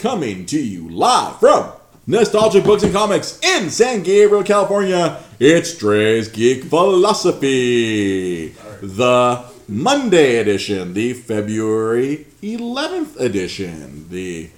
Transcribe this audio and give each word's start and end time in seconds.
coming 0.00 0.46
to 0.46 0.58
you 0.58 0.88
live 0.88 1.38
from 1.40 1.70
Nostalgic 2.06 2.64
Books 2.64 2.82
and 2.82 2.92
Comics 2.92 3.38
in 3.42 3.68
San 3.68 4.02
Gabriel, 4.02 4.42
California. 4.42 5.22
It's 5.38 5.76
Dre's 5.76 6.26
Geek 6.28 6.64
Philosophy, 6.64 8.48
the 8.80 9.44
Monday 9.68 10.36
edition, 10.38 10.94
the 10.94 11.12
February 11.12 12.26
11th 12.42 13.20
edition, 13.20 14.08
the 14.08 14.48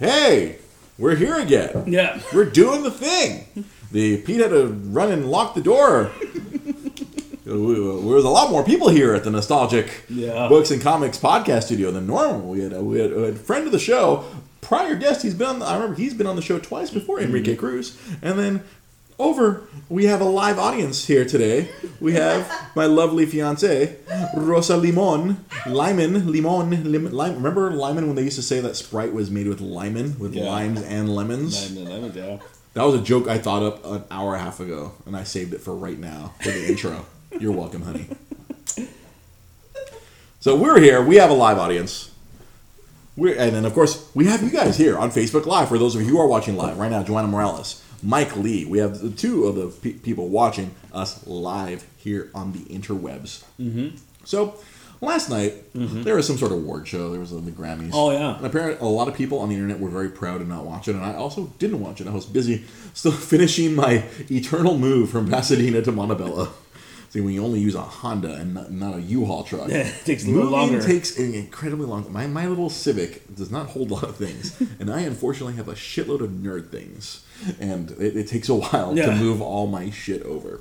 hey, 0.00 0.58
we're 0.98 1.14
here 1.14 1.38
again. 1.38 1.84
Yeah. 1.86 2.20
We're 2.34 2.44
doing 2.50 2.82
the 2.82 2.90
thing. 2.90 3.64
The 3.92 4.18
Pete 4.22 4.40
had 4.40 4.50
to 4.50 4.66
run 4.66 5.12
and 5.12 5.30
lock 5.30 5.54
the 5.54 5.62
door. 5.62 6.10
There 7.42 7.58
was 7.58 8.24
a 8.24 8.28
lot 8.28 8.52
more 8.52 8.62
people 8.62 8.90
here 8.90 9.12
at 9.12 9.24
the 9.24 9.30
Nostalgic 9.30 10.04
Yeah. 10.08 10.46
Books 10.46 10.70
and 10.70 10.80
Comics 10.80 11.18
podcast 11.18 11.64
studio 11.64 11.90
than 11.90 12.06
normal. 12.06 12.42
We 12.48 12.60
had 12.60 12.72
a, 12.72 12.80
we 12.80 13.00
had 13.00 13.10
a 13.10 13.34
friend 13.34 13.66
of 13.66 13.72
the 13.72 13.78
show, 13.80 14.24
prior 14.70 14.94
guest. 14.94 15.22
He's 15.22 15.34
been 15.34 15.48
on. 15.48 15.58
The, 15.58 15.66
I 15.66 15.74
remember 15.74 15.96
he's 15.96 16.14
been 16.14 16.28
on 16.28 16.36
the 16.36 16.42
show 16.42 16.58
twice 16.60 16.90
before, 16.90 17.16
mm-hmm. 17.16 17.26
Enrique 17.26 17.56
Cruz, 17.56 17.98
and 18.22 18.38
then 18.38 18.62
over 19.18 19.64
we 19.88 20.06
have 20.06 20.20
a 20.20 20.24
live 20.24 20.58
audience 20.60 21.06
here 21.06 21.24
today. 21.24 21.68
We 22.00 22.12
have 22.14 22.48
my 22.76 22.86
lovely 22.86 23.26
fiance 23.26 23.96
Rosa 24.36 24.76
Limon, 24.76 25.44
Lyman, 25.66 26.30
Limon, 26.30 26.90
lim, 26.90 27.10
lime. 27.12 27.34
Remember 27.34 27.72
Lyman 27.72 28.06
when 28.06 28.14
they 28.14 28.22
used 28.22 28.36
to 28.36 28.42
say 28.42 28.60
that 28.60 28.76
Sprite 28.76 29.12
was 29.12 29.28
made 29.28 29.48
with 29.48 29.60
lemon, 29.60 30.16
with 30.20 30.34
Yeah. 30.34 30.44
limes 30.44 30.82
and 30.82 31.14
lemons. 31.14 31.74
Nine 31.74 31.86
eleven, 31.88 32.12
yeah. 32.14 32.38
That 32.74 32.84
was 32.84 32.94
a 32.94 33.02
joke 33.02 33.26
I 33.26 33.38
thought 33.38 33.64
up 33.64 33.84
an 33.84 34.04
hour 34.12 34.34
and 34.34 34.40
a 34.40 34.44
half 34.44 34.60
ago, 34.60 34.92
and 35.04 35.16
I 35.16 35.24
saved 35.24 35.52
it 35.52 35.60
for 35.60 35.74
right 35.74 35.98
now 35.98 36.34
for 36.40 36.52
the 36.52 36.68
intro. 36.68 37.06
You're 37.40 37.50
welcome, 37.52 37.82
honey. 37.82 38.06
So 40.38 40.56
we're 40.56 40.80
here. 40.80 41.02
We 41.02 41.16
have 41.16 41.30
a 41.30 41.34
live 41.34 41.58
audience. 41.58 42.09
We're, 43.16 43.36
and 43.36 43.54
then, 43.54 43.64
of 43.64 43.74
course, 43.74 44.10
we 44.14 44.26
have 44.26 44.42
you 44.42 44.50
guys 44.50 44.76
here 44.76 44.96
on 44.98 45.10
Facebook 45.10 45.46
Live. 45.46 45.68
For 45.68 45.78
those 45.78 45.94
of 45.94 46.02
you 46.02 46.08
who 46.08 46.20
are 46.20 46.26
watching 46.26 46.56
live 46.56 46.78
right 46.78 46.90
now, 46.90 47.02
Joanna 47.02 47.28
Morales, 47.28 47.82
Mike 48.02 48.36
Lee. 48.36 48.64
We 48.64 48.78
have 48.78 49.00
the 49.00 49.10
two 49.10 49.44
of 49.44 49.56
the 49.56 49.66
pe- 49.68 49.98
people 49.98 50.28
watching 50.28 50.74
us 50.92 51.26
live 51.26 51.86
here 51.96 52.30
on 52.34 52.52
the 52.52 52.60
interwebs. 52.60 53.44
Mm-hmm. 53.60 53.96
So 54.24 54.58
last 55.00 55.30
night 55.30 55.54
there 55.74 56.14
was 56.14 56.26
some 56.26 56.38
sort 56.38 56.52
of 56.52 56.58
award 56.58 56.86
show. 56.86 57.10
There 57.10 57.20
was 57.20 57.30
the 57.30 57.40
Grammys. 57.50 57.90
Oh, 57.92 58.10
yeah. 58.10 58.36
And 58.36 58.46
apparently, 58.46 58.86
a 58.86 58.90
lot 58.90 59.08
of 59.08 59.14
people 59.14 59.38
on 59.40 59.48
the 59.48 59.54
internet 59.54 59.80
were 59.80 59.90
very 59.90 60.08
proud 60.08 60.38
to 60.38 60.44
not 60.46 60.64
watch 60.64 60.88
it, 60.88 60.94
and 60.94 61.04
I 61.04 61.14
also 61.14 61.46
didn't 61.58 61.80
watch 61.80 62.00
it. 62.00 62.06
I 62.06 62.12
was 62.12 62.26
busy 62.26 62.64
still 62.94 63.12
finishing 63.32 63.74
my 63.74 64.04
eternal 64.30 64.78
move 64.78 65.10
from 65.10 65.28
Pasadena 65.28 65.82
to 65.82 65.92
Montebello. 65.92 66.52
See, 67.10 67.20
when 67.20 67.34
you 67.34 67.44
only 67.44 67.58
use 67.58 67.74
a 67.74 67.82
Honda 67.82 68.34
and 68.34 68.54
not, 68.54 68.70
not 68.70 68.94
a 68.96 69.00
U-Haul 69.00 69.42
truck, 69.42 69.68
Yeah, 69.68 69.78
it 69.78 70.04
takes 70.04 70.24
a 70.24 70.28
little 70.28 70.44
moving 70.50 70.74
longer. 70.74 70.80
takes 70.86 71.18
an 71.18 71.34
incredibly 71.34 71.86
long. 71.86 72.10
My 72.12 72.26
my 72.28 72.46
little 72.46 72.70
Civic 72.70 73.34
does 73.34 73.50
not 73.50 73.66
hold 73.70 73.90
a 73.90 73.94
lot 73.94 74.04
of 74.04 74.16
things, 74.16 74.56
and 74.80 74.90
I 74.92 75.00
unfortunately 75.00 75.54
have 75.54 75.66
a 75.68 75.74
shitload 75.74 76.20
of 76.20 76.30
nerd 76.30 76.70
things, 76.70 77.24
and 77.58 77.90
it, 77.92 78.16
it 78.16 78.28
takes 78.28 78.48
a 78.48 78.54
while 78.54 78.94
to 78.94 79.12
move 79.16 79.42
all 79.42 79.66
my 79.66 79.90
shit 79.90 80.22
over. 80.22 80.60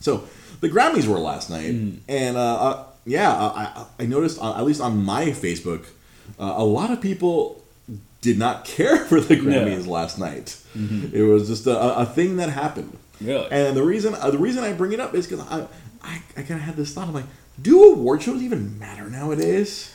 So 0.00 0.28
the 0.60 0.68
Grammys 0.68 1.06
were 1.08 1.18
last 1.18 1.50
night, 1.50 1.74
Mm. 1.74 1.98
and 2.08 2.36
uh, 2.36 2.54
uh, 2.68 2.84
yeah, 3.04 3.32
I, 3.32 3.84
I 3.98 4.06
noticed 4.06 4.40
uh, 4.40 4.56
at 4.56 4.64
least 4.64 4.80
on 4.80 5.04
my 5.04 5.26
Facebook, 5.26 5.86
uh, 6.38 6.54
a 6.56 6.64
lot 6.64 6.90
of 6.92 7.00
people 7.00 7.64
did 8.20 8.38
not 8.38 8.64
care 8.76 8.98
for 9.04 9.20
the 9.20 9.34
Grammys 9.36 9.84
Yeah. 9.86 9.90
last 9.92 10.16
night. 10.18 10.58
It 11.12 11.22
was 11.22 11.48
just 11.48 11.66
a, 11.66 11.98
a 11.98 12.04
thing 12.06 12.36
that 12.36 12.50
happened. 12.50 12.96
Really? 13.20 13.48
And 13.50 13.76
the 13.76 13.82
reason 13.82 14.14
uh, 14.14 14.30
the 14.30 14.38
reason 14.38 14.62
I 14.64 14.72
bring 14.72 14.92
it 14.92 15.00
up 15.00 15.14
is 15.14 15.26
because 15.26 15.46
I 15.48 15.66
I, 16.02 16.22
I 16.36 16.42
kind 16.42 16.54
of 16.54 16.60
had 16.60 16.76
this 16.76 16.92
thought. 16.94 17.08
I'm 17.08 17.14
like, 17.14 17.24
do 17.60 17.92
award 17.92 18.22
shows 18.22 18.42
even 18.42 18.78
matter 18.78 19.08
nowadays? 19.08 19.92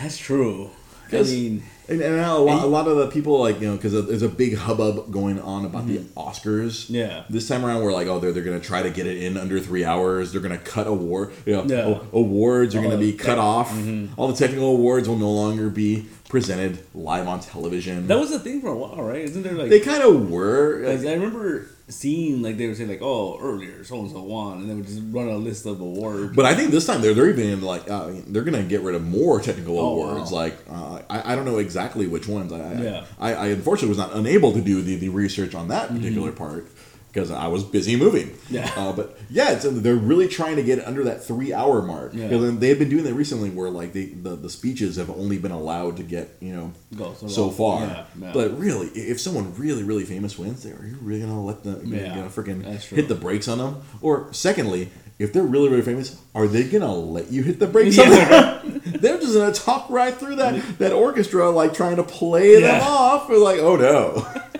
That's 0.00 0.16
true. 0.18 0.70
I 1.12 1.22
mean, 1.24 1.62
And, 1.88 2.00
and 2.00 2.14
a, 2.20 2.38
lot, 2.38 2.62
a 2.64 2.66
lot 2.66 2.88
of 2.88 2.96
the 2.96 3.08
people 3.08 3.38
like 3.38 3.60
you 3.60 3.68
know 3.68 3.76
because 3.76 3.92
there's 3.92 4.22
a 4.22 4.28
big 4.30 4.56
hubbub 4.56 5.12
going 5.12 5.38
on 5.38 5.66
about 5.66 5.86
the 5.86 5.98
Oscars. 6.16 6.84
Mm-hmm. 6.86 6.94
Yeah. 6.94 7.24
This 7.28 7.46
time 7.46 7.66
around, 7.66 7.82
we're 7.82 7.92
like, 7.92 8.06
oh, 8.06 8.18
they're, 8.18 8.32
they're 8.32 8.42
gonna 8.44 8.60
try 8.60 8.82
to 8.82 8.88
get 8.88 9.06
it 9.06 9.22
in 9.22 9.36
under 9.36 9.60
three 9.60 9.84
hours. 9.84 10.32
They're 10.32 10.40
gonna 10.40 10.56
cut 10.56 10.86
award. 10.86 11.34
You 11.44 11.56
know, 11.56 11.64
Yeah. 11.66 11.98
awards 12.14 12.74
are 12.74 12.80
gonna 12.82 12.96
be 12.96 13.12
cut 13.12 13.36
off. 13.38 13.70
Mm-hmm. 13.72 14.18
All 14.18 14.28
the 14.28 14.36
technical 14.36 14.68
awards 14.70 15.06
will 15.06 15.18
no 15.18 15.30
longer 15.30 15.68
be 15.68 16.06
presented 16.32 16.78
live 16.94 17.28
on 17.28 17.38
television. 17.40 18.06
that 18.06 18.18
was 18.18 18.30
the 18.30 18.38
thing 18.38 18.60
for 18.62 18.68
a 18.68 18.74
while, 18.76 18.96
right? 19.02 19.20
Isn't 19.20 19.42
there 19.42 19.52
like? 19.52 19.68
they 19.68 19.80
kind 19.80 20.02
of 20.02 20.30
were. 20.30 20.82
'cause 20.82 21.04
I 21.04 21.12
remember 21.12 21.66
seeing 21.88 22.40
like 22.40 22.56
they 22.56 22.66
were 22.66 22.74
saying 22.74 22.88
like, 22.88 23.02
oh, 23.02 23.38
earlier 23.38 23.84
so 23.84 24.00
and 24.00 24.10
so 24.10 24.22
won, 24.22 24.60
and 24.62 24.70
they 24.70 24.74
would 24.74 24.86
just 24.86 25.02
run 25.10 25.28
a 25.28 25.36
list 25.36 25.66
of 25.66 25.78
awards. 25.80 26.34
But 26.34 26.46
I 26.46 26.54
think 26.54 26.70
this 26.70 26.86
time 26.86 27.02
they're 27.02 27.12
they're 27.12 27.28
even 27.28 27.60
like 27.60 27.84
uh, 27.90 28.12
they're 28.28 28.44
gonna 28.48 28.62
get 28.62 28.80
rid 28.80 28.94
of 28.94 29.02
more 29.06 29.40
technical 29.42 29.78
Oh, 29.78 29.92
awards. 29.92 30.30
wow. 30.32 30.38
Like 30.38 30.56
uh, 30.70 31.00
I, 31.10 31.32
I 31.32 31.36
don't 31.36 31.44
know 31.44 31.58
exactly 31.58 32.06
which 32.06 32.26
ones. 32.26 32.50
I 32.50 32.60
I, 32.60 32.72
Yeah. 32.82 33.04
I, 33.20 33.34
I 33.34 33.46
unfortunately 33.48 33.90
was 33.90 33.98
not 33.98 34.14
unable 34.14 34.52
to 34.54 34.62
do 34.62 34.80
the, 34.80 34.96
the 34.96 35.10
research 35.10 35.54
on 35.54 35.68
that 35.68 35.88
particular 35.94 36.32
part 36.32 36.66
because 37.12 37.30
I 37.30 37.46
was 37.48 37.62
busy 37.62 37.94
moving. 37.94 38.34
Yeah. 38.48 38.72
Uh, 38.74 38.92
but 38.92 39.18
yeah, 39.28 39.52
it's, 39.52 39.64
they're 39.68 39.94
really 39.94 40.28
trying 40.28 40.56
to 40.56 40.62
get 40.62 40.84
under 40.86 41.04
that 41.04 41.22
three 41.22 41.52
hour 41.52 41.82
mark. 41.82 42.14
Yeah. 42.14 42.28
They've 42.28 42.78
been 42.78 42.88
doing 42.88 43.04
that 43.04 43.14
recently, 43.14 43.50
where 43.50 43.68
like 43.68 43.92
they, 43.92 44.06
the 44.06 44.30
the 44.30 44.48
speeches 44.48 44.96
have 44.96 45.10
only 45.10 45.36
been 45.38 45.50
allowed 45.52 45.98
to 45.98 46.02
get 46.02 46.36
you 46.40 46.54
know 46.54 46.72
Go 46.96 47.14
so 47.18 47.28
so 47.28 47.50
far. 47.50 47.80
Yeah, 47.82 48.04
yeah. 48.20 48.30
But 48.32 48.58
really, 48.58 48.88
if 48.88 49.20
someone 49.20 49.54
really 49.56 49.82
really 49.82 50.04
famous 50.04 50.38
wins, 50.38 50.62
there, 50.62 50.76
are 50.76 50.86
you 50.86 50.96
really 51.02 51.20
gonna 51.20 51.42
let 51.44 51.62
them 51.64 51.84
you 51.86 51.96
Yeah, 51.96 52.14
know, 52.14 52.26
freaking 52.28 52.64
hit 52.64 53.08
the 53.08 53.14
brakes 53.14 53.46
on 53.48 53.58
them? 53.58 53.82
Or 54.00 54.32
secondly, 54.32 54.90
if 55.18 55.32
they're 55.34 55.42
really 55.42 55.68
really 55.68 55.82
famous, 55.82 56.18
are 56.34 56.46
they 56.46 56.64
gonna 56.64 56.94
let 56.94 57.30
you 57.30 57.42
hit 57.42 57.58
the 57.58 57.66
brakes 57.66 57.98
on 57.98 58.08
them? 58.08 58.80
they're 58.86 59.18
just 59.18 59.34
gonna 59.34 59.52
talk 59.52 59.90
right 59.90 60.14
through 60.14 60.36
that 60.36 60.78
that 60.78 60.92
orchestra, 60.92 61.50
like 61.50 61.74
trying 61.74 61.96
to 61.96 62.02
play 62.04 62.60
them 62.60 62.80
off. 62.82 63.28
We're 63.28 63.36
like, 63.38 63.60
oh 63.60 63.76
no. 63.76 64.26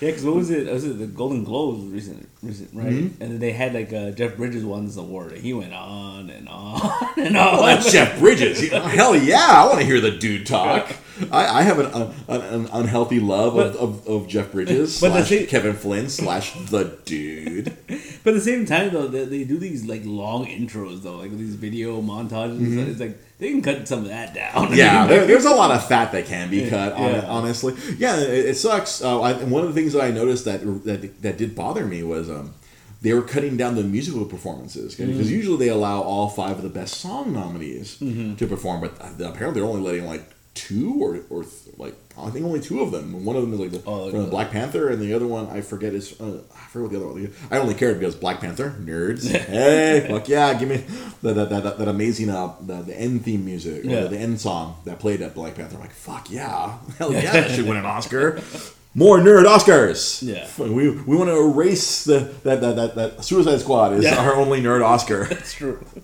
Yeah, 0.00 0.10
because 0.10 0.24
what 0.24 0.36
was 0.36 0.50
it? 0.50 0.72
Was 0.72 0.84
it 0.84 0.98
the 0.98 1.06
Golden 1.06 1.44
Globes 1.44 1.84
recent, 1.86 2.18
recent 2.18 2.27
right? 2.42 2.52
Mm-hmm. 2.52 3.22
And 3.22 3.32
then 3.32 3.38
they 3.40 3.52
had 3.52 3.74
like 3.74 3.92
uh, 3.92 4.10
Jeff 4.12 4.36
Bridges 4.36 4.64
won 4.64 4.86
this 4.86 4.96
award. 4.96 5.32
And 5.32 5.40
he 5.42 5.52
went 5.52 5.72
on 5.74 6.30
and 6.30 6.48
on 6.48 6.80
and 7.16 7.36
on. 7.36 7.52
Well, 7.58 7.62
that's 7.66 7.90
Jeff 7.92 8.18
Bridges. 8.18 8.70
Hell 8.72 9.16
yeah, 9.16 9.46
I 9.48 9.66
want 9.66 9.80
to 9.80 9.84
hear 9.86 10.00
the 10.00 10.12
dude 10.12 10.46
talk. 10.46 10.94
I, 11.32 11.58
I 11.58 11.62
have 11.62 11.80
an, 11.80 11.86
an, 12.28 12.40
an 12.42 12.68
unhealthy 12.72 13.18
love 13.18 13.56
of, 13.56 13.72
But- 13.74 13.80
of, 13.80 14.06
of 14.06 14.28
Jeff 14.28 14.52
Bridges 14.52 15.00
But 15.00 15.10
slash 15.10 15.28
thing- 15.28 15.46
Kevin 15.48 15.74
Flynn 15.74 16.08
slash 16.08 16.54
the 16.70 16.96
dude. 17.04 17.76
But 18.24 18.32
at 18.34 18.40
the 18.40 18.40
same 18.44 18.66
time, 18.66 18.90
though, 18.92 19.06
they, 19.06 19.24
they 19.24 19.44
do 19.44 19.58
these 19.58 19.86
like 19.86 20.02
long 20.04 20.44
intros, 20.44 21.02
though, 21.02 21.16
like 21.16 21.30
these 21.30 21.54
video 21.54 22.02
montages. 22.02 22.58
and 22.58 22.72
stuff. 22.74 22.88
It's 22.88 23.00
like 23.00 23.18
they 23.38 23.50
can 23.50 23.62
cut 23.62 23.88
some 23.88 24.00
of 24.00 24.08
that 24.08 24.34
down. 24.34 24.52
Mm-hmm. 24.66 24.74
Yeah, 24.74 25.06
there, 25.06 25.24
there's 25.24 25.44
a 25.46 25.50
lot 25.54 25.70
of 25.70 25.86
fat 25.88 26.12
that 26.12 26.26
can 26.26 26.50
be 26.50 26.68
cut. 26.68 26.98
yeah. 26.98 27.24
Honestly, 27.26 27.74
yeah, 27.96 28.18
it, 28.18 28.46
it 28.46 28.56
sucks. 28.56 29.02
Uh, 29.02 29.20
I, 29.22 29.32
one 29.44 29.62
of 29.62 29.68
the 29.72 29.80
things 29.80 29.94
that 29.94 30.02
I 30.02 30.10
noticed 30.10 30.44
that 30.44 30.60
that 30.84 31.22
that 31.22 31.38
did 31.38 31.54
bother 31.54 31.86
me 31.86 32.02
was 32.02 32.27
um, 32.28 32.54
they 33.02 33.12
were 33.14 33.22
cutting 33.22 33.56
down 33.56 33.76
the 33.76 33.84
musical 33.84 34.24
performances 34.24 34.94
because 34.94 35.14
Mm-hmm. 35.14 35.34
usually 35.34 35.56
they 35.58 35.68
allow 35.68 36.00
all 36.02 36.28
five 36.28 36.56
of 36.56 36.62
the 36.62 36.68
best 36.68 36.94
song 37.00 37.32
nominees 37.32 37.98
to 37.98 38.46
perform, 38.46 38.80
but 38.80 38.92
apparently 39.20 39.60
they're 39.60 39.68
only 39.68 39.80
letting 39.82 40.06
like 40.06 40.24
two 40.54 40.98
or 41.00 41.20
or 41.30 41.44
th- 41.44 41.76
like 41.76 41.94
I 42.20 42.30
think 42.30 42.44
only 42.44 42.58
two 42.58 42.80
of 42.80 42.90
them. 42.90 43.24
One 43.24 43.36
of 43.36 43.42
them 43.42 43.52
is 43.54 43.60
like 43.60 43.70
the, 43.70 43.80
Oh, 43.86 44.10
from 44.10 44.28
Black 44.28 44.50
Panther, 44.50 44.88
and 44.88 45.00
the 45.00 45.14
other 45.14 45.28
one 45.28 45.46
I 45.46 45.60
forget 45.60 45.94
is 45.94 46.20
uh, 46.20 46.40
I 46.52 46.66
forget 46.70 46.82
what 46.82 46.90
the 46.90 46.96
other 46.96 47.06
one. 47.06 47.24
is. 47.26 47.36
I 47.52 47.58
only 47.58 47.74
cared 47.74 48.00
because 48.00 48.16
Black 48.16 48.40
Panther 48.40 48.74
nerds. 48.80 49.30
hey, 49.30 50.04
fuck 50.10 50.28
yeah, 50.28 50.52
give 50.58 50.68
me 50.68 50.78
that 51.22 51.34
that, 51.34 51.48
that, 51.50 51.78
that 51.78 51.86
amazing 51.88 52.30
uh 52.30 52.54
the, 52.60 52.82
the 52.82 52.98
end 52.98 53.24
theme 53.24 53.44
music 53.44 53.84
or 53.84 53.88
Yeah. 53.88 54.00
the, 54.00 54.08
the 54.08 54.18
end 54.18 54.40
song 54.40 54.78
that 54.86 54.98
played 54.98 55.22
at 55.22 55.32
Black 55.36 55.54
Panther. 55.54 55.76
I'm 55.76 55.82
like 55.82 55.92
fuck 55.92 56.28
yeah, 56.32 56.78
hell 56.98 57.12
yeah, 57.12 57.30
that 57.30 57.52
should 57.52 57.66
win 57.68 57.76
an 57.76 57.84
Oscar. 57.86 58.40
More 58.98 59.18
nerd 59.18 59.44
Oscars. 59.46 60.22
Yeah. 60.26 60.48
we, 60.58 60.90
we 60.90 61.16
want 61.16 61.30
to 61.30 61.36
erase 61.38 62.04
the 62.04 62.18
that, 62.42 62.60
that, 62.60 62.74
that, 62.76 62.94
that 62.96 63.24
Suicide 63.24 63.60
Squad 63.60 63.92
is 63.92 64.02
Yeah. 64.04 64.16
our 64.18 64.34
only 64.34 64.60
nerd 64.60 64.84
Oscar. 64.84 65.24
That's 65.30 65.52
true. 65.54 65.84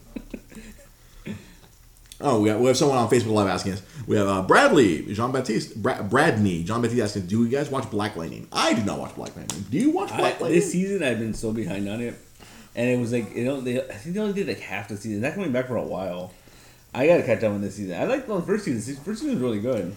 Oh, 2.21 2.41
we 2.41 2.49
have, 2.49 2.59
we 2.61 2.69
have 2.69 2.77
someone 2.77 2.97
on 2.97 3.11
Facebook 3.11 3.33
Live 3.35 3.49
asking 3.49 3.73
us. 3.73 3.83
We 4.07 4.17
have 4.17 4.27
uh, 4.29 4.43
Bradley, 4.43 5.13
Jean 5.13 5.31
Baptiste, 5.33 5.83
Bra- 5.83 5.99
Bradney, 5.99 6.65
John 6.65 6.81
Baptiste 6.81 7.03
asking, 7.03 7.27
"Do 7.27 7.45
you 7.45 7.51
guys 7.51 7.69
watch 7.71 7.91
Black 7.91 8.17
Lightning?" 8.17 8.47
I 8.53 8.73
do 8.73 8.83
not 8.85 8.99
watch 8.99 9.15
Black 9.17 9.37
Lightning. 9.37 9.65
Do 9.69 9.77
you 9.79 9.91
watch 9.91 10.11
I, 10.13 10.17
Black 10.19 10.41
Lightning? 10.41 10.59
this 10.61 10.73
season, 10.73 11.03
I've 11.03 11.19
been 11.19 11.35
so 11.35 11.53
behind 11.53 11.87
on 11.89 12.01
it, 12.01 12.15
and 12.77 12.89
it 12.89 12.99
was 12.99 13.13
like 13.13 13.35
you 13.35 13.45
know, 13.45 13.61
they, 13.61 13.79
I 13.81 13.93
think 13.95 14.15
they 14.15 14.21
only 14.21 14.33
did 14.33 14.47
like 14.47 14.61
half 14.61 14.89
the 14.89 14.97
season. 14.97 15.21
Not 15.21 15.35
coming 15.35 15.53
back 15.53 15.67
for 15.67 15.77
a 15.77 15.83
while. 15.83 16.33
I 16.95 17.07
gotta 17.09 17.25
catch 17.25 17.43
up 17.43 17.53
on 17.53 17.61
this 17.61 17.75
season. 17.75 18.01
I 18.01 18.05
like 18.05 18.27
the 18.27 18.41
first 18.41 18.65
season. 18.65 18.95
The 18.95 19.01
First 19.03 19.21
season 19.21 19.35
was 19.35 19.43
really 19.43 19.61
good. 19.61 19.95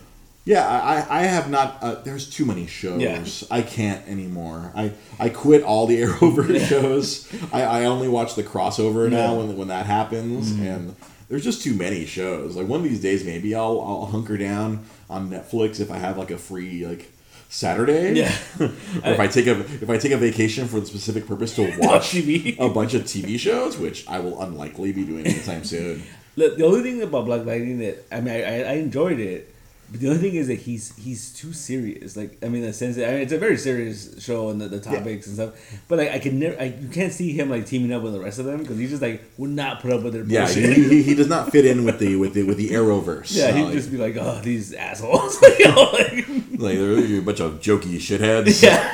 Yeah, 0.48 0.66
I, 0.66 1.20
I 1.20 1.24
have 1.24 1.50
not. 1.50 1.78
Uh, 1.82 1.96
there's 1.96 2.30
too 2.30 2.46
many 2.46 2.68
shows. 2.68 3.02
Yeah. 3.02 3.24
I 3.52 3.62
can't 3.62 4.08
anymore. 4.08 4.72
I, 4.76 4.94
I 5.20 5.28
quit 5.30 5.62
all 5.62 5.88
the 5.88 6.02
Arrowverse 6.04 6.68
shows. 6.68 7.28
I, 7.52 7.64
I 7.64 7.86
only 7.86 8.08
watch 8.08 8.36
the 8.36 8.44
crossover 8.44 9.10
now 9.10 9.18
Yeah. 9.18 9.28
Mm-hmm. 9.28 9.48
when 9.50 9.58
when 9.58 9.68
that 9.68 9.86
happens, 9.86 10.52
and 10.52 10.96
there's 11.28 11.44
just 11.44 11.62
too 11.64 11.74
many 11.74 12.06
shows. 12.06 12.56
Like 12.56 12.68
one 12.68 12.80
of 12.80 12.86
these 12.86 13.02
days, 13.02 13.26
maybe 13.26 13.54
I'll 13.54 13.80
I'll 13.82 14.06
hunker 14.06 14.38
down 14.38 14.86
on 15.10 15.30
Netflix 15.30 15.80
if 15.80 15.92
I 15.92 15.98
have 15.98 16.18
like 16.18 16.32
a 16.32 16.38
free 16.38 16.88
like 16.88 17.12
Saturday. 17.50 18.14
Yeah. 18.14 18.34
or 18.60 18.72
if 19.04 19.20
I 19.20 19.28
take 19.28 19.48
a 19.48 19.60
if 19.60 19.90
I 19.90 19.98
take 19.98 20.14
a 20.14 20.18
vacation 20.18 20.68
for 20.70 20.80
the 20.80 20.86
specific 20.86 21.28
purpose 21.28 21.56
to 21.56 21.64
watch 21.80 22.12
TV. 22.12 22.58
a 22.58 22.70
bunch 22.70 22.94
of 22.94 23.04
TV 23.04 23.38
shows, 23.38 23.78
which 23.78 24.08
I 24.08 24.20
will 24.20 24.42
unlikely 24.42 24.94
be 24.94 25.04
doing 25.04 25.28
anytime 25.28 25.64
soon. 25.66 26.04
The, 26.36 26.50
the 26.56 26.64
only 26.66 26.84
thing 26.84 27.02
about 27.02 27.26
Black 27.26 27.46
Lightning 27.46 27.80
that 27.80 28.06
I 28.12 28.22
mean, 28.22 28.34
I, 28.34 28.64
I 28.64 28.74
enjoyed 28.76 29.20
it, 29.20 29.54
But 29.90 30.02
the 30.02 30.08
only 30.10 30.20
thing 30.20 30.36
is 30.36 30.48
that 30.48 30.56
he's 30.60 30.94
he's 30.98 31.32
too 31.34 31.54
serious. 31.54 32.18
Like 32.18 32.38
I 32.44 32.50
mean, 32.50 32.62
the 32.62 32.74
sense 32.74 32.98
that, 32.98 33.08
I 33.08 33.12
mean, 33.14 33.22
it's 33.22 33.32
a 33.32 33.38
very 33.38 33.56
serious 33.58 34.22
show 34.22 34.50
and 34.50 34.60
the, 34.60 34.68
the 34.68 34.82
topics 34.82 35.28
and 35.28 35.36
stuff. 35.36 35.80
But 35.88 36.00
like 36.00 36.12
I 36.12 36.20
can 36.20 36.40
never, 36.40 36.60
I, 36.60 36.66
you 36.82 36.90
can't 36.90 37.14
see 37.14 37.32
him 37.32 37.50
like 37.50 37.66
teaming 37.66 37.94
up 37.94 38.02
with 38.02 38.12
the 38.12 38.20
rest 38.20 38.38
of 38.38 38.46
them 38.46 38.58
because 38.60 38.78
he's 38.78 38.90
just 38.90 39.02
like 39.02 39.24
would 39.38 39.52
not 39.52 39.82
put 39.82 39.94
up 39.94 40.04
with 40.04 40.12
their 40.12 40.24
Yeah, 40.26 40.44
bullshit. 40.46 40.76
he, 40.76 40.84
he, 40.90 41.04
he 41.04 41.16
does 41.16 41.30
not 41.30 41.52
fit 41.54 41.66
in 41.66 41.86
with 41.86 42.00
the 42.00 42.18
with 42.18 42.34
the 42.34 42.44
with 42.44 42.58
the 42.58 42.70
Arrowverse. 42.72 43.34
yeah, 43.34 43.46
Uh, 43.46 43.54
he'd 43.70 43.72
just 43.74 43.90
be 43.90 43.96
like, 43.98 44.18
"Oh, 44.18 44.42
these 44.44 44.74
assholes." 44.74 45.42
like, 45.42 45.60
like 46.58 46.78
they're 46.78 47.20
a 47.20 47.22
bunch 47.22 47.40
of 47.40 47.62
jokey 47.62 47.96
shitheads. 47.96 48.62
yeah. 48.62 48.94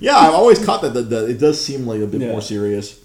Yeah, 0.00 0.16
I've 0.16 0.34
always 0.34 0.62
caught 0.64 0.82
that. 0.82 0.94
The, 0.94 1.02
the, 1.02 1.26
it 1.30 1.38
does 1.38 1.62
seem 1.62 1.86
like 1.86 2.00
a 2.00 2.06
bit 2.06 2.20
Yeah. 2.20 2.32
more 2.32 2.42
serious. 2.42 3.00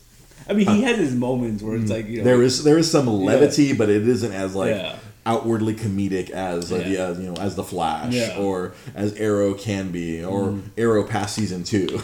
I 0.50 0.54
mean, 0.54 0.68
he 0.68 0.82
has 0.84 0.98
his 0.98 1.16
moments 1.16 1.64
where 1.64 1.76
it's 1.78 1.90
like 1.90 2.08
you 2.08 2.18
know, 2.18 2.22
Uh, 2.22 2.26
There 2.26 2.44
is 2.44 2.64
there 2.64 2.78
is 2.78 2.90
some 2.92 3.08
levity, 3.08 3.74
but 3.74 3.90
it 3.90 4.08
isn't 4.08 4.32
as 4.34 4.56
like 4.56 4.76
Yeah. 4.76 4.96
Outwardly 5.26 5.76
comedic 5.76 6.32
as 6.32 6.70
the 6.70 6.88
Yeah. 6.90 7.04
uh, 7.06 7.14
you 7.14 7.28
know 7.32 7.36
as 7.40 7.56
the 7.56 7.64
Flash 7.64 8.12
Yeah. 8.14 8.32
Mm. 8.32 8.40
or 8.40 8.74
as 8.96 9.14
Arrow 9.14 9.54
can 9.54 9.92
be 9.92 10.24
or 10.24 10.58
Arrow 10.78 11.04
past 11.04 11.36
season 11.36 11.64
two. 11.64 11.88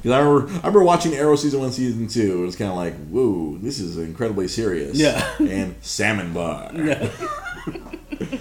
Because 0.00 0.12
I 0.12 0.18
remember 0.20 0.48
I 0.52 0.56
remember 0.56 0.82
watching 0.84 1.14
Arrow 1.14 1.36
season 1.36 1.60
one, 1.60 1.72
season 1.72 2.08
two. 2.08 2.42
It 2.42 2.46
was 2.46 2.56
kind 2.56 2.70
of 2.70 2.76
like, 2.76 2.94
whoa, 3.08 3.58
this 3.58 3.78
is 3.78 3.98
incredibly 3.98 4.48
serious. 4.48 4.96
Yeah. 4.96 5.24
and 5.38 5.74
salmon 5.80 6.32
bar. 6.32 6.70
Yeah. 6.74 7.08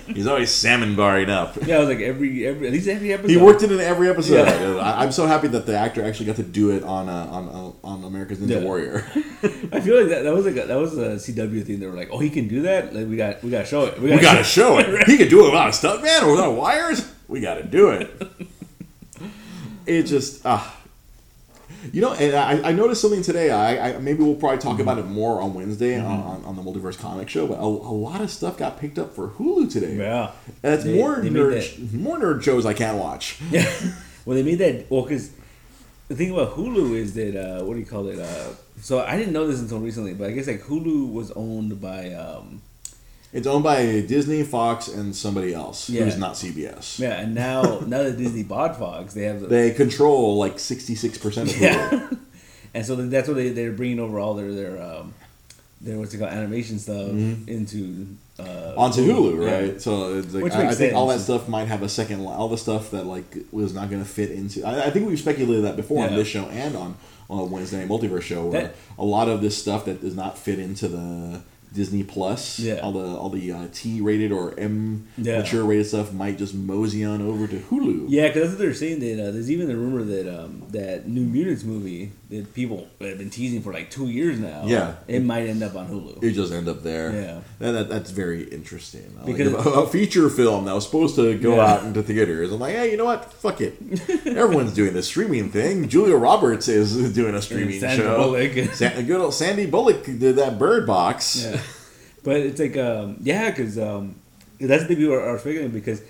He's 0.07 0.27
always 0.27 0.51
salmon 0.51 0.95
barring 0.95 1.29
up. 1.29 1.55
yeah, 1.65 1.77
I 1.77 1.79
was 1.79 1.87
like 1.87 1.99
every 1.99 2.45
every 2.45 2.67
at 2.67 2.73
least 2.73 2.87
every 2.89 3.13
episode. 3.13 3.29
He 3.29 3.37
worked 3.37 3.63
it 3.63 3.71
in 3.71 3.79
every 3.79 4.09
episode. 4.09 4.45
Yeah. 4.47 4.75
I, 4.77 5.03
I'm 5.03 5.11
so 5.13 5.25
happy 5.25 5.47
that 5.49 5.65
the 5.65 5.77
actor 5.77 6.03
actually 6.03 6.25
got 6.25 6.35
to 6.37 6.43
do 6.43 6.71
it 6.71 6.83
on 6.83 7.07
uh, 7.07 7.27
on 7.31 7.47
uh, 7.47 7.87
on 7.87 8.03
America's 8.03 8.39
Ninja 8.39 8.55
Yeah. 8.59 8.63
Warrior. 8.63 9.05
I 9.71 9.79
feel 9.79 9.97
like 9.99 10.09
that, 10.09 10.23
that 10.23 10.33
was 10.33 10.45
like 10.45 10.57
a, 10.57 10.67
that 10.67 10.75
was 10.77 10.97
a 10.97 11.11
CW 11.15 11.63
thing. 11.65 11.79
They 11.79 11.87
were 11.87 11.95
like, 11.95 12.09
"Oh, 12.11 12.19
he 12.19 12.29
can 12.29 12.47
do 12.49 12.63
that. 12.63 12.93
Like 12.93 13.07
we 13.07 13.15
got 13.15 13.41
we 13.43 13.49
got 13.49 13.59
to 13.59 13.65
show 13.65 13.85
it. 13.85 13.99
we 14.01 14.09
gotta 14.19 14.43
show 14.57 14.77
it. 14.79 15.07
He 15.07 15.17
could 15.17 15.29
do 15.29 15.41
it 15.45 15.51
without 15.51 15.69
a 15.69 15.73
stunt 15.73 16.03
man 16.03 16.23
or 16.23 16.31
without 16.31 16.55
wires. 16.55 17.09
We 17.29 17.39
gotta 17.39 17.63
do 17.63 17.89
it. 17.91 18.11
It 19.85 20.03
just 20.03 20.45
ah. 20.45 20.78
You 21.93 22.01
know, 22.01 22.13
and 22.13 22.35
I, 22.35 22.69
I 22.69 22.71
noticed 22.73 23.01
something 23.01 23.21
today. 23.21 23.51
I, 23.51 23.93
I 23.93 23.97
maybe 23.99 24.23
we'll 24.23 24.35
probably 24.35 24.57
talk 24.59 24.79
about 24.79 24.97
it 24.97 25.05
more 25.05 25.41
on 25.41 25.53
Wednesday 25.53 25.99
on, 25.99 26.05
on, 26.05 26.45
on 26.45 26.55
the 26.55 26.61
Multiverse 26.61 26.97
Comic 26.99 27.29
Show. 27.29 27.47
But 27.47 27.59
a, 27.59 27.63
a 27.63 27.65
lot 27.65 28.21
of 28.21 28.29
stuff 28.29 28.57
got 28.57 28.79
picked 28.79 28.99
up 28.99 29.15
for 29.15 29.29
Hulu 29.29 29.71
today. 29.71 29.95
Yeah. 29.95 30.31
and 30.63 30.73
it's 30.73 30.83
They- 30.83 30.95
more 30.95 31.17
they 31.21 31.29
nerd 31.29 31.93
more 31.93 32.17
nerd 32.17 32.43
shows 32.43 32.65
I 32.65 32.73
can't 32.73 32.97
watch. 32.97 33.39
Yeah. 33.49 33.63
well, 34.25 34.35
they 34.35 34.43
made 34.43 34.59
that. 34.59 34.89
Well, 34.91 35.03
because 35.03 35.31
the 36.07 36.15
thing 36.15 36.31
about 36.31 36.55
Hulu 36.55 36.95
is 36.95 37.13
that 37.13 37.35
uh, 37.35 37.63
what 37.63 37.75
do 37.75 37.79
you 37.79 37.85
call 37.85 38.07
it? 38.07 38.19
Uh, 38.19 38.49
so 38.81 38.99
I 38.99 39.15
didn't 39.17 39.33
know 39.33 39.47
this 39.47 39.59
until 39.61 39.79
recently, 39.79 40.13
but 40.13 40.29
I 40.29 40.31
guess 40.31 40.47
like 40.47 40.61
Hulu 40.63 41.11
was 41.13 41.31
owned 41.31 41.79
by 41.81 42.13
um, 42.13 42.61
It's 43.31 43.45
owned 43.45 43.63
by 43.63 43.83
Disney, 44.01 44.41
Fox, 44.43 44.87
and 44.87 45.15
somebody 45.15 45.53
else 45.53 45.87
Yeah. 45.89 46.03
who's 46.05 46.17
not 46.17 46.33
CBS. 46.33 46.97
yeah, 46.99 47.19
and 47.21 47.35
now 47.35 47.61
now 47.85 48.03
that 48.03 48.17
Disney 48.17 48.43
bought 48.43 48.77
Fox, 48.79 49.13
they 49.13 49.23
have 49.23 49.41
the 49.41 49.47
They 49.47 49.71
control 49.71 50.37
like 50.37 50.57
sixty 50.59 50.95
six 50.95 51.17
percent 51.17 51.49
of 51.51 51.55
Hulu. 51.55 51.61
yeah, 51.61 52.09
and 52.73 52.85
so 52.85 52.95
that's 52.95 53.27
what 53.27 53.37
they 53.37 53.49
they're 53.49 53.71
bringing 53.71 53.99
over 53.99 54.19
all 54.19 54.33
their 54.33 54.51
their 54.53 54.81
um, 54.81 55.13
their 55.81 55.97
what's 55.99 56.13
it 56.13 56.17
called 56.17 56.31
animation 56.31 56.79
stuff 56.79 57.09
into 57.09 58.07
uh, 58.39 58.43
Mm-hmm. 58.43 58.79
onto 58.79 59.01
Hulu, 59.05 59.45
Yeah. 59.45 59.51
right? 59.59 59.81
So 59.81 60.17
it's 60.17 60.33
like, 60.33 60.43
Which 60.45 60.53
I, 60.53 60.69
I 60.69 60.73
think 60.73 60.93
all 60.95 61.07
that 61.07 61.19
stuff 61.19 61.47
might 61.47 61.67
have 61.67 61.83
a 61.83 61.89
second. 61.89 62.25
All 62.25 62.47
the 62.49 62.57
stuff 62.57 62.91
that 62.91 63.05
like 63.05 63.37
was 63.51 63.73
not 63.73 63.89
going 63.91 64.01
to 64.01 64.09
fit 64.09 64.31
into. 64.31 64.65
I, 64.65 64.85
I 64.87 64.89
think 64.91 65.07
we've 65.07 65.19
speculated 65.19 65.65
that 65.65 65.75
before 65.75 66.03
on 66.07 66.15
this 66.15 66.27
show 66.27 66.45
and 66.45 66.75
on 66.75 66.95
on 67.29 67.51
Wednesday 67.51 67.85
Multiverse 67.87 68.23
show, 68.23 68.45
where 68.47 68.61
That- 68.63 68.75
a 68.97 69.05
lot 69.05 69.27
of 69.29 69.41
this 69.41 69.55
stuff 69.55 69.85
that 69.85 70.01
does 70.01 70.15
not 70.15 70.35
fit 70.37 70.57
into 70.57 70.87
the 70.87 71.41
Disney 71.73 72.03
Plus, 72.03 72.59
Yeah. 72.59 72.79
all 72.79 72.91
the 72.91 73.05
all 73.05 73.29
the 73.29 73.51
uh, 73.51 73.67
T 73.71 74.01
rated 74.01 74.31
or 74.31 74.59
M 74.59 75.05
Yeah. 75.17 75.39
mature 75.39 75.63
rated 75.63 75.85
stuff 75.85 76.11
might 76.13 76.37
just 76.37 76.53
mosey 76.55 77.03
on 77.05 77.21
over 77.21 77.45
to 77.47 77.57
Hulu. 77.59 78.05
Yeah, 78.09 78.27
because 78.27 78.41
that's 78.43 78.51
what 78.53 78.59
they're 78.59 78.73
saying. 78.73 78.99
That 79.01 79.27
uh, 79.27 79.31
there's 79.31 79.51
even 79.51 79.67
the 79.67 79.75
rumor 79.77 80.03
that 80.03 80.27
um, 80.27 80.63
that 80.71 81.07
New 81.07 81.21
Mutants 81.25 81.63
movie 81.63 82.11
that 82.29 82.53
people 82.53 82.87
have 83.01 83.17
been 83.17 83.31
teasing 83.31 83.61
for 83.63 83.73
like 83.73 83.89
two 83.89 84.07
years 84.07 84.37
now. 84.39 84.61
Yeah. 84.65 84.97
it 85.07 85.23
might 85.23 85.47
end 85.47 85.63
up 85.63 85.75
on 85.75 85.87
Hulu. 85.87 86.21
It 86.23 86.33
just 86.33 86.53
end 86.53 86.67
up 86.67 86.83
there. 86.83 87.11
Yeah. 87.11 87.41
that, 87.57 87.71
that, 87.71 87.89
that's 87.89 88.11
very 88.11 88.43
interesting. 88.43 89.15
Like, 89.17 89.25
Because- 89.37 89.53
a, 89.65 89.69
a 89.69 89.87
feature 89.87 90.29
film 90.29 90.65
that 90.65 90.73
was 90.75 90.85
supposed 90.85 91.15
to 91.15 91.35
go 91.39 91.55
Yeah. 91.55 91.65
out 91.65 91.83
into 91.85 92.03
theaters. 92.03 92.51
I'm 92.51 92.59
like, 92.59 92.75
hey, 92.75 92.91
you 92.91 92.97
know 92.97 93.05
what? 93.05 93.33
Fuck 93.33 93.61
it. 93.61 93.77
Everyone's 94.27 94.75
doing 94.75 94.93
this 94.93 95.07
streaming 95.07 95.49
thing. 95.49 95.89
Julia 95.89 96.15
Roberts 96.17 96.67
is 96.67 97.13
doing 97.13 97.33
a 97.33 97.41
streaming 97.41 97.79
Sandra 97.79 98.05
show. 98.05 98.17
Bullock. 98.17 98.73
Sa- 98.75 99.01
good 99.01 99.19
old 99.21 99.33
Sandy 99.33 99.65
Bullock 99.65 100.05
did 100.05 100.35
that 100.35 100.59
Bird 100.59 100.85
Box. 100.85 101.43
Yeah, 101.43 101.59
but 102.23 102.37
it's 102.37 102.59
like 102.59 102.77
um, 102.77 103.17
yeah, 103.23 103.49
because 103.49 103.79
um, 103.79 104.13
that's 104.59 104.85
the 104.85 104.95
people 104.95 105.13
are, 105.15 105.21
are 105.29 105.39
speculating 105.39 105.71
because 105.71 106.03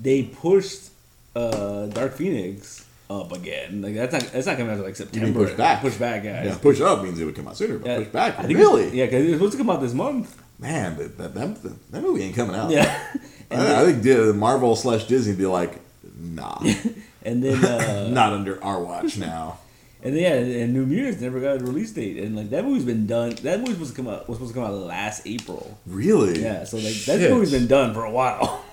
they 0.00 0.22
pushed 0.22 0.90
uh, 1.34 1.86
Dark 1.86 2.12
Phoenix 2.14 2.85
up 3.08 3.32
again. 3.32 3.82
Like 3.82 3.94
that's 3.94 4.12
not 4.12 4.22
that's 4.32 4.46
not 4.46 4.56
coming 4.56 4.72
out 4.76 4.84
like 4.84 4.96
September. 4.96 5.46
push 5.46 5.56
back? 5.56 5.80
Push 5.80 5.96
back, 5.96 6.24
yeah. 6.24 6.44
Yeah, 6.44 6.58
push 6.58 6.80
up 6.80 7.02
means 7.02 7.20
it 7.20 7.24
would 7.24 7.34
come 7.36 7.48
out 7.48 7.56
sooner, 7.56 7.78
but 7.78 7.86
Yeah. 7.88 7.98
push 7.98 8.08
back. 8.08 8.38
I 8.38 8.42
think 8.44 8.58
really? 8.58 8.96
Yeah, 8.96 9.06
because 9.06 9.22
it 9.24 9.28
was 9.28 9.34
supposed 9.34 9.52
to 9.52 9.58
come 9.58 9.70
out 9.70 9.80
this 9.80 9.94
month. 9.94 10.42
Man, 10.58 10.96
that, 10.96 11.18
that, 11.18 11.34
that, 11.34 11.90
that 11.92 12.02
movie 12.02 12.22
ain't 12.22 12.34
coming 12.34 12.56
out. 12.56 12.70
Yeah, 12.70 12.98
and 13.50 13.60
I, 13.60 13.82
I 13.82 13.92
think 13.92 14.36
Marvel 14.36 14.74
slash 14.74 15.04
Disney 15.06 15.34
be 15.36 15.46
like, 15.46 15.78
nah, 16.18 16.58
and 17.22 17.42
then 17.44 17.64
uh, 17.64 18.08
not 18.08 18.32
under 18.32 18.62
our 18.64 18.80
watch 18.82 19.18
now. 19.18 19.58
and 20.02 20.16
then 20.16 20.22
yeah, 20.22 20.62
and 20.62 20.72
New 20.72 20.86
Mutants 20.86 21.20
never 21.20 21.40
got 21.40 21.60
a 21.60 21.64
release 21.64 21.92
date, 21.92 22.16
and 22.16 22.34
like 22.34 22.48
that 22.50 22.64
movie's 22.64 22.84
been 22.86 23.06
done. 23.06 23.34
That 23.42 23.60
movie 23.60 23.74
was 23.78 23.88
supposed 23.90 23.96
to 23.96 24.02
come 24.02 24.08
out 24.08 24.28
was 24.28 24.38
supposed 24.38 24.54
to 24.54 24.60
come 24.60 24.68
out 24.68 24.74
last 24.74 25.26
April. 25.26 25.78
Really? 25.86 26.40
Yeah, 26.42 26.64
so 26.64 26.78
like 26.78 26.94
Shit. 26.94 27.20
that 27.20 27.30
movie's 27.30 27.52
been 27.52 27.66
done 27.66 27.92
for 27.92 28.04
a 28.04 28.10
while. 28.10 28.64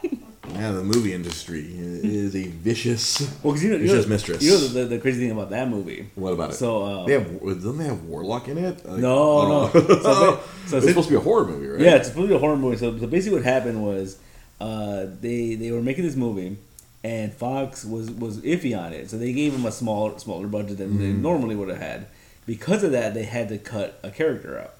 Yeah, 0.55 0.71
the 0.71 0.83
movie 0.83 1.13
industry 1.13 1.65
is 1.75 2.35
a 2.35 2.43
vicious. 2.47 3.21
well, 3.43 3.53
because 3.53 3.63
you 3.63 3.71
know, 3.71 3.77
you 3.77 3.95
It's 3.95 4.05
know, 4.05 4.09
mistress. 4.13 4.41
You 4.43 4.51
know 4.51 4.57
the, 4.67 4.85
the, 4.85 4.99
crazy 4.99 5.19
thing 5.21 5.31
about 5.31 5.49
that 5.51 5.67
movie. 5.69 6.09
What 6.15 6.33
about 6.33 6.51
it? 6.51 6.53
So 6.55 6.83
uh, 6.83 7.05
they 7.05 7.13
have 7.13 7.39
don't 7.41 7.77
they 7.77 7.85
have 7.85 8.03
Warlock 8.05 8.47
in 8.47 8.57
it? 8.57 8.85
Like, 8.85 8.99
No, 8.99 9.17
oh. 9.17 9.71
no. 9.73 9.81
So 10.03 10.39
so 10.67 10.77
it's 10.77 10.87
supposed 10.87 11.07
to 11.09 11.13
be 11.13 11.17
a 11.17 11.19
horror 11.21 11.45
movie, 11.45 11.67
right? 11.67 11.81
Yeah, 11.81 11.95
it's 11.95 12.07
supposed 12.07 12.25
to 12.29 12.33
be 12.33 12.35
a 12.35 12.39
horror 12.39 12.55
movie. 12.57 12.77
So, 12.77 12.97
so 12.97 13.07
basically, 13.07 13.37
what 13.39 13.45
happened 13.45 13.83
was 13.83 14.17
uh, 14.61 15.05
they 15.21 15.55
they 15.55 15.71
were 15.71 15.81
making 15.81 16.05
this 16.05 16.15
movie, 16.15 16.57
and 17.03 17.33
Fox 17.33 17.83
was 17.83 18.09
was 18.11 18.37
iffy 18.39 18.77
on 18.77 18.93
it. 18.93 19.09
So 19.09 19.17
they 19.17 19.33
gave 19.33 19.53
him 19.53 19.65
a 19.65 19.71
smaller 19.71 20.17
smaller 20.19 20.47
budget 20.47 20.77
than 20.77 20.97
they 20.99 21.05
Mm-hmm. 21.05 21.21
normally 21.21 21.55
would 21.55 21.69
have 21.69 21.79
had. 21.79 22.07
Because 22.45 22.83
of 22.83 22.91
that, 22.91 23.13
they 23.13 23.23
had 23.23 23.49
to 23.49 23.57
cut 23.57 23.99
a 24.03 24.09
character 24.11 24.59
out. 24.59 24.73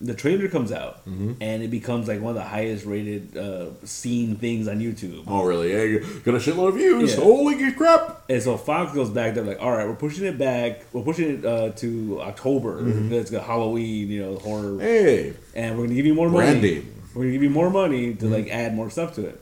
The 0.00 0.14
trailer 0.14 0.46
comes 0.48 0.70
out, 0.70 1.04
Mm-hmm. 1.06 1.32
and 1.40 1.60
it 1.62 1.70
becomes 1.72 2.06
like 2.06 2.20
one 2.20 2.30
of 2.30 2.36
the 2.36 2.48
highest 2.48 2.84
rated 2.86 3.36
uh, 3.36 3.70
seen 3.84 4.36
things 4.36 4.68
on 4.68 4.78
YouTube. 4.78 5.24
Oh, 5.26 5.44
really? 5.44 5.72
Yeah, 5.72 5.98
got 6.24 6.34
a 6.34 6.38
shitload 6.38 6.68
of 6.68 6.74
views. 6.76 7.16
Yeah. 7.16 7.20
Holy 7.24 7.72
crap! 7.72 8.22
And 8.30 8.40
so 8.40 8.56
Fox 8.56 8.92
goes 8.94 9.10
back. 9.10 9.34
They're 9.34 9.42
like, 9.42 9.60
"All 9.60 9.72
right, 9.72 9.88
we're 9.88 9.96
pushing 9.96 10.24
it 10.24 10.38
back. 10.38 10.84
We're 10.92 11.02
pushing 11.02 11.38
it 11.38 11.44
uh, 11.44 11.70
to 11.70 12.20
October. 12.22 12.80
Mm-hmm. 12.80 13.12
It's 13.12 13.30
got 13.32 13.44
Halloween, 13.44 14.08
you 14.08 14.22
know, 14.22 14.36
horror 14.36 14.78
Hey, 14.80 15.34
and 15.56 15.76
we're 15.76 15.84
gonna 15.84 15.96
give 15.96 16.06
you 16.06 16.14
more 16.14 16.28
money. 16.30 16.46
Branding. 16.60 16.94
We're 17.14 17.22
gonna 17.22 17.32
give 17.32 17.42
you 17.42 17.50
more 17.50 17.70
money 17.70 18.12
Mm-hmm. 18.12 18.18
to 18.20 18.28
like 18.28 18.48
add 18.50 18.76
more 18.76 18.90
stuff 18.90 19.14
to 19.16 19.26
it. 19.26 19.40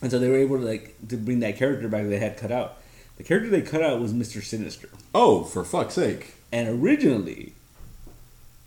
And 0.00 0.10
so 0.10 0.18
they 0.18 0.28
were 0.28 0.38
able 0.38 0.58
to 0.58 0.64
like 0.64 0.96
to 1.08 1.16
bring 1.16 1.38
that 1.40 1.56
character 1.56 1.86
back 1.88 2.02
that 2.02 2.08
they 2.08 2.18
had 2.18 2.36
cut 2.36 2.50
out. 2.50 2.78
The 3.16 3.22
character 3.22 3.48
they 3.48 3.62
cut 3.62 3.80
out 3.82 4.00
was 4.00 4.12
Mister 4.12 4.42
Sinister, 4.42 4.88
oh, 5.14 5.44
for 5.44 5.62
fuck's 5.62 5.94
sake! 5.94 6.34
and 6.50 6.82
originally, 6.82 7.52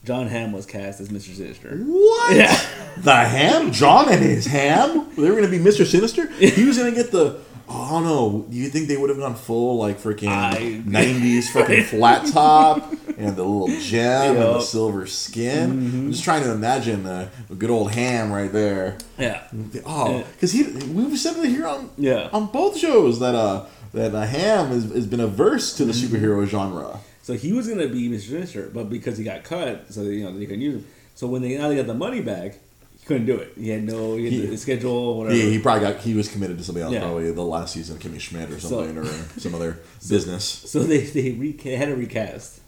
Jon 0.06 0.28
Hamm 0.28 0.52
was 0.52 0.66
cast 0.66 1.02
as 1.02 1.10
Mister 1.12 1.34
Sinister. 1.34 1.78
What? 1.78 2.36
Yeah. 2.36 2.58
The 2.98 3.14
ham? 3.14 3.74
John 3.74 4.08
and 4.10 4.22
his 4.24 4.46
ham? 4.46 5.10
They 5.18 5.30
were 5.30 5.36
gonna 5.36 5.50
be 5.50 5.60
Mr. 5.60 5.86
Sinister. 5.86 6.28
He 6.32 6.64
was 6.64 6.78
gonna 6.78 6.94
get 6.94 7.12
the. 7.12 7.42
Oh 7.68 8.00
no! 8.00 8.46
Do 8.50 8.56
you 8.56 8.70
think 8.70 8.88
they 8.88 8.96
would 8.96 9.10
have 9.10 9.20
gone 9.20 9.36
full 9.36 9.78
like 9.78 10.00
freaking 10.00 10.30
I- 10.30 10.82
'90s 10.88 11.48
freaking 11.52 11.84
flat 11.84 12.26
top 12.32 12.90
and 13.18 13.36
the 13.36 13.44
little 13.44 13.68
gem 13.82 14.36
and 14.38 14.40
the 14.56 14.62
silver 14.62 15.08
skin? 15.08 15.72
Mm-hmm. 15.72 15.98
I'm 16.06 16.12
just 16.14 16.24
trying 16.24 16.44
to 16.44 16.52
imagine 16.54 17.04
the 17.04 17.28
good 17.58 17.70
old 17.70 17.92
ham 17.92 18.32
right 18.32 18.52
there. 18.54 18.98
Yeah, 19.18 19.42
Oh, 19.86 20.24
because 20.34 20.54
he 20.54 20.64
we've 20.64 21.18
said 21.20 21.36
it 21.44 21.50
here 21.50 21.68
on 21.68 21.90
Yeah. 21.98 22.30
on 22.32 22.46
both 22.48 22.78
shows 22.78 23.20
that 23.20 23.36
uh 23.36 23.66
that 23.94 24.16
uh, 24.16 24.22
ham 24.26 24.68
has, 24.70 24.84
has 24.92 25.06
been 25.08 25.20
averse 25.20 25.74
to 25.78 25.84
the 25.86 25.92
Mm-hmm. 25.92 26.16
superhero 26.16 26.46
genre. 26.46 27.00
So 27.25 27.34
he 27.34 27.51
was 27.53 27.67
gonna 27.67 27.88
be 27.88 28.08
Mister 28.08 28.29
Sinister, 28.32 28.70
but 28.72 28.88
because 28.88 29.17
he 29.17 29.24
got 29.24 29.44
cut, 29.44 29.91
so 29.91 30.03
you 30.03 30.24
know 30.24 30.32
they 30.38 30.46
couldn't 30.46 30.62
use 30.62 30.75
him. 30.75 30.86
So 31.15 31.25
when 31.25 31.41
they 31.41 31.58
now 31.58 31.70
they 31.70 31.75
got 31.75 31.88
the 31.88 31.96
money 31.96 32.22
back, 32.22 32.53
he 33.00 33.05
couldn't 33.08 33.25
do 33.25 33.36
it. 33.38 33.53
He 33.58 33.70
had 33.70 33.84
no 33.84 34.15
he 34.15 34.25
had 34.25 34.34
He- 34.34 34.46
the 34.46 34.58
schedule, 34.58 35.17
whatever. 35.17 35.36
He, 35.36 35.53
he 35.53 35.60
probably 35.60 35.82
got 35.88 35.98
he 36.01 36.13
was 36.13 36.27
committed 36.29 36.60
to 36.60 36.63
something 36.63 36.84
else, 36.84 36.94
Yeah. 36.94 37.00
probably 37.01 37.32
the 37.32 37.41
last 37.41 37.74
season, 37.74 37.98
Kimmy 37.98 38.20
Schmidt 38.20 38.51
or 38.51 38.60
So- 38.60 38.70
something, 38.70 38.98
or 38.98 39.05
some 39.39 39.55
other 39.55 39.79
business. 40.08 40.44
so 40.46 40.84
they 40.84 41.00
they 41.01 41.75
had 41.75 41.89
a 41.89 41.96
recast. 41.96 42.60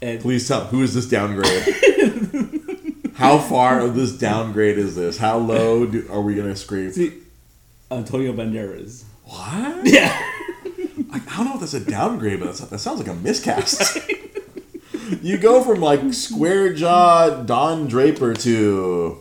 And 0.00 0.20
Please 0.20 0.46
tell 0.48 0.64
who 0.64 0.82
is 0.82 0.94
this 0.94 1.06
downgrade? 1.06 1.74
How 3.14 3.38
far 3.38 3.80
of 3.80 3.96
this 3.96 4.12
downgrade 4.16 4.78
is 4.78 4.94
this? 4.94 5.18
How 5.18 5.38
low 5.38 5.84
do, 5.86 6.06
are 6.10 6.20
we 6.20 6.34
gonna 6.36 6.54
scrape? 6.56 6.92
see, 6.92 7.12
Antonio 7.90 8.32
Banderas. 8.32 9.02
What? 9.24 9.84
Yeah. 9.86 10.16
I, 11.10 11.16
I 11.16 11.36
don't 11.36 11.46
know 11.46 11.54
if 11.54 11.60
that's 11.60 11.74
a 11.74 11.80
downgrade, 11.80 12.40
but 12.40 12.46
that's, 12.46 12.60
that 12.60 12.78
sounds 12.78 12.98
like 12.98 13.08
a 13.08 13.14
miscast. 13.14 13.98
you 15.22 15.38
go 15.38 15.62
from 15.62 15.80
like 15.80 16.12
square 16.12 16.72
jaw 16.72 17.42
Don 17.42 17.86
Draper 17.86 18.34
to 18.34 19.18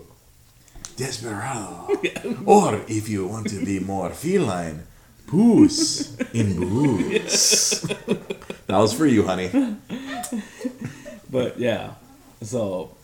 Desperado. 0.96 1.90
or 2.46 2.82
if 2.88 3.08
you 3.08 3.28
want 3.28 3.48
to 3.50 3.64
be 3.64 3.80
more 3.80 4.10
feline, 4.10 4.84
Puss 5.28 6.18
in 6.34 6.60
Boots. 6.60 7.82
that 8.68 8.78
was 8.78 8.94
for 8.94 9.06
you, 9.06 9.24
honey. 9.24 9.78
But 11.30 11.60
yeah, 11.60 11.96
so 12.42 12.97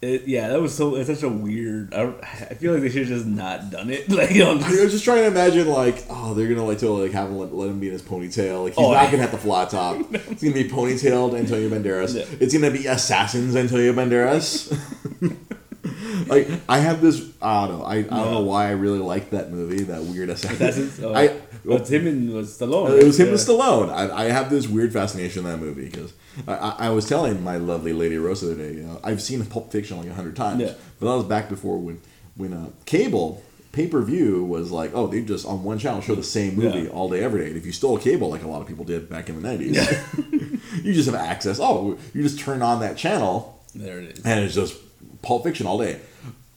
it, 0.00 0.28
yeah, 0.28 0.48
that 0.48 0.60
was 0.60 0.76
so. 0.76 0.94
It's 0.94 1.08
such 1.08 1.24
a 1.24 1.28
weird. 1.28 1.92
I, 1.92 2.12
I 2.22 2.54
feel 2.54 2.72
like 2.72 2.82
they 2.82 2.88
should 2.88 3.08
have 3.08 3.18
just 3.18 3.26
not 3.26 3.70
done 3.70 3.90
it. 3.90 4.08
Like 4.18 4.30
you 4.30 4.44
know, 4.44 4.54
I 4.54 4.58
just, 4.58 4.80
was 4.82 4.92
just 4.92 5.04
trying 5.04 5.22
to 5.22 5.26
imagine, 5.26 5.66
like, 5.68 6.04
oh, 6.08 6.34
they're 6.34 6.46
gonna 6.46 6.64
like 6.64 6.78
totally 6.78 7.02
like 7.02 7.12
have 7.12 7.28
him 7.30 7.38
let, 7.38 7.52
let 7.52 7.68
him 7.68 7.80
be 7.80 7.88
in 7.88 7.92
his 7.94 8.02
ponytail. 8.02 8.64
Like, 8.64 8.74
he's 8.74 8.84
Oh, 8.84 8.92
not 8.92 9.06
I- 9.06 9.10
gonna 9.10 9.22
have 9.22 9.32
the 9.32 9.38
flat 9.38 9.70
top. 9.70 9.96
It's 10.12 10.42
gonna 10.42 10.54
be 10.54 10.68
ponytailed 10.68 11.36
Antonio 11.36 11.68
Banderas. 11.68 12.14
Yeah. 12.14 12.24
It's 12.38 12.52
gonna 12.54 12.70
be 12.70 12.86
assassins 12.86 13.56
Antonio 13.56 13.92
Banderas. 13.92 14.72
like, 16.28 16.48
I 16.68 16.78
have 16.78 17.00
this. 17.00 17.28
I 17.42 17.66
don't 17.66 17.78
know. 17.78 17.84
I, 17.84 17.96
I 17.96 18.02
don't 18.02 18.32
know 18.32 18.42
why 18.42 18.68
I 18.68 18.72
really 18.72 19.00
like 19.00 19.30
that 19.30 19.50
movie. 19.50 19.82
That 19.84 20.02
weird 20.02 20.30
assassin. 20.30 20.92
Oh. 21.04 21.14
I. 21.14 21.40
well, 21.64 21.78
it's 21.78 21.90
him 21.90 22.06
and 22.06 22.32
was 22.32 22.56
Stallone. 22.56 23.00
It 23.00 23.04
was 23.04 23.18
him 23.18 23.26
yeah. 23.26 23.32
and 23.32 23.40
Stallone. 23.40 23.90
I, 23.90 24.26
I 24.26 24.30
have 24.30 24.48
this 24.48 24.68
weird 24.68 24.92
fascination 24.92 25.44
in 25.44 25.50
that 25.50 25.58
movie 25.58 25.86
because 25.86 26.12
I, 26.46 26.74
I, 26.78 26.90
was 26.90 27.08
telling 27.08 27.42
my 27.42 27.56
lovely 27.56 27.92
lady 27.92 28.16
Rosa 28.18 28.46
the 28.46 28.52
other 28.52 28.62
day, 28.68 28.74
you 28.78 28.82
know, 28.84 29.00
I've 29.02 29.20
seen 29.22 29.44
Pulp 29.46 29.72
Fiction 29.72 29.96
like 29.98 30.08
a 30.08 30.14
hundred 30.14 30.36
times, 30.36 30.60
Yeah. 30.60 30.74
but 31.00 31.06
that 31.10 31.16
was 31.16 31.24
back 31.24 31.48
before 31.48 31.78
when 31.78 32.00
when 32.36 32.52
uh, 32.52 32.70
cable 32.86 33.42
pay 33.72 33.86
per 33.88 34.00
view 34.02 34.44
was 34.44 34.70
like, 34.70 34.92
oh, 34.94 35.06
they 35.06 35.20
just 35.22 35.44
on 35.46 35.64
one 35.64 35.78
channel 35.78 36.00
show 36.00 36.14
the 36.14 36.22
same 36.22 36.54
movie 36.56 36.82
Yeah. 36.82 36.90
all 36.90 37.08
day 37.08 37.22
every 37.24 37.40
day. 37.40 37.48
And 37.48 37.56
if 37.56 37.66
you 37.66 37.72
stole 37.72 37.98
cable, 37.98 38.30
like 38.30 38.42
a 38.42 38.48
lot 38.48 38.60
of 38.62 38.68
people 38.68 38.84
did 38.84 39.08
back 39.08 39.28
in 39.28 39.40
the 39.40 39.42
nineties, 39.42 39.76
you 40.84 40.92
just 40.94 41.06
have 41.10 41.14
access. 41.18 41.58
Oh, 41.60 41.98
you 42.14 42.22
just 42.22 42.38
turn 42.38 42.62
on 42.62 42.80
that 42.80 42.96
channel 42.96 43.60
There 43.74 43.98
it 44.00 44.18
is. 44.18 44.24
and 44.24 44.44
it's 44.44 44.54
just 44.54 44.76
Pulp 45.22 45.44
Fiction 45.44 45.66
all 45.66 45.78
day. 45.78 46.00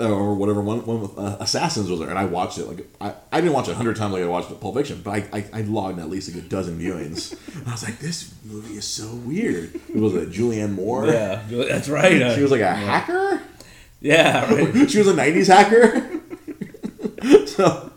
Or 0.01 0.33
whatever 0.33 0.61
one, 0.61 0.85
one 0.85 1.01
with 1.01 1.17
uh, 1.17 1.37
Assassins 1.39 1.89
was 1.89 1.99
there, 1.99 2.09
and 2.09 2.17
I 2.17 2.25
watched 2.25 2.57
it 2.57 2.65
like 2.67 2.87
I, 2.99 3.13
I 3.31 3.41
didn't 3.41 3.53
watch 3.53 3.67
it 3.67 3.71
a 3.71 3.75
hundred 3.75 3.95
times 3.97 4.13
like 4.13 4.23
I 4.23 4.27
watched 4.27 4.59
Pulp 4.59 4.75
Fiction, 4.75 5.01
but 5.03 5.11
I, 5.11 5.37
I, 5.37 5.45
I 5.53 5.61
logged 5.61 5.99
at 5.99 6.09
least 6.09 6.33
like 6.33 6.43
a 6.43 6.47
dozen 6.47 6.79
viewings. 6.79 7.33
and 7.57 7.67
I 7.67 7.71
was 7.71 7.83
like, 7.83 7.99
this 7.99 8.33
movie 8.45 8.75
is 8.77 8.85
so 8.87 9.07
weird. 9.13 9.75
It 9.75 9.95
was 9.97 10.15
a 10.15 10.25
Julianne 10.25 10.73
Moore. 10.73 11.07
Yeah, 11.07 11.43
that's 11.49 11.87
right. 11.89 12.21
uh, 12.21 12.35
She 12.35 12.41
was 12.41 12.51
like 12.51 12.61
a 12.61 12.73
hacker. 12.73 13.41
yeah, 14.01 14.51
right. 14.53 14.89
She 14.89 14.97
was 14.97 15.07
a 15.07 15.13
'90s 15.13 15.47
hacker. 15.47 16.19
so 17.47 17.91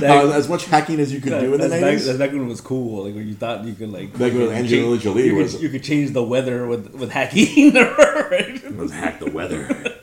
That- 0.00 0.24
uh, 0.24 0.30
as 0.32 0.48
much 0.48 0.64
hacking 0.66 0.98
as 1.00 1.12
you 1.12 1.20
could 1.20 1.38
do 1.38 1.54
in 1.54 1.60
the 1.60 1.68
back, 1.68 1.80
'90s. 1.82 2.06
that's 2.06 2.18
back 2.18 2.32
when 2.32 2.42
it 2.42 2.46
was 2.48 2.60
cool. 2.60 3.04
Like 3.04 3.14
when 3.14 3.28
you 3.28 3.34
thought 3.34 3.64
you 3.64 3.74
could 3.74 3.92
like 3.92 4.12
Back 4.12 4.32
when 4.32 4.48
Angelina 4.50 4.98
Jolie 4.98 5.26
you 5.26 5.36
was- 5.36 5.52
Could, 5.52 5.62
you 5.62 5.68
could 5.68 5.84
change 5.84 6.10
the 6.12 6.22
weather 6.24 6.66
with 6.66 6.92
with 6.94 7.10
hacking. 7.12 7.74
right? 7.74 8.60
Let's 8.76 8.92
hack 8.92 9.20
the 9.20 9.30
weather. 9.30 9.96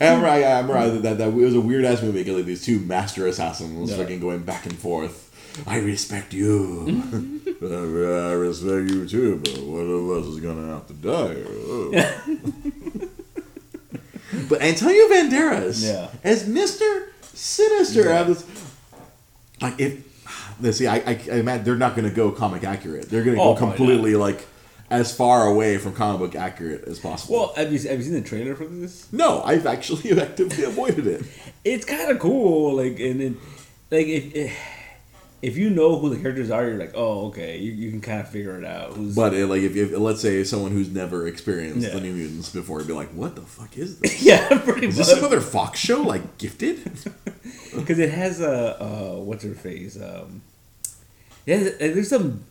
I 0.00 0.04
remember, 0.06 0.26
I, 0.28 0.42
I 0.42 0.60
remember 0.60 0.98
that, 1.00 1.18
that, 1.18 1.28
it 1.28 1.34
was 1.34 1.54
a 1.54 1.60
weird 1.60 1.84
ass 1.84 2.02
movie 2.02 2.20
because 2.20 2.36
like 2.36 2.44
these 2.46 2.64
two 2.64 2.78
master 2.80 3.26
assassins 3.26 3.90
Yeah. 3.90 3.96
fucking 3.96 4.20
going 4.20 4.40
back 4.40 4.66
and 4.66 4.78
forth. 4.78 5.24
I 5.66 5.78
respect 5.78 6.32
you. 6.32 7.02
I 7.62 8.32
respect 8.32 8.90
you 8.90 9.08
too, 9.08 9.40
but 9.42 9.58
one 9.58 9.90
of 9.90 10.10
us 10.10 10.26
is 10.26 10.38
gonna 10.40 10.68
have 10.74 10.86
to 10.86 10.94
die. 10.94 11.34
but 14.48 14.62
Antonio 14.62 15.08
Banderas 15.08 15.82
Yeah. 15.84 16.08
as 16.22 16.46
Mister 16.46 17.12
Sinister. 17.34 18.04
Yeah. 18.04 18.22
this, 18.24 18.44
like 19.60 19.80
if 19.80 20.04
let's 20.60 20.78
see, 20.78 20.86
I, 20.86 20.96
I, 20.98 21.20
I 21.32 21.34
imagine 21.36 21.64
they're 21.64 21.76
not 21.76 21.96
gonna 21.96 22.10
go 22.10 22.30
comic 22.30 22.62
accurate. 22.64 23.08
They're 23.10 23.24
gonna 23.24 23.40
Oh, 23.42 23.54
go 23.54 23.58
completely 23.58 24.14
like 24.14 24.46
as 24.90 25.14
far 25.14 25.46
away 25.46 25.76
from 25.78 25.94
comic 25.94 26.18
book 26.20 26.34
accurate 26.34 26.84
as 26.84 26.98
possible. 26.98 27.34
Well, 27.36 27.52
have 27.56 27.72
you 27.72 27.78
have 27.88 27.98
you 27.98 28.04
seen 28.04 28.14
the 28.14 28.22
trailer 28.22 28.54
for 28.54 28.64
this? 28.64 29.12
no, 29.12 29.42
I've 29.42 29.66
actually 29.66 30.18
actively 30.20 30.64
avoided 30.64 31.06
it. 31.06 31.22
It's 31.64 31.84
kind 31.84 32.10
of 32.10 32.18
cool. 32.18 32.74
Like 32.76 32.98
and 33.00 33.20
then 33.20 33.36
like 33.90 34.06
if, 34.06 34.34
if 34.34 34.58
if 35.40 35.56
you 35.56 35.70
know 35.70 35.98
who 36.00 36.10
the 36.10 36.16
characters 36.20 36.50
are, 36.50 36.66
you're 36.66 36.78
like, 36.78 36.90
oh, 36.96 37.28
okay, 37.28 37.58
you, 37.58 37.70
you 37.70 37.90
can 37.92 38.00
kind 38.00 38.18
of 38.20 38.28
figure 38.28 38.58
it 38.58 38.64
out. 38.64 38.94
Who's 38.94 39.14
But 39.14 39.34
it, 39.34 39.46
like, 39.46 39.62
if, 39.62 39.76
if 39.76 39.96
let's 39.96 40.20
say 40.20 40.42
someone 40.42 40.72
who's 40.72 40.90
never 40.90 41.28
experienced 41.28 41.86
Yeah. 41.86 41.94
the 41.94 42.00
New 42.00 42.12
Mutants 42.12 42.50
before, 42.50 42.78
would 42.78 42.88
be 42.88 42.92
like, 42.92 43.10
"What 43.10 43.36
the 43.36 43.42
fuck 43.42 43.78
is 43.78 44.00
this? 44.00 44.20
yeah, 44.30 44.48
pretty 44.64 44.88
Is 44.88 44.98
much. 44.98 45.06
this 45.06 45.16
another 45.18 45.40
Fox 45.40 45.78
show 45.78 46.02
like 46.02 46.38
Gifted?" 46.38 46.80
Because 47.76 47.98
it 48.00 48.10
has 48.10 48.40
a 48.40 48.82
uh, 48.82 49.20
what's 49.20 49.44
her 49.44 49.54
face? 49.54 49.96
Um, 50.00 50.42
yeah, 51.46 51.58
there's 51.78 52.08
some 52.08 52.42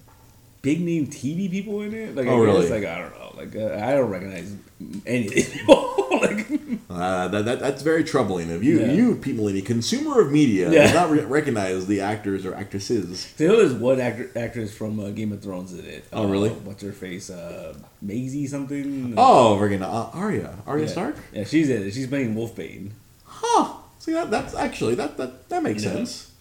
big 0.69 0.79
name 0.81 1.07
TV 1.07 1.49
people 1.55 1.81
in 1.85 1.93
it. 1.93 2.15
Like, 2.15 2.27
Oh, 2.27 2.43
I 2.43 2.45
guess, 2.45 2.55
really? 2.69 2.69
Like 2.75 2.85
I 2.93 2.97
don't 3.01 3.13
know. 3.19 3.31
Like 3.41 3.53
uh, 3.55 3.85
I 3.87 3.89
don't 3.95 4.09
recognize 4.17 4.49
any 5.05 5.27
of 5.27 5.33
these 5.33 5.49
people. 5.55 5.79
like 6.25 6.39
Uh, 6.89 7.27
that, 7.33 7.45
that 7.45 7.59
that's 7.59 7.81
very 7.91 8.03
troubling. 8.03 8.49
If 8.57 8.63
you 8.63 8.79
Yeah. 8.81 8.91
you 8.99 9.15
people 9.27 9.47
any 9.53 9.61
consumer 9.61 10.19
of 10.23 10.31
media 10.31 10.65
Yeah. 10.71 10.83
does 10.83 10.93
not 10.99 11.09
re- 11.11 11.25
recognize 11.39 11.85
the 11.93 11.99
actors 12.13 12.41
or 12.47 12.53
actresses. 12.63 13.27
Know 13.39 13.55
there's 13.61 13.73
one 13.73 13.99
actor 14.07 14.25
actress 14.35 14.71
from 14.79 14.99
uh, 14.99 15.09
Game 15.19 15.31
of 15.35 15.39
Thrones 15.45 15.71
in 15.77 15.85
it. 15.85 16.03
Oh, 16.11 16.23
Uh, 16.23 16.27
really? 16.33 16.49
what's 16.67 16.81
her 16.83 16.91
face? 17.05 17.29
Uh, 17.29 17.73
Maisie 18.01 18.47
something. 18.47 19.13
Oh, 19.17 19.57
friggin' 19.59 19.83
uh, 19.83 20.09
Arya, 20.23 20.49
Arya 20.65 20.85
yeah. 20.85 20.91
Stark. 20.95 21.15
Yeah, 21.33 21.43
she's 21.51 21.69
in 21.69 21.79
it. 21.85 21.91
She's 21.95 22.07
playing 22.13 22.33
Wolfbane. 22.39 22.85
Huh. 23.25 23.63
See 23.99 24.13
that 24.17 24.31
that's 24.31 24.53
actually 24.55 24.95
that 24.95 25.11
that 25.19 25.31
that 25.49 25.61
makes 25.63 25.83
sense. 25.83 26.31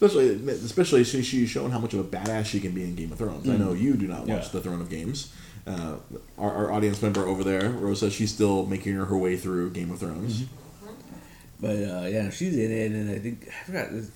Especially 0.00 0.28
especially 0.50 1.04
she, 1.04 1.22
she's 1.22 1.48
shown 1.48 1.70
how 1.70 1.78
much 1.78 1.94
of 1.94 2.00
a 2.00 2.04
badass 2.04 2.44
she 2.46 2.60
can 2.60 2.72
be 2.72 2.84
in 2.84 2.94
Game 2.94 3.12
of 3.12 3.18
Thrones. 3.18 3.48
I 3.48 3.56
know 3.56 3.72
you 3.72 3.94
do 3.94 4.06
not 4.06 4.20
watch 4.26 4.28
Mm. 4.28 4.42
Yeah. 4.42 4.48
the 4.52 4.60
Throne 4.60 4.80
of 4.82 4.90
Games. 4.90 5.32
Uh, 5.66 5.96
our, 6.38 6.52
our 6.52 6.72
audience 6.72 7.00
member 7.02 7.26
over 7.26 7.42
there, 7.42 7.70
Rosa, 7.70 8.10
she's 8.10 8.30
still 8.32 8.66
making 8.66 8.94
her, 8.94 9.06
her 9.06 9.16
way 9.18 9.36
through 9.36 9.70
Game 9.70 9.90
of 9.90 9.98
Thrones. 9.98 10.42
Mm-hmm. 10.42 10.92
But 11.60 11.76
uh, 11.76 12.06
yeah, 12.08 12.28
she's 12.30 12.54
in 12.56 12.70
it, 12.70 12.92
and 12.92 13.10
I 13.10 13.18
think 13.18 13.48
I 13.48 13.64
forgot. 13.64 13.90
This, 13.90 14.10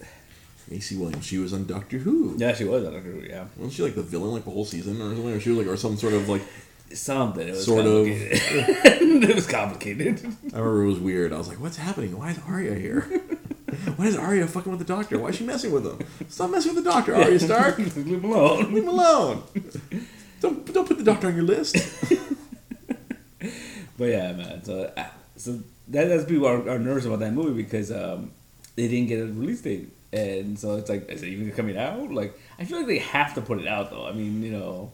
Maisie 0.71 0.97
Williams, 0.97 1.25
she 1.27 1.39
was 1.39 1.53
on 1.53 1.67
Doctor 1.67 1.99
Who. 1.99 2.35
yeah, 2.39 2.53
she 2.55 2.65
was 2.65 2.85
on 2.85 2.93
Doctor 2.93 3.11
Who. 3.11 3.23
Yeah, 3.27 3.47
Wasn't 3.57 3.73
she 3.73 3.83
like 3.83 3.95
the 3.97 4.03
villain 4.03 4.33
like 4.33 4.45
the 4.45 4.51
whole 4.53 4.65
season 4.67 5.01
or 5.01 5.15
something? 5.15 5.29
Or 5.33 5.41
she 5.41 5.49
was 5.51 5.59
like 5.59 5.67
or 5.67 5.77
some 5.77 5.97
sort 5.97 6.13
of 6.13 6.29
like 6.29 6.43
something. 6.93 7.49
It 7.49 7.53
was 7.53 7.65
Sort 7.65 7.87
of. 7.87 8.07
complicated. 8.07 9.23
it 9.31 9.35
was 9.35 9.47
complicated. 9.49 10.21
I 10.55 10.59
remember 10.59 10.83
it 10.85 10.89
was 10.89 10.99
weird. 11.01 11.33
I 11.33 11.39
was 11.39 11.49
like, 11.49 11.59
what's 11.59 11.79
happening? 11.79 12.17
Why 12.17 12.31
is 12.31 12.39
Arya 12.47 12.75
here? 12.75 13.01
Why 14.00 14.07
is 14.07 14.16
Arya 14.16 14.47
fucking 14.47 14.73
with 14.73 14.78
the 14.78 14.95
doctor? 14.95 15.19
Why 15.19 15.28
is 15.28 15.37
she 15.37 15.45
messing 15.45 15.73
with 15.73 15.85
him? 15.85 15.99
Stop 16.30 16.52
messing 16.52 16.75
with 16.75 16.83
the 16.83 16.90
doctor, 16.90 17.14
Arya 17.23 17.38
Stark. 17.38 17.76
Leave 17.76 17.95
Leave 17.99 18.25
him 18.25 18.33
alone. 18.33 18.73
Leave 18.73 18.85
him 18.85 18.88
alone. 18.88 19.42
Don't 20.40 20.73
don't 20.73 20.88
put 20.88 20.97
the 20.97 21.04
doctor 21.04 21.26
on 21.26 21.35
your 21.35 21.45
list. 21.45 21.76
But 23.99 24.07
yeah, 24.07 24.33
man. 24.33 24.64
So, 24.64 24.90
uh, 24.97 25.04
so 25.37 25.61
that 25.88 26.09
that's 26.09 26.25
people 26.25 26.47
are, 26.47 26.66
are 26.66 26.78
nervous 26.78 27.04
about 27.04 27.19
that 27.19 27.35
movie 27.35 27.62
because 27.62 27.92
um, 27.92 28.30
they 28.75 28.88
didn't 28.88 29.09
get 29.09 29.21
a 29.21 29.26
release 29.26 29.61
date, 29.61 29.90
and 30.11 30.59
so 30.59 30.76
it's 30.76 30.88
like, 30.88 31.11
is 31.11 31.23
it 31.23 31.28
even 31.28 31.52
coming 31.52 31.76
out? 31.76 32.11
Like, 32.11 32.33
I 32.59 32.64
feel 32.64 32.78
like 32.78 32.87
they 32.87 33.00
have 33.00 33.35
to 33.35 33.42
put 33.42 33.61
it 33.61 33.69
out 33.69 33.90
though. 33.90 34.07
I 34.07 34.12
mean, 34.12 34.42
you 34.42 34.52
know, 34.52 34.92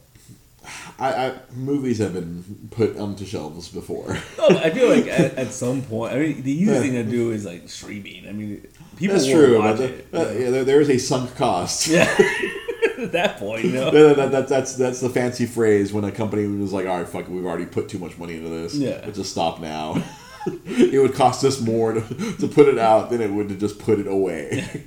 I, 0.99 1.27
I 1.27 1.35
movies 1.55 1.99
have 1.99 2.15
been 2.15 2.69
put 2.71 2.97
onto 2.97 3.25
shelves 3.25 3.69
before. 3.69 4.19
no, 4.39 4.49
I 4.49 4.71
feel 4.71 4.89
like 4.89 5.07
at, 5.07 5.35
at 5.35 5.53
some 5.53 5.83
point, 5.83 6.13
I 6.13 6.19
mean, 6.19 6.43
the 6.43 6.53
easiest 6.53 6.83
thing 6.83 6.93
to 6.93 7.05
do 7.05 7.31
is 7.31 7.45
like 7.45 7.69
streaming. 7.69 8.29
I 8.29 8.33
mean, 8.33 8.67
people 8.97 9.17
That's 9.17 9.29
true. 9.29 9.59
watch 9.59 9.77
But 9.79 9.91
it. 9.91 10.09
uh, 10.13 10.19
yeah, 10.31 10.51
there, 10.51 10.65
there 10.65 10.81
is 10.81 10.89
a 10.91 10.99
sunk 10.99 11.35
cost. 11.37 11.87
yeah, 11.89 12.03
at 12.99 13.13
that 13.13 13.37
point, 13.39 13.65
you 13.65 13.73
know. 13.73 13.91
That- 13.91 14.17
that- 14.17 14.31
that- 14.33 14.49
that's 14.49 14.75
that's 14.77 15.01
the 15.01 15.11
fancy 15.11 15.47
phrase 15.47 15.93
when 15.93 16.05
a 16.05 16.13
company 16.13 16.47
was 16.47 16.73
like, 16.73 16.87
"All 16.87 16.99
right, 16.99 17.09
fuck, 17.09 17.23
it, 17.23 17.31
we've 17.31 17.47
already 17.47 17.67
put 17.67 17.89
too 17.89 17.99
much 17.99 18.19
money 18.19 18.37
into 18.37 18.49
this. 18.49 18.75
Yeah. 18.75 19.01
Let's 19.05 19.19
just 19.19 19.31
stop 19.33 19.61
now." 19.61 20.03
it 20.67 21.01
would 21.03 21.15
cost 21.15 21.45
us 21.45 21.61
more 21.61 21.93
to, 21.95 22.01
to 22.41 22.47
put 22.49 22.69
it 22.69 22.79
out 22.79 23.11
than 23.11 23.21
it 23.21 23.31
would 23.31 23.49
to 23.49 23.57
just 23.57 23.79
put 23.81 23.99
it 23.99 24.07
away. 24.07 24.85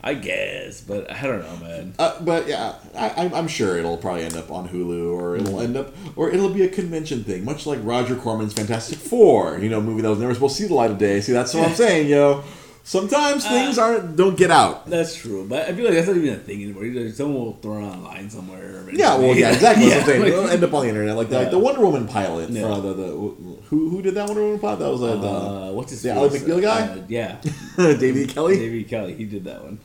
I 0.00 0.14
guess, 0.14 0.80
but 0.80 1.10
I 1.10 1.22
don't 1.22 1.40
know, 1.40 1.66
man. 1.66 1.94
Uh, 1.98 2.20
but 2.22 2.46
yeah, 2.48 2.74
I, 2.96 3.08
I'm- 3.10 3.34
I'm 3.34 3.48
sure 3.48 3.76
it'll 3.78 3.96
probably 3.96 4.22
end 4.24 4.36
up 4.36 4.50
on 4.50 4.68
Hulu, 4.68 5.12
or 5.12 5.36
it'll 5.36 5.60
end 5.60 5.76
up, 5.76 5.92
or 6.16 6.30
it'll 6.30 6.48
be 6.50 6.62
a 6.62 6.68
convention 6.68 7.24
thing, 7.24 7.44
much 7.44 7.66
like 7.66 7.80
Roger 7.82 8.14
Corman's 8.14 8.52
Fantastic 8.52 8.98
Four, 8.98 9.58
you 9.58 9.68
know, 9.68 9.80
movie 9.80 10.02
that 10.02 10.08
was 10.10 10.18
never 10.20 10.34
supposed 10.34 10.56
to 10.56 10.62
see 10.62 10.68
the 10.68 10.74
light 10.74 10.90
of 10.92 10.98
day. 10.98 11.20
See, 11.20 11.32
that's 11.32 11.52
what 11.54 11.68
I'm 11.68 11.74
saying, 11.74 12.08
yo. 12.08 12.44
Sometimes 12.84 13.46
things 13.46 13.78
aren't 13.78 14.16
don't 14.16 14.36
get 14.36 14.50
out. 14.50 14.86
That's 14.88 15.14
true, 15.14 15.46
but 15.46 15.68
I 15.68 15.74
feel 15.74 15.84
like 15.84 15.94
that's 15.94 16.06
not 16.08 16.16
even 16.16 16.32
a 16.34 16.36
thing 16.38 16.62
anymore. 16.62 16.84
Either 16.86 17.10
Someone 17.12 17.34
will 17.44 17.52
throw 17.54 17.78
it 17.78 17.82
online 17.82 18.30
somewhere. 18.30 18.88
Yeah, 18.92 19.16
well, 19.18 19.36
yeah, 19.36 19.52
exactly. 19.52 19.88
What 19.88 20.06
like- 20.06 20.28
It'll 20.32 20.48
end 20.48 20.64
up 20.64 20.72
on 20.72 20.82
the 20.84 20.88
internet, 20.88 21.14
like 21.16 21.28
the, 21.28 21.36
like 21.36 21.44
Yeah. 21.46 21.50
the 21.50 21.58
Wonder 21.58 21.80
Woman 21.82 22.08
pilot. 22.08 22.48
Yeah. 22.48 22.74
For 22.74 22.80
the, 22.80 22.94
the 22.94 23.04
who 23.08 23.90
who 23.90 24.00
did 24.00 24.14
that 24.14 24.26
Wonder 24.26 24.42
Woman 24.42 24.58
pilot? 24.58 24.78
That 24.78 24.90
was 24.90 25.02
uh, 25.02 25.16
the 25.16 25.28
uh, 25.28 25.72
what's 25.72 25.90
his 25.90 26.00
the? 26.02 26.12
Ally 26.12 26.28
McBeal 26.28 26.62
guy? 26.62 26.80
Uh, 26.88 27.02
yeah, 27.08 27.36
David 27.76 28.30
Kelley. 28.30 28.56
David 28.56 28.88
Kelley. 28.88 29.14
He 29.14 29.26
did 29.26 29.44
that 29.44 29.62
one. 29.62 29.78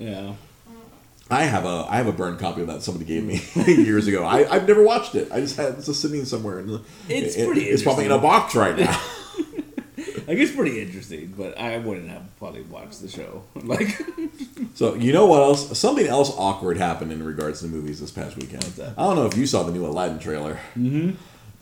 Yeah. 0.00 0.32
I 1.30 1.44
have 1.44 1.64
a 1.66 1.86
I 1.88 1.96
have 1.98 2.06
a 2.08 2.12
burned 2.12 2.38
copy 2.40 2.62
of 2.62 2.68
that 2.68 2.82
somebody 2.82 3.04
gave 3.04 3.22
me 3.22 3.40
years 3.72 4.06
ago. 4.08 4.24
I 4.24 4.50
I've 4.52 4.66
never 4.66 4.82
watched 4.82 5.14
it. 5.14 5.30
I 5.30 5.40
just 5.40 5.56
had 5.56 5.74
it's 5.74 5.86
just 5.86 6.00
sitting 6.02 6.24
somewhere. 6.24 6.58
In 6.60 6.66
the, 6.68 6.80
It's 7.08 7.36
it- 7.36 7.46
pretty 7.46 7.64
It's 7.66 7.82
probably 7.82 8.06
in 8.06 8.10
a 8.10 8.18
box 8.18 8.56
right 8.56 8.76
now. 8.76 9.00
I 10.28 10.34
guess 10.34 10.54
pretty 10.54 10.80
interesting, 10.80 11.34
but 11.36 11.56
I 11.58 11.78
wouldn't 11.78 12.08
have 12.10 12.22
probably 12.38 12.62
watched 12.62 13.02
the 13.02 13.08
show. 13.08 13.44
Like, 13.62 14.00
so 14.74 14.94
you 14.94 15.12
know 15.12 15.26
what 15.26 15.42
else? 15.42 15.78
Something 15.78 16.06
else 16.06 16.32
awkward 16.36 16.76
happened 16.78 17.12
in 17.12 17.22
regards 17.22 17.60
to 17.60 17.66
movies 17.66 18.00
this 18.00 18.10
past 18.10 18.36
weekend. 18.36 18.64
I 18.96 19.02
don't 19.04 19.16
know 19.16 19.26
if 19.26 19.36
you 19.36 19.46
saw 19.46 19.62
the 19.64 19.72
new 19.72 19.84
Aladdin 19.86 20.18
trailer. 20.18 20.58
Mm-hmm. 20.76 21.10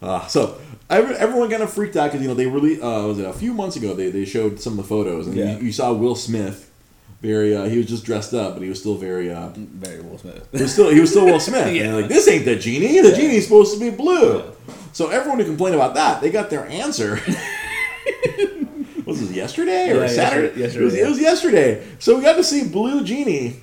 Uh, 0.03 0.27
so 0.27 0.59
every, 0.91 1.15
everyone 1.17 1.51
kind 1.51 1.63
of 1.63 1.73
freaked 1.73 1.97
out 1.97 2.07
because 2.09 2.21
you 2.23 2.29
know 2.29 2.35
they 2.35 2.47
really 2.47 2.81
uh, 2.81 3.07
was 3.07 3.19
it 3.19 3.25
a 3.25 3.33
few 3.33 3.55
months 3.55 3.77
ago 3.77 3.95
they, 3.95 4.11
they 4.11 4.27
showed 4.27 4.61
some 4.61 4.75
of 4.75 4.77
the 4.77 4.85
photos 4.85 5.27
and 5.27 5.35
Yeah. 5.35 5.57
you, 5.57 5.65
you 5.67 5.73
saw 5.73 5.91
Will 5.95 6.15
Smith 6.15 6.71
very 7.23 7.57
uh, 7.57 7.65
he 7.65 7.79
was 7.79 7.87
just 7.87 8.05
dressed 8.05 8.35
up 8.35 8.53
but 8.55 8.63
he 8.63 8.69
was 8.69 8.79
still 8.79 8.97
very 8.97 9.33
uh, 9.33 9.49
Very 9.57 10.03
Will 10.03 10.19
Smith. 10.19 10.47
he 10.53 10.61
was 10.63 10.71
still 10.75 10.91
he 10.91 11.01
was 11.01 11.09
still 11.11 11.25
Will 11.25 11.41
Smith 11.41 11.73
Yeah. 11.75 11.85
and 11.85 11.97
like 11.97 12.09
this 12.09 12.29
ain't 12.29 12.45
the 12.45 12.57
genie 12.57 13.01
the 13.01 13.13
genie's 13.17 13.45
supposed 13.45 13.73
to 13.73 13.81
be 13.81 13.89
blue 13.89 14.37
Yeah. 14.37 14.75
so 14.93 15.09
everyone 15.09 15.39
who 15.39 15.47
complained 15.47 15.75
about 15.77 15.95
that 15.95 16.21
they 16.21 16.29
got 16.31 16.51
their 16.51 16.67
answer. 16.67 17.19
Was 19.07 19.23
it 19.23 19.35
yesterday 19.35 19.91
or 19.93 20.01
Yeah, 20.03 20.07
Saturday? 20.09 20.61
yesterday- 20.61 20.61
yesterday, 20.61 20.81
it, 20.81 20.85
was, 20.85 20.95
yeah. 20.97 21.07
it 21.07 21.09
was 21.09 21.21
yesterday. 21.21 21.87
So 21.99 22.17
we 22.17 22.23
got 22.23 22.37
to 22.37 22.45
see 22.45 22.69
Blue 22.69 23.03
Genie. 23.05 23.57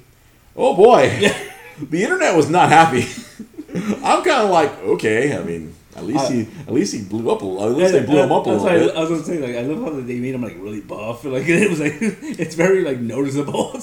Oh 0.56 0.76
boy, 0.76 1.10
the 1.90 2.04
internet 2.04 2.36
was 2.36 2.50
not 2.50 2.70
happy. 2.70 3.06
I'm 4.04 4.24
kind 4.24 4.44
of 4.46 4.50
like, 4.52 4.72
okay. 4.84 5.36
I 5.36 5.44
mean, 5.44 5.74
at 5.96 6.06
least 6.06 6.26
Uh, 6.26 6.30
he 6.30 6.42
at 6.68 6.72
least 6.74 6.94
he 6.94 7.02
blew 7.04 7.30
up 7.32 7.42
a. 7.42 7.46
At 7.46 7.72
least 7.78 7.92
they 7.94 8.02
blew 8.04 8.20
him 8.22 8.32
up 8.32 8.46
a 8.46 8.50
little 8.50 8.66
bit. 8.66 8.96
I, 8.96 8.98
I 8.98 9.02
was 9.02 9.10
gonna 9.10 9.24
say 9.24 9.38
like 9.40 9.56
I 9.56 9.62
love 9.68 9.84
how 9.84 10.00
they 10.00 10.16
made 10.20 10.34
him 10.36 10.42
like 10.44 10.56
really 10.58 10.82
buff. 10.82 11.24
Like 11.36 11.48
it 11.48 11.70
was 11.70 11.80
like 11.80 11.98
it's 12.00 12.56
very 12.56 12.84
like 12.84 13.00
noticeable. 13.00 13.74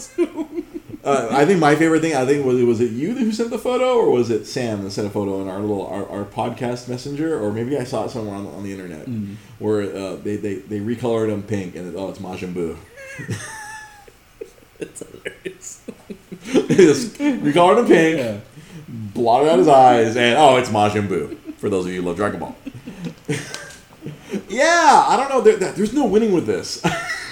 Uh, 1.03 1.29
I 1.31 1.47
think 1.47 1.61
my 1.61 1.77
favorite 1.77 2.01
thing. 2.01 2.15
I 2.15 2.27
think 2.27 2.45
was 2.45 2.63
was 2.63 2.81
it 2.81 2.91
you 2.91 3.15
who 3.15 3.33
sent 3.33 3.49
the 3.51 3.59
photo, 3.59 3.95
or 3.97 4.11
was 4.11 4.29
it 4.31 4.45
Sam 4.47 4.85
that 4.85 4.91
sent 4.91 5.07
a 5.07 5.11
photo 5.11 5.41
in 5.41 5.49
our 5.49 5.59
little 5.61 5.87
our, 5.87 6.07
our 6.09 6.25
podcast 6.25 6.89
messenger, 6.89 7.43
or 7.43 7.51
maybe 7.53 7.79
I 7.79 7.85
saw 7.85 8.05
it 8.05 8.11
somewhere 8.11 8.35
on, 8.37 8.47
on 8.49 8.63
the 8.65 8.73
internet 8.73 9.07
Mm. 9.07 9.37
where 9.59 9.83
uh, 9.97 10.17
they, 10.17 10.37
they 10.37 10.57
they 10.57 10.79
recolored 10.81 11.31
him 11.31 11.43
pink 11.43 11.75
and 11.75 11.97
oh 11.97 12.11
it's 12.11 12.19
Majin 12.19 12.53
Buu. 12.53 12.77
it's 14.79 15.03
hilarious. 15.03 15.83
They 16.69 16.77
just 16.77 17.15
recolored 17.19 17.79
him 17.81 17.87
pink. 17.87 18.19
Yeah. 18.19 18.41
blotted 18.89 19.49
out 19.51 19.59
his 19.59 19.69
eyes, 19.69 20.17
and 20.17 20.37
oh, 20.37 20.57
it's 20.57 20.69
Majin 20.71 21.09
Buu. 21.09 21.37
For 21.59 21.69
those 21.71 21.87
of 21.87 21.93
you 21.93 22.03
who 22.03 22.09
love 22.09 22.17
Dragon 22.17 22.41
Ball. 22.41 22.57
yeah, 24.49 25.05
I 25.09 25.17
don't 25.17 25.29
know. 25.29 25.41
There- 25.41 25.57
there's 25.73 25.93
no 25.93 26.07
winning 26.07 26.33
with 26.33 26.47
this. 26.47 26.83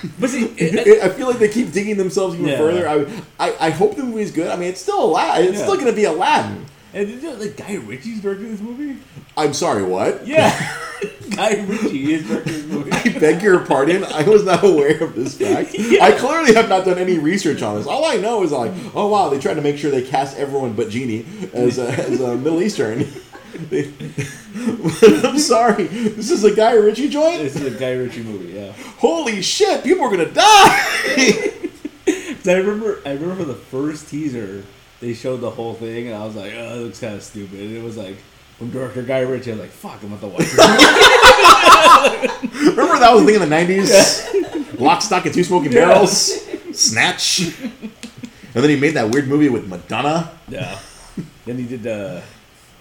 But 0.20 0.30
see, 0.30 0.44
it, 0.58 1.02
I 1.02 1.08
feel 1.08 1.26
like 1.28 1.38
they 1.38 1.48
keep 1.48 1.72
digging 1.72 1.96
themselves 1.96 2.34
even 2.34 2.48
Yeah. 2.48 2.58
further. 2.58 2.88
I, 2.88 3.48
I, 3.50 3.66
I 3.66 3.70
hope 3.70 3.96
the 3.96 4.04
movie's 4.04 4.30
good. 4.32 4.48
I 4.48 4.56
mean, 4.56 4.68
it's 4.70 4.80
still 4.80 5.04
Aladdin. 5.04 5.48
It's 5.48 5.58
Yeah. 5.58 5.64
still 5.64 5.74
going 5.76 5.86
to 5.86 5.92
be 5.92 6.04
Aladdin. 6.04 6.64
and 6.94 7.06
did 7.06 7.22
you 7.22 7.30
know 7.30 7.36
like 7.36 7.56
Guy 7.56 7.74
Ritchie's 7.76 8.20
directing 8.22 8.50
this 8.50 8.60
movie? 8.60 8.98
I'm 9.36 9.52
sorry, 9.54 9.82
what? 9.84 10.26
Yeah, 10.26 10.50
Guy 11.30 11.60
Ritchie 11.62 12.12
is 12.14 12.26
directing 12.26 12.52
this 12.54 12.64
movie. 12.66 12.90
I 12.92 13.02
beg 13.20 13.40
your 13.42 13.60
pardon. 13.60 14.02
I 14.04 14.22
was 14.24 14.44
not 14.44 14.64
aware 14.64 15.00
of 15.02 15.14
this 15.14 15.36
fact. 15.38 15.74
I 15.78 16.10
clearly 16.12 16.54
have 16.54 16.68
not 16.68 16.84
done 16.84 16.98
any 16.98 17.18
research 17.18 17.62
on 17.62 17.76
this. 17.76 17.86
All 17.86 18.04
I 18.04 18.16
know 18.16 18.42
is 18.42 18.50
like, 18.50 18.72
oh 18.94 19.06
wow, 19.08 19.28
they 19.28 19.38
tried 19.38 19.54
to 19.54 19.60
make 19.60 19.78
sure 19.78 19.90
they 19.92 20.02
cast 20.02 20.36
everyone 20.38 20.72
but 20.72 20.88
Genie 20.90 21.24
as 21.52 21.78
a, 21.78 21.88
as 21.88 22.20
a 22.20 22.36
Middle 22.36 22.60
Eastern. 22.62 23.06
I'm 25.24 25.38
sorry. 25.38 25.84
This 25.84 26.30
is 26.30 26.44
a 26.44 26.54
Guy 26.54 26.72
Ritchie 26.72 27.08
joint. 27.08 27.42
This 27.42 27.56
is 27.56 27.74
a 27.74 27.78
Guy 27.78 27.92
Ritchie 27.92 28.22
movie. 28.22 28.52
Yeah. 28.52 28.72
Holy 28.98 29.40
shit! 29.42 29.82
People 29.84 30.04
are 30.04 30.10
gonna 30.10 30.30
die! 30.30 30.84
I 32.46 32.52
remember, 32.54 33.00
I 33.04 33.12
remember 33.12 33.44
the 33.44 33.54
first 33.54 34.08
teaser, 34.08 34.64
they 35.00 35.12
showed 35.12 35.38
the 35.38 35.50
whole 35.50 35.74
thing, 35.74 36.06
and 36.08 36.16
I 36.16 36.24
was 36.24 36.34
like, 36.36 36.52
"Oh, 36.56 36.74
it 36.76 36.82
looks 36.84 37.00
kind 37.00 37.14
of 37.14 37.22
stupid." 37.22 37.60
And 37.60 37.76
it 37.76 37.82
was 37.82 37.96
like 37.96 38.16
from 38.58 38.70
director 38.70 39.02
Guy 39.02 39.20
Ritchie. 39.20 39.50
I 39.52 39.54
was 39.54 39.60
like, 39.62 39.70
"Fuck, 39.70 40.02
I'm 40.02 40.12
about 40.12 40.20
to 40.20 40.28
watch 40.28 40.38
this." 40.50 40.56
movie." 42.52 42.70
Remember 42.70 42.98
that 42.98 43.12
was 43.12 43.24
the 43.24 43.32
thing 43.32 43.42
in 43.42 43.48
the 43.48 43.54
'90s. 43.54 44.78
Lock, 44.80 45.02
stock, 45.02 45.24
and 45.26 45.34
two 45.34 45.44
smoking 45.44 45.72
Yeah. 45.72 45.86
barrels. 45.86 46.40
Snatch. 46.72 47.40
And 48.54 48.64
then 48.64 48.70
he 48.70 48.76
made 48.76 48.94
that 48.94 49.10
weird 49.10 49.28
movie 49.28 49.48
with 49.48 49.66
Madonna. 49.68 50.30
yeah. 50.48 50.78
Then 51.44 51.58
he 51.58 51.64
did. 51.64 51.86
uh 51.86 52.20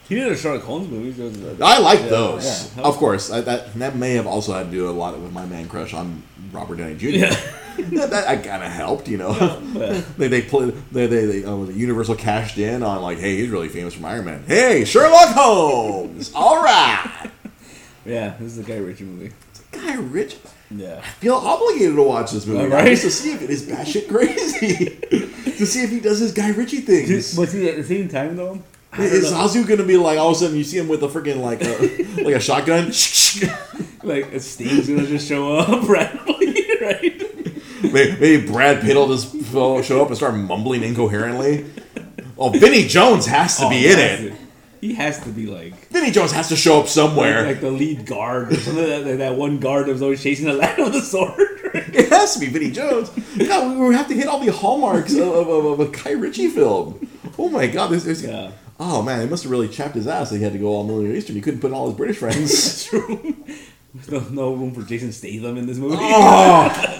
He 0.09 0.15
did 0.15 0.31
a 0.31 0.35
Sherlock 0.37 0.63
Holmes 0.63 0.89
movie. 0.89 1.21
A- 1.21 1.65
I 1.65 1.79
like 1.79 1.99
Yeah, 2.01 2.07
those. 2.07 2.71
yeah. 2.77 2.83
Of 2.83 2.95
course, 2.95 3.31
I, 3.31 3.41
that 3.41 3.73
that 3.75 3.95
may 3.95 4.13
have 4.13 4.27
also 4.27 4.53
had 4.53 4.67
to 4.67 4.71
do 4.71 4.89
a 4.89 4.91
lot 4.91 5.19
with 5.19 5.33
my 5.33 5.45
man 5.45 5.67
crush 5.67 5.93
on 5.93 6.23
Robert 6.51 6.77
Downey 6.77 6.95
Jr. 6.95 7.07
Yeah. 7.07 7.29
that, 7.77 8.09
that 8.11 8.43
kind 8.43 8.63
of 8.63 8.71
helped, 8.71 9.07
you 9.07 9.17
know. 9.17 9.31
Yeah. 9.73 10.01
they 10.17 10.27
they 10.29 10.41
play 10.41 10.69
they 10.91 11.07
they, 11.07 11.25
they 11.25 11.43
uh, 11.45 11.55
Universal 11.57 12.15
cashed 12.15 12.57
in 12.57 12.83
on 12.83 13.01
like, 13.01 13.19
hey, 13.19 13.35
he's 13.37 13.49
really 13.49 13.69
famous 13.69 13.93
from 13.93 14.05
Iron 14.05 14.25
Man. 14.25 14.43
Hey, 14.47 14.85
Sherlock 14.85 15.29
Holmes. 15.35 16.31
All 16.35 16.63
right, 16.63 17.29
Yeah, 18.05 18.35
this 18.39 18.53
is 18.53 18.59
a 18.59 18.63
Guy 18.63 18.77
Ritchie 18.77 19.03
movie. 19.03 19.33
It's 19.51 19.61
a 19.61 19.75
Guy 19.77 19.95
Ritchie. 19.95 20.37
Yeah. 20.71 20.99
I 21.03 21.07
feel 21.19 21.35
obligated 21.35 21.95
to 21.95 22.03
watch 22.03 22.31
this 22.31 22.45
movie 22.45 22.59
All 22.63 22.67
right. 22.67 22.87
just 22.89 23.03
to 23.03 23.11
see 23.11 23.31
if 23.33 23.41
it 23.41 23.49
is 23.49 23.63
batshit 23.65 24.09
crazy, 24.09 24.97
to 25.51 25.65
see 25.65 25.83
if 25.83 25.89
he 25.91 25.99
does 26.01 26.19
his 26.19 26.33
Guy 26.33 26.49
Ritchie 26.49 26.81
things. 26.81 27.35
But 27.37 27.49
see, 27.49 27.69
at 27.69 27.75
the 27.77 27.83
same 27.83 28.09
time 28.09 28.35
though, 28.35 28.55
I 28.55 28.59
Is 28.99 29.31
know. 29.31 29.37
Zazu 29.37 29.67
gonna 29.67 29.83
be 29.83 29.97
like 29.97 30.17
all 30.19 30.29
of 30.31 30.35
a 30.35 30.39
sudden 30.39 30.57
you 30.57 30.63
see 30.63 30.77
him 30.77 30.87
with 30.87 31.03
a 31.03 31.07
freaking 31.07 31.41
like 31.41 31.61
a, 31.63 32.21
like 32.23 32.35
a 32.35 32.39
shotgun? 32.39 32.85
like 34.03 34.39
Steve's 34.41 34.87
gonna 34.87 35.05
just 35.07 35.27
show 35.27 35.57
up 35.57 35.87
randomly, 35.89 36.63
right? 36.81 37.21
maybe, 37.83 38.11
maybe 38.19 38.47
Brad 38.47 38.81
Pitt 38.81 38.95
will 38.95 39.07
just 39.15 39.33
show 39.51 40.01
up 40.01 40.07
and 40.07 40.15
start 40.17 40.35
mumbling 40.35 40.83
incoherently. 40.83 41.65
Oh, 42.37 42.49
Vinnie 42.49 42.87
Jones 42.87 43.25
has 43.25 43.57
to 43.57 43.65
Oh, 43.65 43.69
be 43.69 43.87
in 43.87 43.97
it. 43.99 44.17
to- 44.29 44.35
He 44.81 44.93
has 44.93 45.19
to 45.23 45.29
be 45.29 45.47
like 45.47 45.87
Vinnie 45.89 46.11
Jones 46.11 46.31
has 46.33 46.49
to 46.49 46.55
show 46.55 46.79
up 46.79 46.87
somewhere. 46.87 47.43
like 47.45 47.61
the 47.61 47.71
lead 47.71 48.05
guard 48.05 48.51
or 48.53 48.55
something. 48.57 48.83
Like 48.89 49.03
that, 49.05 49.17
that 49.17 49.35
one 49.35 49.57
guard 49.59 49.87
that 49.87 49.91
was 49.93 50.01
always 50.03 50.21
chasing 50.21 50.45
the 50.45 50.53
lad 50.53 50.77
with 50.77 50.95
a 50.95 51.01
sword. 51.01 51.39
Right? 51.73 51.95
it 51.95 52.09
has 52.09 52.33
to 52.35 52.39
be 52.39 52.45
Vinnie 52.45 52.71
Jones. 52.71 53.09
God, 53.37 53.77
we 53.77 53.95
have 53.95 54.07
to 54.07 54.13
hit 54.13 54.27
all 54.27 54.39
the 54.43 54.51
hallmarks 54.51 55.13
of, 55.15 55.27
of, 55.27 55.47
of, 55.49 55.65
of 55.65 55.79
a 55.79 55.87
Kai 55.91 56.11
Ritchie 56.11 56.49
film. 56.49 57.09
Oh 57.39 57.49
my 57.49 57.67
God, 57.67 57.87
there's, 57.91 58.03
there's 58.05 58.23
Yeah. 58.23 58.51
Oh 58.79 59.01
man, 59.01 59.19
they 59.19 59.27
must 59.27 59.43
have 59.43 59.51
really 59.51 59.67
chapped 59.67 59.95
his 59.95 60.07
ass. 60.07 60.29
That 60.29 60.37
he 60.37 60.43
had 60.43 60.53
to 60.53 60.59
go 60.59 60.67
all 60.67 60.83
Middle 60.83 61.05
Eastern. 61.07 61.35
He 61.35 61.41
couldn't 61.41 61.59
put 61.59 61.67
in 61.67 61.73
all 61.73 61.87
his 61.87 61.97
British 61.97 62.17
friends. 62.17 62.85
True. 62.85 63.35
There's 63.93 64.11
no, 64.31 64.51
no 64.51 64.53
room 64.53 64.73
for 64.73 64.83
Jason 64.83 65.11
Statham 65.11 65.57
in 65.57 65.65
this 65.65 65.77
movie. 65.77 65.97
Oh. 65.99 66.99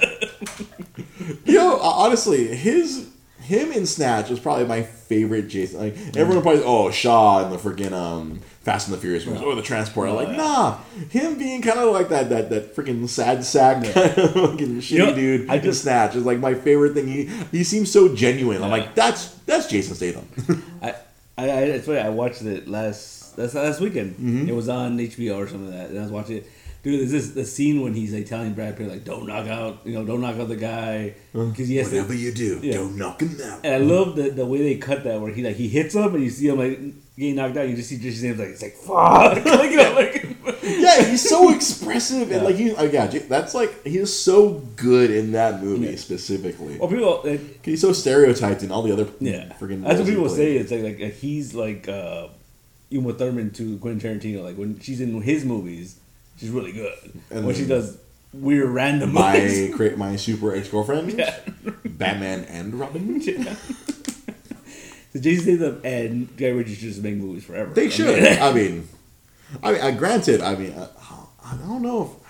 you 1.46 1.56
know, 1.56 1.80
honestly, 1.80 2.48
his 2.56 3.10
him 3.48 3.72
in 3.72 3.86
Snatch 3.86 4.30
was 4.30 4.40
probably 4.40 4.66
my 4.66 4.84
favorite 4.84 5.48
Jason. 5.48 5.80
Like 5.80 5.96
everyone 6.18 6.42
probably, 6.42 6.64
oh 6.66 6.92
Shaw 6.92 7.44
and 7.44 7.54
the 7.54 7.58
freaking 7.58 7.94
um, 7.94 8.42
Fast 8.62 8.90
and 8.90 8.98
the 8.98 9.00
Furious 9.00 9.26
movies, 9.26 9.42
or 9.42 9.56
the 9.56 9.62
Transporter. 9.62 10.12
Oh, 10.12 10.16
like, 10.16 10.28
yeah. 10.28 10.36
nah, 10.36 10.78
him 11.10 11.38
being 11.38 11.62
kind 11.62 11.80
of 11.80 11.94
like 11.94 12.10
that 12.10 12.30
that 12.30 12.50
that 12.50 12.76
freaking 12.76 13.08
sad 13.08 13.46
sack 13.46 13.84
kind 13.94 14.18
of 14.18 14.34
fucking 14.34 14.82
shitty 14.82 14.98
know, 14.98 15.16
dude. 15.16 15.50
I 15.50 15.56
in 15.56 15.64
just- 15.64 15.84
Snatch 15.84 16.16
is 16.16 16.26
like 16.26 16.40
my 16.40 16.54
favorite 16.54 16.94
thing. 16.94 17.08
He 17.08 17.26
he 17.52 17.64
seems 17.64 17.92
so 17.92 18.14
genuine. 18.14 18.62
I'm 18.62 18.72
like, 18.72 18.96
that's 18.96 19.30
that's 19.46 19.68
Jason 19.68 19.96
Statham. 19.96 20.28
I, 20.82 20.96
I, 21.38 21.50
I, 21.50 21.62
it's 21.64 21.86
funny. 21.86 22.00
I 22.00 22.10
watched 22.10 22.42
it 22.42 22.68
last 22.68 23.36
that's 23.36 23.54
last 23.54 23.80
weekend. 23.80 24.16
Mm-hmm. 24.16 24.50
It 24.50 24.56
was 24.56 24.70
on 24.70 24.98
HBO 24.98 25.38
or 25.38 25.48
something 25.48 25.70
like 25.70 25.80
that, 25.80 25.90
and 25.92 26.00
I 26.00 26.02
was 26.04 26.12
watching 26.12 26.38
it. 26.38 26.48
Dude, 26.84 27.00
there's 27.02 27.12
this 27.12 27.32
the 27.32 27.44
scene 27.46 27.82
when 27.82 27.94
he's 27.94 28.14
like 28.14 28.26
telling 28.28 28.54
Brad 28.54 28.78
Pitt 28.78 28.88
like, 28.88 29.04
"Don't 29.04 29.28
knock 29.28 29.48
out, 29.48 29.82
you 29.86 29.94
know, 29.94 30.06
don't 30.06 30.22
knock 30.22 30.38
out 30.38 30.48
the 30.48 30.56
guy," 30.56 31.14
because 31.34 31.70
has 31.70 31.90
to. 31.90 31.98
Whatever 31.98 32.14
you 32.14 32.32
do, 32.34 32.60
Yeah. 32.64 32.74
don't 32.76 32.96
knock 32.98 33.22
him 33.22 33.36
out. 33.44 33.60
And 33.64 33.74
I 33.74 33.78
love 33.78 34.16
the, 34.16 34.30
the 34.30 34.46
way 34.46 34.60
they 34.60 34.78
cut 34.78 35.04
that, 35.04 35.20
where 35.20 35.32
he 35.32 35.44
like 35.44 35.56
he 35.58 35.68
hits 35.68 35.94
him 35.96 36.14
and 36.16 36.24
you 36.24 36.30
see 36.30 36.48
him 36.48 36.58
like 36.60 36.80
getting 37.18 37.36
knocked 37.36 37.58
out. 37.58 37.68
You 37.68 37.76
just 37.76 37.90
see 37.90 37.98
Jason 37.98 38.20
Statham 38.36 38.40
like 38.40 38.50
it's 38.50 38.62
like 38.62 38.74
fuck, 38.76 39.46
like, 39.60 39.72
you 39.72 39.78
know, 39.78 39.94
like 39.94 40.37
yeah, 40.64 41.04
he's 41.04 41.28
so 41.28 41.54
expressive 41.54 42.24
and 42.32 42.42
Yeah. 42.42 42.42
like 42.42 42.56
he, 42.56 42.72
uh, 42.76 42.84
yeah, 42.84 43.08
that's 43.08 43.54
like 43.54 43.84
he 43.86 43.98
is 43.98 44.18
so 44.18 44.54
good 44.76 45.12
in 45.12 45.32
that 45.34 45.62
movie 45.64 45.88
Yeah. 45.88 45.96
specifically. 45.98 46.78
well, 46.78 46.90
people 46.90 47.22
like, 47.24 47.66
He's 47.66 47.82
so 47.82 47.94
stereotyped 47.94 48.64
in 48.64 48.72
all 48.72 48.82
the 48.82 48.92
other 48.94 49.08
yeah, 49.20 49.54
freaking. 49.60 49.84
that's 49.84 50.00
what 50.00 50.08
people 50.08 50.30
say. 50.30 50.56
It's 50.58 50.72
like 50.72 50.84
like 51.00 51.14
he's 51.16 51.54
like 51.54 51.88
uh, 51.90 52.28
Uma 52.90 53.14
Thurman 53.14 53.52
to 53.52 53.78
Quentin 53.80 54.20
Tarantino. 54.20 54.44
Like 54.44 54.56
when 54.58 54.80
she's 54.80 55.02
in 55.02 55.22
his 55.22 55.44
movies, 55.46 56.00
she's 56.40 56.50
really 56.50 56.72
good. 56.72 56.94
And 57.30 57.46
when 57.46 57.56
she 57.56 57.66
does 57.66 57.98
weird 58.34 58.70
random 58.70 59.14
My 59.14 59.38
movies, 59.40 59.76
cra- 59.76 59.98
my 59.98 60.16
super 60.16 60.56
ex 60.56 60.70
girlfriend, 60.70 61.12
Yeah. 61.14 61.36
Batman 61.86 62.46
and 62.46 62.76
Robin. 62.80 63.20
Yeah. 63.26 63.56
so 65.14 65.20
Jason 65.20 65.58
Statham 65.58 65.82
and 65.84 66.38
Guy 66.38 66.50
Ritchie 66.50 66.76
should 66.76 66.90
just 66.90 67.02
make 67.02 67.16
movies 67.16 67.46
forever. 67.46 67.74
They 67.74 67.88
I 67.88 67.90
should. 67.90 68.22
mean, 68.24 68.40
I 68.42 68.54
mean, 68.54 68.88
I 69.64 69.72
mean, 69.74 69.82
uh, 69.82 69.92
granted, 69.92 70.42
I 70.42 70.56
mean, 70.56 70.74
uh, 70.74 70.88
I 71.44 71.56
don't 71.58 71.82
know 71.82 72.04
if 72.04 72.28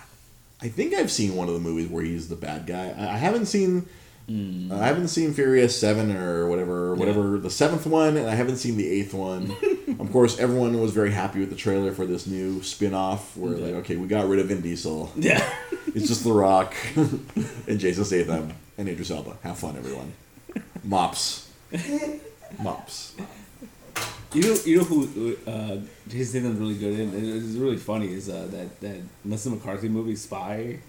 I 0.63 0.69
think 0.69 0.93
I've 0.93 1.11
seen 1.11 1.35
one 1.35 1.47
of 1.47 1.53
the 1.53 1.59
movies 1.59 1.87
where 1.89 2.03
he's 2.03 2.29
the 2.29 2.35
bad 2.35 2.65
guy. 2.65 2.93
I, 2.97 3.13
I 3.13 3.17
haven't 3.17 3.45
seen. 3.47 3.87
Hmm. 4.27 4.71
I 4.73 4.87
haven't 4.87 5.07
seen 5.07 5.33
Furious 5.33 5.79
Seven 5.79 6.11
or 6.15 6.47
whatever, 6.49 6.93
whatever 6.95 7.37
the 7.37 7.49
seventh 7.49 7.85
one, 7.85 8.17
and 8.17 8.27
I 8.29 8.35
haven't 8.35 8.57
seen 8.57 8.75
the 8.75 8.87
eighth 8.87 9.13
one. 9.13 9.55
of 9.99 10.11
course, 10.11 10.37
everyone 10.37 10.79
was 10.81 10.91
very 10.91 11.11
happy 11.11 11.39
with 11.39 11.49
the 11.49 11.55
trailer 11.55 11.93
for 11.93 12.05
this 12.05 12.27
new 12.27 12.61
spin-off 12.61 13.37
where 13.37 13.53
like, 13.53 13.73
okay, 13.75 13.95
we 13.95 14.05
got 14.07 14.27
rid 14.27 14.39
of 14.39 14.47
Vin 14.47 14.61
Diesel. 14.61 15.11
yeah. 15.15 15.47
It's 15.95 16.09
just 16.09 16.25
The 16.25 16.33
Rock 16.33 16.75
and 16.95 17.79
Jason 17.79 18.03
Statham 18.03 18.53
and 18.77 18.87
Idris 18.89 19.09
Elba. 19.09 19.37
Have 19.41 19.57
fun, 19.57 19.77
everyone. 19.77 20.13
Mops. 20.83 21.49
Mops. 22.61 23.15
You 24.33 24.41
know, 24.41 24.57
you 24.65 24.77
know 24.77 24.83
who 24.83 25.37
uh, 25.47 25.77
Jason 26.09 26.25
Statham's 26.41 26.59
really 26.59 26.75
good 26.75 26.99
in. 26.99 27.09
and 27.13 27.35
It's 27.43 27.55
really 27.57 27.77
funny. 27.77 28.11
Is 28.13 28.29
uh, 28.29 28.47
that 28.51 28.79
that 28.81 28.97
Melissa 29.23 29.49
McCarthy 29.49 29.87
movie 29.89 30.15
Spy? 30.15 30.79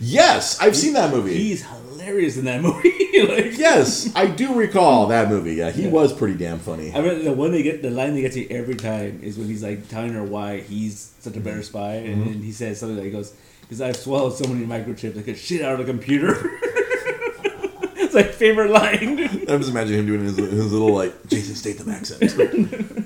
Yes, 0.00 0.60
I've 0.60 0.76
seen 0.76 0.92
that 0.92 1.10
movie. 1.12 1.34
He's 1.36 1.64
hilarious 1.66 2.36
in 2.36 2.44
that 2.44 2.60
movie. 2.62 2.90
like, 3.26 3.58
Yes, 3.58 4.12
I 4.16 4.26
do 4.26 4.54
recall 4.54 5.06
that 5.08 5.28
movie. 5.28 5.54
Yeah, 5.54 5.70
he 5.70 5.88
was 5.88 6.12
pretty 6.12 6.36
damn 6.38 6.58
funny. 6.58 6.92
I 6.94 7.00
mean, 7.00 7.24
the 7.24 7.32
one 7.32 7.50
they 7.50 7.62
get 7.62 7.82
the 7.82 7.90
line 7.90 8.14
they 8.14 8.20
get 8.20 8.32
to 8.32 8.50
every 8.52 8.74
time 8.76 9.20
is 9.22 9.36
when 9.38 9.48
he's 9.48 9.62
like 9.62 9.88
telling 9.88 10.12
her 10.12 10.22
why 10.22 10.60
he's 10.60 11.12
such 11.20 11.32
a 11.34 11.36
Mm-hmm. 11.36 11.44
better 11.48 11.62
spy, 11.62 11.94
and 11.94 12.26
then 12.26 12.42
he 12.42 12.52
says 12.52 12.78
something 12.78 12.96
like 12.96 13.06
he 13.06 13.10
goes, 13.10 13.32
"Because 13.62 13.80
I've 13.80 13.96
swallowed 13.96 14.34
so 14.36 14.46
many 14.52 14.64
microchips, 14.66 15.18
I 15.18 15.22
could 15.22 15.38
shit 15.38 15.62
out 15.62 15.72
of 15.80 15.86
the 15.86 15.92
computer." 15.92 16.34
it's 18.10 18.16
like 18.16 18.34
favorite 18.34 18.70
line. 18.70 19.20
I'm 19.48 19.58
just 19.58 19.70
imagining 19.70 20.00
him 20.00 20.06
doing 20.06 20.24
his, 20.24 20.36
his 20.36 20.72
little 20.72 20.92
like 20.92 21.28
Jason 21.28 21.54
Statham 21.54 21.88
accent. 21.90 22.22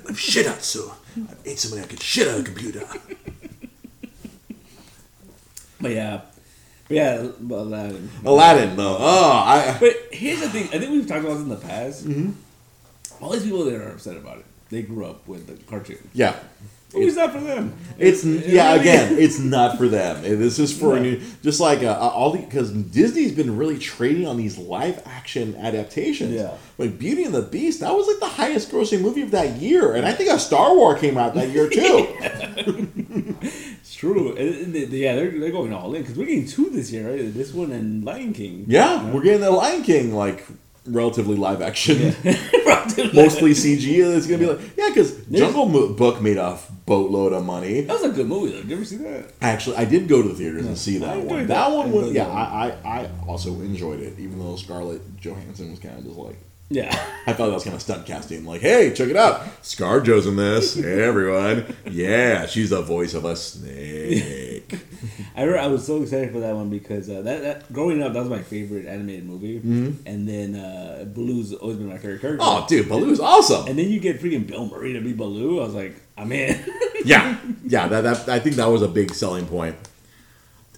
I've 0.08 0.18
shit 0.18 0.46
out 0.46 0.62
so 0.62 0.94
I 1.16 1.34
ate 1.44 1.58
somebody 1.58 1.82
I 1.82 1.86
could 1.86 2.02
shit 2.02 2.26
out 2.26 2.40
a 2.40 2.42
computer. 2.42 2.82
But 5.80 5.90
yeah, 5.90 6.22
but 6.88 6.94
yeah, 6.94 7.28
but 7.38 7.56
Aladdin. 7.56 8.08
Aladdin 8.24 8.76
though. 8.76 8.96
Oh, 8.98 9.32
I 9.44 9.76
But 9.78 9.94
here's 10.12 10.40
the 10.40 10.48
thing: 10.48 10.64
I 10.68 10.78
think 10.78 10.92
we've 10.92 11.06
talked 11.06 11.24
about 11.24 11.34
this 11.34 11.42
in 11.42 11.48
the 11.50 11.56
past. 11.56 12.06
Mm-hmm. 12.06 13.22
All 13.22 13.30
these 13.30 13.44
people 13.44 13.64
that 13.66 13.74
are 13.74 13.90
upset 13.90 14.16
about 14.16 14.38
it, 14.38 14.46
they 14.70 14.80
grew 14.82 15.04
up 15.04 15.28
with 15.28 15.46
the 15.46 15.62
cartoon. 15.64 15.98
yeah. 16.14 16.36
Movie's 16.94 17.16
not 17.16 17.32
for 17.32 17.40
them. 17.40 17.74
It's 17.98 18.24
It 18.24 18.46
yeah. 18.46 18.74
Again, 18.74 19.16
it's 19.18 19.38
not 19.38 19.78
for 19.78 19.88
them. 19.88 20.22
This 20.22 20.58
is 20.58 20.76
for 20.76 20.96
No. 20.96 21.02
new, 21.02 21.20
just 21.42 21.60
like 21.60 21.82
uh, 21.82 21.92
all 21.98 22.30
the 22.32 22.38
because 22.40 22.70
Disney's 22.72 23.32
been 23.32 23.56
really 23.56 23.78
trading 23.78 24.26
on 24.26 24.36
these 24.36 24.58
live 24.58 25.02
action 25.06 25.56
adaptations. 25.56 26.32
Yeah. 26.32 26.54
like 26.78 26.98
Beauty 26.98 27.24
and 27.24 27.34
the 27.34 27.42
Beast. 27.42 27.80
That 27.80 27.94
was 27.94 28.06
like 28.06 28.18
the 28.20 28.26
highest 28.36 28.70
grossing 28.70 29.00
movie 29.00 29.22
of 29.22 29.30
that 29.32 29.56
year, 29.56 29.94
and 29.94 30.04
I 30.06 30.12
think 30.12 30.30
a 30.30 30.38
Star 30.38 30.74
Wars 30.74 31.00
came 31.00 31.16
out 31.18 31.34
that 31.34 31.48
year 31.50 31.68
too. 31.68 32.08
It's 33.80 33.94
true. 33.94 34.34
They- 34.34 34.86
yeah, 34.86 35.14
they're, 35.14 35.30
they're 35.38 35.50
going 35.52 35.72
all 35.72 35.94
in 35.94 36.02
because 36.02 36.16
we're 36.16 36.24
getting 36.26 36.46
two 36.46 36.70
this 36.70 36.90
year, 36.90 37.08
right? 37.10 37.32
This 37.34 37.52
one 37.52 37.70
and 37.72 38.04
Lion 38.04 38.32
King. 38.32 38.64
yeah, 38.66 39.10
we're 39.10 39.22
getting 39.22 39.40
the 39.42 39.50
Lion 39.50 39.82
King 39.82 40.14
like 40.14 40.46
relatively 40.86 41.36
live 41.36 41.62
action. 41.62 42.14
Mostly. 42.64 43.12
Mostly 43.12 43.50
CG. 43.52 44.16
It's 44.16 44.26
gonna 44.26 44.38
be 44.38 44.46
like 44.46 44.60
yeah, 44.76 44.88
because 44.88 45.24
Jungle 45.26 45.66
Mo- 45.66 45.92
Book 45.94 46.20
made 46.20 46.36
a 46.36 46.58
boatload 46.86 47.32
of 47.32 47.44
money. 47.44 47.82
That 47.82 47.94
was 47.94 48.02
a 48.04 48.08
good 48.10 48.26
movie 48.26 48.52
though. 48.52 48.60
Did 48.60 48.70
you 48.70 48.76
ever 48.76 48.84
see 48.84 48.96
that? 48.98 49.32
Actually, 49.40 49.76
I 49.76 49.84
did 49.84 50.06
go 50.08 50.22
to 50.22 50.28
the 50.28 50.34
theaters 50.34 50.66
and 50.66 50.76
see 50.76 50.98
that 50.98 51.18
one. 51.18 51.38
that. 51.38 51.48
That 51.48 51.70
one 51.72 51.92
was 51.92 52.12
yeah. 52.12 52.26
I, 52.28 52.68
I 52.68 53.00
I 53.00 53.10
also 53.26 53.50
enjoyed 53.60 54.00
it, 54.00 54.18
even 54.18 54.38
though 54.38 54.56
Scarlett 54.56 55.02
Johansson 55.20 55.70
was 55.70 55.80
kind 55.80 55.98
of 55.98 56.04
just 56.04 56.16
like 56.16 56.36
Yeah. 56.70 56.90
I 57.26 57.32
thought 57.32 57.46
that 57.46 57.54
was 57.54 57.64
kind 57.64 57.76
of 57.76 57.82
stunt 57.82 58.06
casting. 58.06 58.44
Like, 58.44 58.60
hey, 58.60 58.92
check 58.92 59.08
it 59.08 59.16
out, 59.16 59.40
ScarJo's 59.62 60.26
in 60.26 60.36
this. 60.36 60.74
Hey, 60.74 61.02
everyone, 61.02 61.76
yeah, 61.90 62.46
she's 62.46 62.70
the 62.70 62.82
voice 62.82 63.14
of 63.14 63.24
a 63.24 63.36
snake. 63.36 64.74
I 65.36 65.42
remember 65.42 65.60
I 65.60 65.66
was 65.66 65.86
so 65.86 66.02
excited 66.02 66.32
for 66.32 66.40
that 66.40 66.54
one 66.54 66.70
because 66.70 67.08
uh, 67.10 67.22
that, 67.22 67.42
that 67.42 67.72
growing 67.72 68.02
up 68.02 68.12
that 68.12 68.20
was 68.20 68.28
my 68.28 68.42
favorite 68.42 68.86
animated 68.86 69.26
movie, 69.26 69.56
and 69.58 70.28
then 70.28 70.54
uh, 70.56 71.04
Baloo's 71.06 71.52
always 71.52 71.76
been 71.76 71.88
my 71.88 71.98
favorite 71.98 72.20
character. 72.20 72.44
Mm-hmm. 72.44 72.64
oh, 72.64 72.66
dude, 72.66 72.88
Baloo's 72.88 73.20
awesome. 73.20 73.66
And 73.66 73.78
then 73.78 73.90
you 73.90 74.00
get 74.00 74.20
freaking 74.20 74.46
Bill 74.46 74.66
Murray 74.66 74.92
to 74.94 75.00
be 75.00 75.12
Baloo. 75.12 75.60
I 75.60 75.64
was 75.64 75.74
like, 75.74 75.94
I'm 76.16 76.32
in. 76.32 76.64
Yeah, 77.04 77.38
yeah. 77.64 77.86
That, 77.86 78.00
that 78.00 78.28
I 78.30 78.38
think 78.38 78.56
that 78.56 78.64
was 78.64 78.80
a 78.80 78.88
big 78.88 79.12
selling 79.12 79.44
point. 79.46 79.76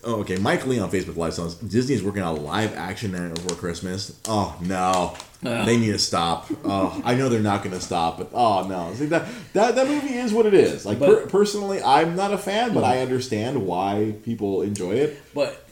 Oh, 0.02 0.20
okay, 0.20 0.36
Mike 0.38 0.66
Lee 0.66 0.80
on 0.80 0.90
Facebook 0.90 1.16
Live 1.16 1.34
says 1.34 1.54
Disney's 1.54 2.02
working 2.02 2.22
on 2.22 2.36
a 2.36 2.40
live 2.40 2.74
action 2.76 3.12
Nightmare 3.12 3.34
Before 3.34 3.56
Christmas. 3.56 4.20
Oh 4.26 4.56
no, 4.60 5.14
They 5.42 5.76
need 5.76 5.92
to 5.92 5.98
stop. 5.98 6.46
Oh, 6.64 7.00
I 7.04 7.14
know 7.14 7.28
they're 7.28 7.40
not 7.40 7.62
going 7.62 7.74
to 7.74 7.80
stop, 7.80 8.18
but 8.18 8.30
oh 8.32 8.66
no, 8.66 8.92
See, 8.94 9.06
that 9.06 9.26
that 9.52 9.74
that 9.76 9.86
movie 9.86 10.14
is 10.14 10.32
what 10.32 10.46
it 10.46 10.54
is. 10.54 10.84
Like 10.86 10.98
But- 10.98 11.06
per, 11.24 11.26
personally, 11.26 11.80
I'm 11.82 12.16
not 12.16 12.32
a 12.32 12.38
fan, 12.38 12.72
but 12.74 12.82
I 12.84 13.00
understand 13.00 13.66
why 13.66 14.14
people 14.24 14.62
enjoy 14.62 14.92
it. 14.92 15.22
but 15.34 15.62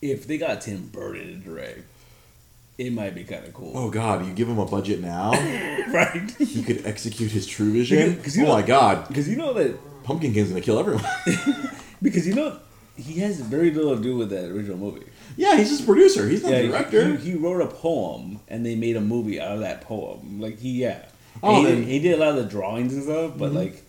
if 0.00 0.26
they 0.26 0.38
got 0.38 0.60
Tim 0.60 0.86
Burton 0.92 1.42
to 1.42 1.48
direct, 1.50 1.80
it 2.78 2.92
might 2.92 3.14
be 3.16 3.24
kind 3.24 3.44
of 3.44 3.52
cool, 3.52 3.72
Oh 3.74 3.90
God, 3.90 4.24
you 4.24 4.32
give 4.32 4.48
him 4.48 4.58
a 4.60 4.64
budget 4.66 5.00
now, 5.00 5.32
right? 5.92 6.30
he 6.38 6.62
could 6.62 6.86
execute 6.86 7.32
his 7.32 7.46
true 7.46 7.72
vision. 7.72 8.14
Because 8.14 8.36
you 8.36 8.44
oh 8.44 8.46
know- 8.48 8.54
my 8.54 8.62
God, 8.62 9.08
Because 9.08 9.28
you 9.28 9.36
know 9.36 9.52
that 9.54 9.76
Pumpkin 10.04 10.32
King's 10.32 10.50
going 10.50 10.62
to 10.62 10.64
kill 10.64 10.78
everyone. 10.78 11.04
because 12.02 12.26
you 12.28 12.34
know 12.34 12.56
he 12.96 13.20
has 13.20 13.40
very 13.40 13.70
little 13.72 13.96
to 13.96 14.02
do 14.02 14.16
with 14.16 14.30
that 14.30 14.50
original 14.50 14.78
movie. 14.78 15.04
Yeah, 15.36 15.56
he's 15.56 15.68
just 15.70 15.82
a 15.82 15.86
producer. 15.86 16.28
He's 16.28 16.42
not 16.42 16.52
Yeah, 16.52 16.58
a 16.58 16.68
director. 16.68 17.16
He, 17.16 17.30
he 17.32 17.36
wrote 17.36 17.60
a 17.60 17.66
poem 17.66 18.40
and 18.48 18.64
they 18.64 18.74
made 18.74 18.96
a 18.96 19.00
movie 19.00 19.40
out 19.40 19.52
of 19.52 19.60
that 19.60 19.82
poem. 19.82 20.40
Like 20.40 20.58
he, 20.58 20.82
yeah. 20.82 21.04
Oh, 21.42 21.58
he, 21.58 21.64
then- 21.64 21.72
Mm-hmm. 21.76 21.80
did, 21.84 21.88
he 21.90 21.98
did 22.00 22.14
a 22.14 22.16
lot 22.18 22.28
of 22.30 22.36
the 22.36 22.44
drawings 22.44 22.94
and 22.94 23.02
stuff, 23.04 23.32
but 23.36 23.52
like 23.52 23.84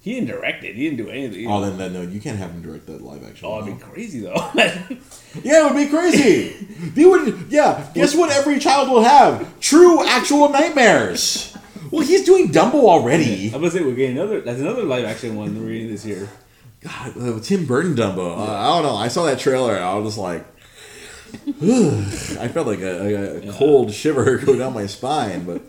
he 0.00 0.12
didn't 0.14 0.28
direct 0.28 0.62
it. 0.64 0.74
He 0.76 0.84
didn't 0.84 0.98
do 1.04 1.08
anything. 1.10 1.46
Oh, 1.50 1.60
then, 1.62 1.78
then 1.78 1.92
no, 1.94 2.02
you 2.02 2.20
can't 2.20 2.38
have 2.38 2.50
him 2.50 2.60
direct 2.62 2.86
that 2.86 3.00
live 3.02 3.24
action. 3.24 3.46
Oh, 3.50 3.62
it'd 3.62 3.78
be 3.78 3.82
crazy 3.84 4.20
though. 4.20 4.34
Yeah, 5.42 5.66
it 5.66 5.72
would 5.74 5.76
be 5.84 5.88
crazy. 5.90 6.50
they 6.94 7.04
would. 7.04 7.46
Yeah, 7.50 7.90
guess 7.92 8.14
what? 8.14 8.30
Every 8.30 8.60
child 8.60 8.88
will 8.88 9.02
have 9.02 9.58
true, 9.58 10.06
actual 10.06 10.48
nightmares. 10.50 11.56
Well, 11.90 12.02
he's 12.06 12.24
doing 12.24 12.50
Dumbo 12.52 12.84
already. 12.84 13.46
I'm 13.46 13.54
gonna 13.60 13.70
say 13.72 13.82
we're 13.82 13.94
getting 13.96 14.16
another. 14.16 14.40
That's 14.42 14.60
another 14.60 14.84
live 14.84 15.04
action 15.04 15.34
one 15.34 15.60
we're 15.60 15.72
getting 15.72 15.88
this 15.90 16.04
year. 16.06 16.28
God, 16.80 17.16
uh, 17.20 17.40
Tim 17.40 17.66
Burton 17.66 17.94
Dumbo. 17.96 18.38
Uh, 18.38 18.42
I 18.44 18.66
don't 18.68 18.84
know. 18.84 18.94
I 18.96 19.08
saw 19.08 19.24
that 19.24 19.40
trailer. 19.40 19.76
I 19.76 19.94
was 19.94 20.10
just 20.14 20.18
like, 20.18 20.46
I 22.40 22.48
felt 22.48 22.66
like 22.66 22.80
a, 22.80 23.44
a, 23.44 23.48
a 23.48 23.52
cold 23.52 23.92
shiver 23.92 24.38
go 24.44 24.56
down 24.56 24.74
my 24.74 24.86
spine. 24.86 25.44
But 25.44 25.62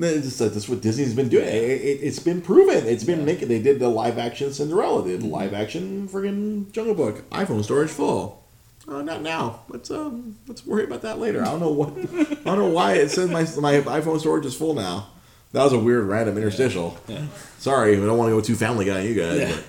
it's 0.00 0.26
just 0.26 0.38
that 0.38 0.52
that's 0.54 0.68
what 0.68 0.80
Disney's 0.80 1.14
been 1.14 1.28
doing. 1.28 1.46
It, 1.46 1.52
it, 1.52 2.00
it's 2.02 2.18
been 2.18 2.40
proven. 2.40 2.86
It's 2.86 3.04
been 3.04 3.24
making. 3.24 3.48
They 3.48 3.60
did 3.60 3.78
the 3.80 3.88
live 3.88 4.18
action 4.18 4.52
Cinderella. 4.52 5.02
They 5.02 5.12
did 5.12 5.22
the 5.22 5.26
live 5.26 5.54
action 5.54 6.08
friggin' 6.08 6.70
Jungle 6.72 6.94
Book. 6.94 7.28
iPhone 7.30 7.64
storage 7.64 7.90
full. 7.90 8.44
Uh, 8.88 9.02
not 9.02 9.22
now. 9.22 9.60
Let's 9.68 9.90
um, 9.90 10.36
let's 10.46 10.64
worry 10.64 10.84
about 10.84 11.02
that 11.02 11.18
later. 11.18 11.42
I 11.42 11.46
don't 11.46 11.60
know 11.60 11.72
what. 11.72 11.90
I 11.90 12.34
don't 12.44 12.58
know 12.58 12.68
why 12.68 12.94
it 12.94 13.10
says 13.10 13.28
my 13.28 13.42
my 13.60 13.80
iPhone 14.00 14.18
storage 14.18 14.46
is 14.46 14.56
full 14.56 14.74
now. 14.74 15.08
That 15.52 15.64
was 15.64 15.72
a 15.72 15.78
weird 15.78 16.04
random 16.04 16.36
interstitial. 16.36 16.98
Yeah. 17.06 17.26
Sorry, 17.58 17.96
I 17.96 18.00
don't 18.00 18.18
want 18.18 18.30
to 18.30 18.36
go 18.36 18.40
too 18.40 18.54
Family 18.54 18.84
Guy 18.84 19.02
you 19.02 19.14
guys. 19.14 19.62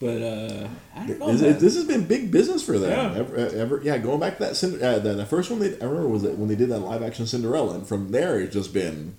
Yeah. 0.00 0.08
but- 0.12 0.22
uh, 0.22 0.68
I 0.94 1.06
don't 1.06 1.18
know. 1.18 1.32
this, 1.32 1.42
man. 1.42 1.58
this 1.58 1.74
has 1.76 1.84
been 1.84 2.04
big 2.06 2.30
business 2.30 2.62
for 2.62 2.78
them. 2.78 2.90
Yeah. 2.90 3.20
Ever, 3.20 3.36
ever, 3.36 3.80
yeah, 3.82 3.98
going 3.98 4.20
back 4.20 4.38
to 4.38 4.44
that, 4.44 4.56
Cin- 4.56 4.82
uh, 4.82 4.98
the, 4.98 5.14
the 5.14 5.26
first 5.26 5.50
one 5.50 5.60
they, 5.60 5.72
I 5.80 5.84
remember 5.84 6.08
was 6.08 6.22
that 6.22 6.36
when 6.38 6.48
they 6.48 6.56
did 6.56 6.68
that 6.70 6.80
live 6.80 7.02
action 7.02 7.26
Cinderella, 7.26 7.74
and 7.76 7.86
from 7.86 8.10
there 8.10 8.40
it's 8.40 8.54
just 8.54 8.72
been 8.74 9.16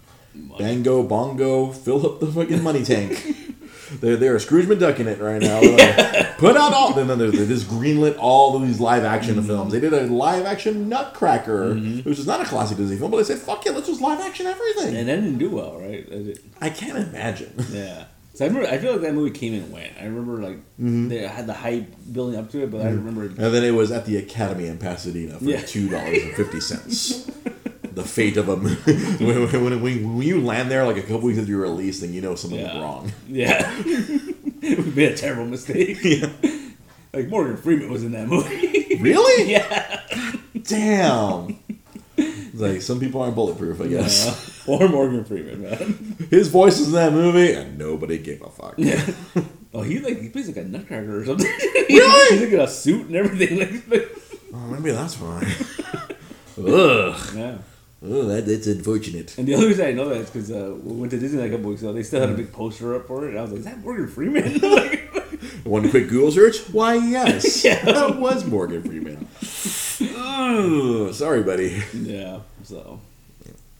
bango 0.57 1.03
bongo, 1.03 1.71
fill 1.71 2.05
up 2.05 2.19
the 2.19 2.27
fucking 2.27 2.61
money 2.63 2.83
tank. 2.83 3.35
they're 4.01 4.17
they're 4.17 4.37
Scrooge 4.39 4.65
McDuck 4.67 4.99
in 4.99 5.07
it 5.07 5.19
right 5.19 5.41
now. 5.41 5.61
Like, 6.37 6.37
Put 6.37 6.55
out 6.55 6.71
all 6.71 6.93
then 6.93 7.07
they 7.17 7.31
just 7.31 7.65
greenlit 7.67 8.15
all 8.19 8.55
of 8.55 8.61
these 8.61 8.79
live 8.79 9.03
action 9.03 9.37
Mm-hmm. 9.37 9.47
films. 9.47 9.71
They 9.73 9.79
did 9.79 9.91
a 9.93 10.03
live 10.05 10.45
action 10.45 10.87
Nutcracker, 10.87 11.73
which 11.73 12.19
is 12.19 12.27
not 12.27 12.41
a 12.41 12.45
classic 12.45 12.77
Disney 12.77 12.95
film, 12.97 13.09
but 13.09 13.17
they 13.17 13.23
said 13.23 13.39
fuck 13.39 13.65
it, 13.65 13.71
let's 13.73 13.87
just 13.87 14.01
live 14.01 14.19
action 14.19 14.45
everything. 14.45 14.95
and 14.95 15.09
that 15.09 15.15
didn't 15.15 15.39
do 15.39 15.49
well, 15.49 15.79
right? 15.79 16.37
I 16.61 16.69
can't 16.69 16.97
imagine. 17.09 17.53
Yeah. 17.71 18.05
So 18.37 18.45
I 18.45 18.49
remember. 18.49 18.69
I 18.69 18.77
feel 18.77 18.91
like 18.91 19.01
that 19.01 19.15
movie 19.15 19.31
came 19.31 19.55
and 19.55 19.71
went. 19.71 19.93
I 19.99 20.03
remember 20.05 20.41
like 20.41 20.57
Mm-hmm. 20.79 21.07
they 21.07 21.27
had 21.27 21.47
the 21.47 21.53
hype 21.55 21.87
building 22.11 22.37
up 22.39 22.51
to 22.51 22.61
it, 22.61 22.69
but 22.69 22.81
I 22.81 22.89
remember. 22.89 23.23
And 23.23 23.35
then 23.35 23.63
it 23.63 23.71
was 23.71 23.91
at 23.91 24.05
the 24.05 24.17
Academy 24.17 24.67
in 24.67 24.77
Pasadena 24.77 25.39
for 25.39 25.43
Yeah. 25.45 25.61
two 25.61 25.89
dollars 25.89 26.21
and 26.21 26.33
fifty 26.35 26.59
cents. 26.59 27.25
the 27.93 28.03
fate 28.03 28.37
of 28.37 28.47
a 28.47 28.55
when, 29.25 29.51
when, 29.51 29.81
when, 29.81 30.17
when 30.17 30.21
you 30.27 30.39
land 30.39 30.69
there 30.69 30.85
like 30.85 30.97
a 30.97 31.01
couple 31.01 31.21
weeks 31.21 31.39
after 31.39 31.49
your 31.49 31.61
release, 31.61 32.01
then 32.01 32.13
you 32.13 32.21
know 32.21 32.35
something 32.35 32.59
Yeah. 32.59 32.79
wrong. 32.79 33.11
Yeah. 33.27 33.73
it 33.75 34.77
would 34.77 34.93
be 34.93 35.05
a 35.05 35.17
terrible 35.17 35.45
mistake. 35.47 35.97
Yeah. 36.03 36.29
Like 37.13 37.29
Morgan 37.29 37.57
Freeman 37.57 37.89
was 37.89 38.03
in 38.03 38.11
that 38.11 38.27
movie. 38.27 38.97
Really? 39.01 39.51
yeah. 39.51 40.01
Damn. 40.61 41.57
Like 42.53 42.81
some 42.81 42.99
people 42.99 43.21
aren't 43.21 43.35
bulletproof, 43.35 43.79
I 43.81 43.87
guess. 43.87 44.25
Yeah. 44.25 44.53
Or 44.75 44.89
Morgan 44.89 45.23
Freeman, 45.23 45.61
man. 45.61 46.17
His 46.29 46.49
voice 46.49 46.77
is 46.79 46.87
in 46.87 46.93
that 46.95 47.13
movie, 47.13 47.53
and 47.53 47.77
nobody 47.77 48.17
gave 48.17 48.41
a 48.41 48.49
fuck. 48.49 48.73
Yeah. 48.77 49.01
Oh, 49.73 49.81
he 49.81 49.99
like 49.99 50.19
he 50.21 50.27
plays 50.29 50.47
like 50.47 50.57
a 50.57 50.63
nutcracker 50.65 51.19
or 51.21 51.25
something. 51.25 51.47
Really? 51.47 52.29
He's 52.37 52.41
like 52.41 52.51
in 52.51 52.59
a 52.59 52.67
suit 52.67 53.07
and 53.07 53.15
everything. 53.15 53.83
Like, 53.87 54.09
Oh, 54.53 54.67
maybe 54.67 54.91
that's 54.91 55.15
why. 55.21 55.39
Ugh. 56.57 57.15
yeah. 57.35 57.57
Oh, 58.03 58.23
that, 58.25 58.45
that's 58.45 58.67
unfortunate. 58.67 59.37
And 59.37 59.47
the 59.47 59.55
only 59.55 59.67
reason 59.67 59.85
I 59.87 59.91
know 59.91 60.09
that 60.09 60.17
is 60.21 60.29
because 60.29 60.51
uh, 60.51 60.75
we 60.83 60.93
went 60.99 61.11
to 61.11 61.19
Disney 61.19 61.41
like 61.41 61.51
a 61.51 61.55
couple 61.55 61.69
weeks 61.69 61.81
ago. 61.81 61.93
They 61.93 62.03
still 62.03 62.21
had 62.21 62.29
a 62.29 62.33
big 62.33 62.51
poster 62.51 62.95
up 62.95 63.07
for 63.07 63.25
it. 63.25 63.29
And 63.29 63.39
I 63.39 63.41
was 63.43 63.51
like, 63.51 63.59
"Is 63.59 63.65
that 63.65 63.79
Morgan 63.79 64.07
Freeman?" 64.07 64.57
like, 64.59 65.13
One 65.63 65.89
quick 65.89 66.07
Google 66.09 66.31
search. 66.31 66.57
Why, 66.71 66.95
yes, 66.95 67.63
Yeah. 67.65 67.83
that 67.85 68.17
was 68.19 68.45
Morgan 68.45 68.83
Freeman. 68.83 69.06
Sorry, 71.13 71.43
buddy. 71.43 71.81
yeah. 71.93 72.39
So 72.63 72.99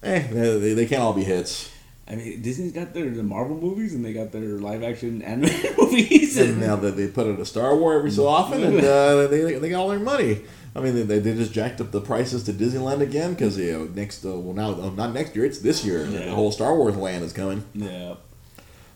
Eh, 0.04 0.28
they, 0.32 0.74
they 0.74 0.86
can't 0.86 1.02
all 1.02 1.14
be 1.14 1.24
hits. 1.24 1.72
I 2.08 2.16
mean, 2.16 2.42
Disney's 2.42 2.72
got 2.72 2.94
their 2.94 3.10
the 3.10 3.24
Marvel 3.24 3.58
movies 3.58 3.94
and 3.94 4.06
they 4.06 4.14
got 4.14 4.32
their 4.32 4.42
live 4.60 4.82
action 4.84 5.22
animated 5.22 5.78
movies. 5.78 6.38
And 6.38 6.62
now 6.62 6.76
that 6.78 6.96
they 6.96 7.08
put 7.08 7.28
out 7.28 7.40
a 7.40 7.46
Star 7.46 7.76
Wars 7.76 7.98
every 7.98 8.12
so 8.12 8.28
often, 8.28 8.64
and 8.64 8.78
uh, 8.84 9.28
they 9.28 9.56
they 9.56 9.70
got 9.70 9.82
all 9.82 9.90
their 9.90 10.00
money. 10.00 10.42
I 10.76 10.80
mean, 10.80 11.08
they, 11.08 11.20
they 11.20 11.34
just 11.34 11.52
jacked 11.52 11.82
up 11.82 11.92
the 11.92 12.00
prices 12.00 12.44
to 12.44 12.54
Disneyland 12.54 13.02
again 13.02 13.32
because 13.34 13.58
you 13.58 13.74
know 13.74 13.84
next 13.86 14.24
uh, 14.24 14.40
well 14.40 14.54
now 14.54 14.82
uh, 14.82 14.90
not 14.92 15.12
next 15.14 15.36
year 15.36 15.44
it's 15.44 15.60
this 15.60 15.84
year 15.84 16.04
the 16.06 16.30
whole 16.32 16.52
Star 16.52 16.76
Wars 16.76 16.96
land 16.96 17.24
is 17.24 17.34
coming. 17.34 17.64
yeah. 17.74 18.16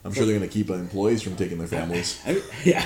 I'm 0.03 0.13
sure 0.13 0.25
they're 0.25 0.35
going 0.37 0.49
to 0.49 0.53
keep 0.53 0.71
employees 0.71 1.21
from 1.21 1.35
taking 1.35 1.59
their 1.59 1.67
families. 1.67 2.19
I 2.25 2.33
mean, 2.33 2.43
yeah. 2.63 2.83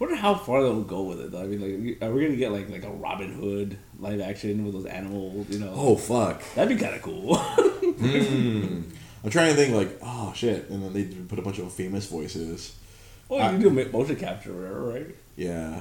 wonder 0.00 0.16
how 0.16 0.34
far 0.34 0.60
they'll 0.60 0.82
go 0.82 1.02
with 1.02 1.20
it. 1.20 1.30
Though. 1.30 1.40
I 1.42 1.46
mean, 1.46 1.60
like, 1.60 2.02
are 2.02 2.12
we 2.12 2.24
gonna 2.24 2.36
get 2.36 2.50
like 2.50 2.68
like 2.68 2.84
a 2.84 2.90
Robin 2.90 3.32
Hood 3.32 3.78
live 4.02 4.20
action 4.20 4.64
with 4.64 4.74
those 4.74 4.86
animals? 4.86 5.48
You 5.48 5.60
know, 5.60 5.72
Oh 5.74 5.96
fuck. 5.96 6.42
that'd 6.54 6.76
be 6.76 6.82
kind 6.82 6.94
of 6.96 7.02
cool. 7.02 7.36
Hmm. 7.36 8.82
I'm 9.24 9.30
trying 9.30 9.50
to 9.50 9.56
think 9.56 9.74
like, 9.74 9.98
oh 10.02 10.32
shit, 10.34 10.68
and 10.68 10.82
then 10.82 10.92
they 10.92 11.04
put 11.04 11.38
a 11.38 11.42
bunch 11.42 11.58
of 11.60 11.72
famous 11.72 12.06
voices. 12.06 12.74
well, 13.28 13.52
you 13.54 13.58
can 13.70 13.76
do 13.76 13.90
motion 13.92 14.16
capture 14.16 14.50
or 14.52 14.56
whatever, 14.56 14.80
right? 15.06 15.06
Yeah, 15.36 15.80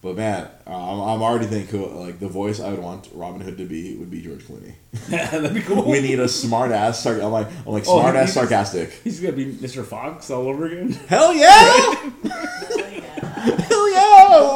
but 0.00 0.16
man, 0.16 0.48
uh, 0.66 0.70
I'm, 0.70 1.00
I'm 1.00 1.22
already 1.22 1.44
thinking 1.44 2.00
like 2.00 2.18
the 2.20 2.28
voice 2.28 2.58
I 2.58 2.70
would 2.70 2.78
want 2.80 3.10
Robin 3.12 3.42
Hood 3.42 3.58
to 3.58 3.66
be 3.66 3.96
would 3.96 4.10
be 4.10 4.22
George 4.22 4.44
Clooney. 4.46 4.72
that'd 5.10 5.52
be 5.52 5.60
cool. 5.60 5.90
we 5.90 6.00
need 6.00 6.20
a 6.20 6.28
smart 6.28 6.72
ass. 6.72 7.02
Sar- 7.02 7.20
I'm 7.20 7.30
like, 7.32 7.48
I'm 7.66 7.72
like 7.74 7.84
Oh, 7.86 8.00
smart 8.00 8.16
ass 8.16 8.32
sarcastic. 8.32 8.90
He's 9.04 9.20
gonna 9.20 9.34
be 9.36 9.52
Mr. 9.52 9.84
Fox 9.84 10.30
all 10.30 10.48
over 10.48 10.64
again. 10.66 10.92
Hell 11.08 11.34
yeah! 11.34 12.10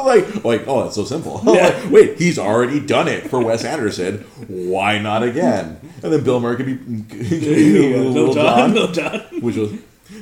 Like, 0.15 0.45
like, 0.45 0.65
oh, 0.69 0.83
that's 0.85 0.95
so 0.97 1.05
simple. 1.05 1.41
Yeah. 1.47 1.69
Like, 1.69 1.91
wait, 1.91 2.19
he's 2.19 2.39
already 2.39 2.81
done 2.81 3.09
it 3.09 3.29
for 3.31 3.41
Wes 3.43 3.65
Anderson. 3.65 4.19
Why 4.49 4.99
not 4.99 5.23
again? 5.23 5.81
And 6.03 6.13
then 6.13 6.23
Bill 6.25 6.41
Murray 6.41 6.57
could 6.57 6.67
be 6.67 6.75
Little 7.19 8.11
Little 8.13 8.35
John, 8.35 8.75
John, 8.75 8.93
John. 8.93 9.21
which 9.41 9.57
was 9.57 9.73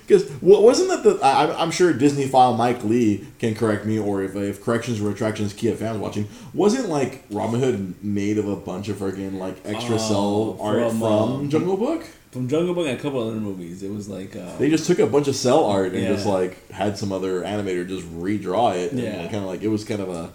because 0.06 0.30
wasn't 0.40 0.88
that 0.90 1.02
the? 1.02 1.18
I, 1.24 1.44
I'm- 1.46 1.56
I'm 1.58 1.70
sure 1.72 1.92
Disney 1.92 2.26
file 2.26 2.54
Mike 2.54 2.84
Lee 2.84 3.26
can 3.40 3.54
correct 3.54 3.84
me, 3.84 3.98
or 3.98 4.22
if 4.22 4.36
if 4.36 4.64
corrections 4.64 5.00
or 5.00 5.08
retractions 5.08 5.52
Kia 5.52 5.74
fans 5.74 5.98
watching, 5.98 6.28
wasn't 6.54 6.88
like 6.88 7.24
Robin 7.30 7.58
Hood 7.60 8.02
made 8.02 8.38
of 8.38 8.46
a 8.48 8.56
bunch 8.56 8.88
of 8.88 8.96
freaking 8.96 9.38
like 9.38 9.56
extra 9.64 9.96
Oh, 9.96 9.98
cell 9.98 10.58
art 10.60 10.88
from, 10.90 10.98
from, 11.00 11.02
um, 11.12 11.50
Jungle 11.50 11.76
Book? 11.76 12.04
From 12.32 12.48
Jungle 12.48 12.74
Book 12.74 12.86
and 12.88 12.98
a 12.98 13.00
couple 13.02 13.20
other 13.20 13.36
movies, 13.38 13.82
it 13.82 13.90
was 13.92 14.08
like 14.08 14.34
uh, 14.34 14.56
They 14.56 14.70
just 14.70 14.86
took 14.86 14.98
a 14.98 15.06
bunch 15.06 15.28
of 15.28 15.36
cell 15.36 15.64
art 15.66 15.92
and 15.92 16.02
Yeah. 16.02 16.08
just 16.08 16.26
like 16.26 16.70
had 16.70 16.96
some 16.98 17.12
other 17.12 17.42
animator 17.42 17.86
just 17.86 18.06
redraw 18.08 18.74
it. 18.74 18.92
Yeah. 18.94 19.22
Kind 19.24 19.36
of 19.36 19.44
like 19.44 19.62
it 19.62 19.68
was 19.68 19.84
kind 19.84 20.00
of 20.00 20.08
a. 20.08 20.32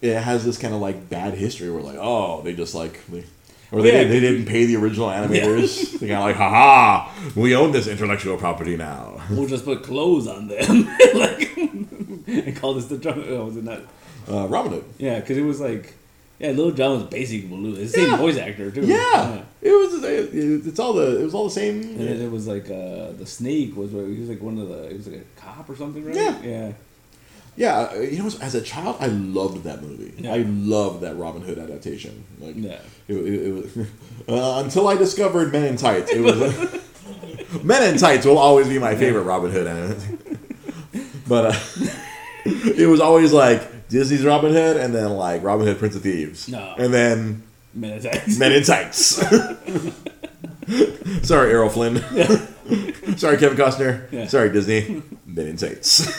It 0.00 0.16
has 0.18 0.44
this 0.44 0.56
kind 0.58 0.72
of 0.74 0.80
like 0.80 1.10
bad 1.10 1.34
history 1.34 1.70
where 1.70 1.82
like 1.82 1.98
oh 2.00 2.40
they 2.42 2.54
just 2.54 2.74
like 2.74 3.04
they, 3.08 3.24
or 3.72 3.82
they, 3.82 3.88
Yeah, 3.92 3.98
didn't, 4.04 4.10
they 4.12 4.20
didn't 4.20 4.46
pay 4.46 4.64
the 4.66 4.76
original 4.76 5.08
animators. 5.08 5.98
they 5.98 6.06
kind 6.08 6.12
of 6.20 6.24
like 6.24 6.36
haha 6.36 7.10
we 7.34 7.54
own 7.56 7.72
this 7.72 7.86
intellectual 7.88 8.36
property 8.36 8.76
now. 8.76 9.20
we'll 9.30 9.48
just 9.48 9.64
put 9.64 9.82
clothes 9.82 10.26
on 10.28 10.46
them, 10.48 10.88
like, 11.14 11.56
and 11.56 12.56
call 12.56 12.74
this 12.74 12.86
the 12.86 12.96
Jungle. 12.98 13.24
Oh, 13.28 13.44
was 13.46 13.56
it 13.56 13.64
not? 13.64 13.80
Uh, 14.30 14.46
Robin 14.46 14.72
Hood. 14.72 14.84
Yeah, 14.98 15.18
because 15.20 15.36
it 15.36 15.42
was 15.42 15.60
like, 15.60 15.94
yeah, 16.38 16.48
Little 16.50 16.72
John 16.72 16.92
was 17.00 17.02
basically 17.04 17.48
Baloo. 17.48 17.76
It's 17.76 17.92
the 17.92 18.00
Yeah. 18.02 18.08
same 18.10 18.18
voice 18.18 18.36
actor 18.38 18.70
too. 18.70 18.82
Yeah, 18.82 19.42
it 19.62 19.70
was. 19.70 20.02
It, 20.04 20.66
it's 20.66 20.78
all 20.78 20.92
the. 20.92 21.20
It 21.20 21.24
was 21.24 21.34
all 21.34 21.44
the 21.44 21.50
same. 21.54 21.80
And 21.82 22.00
then 22.00 22.20
it 22.20 22.30
was 22.30 22.46
like 22.46 22.66
uh, 22.66 23.12
the 23.12 23.26
snake 23.26 23.76
was 23.76 23.90
he 23.92 23.96
was 24.20 24.28
like 24.28 24.40
one 24.42 24.58
of 24.58 24.68
the 24.68 24.88
he 24.88 24.94
was 24.96 25.06
like 25.08 25.20
a 25.20 25.40
cop 25.40 25.68
or 25.68 25.76
something, 25.76 26.04
right? 26.04 26.14
Yeah. 26.16 26.42
Yeah. 26.42 26.72
Yeah, 27.56 27.78
uh, 27.94 28.00
you 28.00 28.18
know, 28.20 28.26
as 28.40 28.56
a 28.56 28.60
child, 28.60 28.96
I 28.98 29.06
loved 29.06 29.62
that 29.62 29.80
movie. 29.80 30.12
Yeah. 30.18 30.34
I 30.34 30.38
loved 30.38 31.02
that 31.02 31.16
Robin 31.16 31.40
Hood 31.40 31.56
adaptation. 31.56 32.24
Like, 32.40 32.56
Yeah. 32.56 32.80
it, 33.06 33.14
it, 33.14 33.46
it 33.46 33.52
was 33.54 33.76
uh, 34.28 34.60
until 34.64 34.88
I 34.88 34.96
discovered 34.96 35.52
Men 35.52 35.64
in 35.66 35.76
Tights. 35.76 36.10
It 36.10 36.20
was 36.20 36.34
Men 37.62 37.92
in 37.92 37.96
Tights 37.96 38.26
will 38.26 38.38
always 38.38 38.68
be 38.68 38.80
my 38.80 38.96
favorite 38.96 39.22
Robin 39.22 39.52
Hood 39.52 39.68
but 41.28 41.54
uh, 41.54 41.58
it 42.44 42.88
was 42.88 42.98
always 43.00 43.32
like 43.32 43.62
Disney's 43.94 44.24
Robin 44.24 44.52
Hood, 44.52 44.76
and 44.76 44.92
then 44.94 45.10
like 45.10 45.42
Robin 45.44 45.66
Hood 45.66 45.78
Prince 45.78 45.94
of 45.94 46.02
Thieves, 46.02 46.48
No. 46.48 46.74
and 46.76 46.92
then 46.92 47.44
Man, 47.72 48.00
it's 48.02 48.38
Men 48.38 48.50
in 48.52 48.64
Tights. 48.64 49.22
Sorry, 51.22 51.50
Errol 51.52 51.68
Flynn. 51.70 51.96
Sorry, 53.16 53.36
Kevin 53.36 53.56
Costner. 53.56 54.10
Yeah. 54.10 54.26
Sorry, 54.26 54.50
Disney. 54.50 55.02
Men 55.26 55.46
in 55.46 55.56
Tights. 55.56 56.10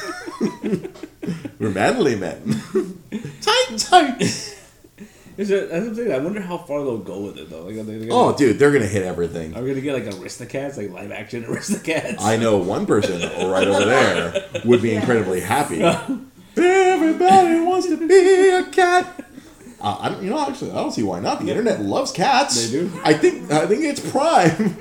We're 1.60 1.70
manly 1.72 2.16
men. 2.16 2.62
Tight 3.42 3.78
tights. 3.78 4.54
It's 5.38 5.50
just, 5.50 5.70
that's 5.70 5.82
what 5.82 5.90
I'm 5.90 5.96
saying. 5.96 6.12
I 6.14 6.20
wonder 6.20 6.40
how 6.42 6.58
far 6.60 6.84
they'll 6.84 6.98
go 7.00 7.20
with 7.22 7.38
it 7.38 7.50
though. 7.50 7.64
Like, 7.64 7.76
are 7.78 7.84
they, 7.84 8.10
Oh, 8.10 8.36
dude, 8.38 8.58
they're 8.60 8.72
gonna 8.72 8.86
hit 8.86 9.04
everything. 9.04 9.56
are 9.56 9.62
we 9.64 9.70
gonna 9.70 9.82
get 9.82 9.94
like 9.94 10.06
Aristocats, 10.16 10.78
like 10.78 10.92
live 10.92 11.12
action 11.12 11.44
Aristocats? 11.44 12.22
I 12.22 12.38
know 12.38 12.58
one 12.58 12.86
person 12.86 13.20
right 13.50 13.68
over 13.68 13.84
there 13.86 14.46
would 14.66 14.82
be 14.82 14.94
incredibly 14.96 15.42
happy. 15.42 15.80
Everybody 16.58 17.60
wants 17.62 17.88
to 17.88 17.98
be 18.08 18.50
a 18.50 18.64
cat. 18.72 19.26
Uh, 19.82 19.98
I 20.00 20.10
don't, 20.10 20.24
you 20.24 20.30
know, 20.30 20.40
actually, 20.48 20.72
I 20.72 20.76
don't 20.76 20.92
see 20.92 21.04
why 21.04 21.20
not. 21.20 21.42
The 21.42 21.50
internet 21.50 21.82
loves 21.82 22.12
cats. 22.12 22.56
They 22.72 22.80
do? 22.80 22.92
I 23.04 23.14
think. 23.14 23.52
I 23.52 23.68
think 23.68 23.84
it's 23.84 24.00
prime. 24.00 24.74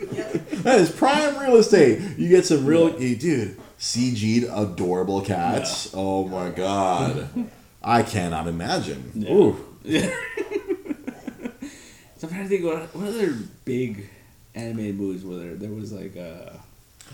that 0.63 0.79
is 0.79 0.91
prime 0.91 1.37
real 1.39 1.57
estate. 1.57 2.01
You 2.17 2.29
get 2.29 2.47
some 2.47 2.65
real, 2.65 2.99
you- 3.01 3.17
dude. 3.17 3.61
CG'd 3.79 4.45
adorable 4.51 5.21
cats. 5.21 5.91
Oh 5.95 6.27
my 6.29 6.49
god, 6.51 7.29
I 7.83 8.03
cannot 8.03 8.47
imagine. 8.47 9.11
Yeah. 9.15 9.33
Ooh. 9.33 9.57
So 12.17 12.29
I'm 12.29 12.33
trying 12.33 12.45
to 12.45 12.49
think 12.49 12.65
what, 12.65 12.95
what 12.97 13.09
other 13.09 13.35
big 13.67 14.09
animated 14.55 14.97
movies 14.99 15.25
were 15.25 15.37
there? 15.37 15.55
There 15.57 15.71
was 15.71 15.93
like 15.93 16.17
uh, 16.17 16.53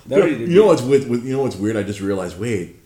they 0.06 0.16
already 0.16 0.38
did- 0.38 0.48
You 0.50 0.56
know 0.60 0.66
what's 0.66 0.82
with, 0.82 1.08
with 1.08 1.24
you 1.24 1.32
know 1.32 1.42
what's 1.42 1.56
weird? 1.56 1.76
I 1.76 1.82
just 1.82 2.00
realized. 2.00 2.38
Wait, 2.38 2.76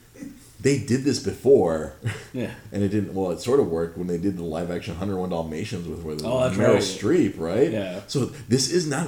they 0.64 0.78
did 0.78 1.04
this 1.04 1.20
before. 1.20 1.92
Yeah. 2.32 2.50
And 2.72 2.82
it 2.82 2.88
didn't. 2.88 3.14
Well, 3.14 3.30
it 3.30 3.40
sort 3.40 3.60
of 3.60 3.68
worked 3.68 3.96
when 3.96 4.08
they 4.08 4.18
did 4.18 4.36
the 4.36 4.42
live 4.42 4.68
action 4.72 4.94
101 4.94 5.30
Dalmatians 5.30 5.86
with 5.86 6.02
with 6.02 6.24
Oh, 6.24 6.50
Meryl 6.50 6.74
right. 6.74 6.82
Streep, 6.82 7.38
right? 7.38 7.70
Yeah. 7.70 8.00
So 8.08 8.24
this 8.48 8.72
is 8.72 8.88
not. 8.90 9.06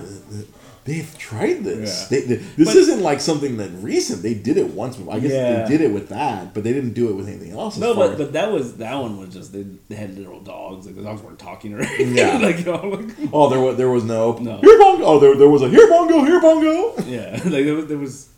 They've 0.84 1.12
tried 1.18 1.64
this. 1.64 2.06
Yeah. 2.08 2.20
They, 2.20 2.26
they- 2.26 2.34
this 2.56 2.68
But- 2.68 2.76
isn't 2.76 3.00
like 3.02 3.20
something 3.20 3.56
that 3.56 3.70
recent. 3.80 4.22
They 4.22 4.34
did 4.34 4.56
it 4.56 4.68
once. 4.74 4.96
I 5.10 5.18
guess 5.18 5.32
Yeah. 5.32 5.64
they 5.64 5.68
did 5.68 5.80
it 5.80 5.92
with 5.92 6.08
that, 6.10 6.54
but 6.54 6.62
they 6.62 6.72
didn't 6.72 6.92
do 6.94 7.08
it 7.10 7.14
with 7.14 7.26
anything 7.26 7.50
else. 7.50 7.76
No, 7.76 7.96
but, 7.96 8.16
but 8.16 8.32
that 8.34 8.52
was 8.52 8.76
that 8.76 8.94
one 8.94 9.18
was 9.18 9.34
just 9.34 9.52
they, 9.52 9.64
they 9.88 9.96
had 9.96 10.16
little 10.16 10.38
dogs 10.40 10.86
like 10.86 10.94
the 10.94 11.02
dogs 11.02 11.20
weren't 11.22 11.40
talking 11.40 11.74
or 11.74 11.80
anything. 11.82 12.16
Yeah. 12.16 12.38
like 12.48 12.58
you 12.60 12.66
know, 12.66 12.76
like, 12.86 13.10
oh, 13.32 13.50
there 13.50 13.58
was 13.60 13.76
there 13.76 13.90
was 13.90 14.04
no, 14.04 14.34
No. 14.38 14.58
here 14.58 14.78
Pongo. 14.78 15.04
Oh, 15.04 15.18
there, 15.18 15.34
there 15.34 15.48
was 15.50 15.62
a 15.62 15.68
here 15.68 15.88
Pongo, 15.88 16.22
here 16.24 16.40
Pongo. 16.40 16.94
yeah, 17.08 17.32
like 17.44 17.64
there 17.64 17.74
was 17.74 17.86
there 17.88 17.98
was 17.98 18.28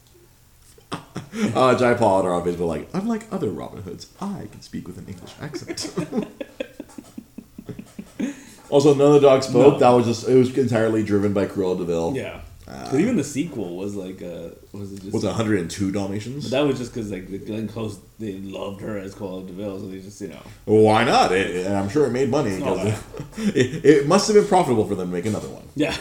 Uh, 1.55 1.77
Jai 1.79 1.95
Paul 1.95 2.21
and 2.21 2.29
our 2.29 2.41
Facebook 2.43 2.67
like, 2.67 2.89
unlike 2.93 3.27
other 3.33 3.49
Robin 3.51 3.83
Hoods, 3.83 4.09
I 4.21 4.47
can 4.51 4.61
speak 4.63 4.87
with 4.87 4.99
an 4.99 5.07
English 5.09 5.33
accent. 5.41 5.93
also, 8.71 8.95
none 8.95 9.09
of 9.09 9.15
the 9.15 9.21
dogs 9.21 9.47
spoke. 9.47 9.75
No. 9.75 9.79
That 9.79 9.91
was 9.91 10.07
just 10.07 10.29
it 10.29 10.35
was 10.35 10.57
entirely 10.57 11.03
driven 11.03 11.33
by 11.33 11.47
Cruella 11.47 11.79
de 11.79 11.85
Vil. 11.85 12.15
yeah. 12.17 12.41
'Cause 12.67 13.01
even 13.01 13.17
the 13.17 13.25
sequel 13.25 13.79
was 13.79 13.95
like 13.95 14.21
uh 14.23 14.51
was 14.73 14.93
it 14.93 15.01
just 15.01 15.13
Was 15.15 15.25
it 15.25 15.29
102 15.29 15.91
Dalmatians? 15.91 16.45
But 16.45 16.51
that 16.51 16.67
was 16.67 16.77
just 16.79 16.93
because 16.93 17.11
like 17.11 17.31
the 17.31 17.39
Glenn 17.39 17.67
Close 17.67 17.99
they 18.19 18.35
loved 18.35 18.83
her 18.83 18.99
as 18.99 19.15
Cruella 19.15 19.47
de 19.47 19.55
Vil, 19.55 19.81
so 19.81 19.87
they 19.87 20.01
just 20.01 20.21
you 20.21 20.29
know 20.29 20.43
Well, 20.67 20.83
why 20.83 21.05
not? 21.05 21.33
It, 21.33 21.65
and 21.67 21.75
I'm 21.75 21.89
sure 21.89 22.07
it 22.07 22.11
made 22.11 22.29
money 22.29 22.51
it, 23.39 23.85
it 23.87 24.07
must 24.07 24.27
have 24.29 24.37
been 24.37 24.47
profitable 24.47 24.87
for 24.87 24.95
them 24.97 25.09
to 25.09 25.15
make 25.15 25.25
another 25.25 25.49
one. 25.49 25.63
yeah 25.77 25.97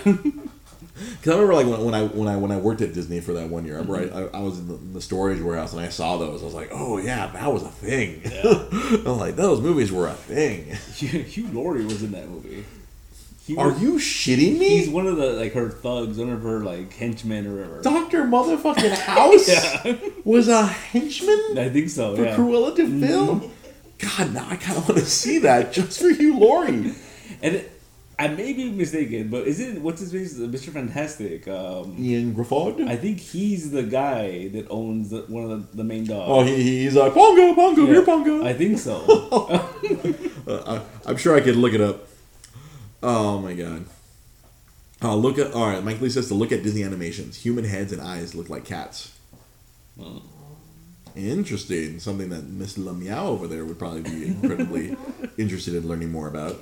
Because 0.98 1.34
I 1.34 1.40
remember 1.40 1.54
like 1.54 1.68
when, 1.68 1.86
when 1.86 1.94
I 1.94 2.04
when 2.06 2.28
I 2.28 2.36
when 2.38 2.52
I 2.52 2.58
worked 2.58 2.82
at 2.82 2.94
Disney 2.94 3.20
for 3.20 3.34
that 3.34 3.50
one 3.50 3.66
year, 3.66 3.76
I, 3.76 3.80
remember 3.80 4.08
mm-hmm. 4.08 4.36
I, 4.36 4.40
I 4.40 4.42
was 4.42 4.60
in 4.60 4.68
the, 4.68 4.76
in 4.76 4.94
the 4.94 5.02
storage 5.02 5.42
warehouse 5.42 5.74
and 5.74 5.82
I 5.82 5.90
saw 5.90 6.18
those. 6.18 6.42
I 6.42 6.46
was 6.46 6.54
like, 6.54 6.70
oh 6.72 6.98
yeah, 6.98 7.28
that 7.28 7.52
was 7.52 7.64
a 7.64 7.70
thing. 7.70 8.22
I'm 9.06 9.18
like, 9.18 9.36
those 9.36 9.62
movies 9.62 9.92
were 9.92 10.08
a 10.08 10.14
thing. 10.14 10.76
Hugh, 10.96 11.48
Laurie 11.48 11.86
was 11.86 12.04
in 12.04 12.12
that 12.12 12.28
movie. 12.28 12.66
Are 13.58 13.72
you 13.72 13.94
shitting 13.94 14.58
me? 14.58 14.70
He's 14.70 14.90
one 14.90 15.08
of 15.08 15.16
the 15.16 15.34
like 15.34 15.54
her 15.54 15.70
thugs, 15.70 16.18
one 16.18 16.30
of 16.30 16.42
her 16.44 16.60
like 16.62 16.94
henchmen 16.94 17.48
or 17.48 17.56
whatever. 17.56 17.82
Doctor 17.82 18.24
Motherfucking 18.24 18.98
House 19.06 19.48
Yeah, 19.48 19.96
was 20.26 20.50
a 20.50 20.66
henchman 20.66 21.58
I 21.58 21.70
think 21.70 21.90
so. 21.90 22.16
for 22.16 22.24
Yeah, 22.24 22.36
Cruella 22.36 22.76
de 22.76 22.86
Vil. 22.86 23.36
Mm-hmm. 23.36 23.48
God, 24.00 24.34
now 24.34 24.48
I 24.50 24.58
kind 24.58 24.78
of 24.78 24.90
want 24.90 25.00
to 25.00 25.06
see 25.06 25.40
that 25.40 25.72
just 25.72 26.00
for 26.00 26.10
Hugh 26.10 26.38
Laurie. 26.38 26.94
and 27.42 27.56
it, 27.56 27.77
I 28.20 28.30
may 28.30 28.52
be 28.54 28.72
mistaken, 28.72 29.30
but 29.30 29.46
is 29.48 29.60
it 29.60 29.80
what's 29.80 30.02
his 30.02 30.12
name? 30.12 30.52
Mr. 30.52 30.70
Fantastic. 30.74 31.48
Um, 31.48 31.96
Ioan 32.00 32.34
Gruffudd. 32.34 32.88
I 32.88 32.96
think 32.96 33.20
he's 33.20 33.70
the 33.70 33.84
guy 33.84 34.48
that 34.50 34.68
owns 34.72 35.12
the, 35.12 35.22
one 35.28 35.44
of 35.44 35.50
the, 35.72 35.78
the 35.78 35.84
main 35.84 36.04
dogs. 36.06 36.26
oh, 36.28 36.44
he, 36.44 36.56
he's 36.84 36.96
like 36.96 37.14
Pongo, 37.14 37.54
Pongo, 37.54 37.82
Yeah. 37.86 37.94
here 37.94 38.02
Pongo. 38.04 38.44
I 38.46 38.54
think 38.54 38.80
so. 38.80 39.64
Uh, 40.48 40.80
I, 41.06 41.10
I'm 41.10 41.18
sure 41.18 41.36
I 41.36 41.42
could 41.42 41.58
look 41.58 41.74
it 41.74 41.82
up. 41.82 42.08
Oh 43.04 43.38
my 43.40 43.54
god. 43.54 43.84
Oh, 45.02 45.16
look 45.18 45.38
at 45.38 45.52
all 45.54 45.68
right. 45.68 45.84
Mike 45.84 46.00
Lee 46.00 46.10
says 46.10 46.30
to 46.30 46.34
look 46.36 46.54
at 46.54 46.64
Disney 46.64 46.84
animations. 46.84 47.36
Human 47.38 47.66
heads 47.66 47.92
and 47.92 48.02
eyes 48.02 48.34
look 48.34 48.50
like 48.50 48.64
cats. 48.64 49.12
Oh. 50.02 50.22
Interesting. 51.18 52.00
Something 52.00 52.30
that 52.30 52.48
Miss 52.48 52.78
Lamiao 52.78 53.24
over 53.26 53.46
there 53.46 53.66
would 53.66 53.78
probably 53.78 54.02
be 54.04 54.28
incredibly 54.28 54.96
interested 55.38 55.76
in 55.76 55.86
learning 55.88 56.12
more 56.14 56.30
about. 56.30 56.58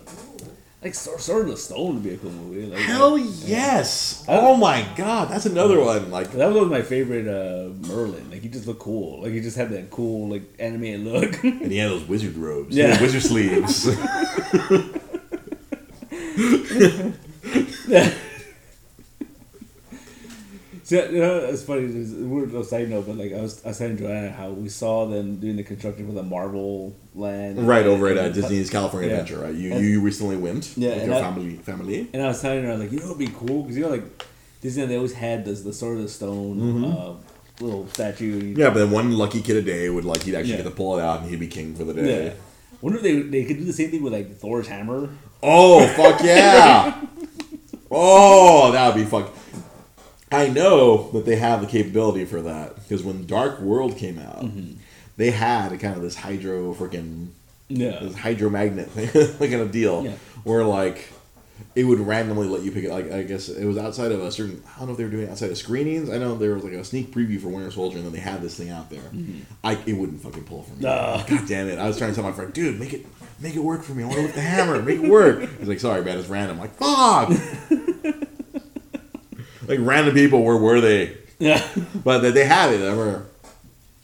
Like 0.86 0.94
Sword 0.94 1.20
Sword 1.20 1.46
in 1.46 1.52
the 1.52 1.58
Stone 1.58 1.96
would 1.96 2.04
be 2.04 2.12
a 2.12 2.18
cool 2.18 2.30
movie. 2.30 2.68
Like, 2.68 2.80
Hell 2.80 3.18
like, 3.18 3.26
yes! 3.44 4.24
Oh 4.28 4.56
my 4.56 4.88
god, 4.96 5.30
that's 5.30 5.48
another 5.48 5.80
one. 5.80 6.12
Like 6.12 6.32
That 6.34 6.52
was 6.54 6.70
my 6.70 6.84
favorite 6.84 7.28
uh, 7.28 7.74
Merlin. 7.88 8.30
Like 8.30 8.44
he 8.44 8.50
just 8.50 8.68
looked 8.68 8.82
cool. 8.82 9.24
Like 9.24 9.32
he 9.32 9.42
just 9.42 9.58
had 9.58 9.72
that 9.72 9.90
cool 9.90 10.30
like 10.30 10.44
animated 10.60 11.02
look. 11.02 11.44
And 11.66 11.72
he 11.72 11.78
had 11.78 11.90
those 11.90 12.04
wizard 12.08 12.36
robes. 12.36 12.76
Yeah. 12.76 12.90
Yeah. 12.90 13.02
wizard 13.02 13.24
sleeves. 13.32 13.88
So, 20.90 21.04
you 21.10 21.18
know, 21.20 21.38
it's 21.40 21.64
funny. 21.64 21.86
It's 21.86 22.12
a 22.14 22.18
weird 22.18 22.50
little 22.52 22.64
side 22.64 22.90
note, 22.92 23.08
but 23.08 23.18
like 23.18 23.34
I 23.34 23.42
was, 23.42 23.60
I 23.66 23.70
was 23.70 23.80
telling 23.80 23.98
Joanna 23.98 24.30
how 24.32 24.52
we 24.52 24.70
saw 24.70 25.08
them 25.08 25.38
doing 25.38 25.56
the 25.56 25.64
construction 25.64 26.06
for 26.06 26.14
the 26.14 26.22
Marvel 26.22 26.96
land, 27.16 27.68
Right 27.68 27.88
over 27.88 28.08
at 28.08 28.18
uh, 28.20 28.30
Disney's 28.30 28.70
California 28.70 29.10
Yeah. 29.10 29.16
Adventure, 29.22 29.42
right? 29.46 29.56
You 29.56 29.74
And- 29.74 29.84
you 29.84 30.00
recently 30.02 30.38
went 30.38 30.78
Yeah, 30.78 30.94
with 30.96 31.06
your 31.08 31.16
I- 31.16 31.22
family 31.22 31.56
family. 31.56 32.08
And 32.14 32.22
I 32.22 32.28
was 32.28 32.40
telling 32.40 32.64
her 32.66 32.78
like, 32.78 32.92
you 32.92 33.00
know, 33.00 33.06
it'd 33.06 33.18
be 33.18 33.30
cool 33.30 33.64
because 33.64 33.76
you 33.78 33.82
know, 33.84 33.90
like 33.90 34.04
Disney, 34.62 34.86
they 34.86 34.96
always 34.98 35.14
had 35.14 35.44
this 35.44 35.62
the 35.64 35.74
sort 35.74 35.98
of 35.98 36.04
the 36.04 36.10
stone 36.10 36.84
uh, 36.86 37.16
little 37.62 37.88
statue. 37.90 38.40
Mm-hmm. 38.54 38.60
Yeah, 38.60 38.70
but 38.70 38.78
then 38.78 38.92
one 38.92 39.12
lucky 39.18 39.42
kid 39.42 39.58
a 39.58 39.64
day 39.64 39.90
would 39.90 40.06
like 40.06 40.22
he'd 40.22 40.36
actually 40.36 40.52
Yeah. 40.52 40.58
get 40.58 40.64
to 40.70 40.72
pull 40.76 41.00
it 41.00 41.02
out 41.02 41.22
and 41.22 41.30
he'd 41.32 41.40
be 41.40 41.48
king 41.48 41.74
for 41.74 41.84
the 41.84 41.96
day. 41.96 42.26
Yeah. 42.26 42.34
Wonder 42.82 42.98
if 43.00 43.04
they 43.04 43.22
they 43.24 43.44
could 43.46 43.58
do 43.58 43.64
the 43.66 43.74
same 43.74 43.90
thing 43.90 44.04
with 44.04 44.14
like 44.14 44.38
Thor's 44.38 44.68
hammer. 44.68 45.10
Oh 45.42 45.88
fuck 45.98 46.22
yeah! 46.24 47.02
oh, 47.92 48.72
that 48.72 48.86
would 48.94 49.04
be 49.04 49.10
fuck. 49.10 49.34
I 50.36 50.50
know 50.50 51.10
that 51.12 51.26
they 51.26 51.36
have 51.38 51.62
the 51.62 51.68
capability 51.68 52.26
for 52.26 52.42
that 52.44 52.76
because 52.76 53.04
when 53.04 53.26
Dark 53.26 53.60
World 53.60 53.98
came 53.98 54.20
out, 54.20 54.44
Mm-hmm. 54.46 54.74
they 55.18 55.32
had 55.32 55.72
a 55.72 55.78
kind 55.78 55.96
of 55.96 56.02
this 56.02 56.16
hydro 56.16 56.74
freaking 56.74 57.28
Yeah. 57.70 58.00
this 58.02 58.14
hydromagnet 58.16 58.88
thing, 58.90 59.10
like 59.40 59.50
kind 59.50 59.62
of 59.62 59.72
deal 59.72 60.04
Yeah. 60.06 60.12
where 60.44 60.64
like 60.64 61.10
it 61.74 61.86
would 61.86 62.00
randomly 62.02 62.48
let 62.50 62.64
you 62.64 62.72
pick 62.72 62.84
it. 62.84 62.92
Like 62.92 63.10
I 63.14 63.24
guess 63.24 63.48
it 63.48 63.66
was 63.66 63.78
outside 63.78 64.12
of 64.12 64.20
a 64.22 64.30
certain. 64.32 64.62
I 64.76 64.80
don't 64.80 64.88
know 64.88 64.92
if 64.92 64.98
they 64.98 65.06
were 65.06 65.10
doing 65.10 65.24
it 65.28 65.30
outside 65.30 65.52
of 65.52 65.58
screenings. 65.58 66.10
I 66.10 66.18
know 66.18 66.36
there 66.36 66.54
was 66.54 66.64
like 66.66 66.74
a 66.74 66.84
sneak 66.84 67.14
preview 67.14 67.40
for 67.40 67.48
Winter 67.48 67.72
Soldier, 67.72 67.98
and 67.98 68.06
then 68.06 68.12
they 68.14 68.20
had 68.20 68.42
this 68.42 68.56
thing 68.58 68.70
out 68.72 68.90
there. 68.90 69.02
I 69.64 69.78
it 69.86 69.94
wouldn't 69.94 70.22
fucking 70.22 70.44
pull 70.44 70.64
for 70.64 70.74
me. 70.74 70.82
Nah. 70.82 71.24
God 71.28 71.48
damn 71.48 71.70
it! 71.70 71.80
I 71.80 71.88
was 71.88 71.98
trying 71.98 72.10
to 72.12 72.16
tell 72.16 72.26
my 72.30 72.34
friend, 72.36 72.52
dude, 72.52 72.78
make 72.78 72.94
it 72.94 73.06
make 73.40 73.56
it 73.56 73.64
work 73.64 73.84
for 73.84 73.94
me. 73.94 74.04
I 74.04 74.08
want 74.08 74.18
to 74.18 74.24
lift 74.24 74.36
the 74.36 74.42
hammer. 74.42 74.82
Make 74.82 75.00
it 75.02 75.10
work. 75.10 75.40
He's 75.60 75.68
like, 75.70 75.80
sorry, 75.80 76.04
man, 76.04 76.18
it's 76.18 76.28
random. 76.28 76.58
I'm 76.60 76.62
like, 76.62 76.76
fuck. 76.76 77.30
like 79.68 79.80
random 79.82 80.14
people, 80.14 80.44
where 80.44 80.58
were 80.58 80.82
they? 80.82 81.18
Yeah. 81.40 81.66
But 82.04 82.20
they- 82.20 82.32
they 82.32 82.46
have 82.46 82.72
it. 82.72 82.82
I 82.82 82.90
remember. 82.92 83.26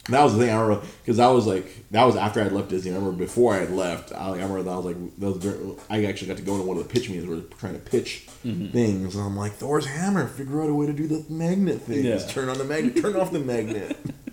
That 0.08 0.24
was 0.24 0.32
the 0.32 0.40
thing 0.40 0.50
I 0.50 0.60
remember 0.60 0.84
because 1.00 1.18
that 1.18 1.28
was 1.28 1.46
like 1.46 1.88
that 1.92 2.02
was 2.02 2.16
after 2.16 2.40
I 2.40 2.42
had 2.42 2.52
left 2.52 2.70
Disney. 2.70 2.90
I 2.90 2.94
remember 2.96 3.16
before 3.16 3.54
I 3.54 3.58
had 3.58 3.70
left, 3.70 4.12
I, 4.12 4.30
I 4.30 4.32
remember 4.32 4.64
that 4.64 4.70
I 4.70 4.76
was 4.76 4.84
like 4.86 5.16
that 5.18 5.26
was 5.26 5.36
very, 5.36 5.76
I 5.88 6.04
actually 6.06 6.26
got 6.26 6.38
to 6.38 6.42
go 6.42 6.58
to 6.58 6.64
one 6.64 6.76
of 6.76 6.82
the 6.82 6.88
pitch 6.92 7.08
meetings 7.08 7.28
where 7.28 7.36
they're 7.38 7.58
trying 7.58 7.74
to 7.74 7.78
pitch 7.78 8.26
mm-hmm. 8.44 8.72
things, 8.72 9.14
and 9.14 9.24
I'm 9.24 9.36
like 9.36 9.52
Thor's 9.52 9.86
hammer, 9.86 10.26
figure 10.26 10.60
out 10.60 10.68
a 10.68 10.74
way 10.74 10.86
to 10.86 10.92
do 10.92 11.06
the 11.06 11.24
magnet 11.32 11.82
thing. 11.82 12.04
Yeah. 12.04 12.14
Just 12.14 12.30
turn 12.30 12.48
on 12.48 12.58
the 12.58 12.64
magnet, 12.64 13.00
turn 13.00 13.14
off 13.14 13.30
the 13.30 13.38
magnet, 13.38 13.96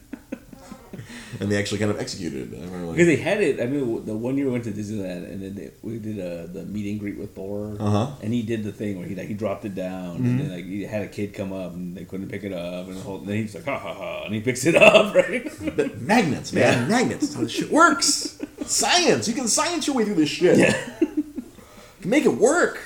and 1.39 1.49
they 1.51 1.57
actually 1.57 1.77
kind 1.79 1.91
of 1.91 1.99
executed. 1.99 2.51
it. 2.53 2.57
I 2.57 2.63
remember 2.65 2.91
Because 2.93 3.07
like, 3.07 3.17
they 3.17 3.21
had 3.23 3.41
it. 3.41 3.61
I 3.61 3.65
mean, 3.67 4.05
the 4.05 4.15
one 4.15 4.35
year 4.37 4.47
we 4.47 4.51
went 4.51 4.65
to 4.65 4.71
Disneyland, 4.71 5.23
and 5.31 5.41
then 5.41 5.55
they, 5.55 5.71
we 5.81 5.97
did 5.99 6.19
uh, 6.19 6.51
the 6.51 6.65
meet 6.65 6.89
and 6.91 6.99
greet 6.99 7.17
with 7.17 7.33
Thor, 7.35 7.77
Uh-huh. 7.79 8.11
and 8.21 8.33
he 8.33 8.41
did 8.41 8.63
the 8.63 8.71
thing 8.71 8.99
where 8.99 9.07
he 9.07 9.15
like 9.15 9.27
he 9.27 9.33
dropped 9.33 9.63
it 9.65 9.75
down, 9.75 10.17
and 10.17 10.39
then 10.39 10.51
like 10.51 10.65
he 10.65 10.83
had 10.83 11.01
a 11.03 11.07
kid 11.07 11.33
come 11.33 11.53
up, 11.53 11.73
and 11.73 11.95
they 11.95 12.05
couldn't 12.05 12.29
pick 12.29 12.43
it 12.43 12.51
up, 12.53 12.87
and 12.87 12.97
the 12.97 13.01
whole, 13.01 13.19
then 13.19 13.37
he's 13.37 13.55
like 13.55 13.65
ha 13.65 13.77
ha 13.79 13.93
ha, 13.93 14.23
and 14.25 14.35
he 14.35 14.41
picks 14.41 14.65
it 14.65 14.75
up, 14.89 15.13
right? 15.15 15.47
but 15.75 16.01
magnets, 16.01 16.51
man, 16.53 16.89
magnets. 16.89 17.21
That's 17.21 17.35
how 17.35 17.41
this 17.41 17.51
shit 17.51 17.71
works. 17.71 18.41
Science. 18.65 19.27
You 19.27 19.33
can 19.33 19.47
science 19.47 19.87
your 19.87 19.95
way 19.95 20.05
through 20.05 20.15
this 20.15 20.29
shit. 20.29 20.57
yeah, 20.57 20.75
Make 22.05 22.25
it 22.25 22.35
work. 22.35 22.79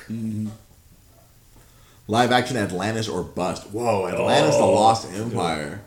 Live 2.07 2.31
action 2.31 2.57
Atlantis 2.57 3.07
or 3.07 3.23
bust. 3.23 3.67
Whoa, 3.71 4.07
Atlantis: 4.07 4.55
The 4.57 4.61
Oh, 4.61 4.73
Lost 4.73 5.11
Empire. 5.13 5.81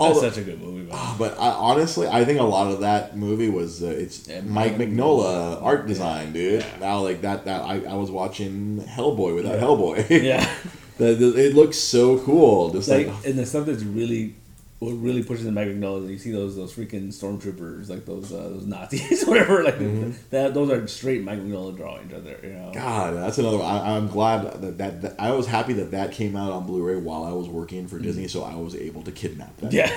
All 0.00 0.08
that's 0.08 0.20
the- 0.20 0.30
such 0.30 0.38
a 0.38 0.44
good 0.44 0.60
movie. 0.60 0.80
Man. 0.90 1.16
but 1.18 1.38
I, 1.38 1.50
honestly, 1.50 2.08
I 2.08 2.24
think 2.24 2.40
a 2.40 2.44
lot 2.44 2.72
of 2.72 2.80
that 2.80 3.16
movie 3.16 3.48
was 3.48 3.82
uh, 3.82 3.86
it's 3.86 4.26
Yeah, 4.26 4.40
Mike 4.40 4.76
Mike 4.78 4.88
Mignola 4.88 5.62
art 5.62 5.86
design, 5.86 6.32
dude. 6.32 6.60
Yeah. 6.62 6.78
Now 6.80 7.00
like 7.00 7.20
that 7.22 7.44
that 7.44 7.62
I, 7.62 7.80
I 7.88 7.94
was 7.94 8.10
watching 8.10 8.84
Hellboy 8.88 9.34
without 9.36 9.54
Yeah. 9.56 9.60
Hellboy. 9.60 10.22
yeah, 10.22 10.50
The- 10.98 11.14
the- 11.14 11.46
it 11.46 11.54
looks 11.54 11.78
so 11.78 12.18
cool. 12.18 12.70
Just 12.70 12.88
like 12.88 13.06
like, 13.06 13.24
and 13.26 13.38
the 13.38 13.46
stuff 13.46 13.66
that's 13.66 13.82
really. 13.84 14.34
What 14.80 14.92
really 14.92 15.22
pushes 15.22 15.44
the 15.44 15.52
Mike 15.52 15.68
Mignola, 15.68 16.08
you 16.08 16.16
see 16.16 16.30
those 16.30 16.56
those 16.56 16.72
freaking 16.74 17.08
stormtroopers, 17.08 17.90
like 17.90 18.06
those 18.06 18.32
uh, 18.32 18.48
those 18.48 18.64
Nazis, 18.64 19.24
whatever. 19.26 19.62
Like 19.62 19.78
that, 20.30 20.54
those 20.54 20.70
are 20.70 20.88
straight 20.88 21.22
Mike 21.22 21.38
Mignola 21.38 21.76
drawings 21.76 22.10
right 22.10 22.24
there. 22.24 22.38
You 22.42 22.54
know. 22.54 22.70
God, 22.72 23.14
that's 23.14 23.36
another 23.36 23.58
one. 23.58 23.66
I, 23.66 23.94
I'm 23.98 24.08
glad 24.08 24.62
that, 24.62 24.78
that, 24.78 25.02
that 25.02 25.16
I 25.18 25.32
was 25.32 25.46
happy 25.46 25.74
that 25.74 25.90
that 25.90 26.12
came 26.12 26.34
out 26.34 26.50
on 26.50 26.64
Blu-ray 26.66 26.96
while 26.96 27.24
I 27.24 27.32
was 27.32 27.46
working 27.46 27.88
for 27.88 27.98
Disney, 27.98 28.26
so 28.26 28.42
I 28.42 28.54
was 28.54 28.74
able 28.74 29.02
to 29.02 29.12
kidnap 29.12 29.54
that. 29.58 29.70
Yeah. 29.74 29.94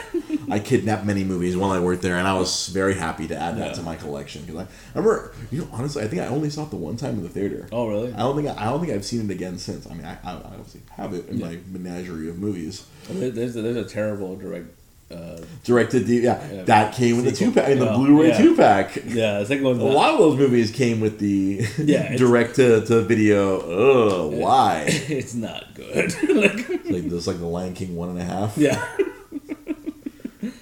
I 0.51 0.59
kidnapped 0.59 1.05
many 1.05 1.23
movies 1.23 1.55
while 1.55 1.71
I 1.71 1.79
worked 1.79 2.01
there, 2.01 2.17
and 2.17 2.27
I 2.27 2.33
was 2.37 2.67
very 2.67 2.95
happy 2.95 3.25
to 3.29 3.37
add 3.37 3.57
that 3.59 3.67
Yeah. 3.67 3.73
to 3.75 3.83
my 3.83 3.95
collection 3.95 4.41
because 4.43 4.57
I, 4.57 4.63
I 4.63 4.99
remember, 4.99 5.33
you 5.49 5.61
know, 5.61 5.69
honestly, 5.71 6.03
I 6.03 6.09
think 6.09 6.21
I 6.21 6.25
only 6.27 6.49
saw 6.49 6.63
it 6.63 6.71
the 6.71 6.75
one 6.75 6.97
time 6.97 7.15
in 7.15 7.23
the 7.23 7.29
theater. 7.29 7.69
oh 7.71 7.87
really? 7.87 8.11
I 8.13 8.17
don't 8.17 8.35
think 8.35 8.49
I, 8.49 8.61
I 8.61 8.65
don't 8.65 8.81
think 8.81 8.91
I've 8.91 9.05
seen 9.05 9.21
it 9.29 9.33
again 9.33 9.57
since. 9.57 9.89
I 9.89 9.93
mean, 9.93 10.03
I, 10.05 10.17
I 10.25 10.33
obviously 10.33 10.81
have 10.97 11.13
it 11.13 11.29
in 11.29 11.37
Yeah. 11.39 11.45
my 11.47 11.59
menagerie 11.71 12.27
of 12.27 12.37
movies. 12.37 12.85
There- 13.09 13.31
There's 13.31 13.55
a, 13.55 13.61
there's 13.61 13.77
a 13.77 13.85
terrible 13.85 14.35
direct. 14.35 14.67
Uh, 15.11 15.37
Directed, 15.63 16.07
yeah, 16.09 16.41
Yeah. 16.51 16.63
that 16.63 16.95
came 16.95 17.17
with 17.17 17.25
the 17.25 17.31
two 17.31 17.51
pack, 17.51 17.69
in 17.69 17.77
the. 17.77 17.85
Blu-ray 17.85 18.29
Yeah. 18.29 18.37
two 18.37 18.55
pack. 18.55 18.95
yeah, 19.05 19.39
the 19.39 19.45
second 19.45 19.63
one's 19.63 19.79
A 19.79 19.83
lot 19.83 20.13
of 20.13 20.17
those 20.19 20.37
movies 20.39 20.71
came 20.71 20.99
with 21.01 21.19
the 21.19 21.61
Yeah, 21.77 22.15
direct 22.17 22.55
to, 22.55 22.83
to 22.85 23.01
video. 23.01 23.59
Ugh, 23.59 24.33
why? 24.33 24.85
it's 24.87 25.35
not 25.35 25.75
good. 25.75 26.13
like, 26.29 26.67
like 26.85 27.09
this, 27.09 27.27
like 27.27 27.37
the 27.37 27.45
Lion 27.45 27.75
King 27.75 27.95
one 27.95 28.09
and 28.09 28.19
a 28.19 28.23
half. 28.23 28.57
yeah, 28.57 28.83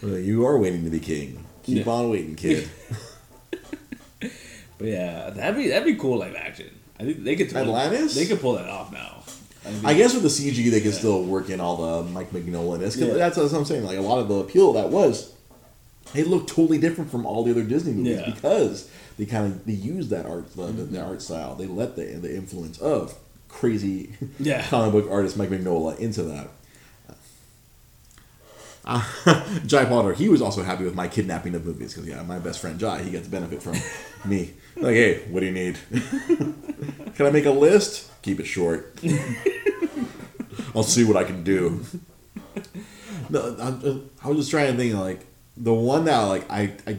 You 0.02 0.46
are 0.46 0.58
waiting 0.58 0.84
to 0.84 0.90
be 0.90 1.00
king. 1.00 1.46
Keep 1.64 1.86
Yeah. 1.86 1.92
on 1.94 2.10
waiting, 2.10 2.36
kid. 2.36 2.68
but 4.20 4.32
yeah, 4.88 5.30
that'd 5.30 5.56
be 5.56 5.70
that'd 5.70 5.86
be 5.86 5.96
cool 5.96 6.18
live 6.20 6.36
action. 6.36 6.70
I 7.00 7.04
think 7.04 7.24
they 7.24 7.36
could 7.36 7.50
pull, 7.52 7.62
Atlantis? 7.62 8.16
They 8.16 8.26
could 8.26 8.42
pull 8.42 8.54
that 8.54 8.68
off 8.68 8.92
now. 8.92 9.21
I 9.86 9.94
guess 9.94 10.14
with 10.16 10.24
the 10.24 10.30
CG, 10.30 10.72
they 10.72 10.82
can 10.82 10.92
still 10.92 11.24
work 11.24 11.50
in 11.50 11.60
all 11.62 12.02
the 12.04 12.10
Mike 12.10 12.32
Mignola. 12.32 12.80
That's, 12.80 12.96
that's 12.96 13.38
what 13.38 13.54
I'm 13.54 13.66
saying. 13.66 13.84
Like 13.86 13.98
a 13.98 14.02
lot 14.02 14.18
of 14.20 14.28
the 14.28 14.36
appeal 14.36 14.70
of 14.70 14.76
that 14.76 14.90
was, 14.90 15.34
it 16.16 16.28
looked 16.28 16.50
totally 16.50 16.80
different 16.80 17.12
from 17.12 17.26
all 17.28 17.44
the 17.44 17.52
other 17.52 17.64
Disney 17.64 17.94
movies 17.94 18.20
Yeah. 18.20 18.32
because 18.34 18.90
they 19.18 19.26
kind 19.26 19.46
of 19.54 19.66
they 19.66 19.74
used 19.74 20.10
that 20.10 20.26
art 20.26 20.52
the, 20.56 20.64
the, 20.64 20.84
the 20.84 21.02
art 21.02 21.22
style. 21.22 21.54
They 21.56 21.68
let 21.68 21.96
the 21.96 22.04
the 22.06 22.36
influence 22.36 22.80
of 22.80 23.14
crazy 23.50 24.14
Yeah. 24.40 24.64
comic 24.68 24.94
book 24.94 25.12
artist 25.12 25.38
Mike 25.38 25.50
Mignola 25.50 25.98
into 26.00 26.24
that. 26.24 26.50
Uh, 28.84 29.04
Jai 29.68 29.86
Potter, 29.86 30.14
he 30.14 30.28
was 30.28 30.42
also 30.42 30.64
happy 30.64 30.84
with 30.84 30.96
my 30.96 31.08
kidnapping 31.08 31.54
of 31.54 31.66
movies 31.66 31.94
because 31.94 32.10
yeah, 32.10 32.22
my 32.24 32.40
best 32.40 32.60
friend 32.60 32.80
Jai, 32.80 33.04
he 33.04 33.12
gets 33.12 33.28
benefit 33.28 33.62
from 33.62 33.76
me. 34.30 34.54
Like, 34.76 34.96
hey, 34.96 35.20
what 35.30 35.42
do 35.42 35.46
you 35.46 35.52
need? 35.52 35.78
can 37.16 37.26
I 37.26 37.30
make 37.30 37.46
a 37.46 37.52
list? 37.52 38.11
Keep 38.22 38.40
it 38.40 38.46
short. 38.46 38.98
I'll 40.76 40.84
see 40.84 41.04
what 41.04 41.18
I 41.18 41.24
can 41.24 41.44
do. 41.44 41.84
No, 43.30 43.56
I'm, 43.60 44.10
I 44.24 44.28
was 44.28 44.38
just 44.38 44.52
trying 44.52 44.72
to 44.72 44.78
think 44.78 44.94
like 44.96 45.26
the 45.58 45.74
one 45.74 46.06
that 46.06 46.20
like 46.24 46.50
I 46.52 46.74
I 46.86 46.98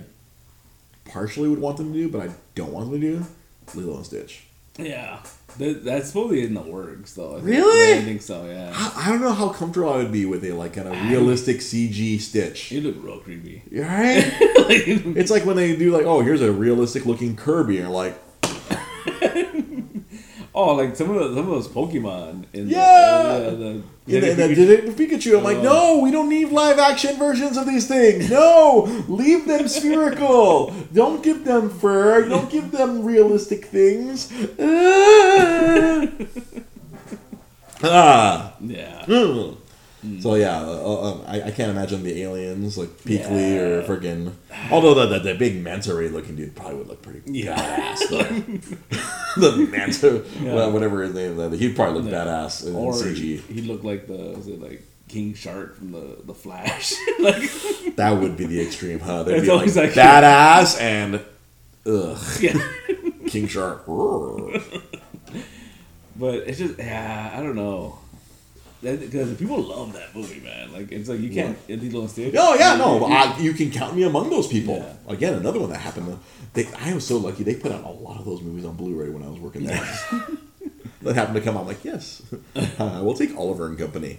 partially 1.05 1.49
would 1.49 1.61
want 1.61 1.77
them 1.77 1.93
to 1.93 1.99
do, 1.99 2.09
but 2.09 2.23
I 2.29 2.33
don't 2.55 2.73
want 2.73 2.91
them 2.91 3.01
to 3.01 3.19
do 3.19 3.27
Lilo 3.75 3.97
and 3.97 4.07
Stitch. 4.07 4.45
yeah, 4.79 5.21
that, 5.59 5.85
that's 5.85 6.11
probably 6.13 6.43
in 6.45 6.55
the 6.55 6.63
works 6.63 7.13
though. 7.15 7.33
I 7.33 7.35
think. 7.37 7.47
Really? 7.47 7.91
Yeah, 7.91 7.97
I 8.01 8.03
think 8.03 8.23
so. 8.23 8.45
Yeah, 8.47 8.73
I, 8.75 9.05
I 9.07 9.09
don't 9.11 9.21
know 9.21 9.33
how 9.33 9.51
comfortable 9.51 9.93
I 9.93 9.99
would 9.99 10.13
be 10.13 10.25
with 10.25 10.43
a 10.45 10.53
like 10.53 10.73
kind 10.75 10.89
of 10.89 10.95
realistic 11.11 11.59
CG 11.59 12.19
Stitch. 12.21 12.73
you 12.73 12.81
look 12.81 12.97
real 13.05 13.19
creepy. 13.19 13.63
Right? 13.73 14.33
Like, 14.63 14.85
it's 14.87 15.31
like 15.31 15.45
when 15.45 15.57
they 15.57 15.75
do 15.75 15.91
like, 15.91 16.07
oh, 16.07 16.21
here's 16.23 16.41
a 16.41 16.53
realistic 16.53 17.05
looking 17.05 17.35
Kirby, 17.35 17.79
and 17.79 17.89
you're 17.89 17.93
like, 17.93 18.17
oh, 20.55 20.75
like 20.75 20.97
some 20.97 21.11
of 21.11 21.17
the, 21.17 21.35
some 21.35 21.51
of 21.51 21.55
those 21.55 21.69
Pokemon. 21.69 22.45
In 22.53 22.69
Yeah! 22.69 22.79
the, 23.39 23.47
uh, 23.47 23.51
the, 23.51 23.67
and 23.67 23.85
the, 24.07 24.21
then 24.21 24.37
that 24.37 24.55
Detective 24.55 24.95
Pikachu. 24.97 25.39
I'm 25.39 25.45
like, 25.45 25.59
Oh. 25.59 25.63
no, 25.63 25.99
we 26.03 26.11
don't 26.11 26.29
need 26.29 26.51
live 26.51 26.79
action 26.79 27.17
versions 27.17 27.57
of 27.57 27.67
these 27.67 27.87
things. 27.87 28.31
No, 28.31 28.85
leave 29.09 29.47
them 29.47 29.69
spherical. 29.69 30.73
Don't 30.93 31.23
give 31.23 31.45
them 31.45 31.71
fur. 31.71 32.29
Don't 32.29 32.51
give 32.51 32.71
them 32.73 33.05
realistic 33.05 33.67
things. 33.67 34.31
ah. 37.85 38.53
yeah. 38.61 39.05
Mm. 39.07 39.57
So 40.21 40.35
yeah, 40.35 40.61
uh, 40.61 41.13
um, 41.13 41.23
I, 41.29 41.43
I 41.43 41.51
can't 41.53 41.71
imagine 41.71 42.03
the 42.03 42.23
aliens 42.23 42.77
like 42.77 42.89
Pleakley 43.05 43.57
or 43.61 43.81
Yeah. 43.81 43.87
friggin' 43.87 44.33
Although 44.71 44.95
the, 44.95 45.07
the, 45.07 45.19
the 45.33 45.35
big 45.37 45.63
manta 45.63 45.95
ray 45.95 46.09
looking 46.09 46.35
dude 46.35 46.57
probably 46.57 46.77
would 46.79 46.89
look 46.89 47.03
pretty 47.03 47.23
Yeah. 47.27 47.55
badass. 47.57 48.09
though. 48.11 49.41
the 49.41 49.67
manta, 49.71 50.25
Yeah. 50.43 50.67
whatever 50.67 51.03
his 51.03 51.15
name, 51.15 51.39
is, 51.39 51.61
he'd 51.61 51.77
probably 51.77 52.03
look 52.03 52.11
Yeah. 52.11 52.25
badass 52.25 52.67
in 52.67 52.75
Or 52.75 52.93
CG. 52.95 53.43
he 53.49 53.61
looked 53.63 53.85
like 53.85 54.09
the 54.09 54.35
was 54.37 54.49
it 54.49 54.61
like 54.61 54.83
King 55.09 55.35
Shark 55.35 55.77
from 55.77 55.93
the 55.93 56.17
the 56.25 56.35
Flash. 56.35 56.95
like 57.21 57.95
That 57.97 58.19
would 58.21 58.37
be 58.37 58.47
the 58.47 58.61
extreme, 58.61 58.99
huh? 58.99 59.23
They'd 59.23 59.43
be 59.43 59.47
like, 59.49 59.51
always 59.51 59.77
badass 59.77 60.81
and 60.81 61.21
ugh, 61.87 62.19
yeah. 62.41 62.59
King 63.29 63.47
Shark. 63.47 63.85
But 66.17 66.35
it's 66.47 66.59
just 66.59 66.79
yeah, 66.79 67.31
I 67.35 67.41
don't 67.43 67.55
know. 67.57 67.99
Because 68.83 69.35
people 69.37 69.63
love 69.63 69.93
that 69.93 70.15
movie, 70.15 70.41
man. 70.41 70.73
Like 70.73 70.91
it's 70.91 71.09
like 71.09 71.21
you 71.21 71.31
can't 71.31 71.57
Lilo 71.69 72.01
and 72.03 72.11
Stitch. 72.11 72.35
Oh 72.37 72.55
yeah, 72.55 72.77
no, 72.77 73.05
I, 73.07 73.39
you 73.39 73.53
can 73.53 73.71
count 73.71 73.95
me 73.95 74.03
among 74.03 74.29
those 74.31 74.49
people. 74.49 74.77
Yeah. 74.77 75.13
Again, 75.13 75.35
another 75.35 75.61
one 75.61 75.71
that 75.71 75.79
happened. 75.79 76.19
They, 76.55 76.67
I 76.79 76.93
was 76.93 77.07
so 77.07 77.17
lucky. 77.19 77.45
They 77.45 77.55
put 77.55 77.71
out 77.73 77.85
a 77.85 77.89
lot 77.91 78.19
of 78.19 78.25
those 78.25 78.43
movies 78.43 78.65
on 78.65 78.75
Blu-ray 78.77 79.09
when 79.11 79.23
I 79.23 79.29
was 79.29 79.39
working 79.39 79.65
there. 79.65 79.77
that 81.03 81.15
happened 81.15 81.37
to 81.37 81.41
come 81.41 81.57
out. 81.57 81.61
I'm 81.61 81.67
like, 81.69 81.85
yes, 81.85 82.23
uh, 82.57 83.01
we'll 83.03 83.15
take 83.15 83.37
Oliver 83.37 83.67
and 83.67 83.79
Company. 83.79 84.19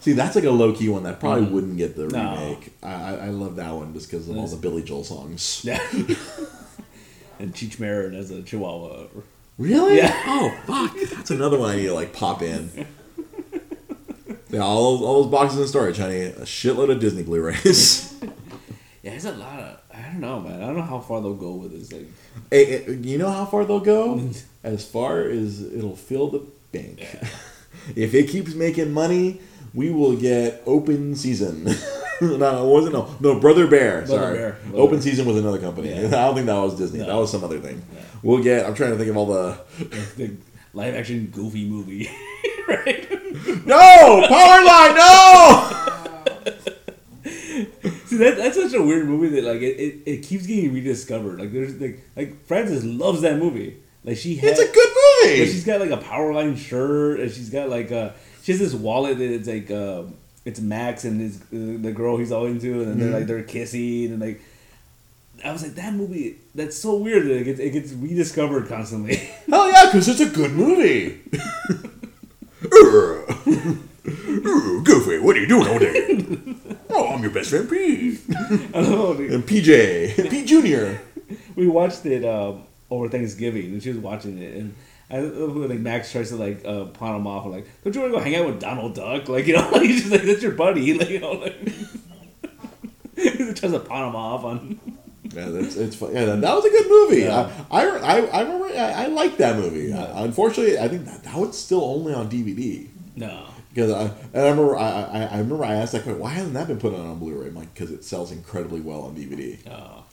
See, 0.00 0.12
that's 0.12 0.34
like 0.34 0.44
a 0.44 0.50
low 0.50 0.72
key 0.72 0.88
one 0.88 1.04
that 1.04 1.20
probably 1.20 1.44
wouldn't 1.44 1.76
get 1.76 1.94
the 1.96 2.08
Mm. 2.08 2.12
No. 2.12 2.30
remake. 2.32 2.72
I, 2.82 2.92
I, 2.92 3.12
I 3.14 3.28
love 3.28 3.56
that 3.56 3.72
one 3.74 3.92
just 3.94 4.10
because 4.10 4.28
of 4.28 4.36
all 4.36 4.46
the 4.48 4.56
Billy 4.56 4.82
Joel 4.82 5.04
songs. 5.04 5.60
Yeah. 5.64 5.80
and 7.38 7.54
Cheech 7.54 7.78
Marin 7.78 8.14
as 8.14 8.30
a 8.30 8.42
Chihuahua. 8.42 9.06
Really? 9.58 9.98
Yeah. 9.98 10.12
Oh 10.26 10.50
fuck, 10.66 10.96
that's 11.10 11.30
another 11.30 11.58
one 11.58 11.70
I 11.70 11.76
need 11.76 11.86
to 11.86 11.94
like 11.94 12.12
pop 12.12 12.42
in. 12.42 12.86
Yeah, 14.50 14.60
all 14.60 14.96
those, 14.96 15.06
all 15.06 15.22
those 15.22 15.30
boxes 15.30 15.60
in 15.60 15.68
storage, 15.68 15.98
honey. 15.98 16.22
A 16.22 16.40
shitload 16.42 16.90
of 16.90 17.00
Disney 17.00 17.22
Blu-rays. 17.22 18.14
Yeah, 19.02 19.12
it's 19.12 19.24
a 19.24 19.32
lot 19.32 19.58
of. 19.58 19.80
I 19.94 20.02
don't 20.02 20.20
know, 20.20 20.40
man. 20.40 20.62
I 20.62 20.66
don't 20.66 20.76
know 20.76 20.82
how 20.82 21.00
far 21.00 21.22
they'll 21.22 21.32
go 21.32 21.52
with 21.52 21.72
this. 21.72 21.90
Like, 21.90 22.06
Hey, 22.50 22.82
hey, 22.82 22.92
you 23.00 23.16
know 23.16 23.30
how 23.30 23.46
far 23.46 23.64
they'll 23.64 23.80
go? 23.80 24.28
As 24.62 24.84
far 24.86 25.22
as 25.22 25.62
it'll 25.72 25.96
fill 25.96 26.28
the 26.28 26.40
bank. 26.70 26.98
Yeah. 27.00 27.26
if 27.96 28.12
it 28.12 28.28
keeps 28.28 28.52
making 28.52 28.92
money, 28.92 29.40
we 29.72 29.90
will 29.90 30.16
get 30.16 30.62
open 30.66 31.14
season. 31.16 31.64
no, 32.20 32.66
it 32.68 32.70
wasn't. 32.70 32.92
No, 32.92 33.16
no, 33.20 33.40
Brother 33.40 33.66
Bear. 33.66 34.00
Brother 34.02 34.06
sorry, 34.22 34.36
Bear. 34.36 34.52
Brother 34.64 34.78
open 34.78 34.96
Bear. 34.96 35.02
season 35.02 35.24
was 35.24 35.36
another 35.38 35.58
company. 35.58 35.88
Yeah. 35.98 36.06
I 36.08 36.10
don't 36.10 36.34
think 36.34 36.46
that 36.48 36.58
was 36.58 36.76
Disney. 36.76 36.98
No. 36.98 37.06
That 37.06 37.16
was 37.16 37.30
some 37.32 37.42
other 37.42 37.58
thing. 37.58 37.82
Yeah. 37.94 38.00
We'll 38.22 38.42
get. 38.42 38.66
I'm 38.66 38.74
trying 38.74 38.90
to 38.90 38.98
think 38.98 39.08
of 39.08 39.16
all 39.16 39.24
the. 39.26 39.58
the 40.18 40.36
live 40.74 40.94
action 40.94 41.26
goofy 41.34 41.64
movie, 41.68 42.08
right? 42.68 43.66
No, 43.66 44.26
Powerline. 44.28 44.96
No. 44.96 45.76
See, 48.06 48.16
that, 48.16 48.36
that's 48.36 48.56
such 48.56 48.74
a 48.74 48.82
weird 48.82 49.06
movie 49.06 49.28
that 49.40 49.44
like 49.44 49.60
it, 49.60 49.76
it, 49.78 50.02
it 50.06 50.22
keeps 50.24 50.46
getting 50.46 50.72
rediscovered. 50.72 51.38
Like 51.40 51.52
there's 51.52 51.80
like 51.80 52.00
like 52.16 52.44
Frances 52.46 52.84
loves 52.84 53.20
that 53.22 53.38
movie. 53.38 53.76
Like 54.04 54.16
she 54.16 54.36
has, 54.36 54.58
It's 54.58 54.70
a 54.70 54.72
good 54.72 54.88
movie. 55.24 55.46
she's 55.46 55.64
got 55.64 55.80
like 55.80 55.90
a 55.90 55.96
power 55.98 56.32
line 56.32 56.56
shirt, 56.56 57.20
and 57.20 57.30
she's 57.30 57.50
got 57.50 57.68
like 57.68 57.90
a 57.90 58.14
she 58.42 58.52
has 58.52 58.58
this 58.58 58.74
wallet 58.74 59.18
that 59.18 59.32
it's 59.32 59.46
like 59.46 59.70
uh, 59.70 60.04
it's 60.44 60.58
Max 60.60 61.04
and 61.04 61.20
his 61.20 61.40
uh, 61.42 61.82
the 61.82 61.92
girl 61.92 62.16
he's 62.16 62.32
all 62.32 62.46
into, 62.46 62.80
and 62.82 62.88
then 62.92 62.98
they're 62.98 63.10
like 63.20 63.26
they're 63.26 63.42
kissing 63.42 64.06
and 64.06 64.20
like. 64.20 64.40
I 65.42 65.52
was 65.52 65.62
like 65.62 65.74
that 65.76 65.94
movie. 65.94 66.36
That's 66.54 66.76
so 66.76 66.96
weird 66.96 67.24
that 67.24 67.32
it 67.38 67.44
gets, 67.44 67.60
it 67.60 67.70
gets 67.70 67.92
rediscovered 67.92 68.68
constantly. 68.68 69.14
Hell 69.48 69.70
yeah, 69.72 69.86
because 69.86 70.06
it's 70.06 70.20
a 70.20 70.26
good 70.28 70.52
movie. 70.52 71.18
Goofy, 74.84 75.18
what 75.18 75.36
are 75.36 75.40
you 75.40 75.46
doing 75.46 75.68
all 75.68 75.78
day? 75.78 76.24
oh, 76.90 77.08
I'm 77.14 77.22
your 77.22 77.30
best 77.32 77.50
friend, 77.50 77.68
P. 77.68 78.18
I 78.30 78.34
don't 78.72 78.90
know. 78.90 79.14
dude. 79.14 79.30
And 79.32 79.44
PJ, 79.46 80.30
P 80.30 80.44
Junior. 80.44 81.00
we 81.54 81.68
watched 81.68 82.04
it 82.06 82.24
um, 82.24 82.62
over 82.90 83.08
Thanksgiving, 83.08 83.66
and 83.66 83.82
she 83.82 83.90
was 83.90 83.98
watching 83.98 84.38
it, 84.38 84.56
and 84.56 84.74
I 85.10 85.18
like 85.20 85.80
Max 85.80 86.12
tries 86.12 86.30
to 86.30 86.36
like 86.36 86.64
uh, 86.64 86.84
pawn 86.86 87.16
him 87.16 87.26
off, 87.26 87.46
like, 87.46 87.66
"Don't 87.84 87.94
you 87.94 88.00
want 88.00 88.12
to 88.12 88.18
go 88.18 88.24
hang 88.24 88.36
out 88.36 88.46
with 88.46 88.60
Donald 88.60 88.94
Duck?" 88.94 89.28
Like, 89.28 89.46
you 89.46 89.54
know, 89.56 89.68
like 89.70 89.82
he's 89.82 90.00
just 90.00 90.12
like, 90.12 90.22
"That's 90.22 90.42
your 90.42 90.52
buddy," 90.52 90.94
like, 90.94 91.10
you 91.10 91.20
know, 91.20 91.32
like 91.32 91.56
he 93.16 93.52
tries 93.54 93.72
to 93.72 93.80
pawn 93.80 94.08
him 94.10 94.16
off 94.16 94.44
on. 94.44 94.80
Yeah, 95.32 95.46
that's 95.50 95.76
it's 95.76 95.94
fun. 95.96 96.12
Yeah, 96.14 96.24
that, 96.24 96.40
that 96.40 96.54
was 96.54 96.64
a 96.64 96.70
good 96.70 96.88
movie. 96.88 97.22
Yeah. 97.22 97.48
I, 97.70 97.86
I, 97.86 97.96
I, 97.98 98.16
I 98.20 98.40
remember. 98.42 98.66
I, 98.66 99.04
I 99.04 99.06
liked 99.06 99.38
that 99.38 99.56
movie. 99.56 99.92
Uh, 99.92 100.24
unfortunately, 100.24 100.78
I 100.78 100.88
think 100.88 101.04
that 101.04 101.22
that 101.24 101.36
was 101.36 101.56
still 101.56 101.84
only 101.84 102.12
on 102.14 102.28
DVD. 102.28 102.88
No, 103.20 103.46
Because 103.72 103.92
I, 103.92 104.02
and 104.32 104.42
I 104.46 104.48
remember, 104.50 104.76
I, 104.76 104.88
I, 105.02 105.22
I 105.24 105.38
remember 105.38 105.64
I 105.64 105.74
asked 105.74 105.92
that 105.92 106.02
question. 106.02 106.20
Why 106.20 106.30
hasn't 106.30 106.54
that 106.54 106.66
been 106.66 106.78
put 106.78 106.94
on 106.94 107.18
Blu-ray? 107.18 107.48
I'm 107.48 107.54
like, 107.54 107.72
because 107.74 107.90
it 107.92 108.02
sells 108.02 108.32
incredibly 108.32 108.80
well 108.80 109.02
on 109.02 109.14
DVD. 109.14 109.58
oh, 109.70 110.04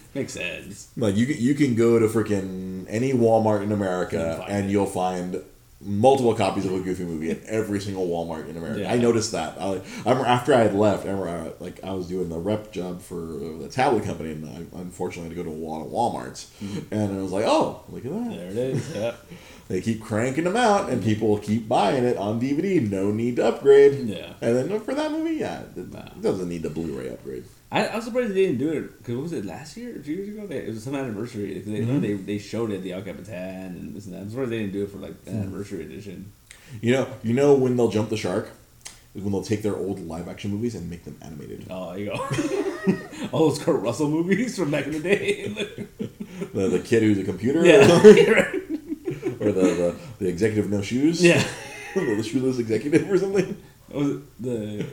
makes 0.14 0.32
sense. 0.34 0.90
Like 0.96 1.16
you, 1.16 1.26
can- 1.26 1.38
you 1.38 1.54
can 1.54 1.74
go 1.74 1.98
to 1.98 2.06
freaking 2.08 2.84
any 2.88 3.12
Walmart 3.12 3.62
in 3.62 3.72
America 3.72 4.44
and 4.48 4.66
it. 4.66 4.72
you'll 4.72 4.86
find 4.86 5.42
multiple 5.84 6.34
copies 6.34 6.64
of 6.64 6.72
a 6.72 6.80
Goofy 6.80 7.04
movie 7.04 7.30
in 7.30 7.42
every 7.46 7.80
single 7.80 8.06
Walmart 8.06 8.48
in 8.48 8.56
America. 8.56 8.80
Yeah. 8.82 8.92
I 8.92 8.98
noticed 8.98 9.32
that. 9.32 9.58
I, 9.60 9.64
I 10.06 10.10
remember 10.10 10.26
after 10.26 10.54
I 10.54 10.58
had 10.60 10.74
left, 10.74 11.04
I 11.06 11.10
remember 11.10 11.28
I, 11.28 11.64
like 11.64 11.82
I 11.82 11.92
was 11.92 12.06
doing 12.08 12.28
the 12.28 12.38
rep 12.38 12.72
job 12.72 13.02
for 13.02 13.16
uh, 13.16 13.58
the 13.58 13.68
tablet 13.68 14.04
company, 14.04 14.30
and 14.32 14.46
I 14.74 14.78
unfortunately 14.78 15.34
had 15.34 15.36
to 15.36 15.42
go 15.42 15.50
to 15.50 15.56
a 15.56 15.62
lot 15.64 15.84
of 15.84 15.90
WalMarts, 15.90 16.46
mm-hmm. 16.62 16.94
and 16.94 17.18
I 17.18 17.22
was 17.22 17.32
like, 17.32 17.44
oh, 17.46 17.82
look 17.88 18.04
at 18.04 18.12
that. 18.12 18.30
There 18.30 18.50
it 18.50 18.56
is. 18.56 18.94
Yeah, 18.94 19.14
They 19.72 19.80
keep 19.80 20.02
cranking 20.02 20.44
them 20.44 20.54
out, 20.54 20.90
and 20.90 21.02
people 21.02 21.38
keep 21.38 21.66
buying 21.66 22.04
it 22.04 22.18
on 22.18 22.38
DVD. 22.38 22.90
No 22.90 23.10
need 23.10 23.36
to 23.36 23.46
upgrade. 23.46 24.06
Yeah. 24.06 24.34
And 24.42 24.54
then 24.70 24.80
for 24.80 24.92
that 24.94 25.10
movie, 25.10 25.36
yeah, 25.36 25.62
it 25.74 25.90
Nah. 25.90 26.10
doesn't 26.20 26.46
need 26.50 26.62
the 26.62 26.68
Blu-ray 26.68 27.08
upgrade. 27.08 27.44
I, 27.70 27.86
I 27.86 27.96
was 27.96 28.04
surprised 28.04 28.32
they 28.32 28.44
didn't 28.44 28.58
do 28.58 28.70
it 28.70 28.98
because 28.98 29.14
what 29.14 29.22
was 29.22 29.32
it 29.32 29.46
last 29.46 29.78
year 29.78 29.96
two 29.96 30.12
years 30.12 30.28
ago? 30.28 30.46
They, 30.46 30.58
it 30.58 30.68
was 30.68 30.84
some 30.84 30.94
anniversary. 30.94 31.58
They, 31.60 31.80
Mm-hmm. 31.80 32.00
they 32.00 32.12
they 32.12 32.36
showed 32.38 32.70
it 32.70 32.82
the 32.82 32.92
El 32.92 33.00
Capitan 33.00 33.68
and 33.78 33.96
this 33.96 34.04
and 34.04 34.14
that. 34.14 34.20
I'm 34.20 34.28
surprised 34.28 34.50
they 34.52 34.58
didn't 34.58 34.74
do 34.74 34.82
it 34.82 34.90
for 34.90 34.98
like 34.98 35.14
an 35.24 35.40
anniversary 35.40 35.80
edition. 35.86 36.32
You 36.82 36.92
know, 36.92 37.08
you 37.22 37.32
know 37.32 37.54
when 37.54 37.74
they'll 37.78 37.88
jump 37.88 38.10
the 38.10 38.18
shark 38.18 38.50
is 39.14 39.22
when 39.22 39.32
they'll 39.32 39.42
take 39.42 39.62
their 39.62 39.76
old 39.76 40.06
live-action 40.06 40.50
movies 40.50 40.74
and 40.74 40.90
make 40.90 41.04
them 41.04 41.16
animated. 41.22 41.66
Oh, 41.70 41.90
there 41.94 41.98
you 41.98 42.06
go. 42.10 42.98
All 43.32 43.48
those 43.48 43.58
Kurt 43.58 43.80
Russell 43.80 44.10
movies 44.10 44.58
from 44.58 44.70
back 44.70 44.84
in 44.84 44.92
the 44.92 45.00
day. 45.00 45.68
The, 46.54 46.68
the 46.68 46.80
kid 46.80 47.02
who's 47.02 47.18
a 47.18 47.24
computer, 47.24 47.64
yeah, 47.64 47.86
right. 48.32 48.61
Or 49.42 49.52
the, 49.52 49.60
the 49.62 49.96
the 50.20 50.28
executive 50.28 50.70
no 50.70 50.82
shoes, 50.82 51.22
yeah. 51.24 51.42
the 51.94 52.22
shoeless 52.22 52.58
executive 52.58 53.10
or 53.10 53.18
something, 53.18 53.56
What 53.88 53.98
was 53.98 54.10
it 54.10 54.42
the 54.42 54.86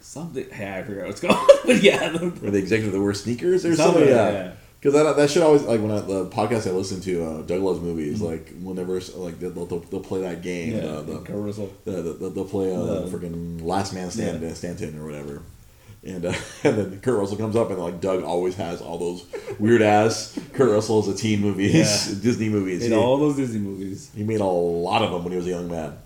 something? 0.00 0.48
Hey, 0.50 0.78
I 0.78 0.82
forgot 0.82 1.02
what 1.02 1.10
it's 1.10 1.20
called. 1.24 1.50
but 1.64 1.82
yeah, 1.82 2.08
the, 2.08 2.26
or 2.26 2.50
the 2.50 2.58
executive 2.58 2.92
that 2.92 3.00
wears 3.00 3.22
sneakers 3.22 3.64
or 3.64 3.74
Something, 3.76 4.02
something. 4.02 4.08
yeah. 4.14 4.30
Yeah. 4.32 4.52
Because 4.80 4.94
that, 4.94 5.16
that 5.16 5.30
shit 5.30 5.44
always 5.44 5.62
like 5.62 5.80
when 5.80 5.92
I, 5.92 6.00
the 6.00 6.26
podcast 6.26 6.66
I 6.66 6.72
listen 6.72 7.00
to 7.02 7.24
uh, 7.24 7.42
Doug 7.42 7.62
loves 7.62 7.78
movies 7.78 8.20
like 8.20 8.52
whenever 8.60 8.98
like 9.14 9.38
they'll, 9.38 9.50
they'll, 9.64 9.78
they'll 9.78 10.00
play 10.00 10.22
that 10.22 10.42
game 10.42 10.72
Mm-hmm. 10.72 10.86
yeah, 10.86 11.52
the, 11.84 12.02
the, 12.02 12.12
the, 12.14 12.30
they'll 12.30 12.44
play 12.44 12.74
uh, 12.74 12.82
The- 12.82 13.06
freaking 13.16 13.62
Last 13.62 13.92
Man 13.94 14.10
Stand 14.10 14.42
Yeah. 14.42 14.54
Stanton 14.54 14.98
or 14.98 15.04
whatever, 15.04 15.42
and 16.04 16.24
uh, 16.26 16.32
and 16.64 16.76
then 16.76 17.00
Kurt 17.00 17.18
Russell 17.18 17.36
comes 17.36 17.56
up 17.56 17.70
and 17.70 17.78
like 17.78 18.00
Doug 18.00 18.22
always 18.24 18.54
has 18.56 18.80
all 18.80 18.98
those 18.98 19.24
weird 19.58 19.82
ass 19.82 20.38
Kurt 20.52 20.70
Russell 20.70 20.98
as 21.00 21.08
a 21.08 21.14
teen 21.14 21.40
movies, 21.40 21.74
Yeah. 21.74 22.14
Disney 22.22 22.48
movies. 22.48 22.84
In 22.84 22.92
He, 22.92 22.96
all 22.98 23.16
those 23.18 23.36
Disney 23.36 23.60
movies. 23.60 24.10
he 24.14 24.22
made 24.24 24.40
a 24.40 24.44
lot 24.44 25.02
of 25.02 25.10
them 25.12 25.22
when 25.24 25.32
he 25.32 25.36
was 25.36 25.46
a 25.46 25.50
young 25.50 25.70
man. 25.70 25.96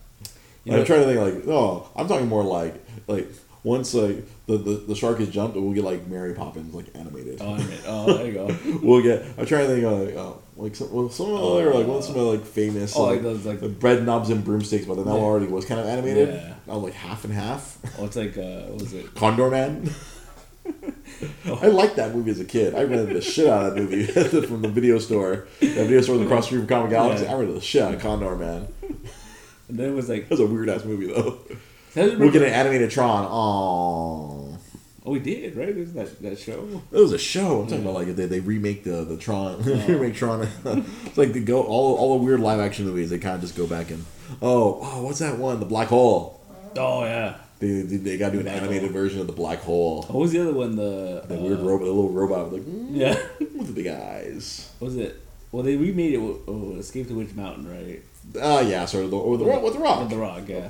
You 0.64 0.76
I'm 0.76 0.84
trying 0.84 1.00
to 1.00 1.06
think 1.06 1.20
like 1.20 1.48
oh 1.48 1.88
I'm 1.94 2.08
talking 2.08 2.28
more 2.28 2.42
like 2.44 2.74
like 3.06 3.28
once 3.62 3.94
like 3.94 4.24
the, 4.46 4.58
the, 4.58 4.70
the 4.88 4.94
shark 4.94 5.18
is 5.20 5.28
jumped 5.28 5.56
we'll 5.56 5.72
get 5.72 5.84
like 5.84 6.06
Mary 6.06 6.34
Poppins 6.34 6.74
like 6.74 6.86
animated. 6.94 7.38
Oh, 7.40 7.54
I 7.54 7.58
mean, 7.58 7.78
oh, 7.86 8.12
there 8.16 8.26
you 8.26 8.32
go. 8.32 8.56
we'll 8.82 9.02
get. 9.02 9.24
I'm 9.38 9.46
trying 9.46 9.66
to 9.66 9.74
think 9.74 9.84
like, 9.84 10.16
oh, 10.16 10.40
like 10.56 10.74
some, 10.74 10.90
well, 10.92 11.08
some 11.10 11.26
of 11.32 11.40
the 11.40 11.46
other 11.46 11.74
like 11.74 11.86
one 11.86 12.02
some 12.02 12.14
of 12.16 12.20
the 12.22 12.30
like 12.32 12.44
famous 12.44 12.94
Oh, 12.96 13.02
like 13.04 13.14
like, 13.16 13.22
those, 13.22 13.44
like- 13.46 13.60
the 13.60 13.68
Bedknobs 13.68 14.30
and 14.30 14.42
Broomsticks, 14.44 14.86
but 14.86 14.94
then 14.96 15.04
that 15.04 15.10
one 15.10 15.20
Yeah. 15.20 15.26
already 15.26 15.46
was 15.46 15.64
kind 15.64 15.80
of 15.80 15.86
animated. 15.86 16.28
Yeah. 16.30 16.54
Oh, 16.68 16.78
like 16.78 16.94
half 16.94 17.24
and 17.24 17.32
half. 17.32 17.78
Oh, 17.98 18.04
it's 18.06 18.16
like 18.16 18.36
uh, 18.38 18.62
what 18.70 18.80
was 18.80 18.92
it? 18.94 19.14
Condorman. 19.14 19.92
I 21.62 21.68
liked 21.68 21.94
that 21.96 22.12
movie 22.14 22.32
as 22.32 22.40
a 22.40 22.44
kid. 22.44 22.74
I 22.74 22.82
rented 22.82 23.14
the 23.16 23.20
shit 23.20 23.46
out 23.48 23.66
of 23.66 23.74
that 23.74 23.80
movie 23.80 24.04
from 24.46 24.62
the 24.62 24.68
video 24.68 24.98
store. 24.98 25.46
The 25.60 25.66
video 25.68 26.00
store 26.00 26.16
was 26.16 26.24
across 26.26 26.44
the 26.44 26.46
street 26.46 26.58
from 26.60 26.66
Comic 26.66 26.90
Galaxy. 26.90 27.24
Yeah. 27.24 27.32
I 27.32 27.38
rented 27.38 27.56
the 27.56 27.60
shit 27.60 27.82
out 27.82 27.94
of 27.94 28.02
Condorman. 28.02 28.66
And 29.68 29.78
then 29.78 29.90
it 29.90 29.94
was 29.94 30.08
like, 30.08 30.24
That 30.24 30.30
was 30.32 30.40
a 30.40 30.46
weird 30.46 30.68
ass 30.68 30.84
movie 30.84 31.06
though. 31.06 31.38
We're 31.94 32.02
remember- 32.10 32.30
get 32.32 32.42
an 32.42 32.52
animated 32.52 32.90
Tron. 32.90 33.26
Oh, 33.30 34.45
oh, 35.06 35.12
we 35.12 35.18
did 35.20 35.56
right. 35.56 35.74
There's 35.74 35.92
that 35.94 36.20
that 36.22 36.38
show. 36.38 36.82
it 36.92 36.98
was 36.98 37.12
a 37.12 37.18
show. 37.18 37.60
I'm 37.62 37.66
talking 37.68 37.82
about 37.82 37.94
like 37.94 38.08
they, 38.16 38.26
they 38.26 38.40
remake 38.40 38.84
the 38.84 39.04
the 39.04 39.16
Tron, 39.16 39.62
remake 39.64 40.14
Tron. 40.16 40.42
it's 41.06 41.16
like 41.16 41.32
they 41.32 41.40
go 41.40 41.62
all 41.62 41.94
all 41.96 42.18
the 42.18 42.24
weird 42.24 42.40
live 42.40 42.60
action 42.60 42.84
movies. 42.84 43.10
They 43.10 43.18
kind 43.18 43.36
of 43.36 43.40
just 43.40 43.56
go 43.56 43.66
back 43.66 43.90
and 43.90 44.04
oh 44.42 44.80
oh 44.82 45.02
what's 45.02 45.20
that 45.20 45.38
one? 45.38 45.60
The 45.60 45.66
Black 45.66 45.88
Hole. 45.88 46.40
Oh 46.76 47.04
yeah. 47.04 47.36
They 47.58 47.80
they, 47.80 47.96
they 47.96 48.18
got 48.18 48.32
to 48.32 48.34
do 48.34 48.40
an 48.40 48.48
animated 48.48 48.90
Hole. 48.90 48.92
version 48.92 49.20
of 49.20 49.26
the 49.26 49.32
Black 49.32 49.60
Hole. 49.60 50.02
What 50.02 50.20
was 50.20 50.32
the 50.32 50.40
other 50.42 50.52
one? 50.52 50.76
The 50.76 51.24
The 51.26 51.38
uh, 51.38 51.40
weird 51.40 51.60
robot, 51.60 51.84
the 51.86 51.92
little 51.92 52.10
robot 52.10 52.50
with 52.50 52.52
like 52.60 52.62
mm, 52.70 52.88
Yeah. 52.96 53.18
with 53.38 53.68
the 53.68 53.72
big 53.72 53.86
eyes. 53.86 54.70
What 54.78 54.88
was 54.88 54.96
it? 54.98 55.22
Well, 55.52 55.62
they 55.62 55.76
remade 55.76 56.12
it. 56.12 56.18
with- 56.18 56.36
Oh, 56.48 56.74
Escape 56.78 57.08
to 57.08 57.14
Witch 57.14 57.34
Mountain, 57.34 57.70
right? 57.70 58.02
Oh 58.42 58.60
yeah, 58.60 58.84
sort 58.84 59.04
of 59.04 59.10
the 59.10 59.16
or 59.16 59.38
the 59.38 59.44
Rock 59.46 59.62
with 59.62 59.72
the 59.74 59.78
With 59.80 59.88
Rock. 59.88 60.08
The 60.10 60.16
Rock, 60.18 60.42
yeah. 60.48 60.68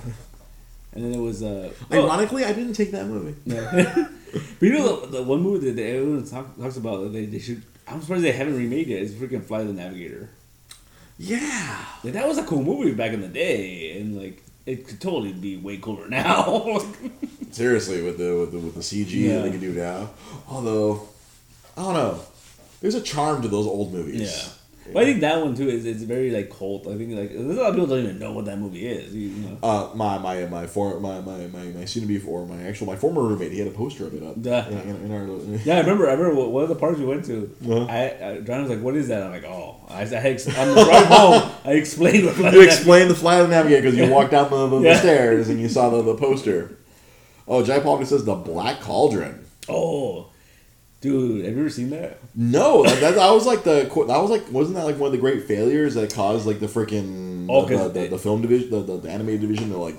And 0.97 1.05
then 1.05 1.15
it 1.15 1.23
was 1.23 1.43
uh. 1.43 1.71
oh, 1.91 2.05
Ironically, 2.05 2.45
I 2.45 2.53
didn't 2.53 2.73
take 2.75 2.91
that 2.93 3.07
movie. 3.07 3.35
yeah. 3.45 3.71
but 4.33 4.63
you 4.67 4.73
know 4.73 5.01
the, 5.07 5.19
the 5.19 5.23
one 5.23 5.41
movie 5.43 5.71
that 5.71 5.83
everyone 5.83 6.25
talk, 6.27 6.57
talks 6.59 6.77
about 6.77 7.03
that 7.05 7.13
they, 7.13 7.27
they 7.27 7.39
should. 7.39 7.63
I'm 7.89 8.01
surprised 8.01 8.25
they 8.25 8.33
haven't 8.33 8.57
remade 8.57 8.89
it, 8.89 8.95
it. 8.95 9.03
Is 9.03 9.15
freaking 9.15 9.45
Fly 9.45 9.63
the 9.65 9.73
Navigator. 9.73 10.29
Yeah. 11.19 11.85
Like 12.05 12.15
that 12.15 12.27
was 12.27 12.39
a 12.39 12.45
cool 12.45 12.63
movie 12.63 12.93
back 12.93 13.13
in 13.13 13.21
the 13.21 13.29
day, 13.29 13.99
and 14.01 14.21
like 14.21 14.43
it 14.67 14.87
could 14.89 15.01
totally 15.01 15.33
be 15.33 15.57
way 15.57 15.77
cooler 15.79 16.09
now. 16.21 16.81
Seriously, 17.53 18.03
with 18.03 18.19
the 18.19 18.37
with 18.41 18.53
the, 18.53 18.59
with 18.59 18.75
the 18.75 18.81
CG 18.81 19.11
Yeah. 19.13 19.37
that 19.37 19.43
they 19.45 19.51
can 19.51 19.61
do 19.61 19.73
now. 19.73 20.11
Although, 20.49 21.09
I 21.77 21.83
don't 21.83 21.95
know. 21.95 22.21
There's 22.81 22.95
a 22.95 23.01
charm 23.01 23.43
to 23.43 23.49
those 23.49 23.67
old 23.67 23.93
movies. 23.93 24.21
yeah. 24.21 24.53
But 24.93 25.03
I 25.03 25.07
think 25.07 25.21
that 25.21 25.41
one 25.41 25.55
too 25.55 25.69
is 25.69 25.85
it's 25.85 26.03
very 26.03 26.31
like 26.31 26.57
cult. 26.57 26.87
I 26.87 26.97
think 26.97 27.13
like 27.13 27.31
a 27.33 27.41
lot 27.41 27.69
of 27.71 27.75
people 27.75 27.87
don't 27.87 28.05
even 28.05 28.19
know 28.19 28.33
what 28.33 28.45
that 28.47 28.59
movie 28.59 28.87
is. 28.87 29.15
You, 29.15 29.29
you 29.29 29.49
know. 29.49 29.59
Uh, 29.63 29.91
my 29.95 30.19
my 30.19 30.47
my 30.47 30.67
for 30.67 31.01
my 31.01 31.21
my 31.21 31.47
my, 31.49 31.65
my 31.65 31.85
soon 31.85 32.03
to 32.03 32.09
be 32.09 32.21
or 32.27 32.47
my 32.47 32.63
actual 32.63 32.87
my 32.87 32.97
former 32.97 33.23
roommate 33.23 33.53
he 33.53 33.59
had 33.59 33.69
a 33.69 33.73
poster 33.73 34.07
of 34.07 34.15
it 34.15 34.23
up. 34.23 34.37
Yeah. 34.41 34.67
In, 34.69 34.79
in, 34.79 34.97
in 35.05 35.13
our, 35.13 35.57
Yeah, 35.65 35.77
I 35.77 35.81
remember. 35.81 36.09
I 36.09 36.13
remember 36.13 36.49
one 36.49 36.63
of 36.63 36.69
the 36.69 36.75
parks 36.75 36.99
we 36.99 37.05
went 37.05 37.25
to. 37.27 37.55
Uh-huh. 37.65 37.87
I, 37.87 38.31
I 38.31 38.41
John 38.41 38.63
was 38.63 38.71
like, 38.71 38.81
"What 38.81 38.97
is 38.97 39.09
that?" 39.09 39.23
I'm 39.23 39.31
like, 39.31 39.45
"Oh." 39.45 39.77
I, 39.89 40.03
I 40.03 40.05
the 40.05 40.85
drive 40.85 41.07
home, 41.07 41.53
I 41.65 41.73
explained 41.73 42.27
what. 42.27 42.53
you 42.53 42.61
explained 42.61 43.11
the 43.11 43.15
Flight 43.15 43.41
of 43.41 43.49
the 43.49 43.55
Navigator 43.55 43.83
because 43.83 43.97
you 43.97 44.11
walked 44.13 44.33
down 44.33 44.51
the, 44.51 44.67
the, 44.69 44.81
the 44.81 44.95
stairs 44.97 45.49
and 45.49 45.61
you 45.61 45.69
saw 45.69 45.91
the, 45.91 46.03
the 46.03 46.17
poster. 46.17 46.77
Oh, 47.49 47.65
Jai 47.65 47.81
Paul 47.81 48.05
says 48.05 48.25
the 48.25 48.35
Black 48.35 48.81
Cauldron. 48.81 49.45
Oh, 49.69 50.31
dude, 51.07 51.45
have 51.45 51.55
you 51.55 51.61
ever 51.61 51.71
seen 51.71 51.91
that? 51.91 52.19
No, 52.35 52.83
that, 52.85 53.01
that, 53.01 53.15
that 53.15 53.31
was 53.31 53.47
like 53.47 53.63
the 53.65 53.83
that 53.85 54.19
was 54.23 54.31
like 54.31 54.51
wasn't 54.51 54.77
that 54.77 54.85
like 54.85 54.99
one 54.99 55.07
of 55.09 55.13
the 55.13 55.19
great 55.19 55.45
failures 55.45 55.95
that 55.95 56.13
caused 56.13 56.47
like 56.47 56.61
the 56.61 56.67
freaking 56.67 57.47
Oh, 57.49 57.65
the, 57.65 57.89
the, 57.89 58.05
it- 58.05 58.11
the 58.11 58.19
film 58.19 58.43
division 58.43 58.71
the, 58.71 58.81
the, 58.83 58.97
the 58.99 59.11
animated 59.11 59.41
division 59.43 59.71
they're 59.71 59.79
like 59.79 59.99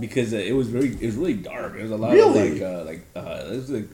Because 0.00 0.32
it 0.32 0.54
was 0.54 0.68
very, 0.68 0.88
it 1.00 1.06
was 1.06 1.16
really 1.16 1.34
dark. 1.34 1.74
There 1.74 1.82
was 1.82 1.90
a 1.90 1.96
lot 1.96 2.12
Really? 2.12 2.62
of 2.62 2.62
like, 2.62 2.62
uh, 2.62 2.84
like, 2.84 3.06
uh, 3.16 3.44
there's 3.48 3.70
like 3.70 3.88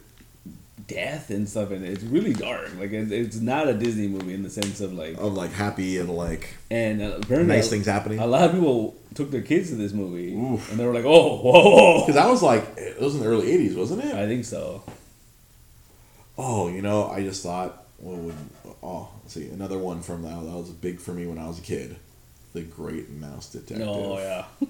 death 0.87 1.31
and 1.31 1.49
stuff, 1.49 1.71
and 1.71 1.85
it's 1.85 2.03
really 2.05 2.33
dark. 2.35 2.71
Like, 2.79 2.93
it, 2.93 3.11
it's 3.11 3.37
not 3.41 3.69
a 3.69 3.75
Disney 3.75 4.07
movie 4.07 4.35
in 4.35 4.43
the 4.43 4.51
sense 4.51 4.81
of 4.81 4.93
like, 4.93 5.17
of 5.19 5.33
like 5.35 5.51
happy 5.53 5.99
and 5.99 6.11
like 6.11 6.55
and 6.71 7.01
uh, 7.03 7.19
apparently 7.23 7.55
nice 7.57 7.69
things 7.71 7.87
happening. 7.87 8.19
A 8.19 8.27
lot 8.27 8.43
of 8.45 8.53
people 8.53 8.95
took 9.15 9.31
their 9.31 9.43
kids 9.43 9.71
to 9.71 9.77
this 9.77 9.93
movie, 9.93 10.35
Oof. 10.35 10.71
and 10.71 10.79
they 10.79 10.85
were 10.87 10.93
like, 10.95 11.05
"Oh, 11.07 11.39
whoa!" 11.39 12.01
Because 12.01 12.17
that 12.17 12.29
was 12.31 12.43
like 12.43 12.65
it 12.77 13.01
was 13.01 13.15
in 13.15 13.21
the 13.23 13.27
early 13.27 13.47
'80s, 13.47 13.77
wasn't 13.77 14.05
it? 14.05 14.15
I 14.15 14.27
think 14.27 14.45
so. 14.45 14.83
Oh, 16.37 16.69
you 16.69 16.83
know, 16.83 17.09
I 17.09 17.23
just 17.23 17.43
thought, 17.43 17.85
what 17.99 18.17
would 18.19 18.35
oh, 18.83 19.09
let's 19.23 19.35
see, 19.35 19.49
another 19.49 19.79
one 19.79 20.03
from 20.03 20.23
that 20.23 20.31
that 20.45 20.51
was 20.51 20.71
big 20.71 20.99
for 20.99 21.13
me 21.13 21.27
when 21.27 21.39
I 21.39 21.47
was 21.47 21.59
a 21.59 21.63
kid, 21.63 21.97
The 22.53 22.63
Great 22.63 23.11
Mouse 23.11 23.51
Detective. 23.53 23.87
Oh 23.89 24.19
yeah, 24.19 24.45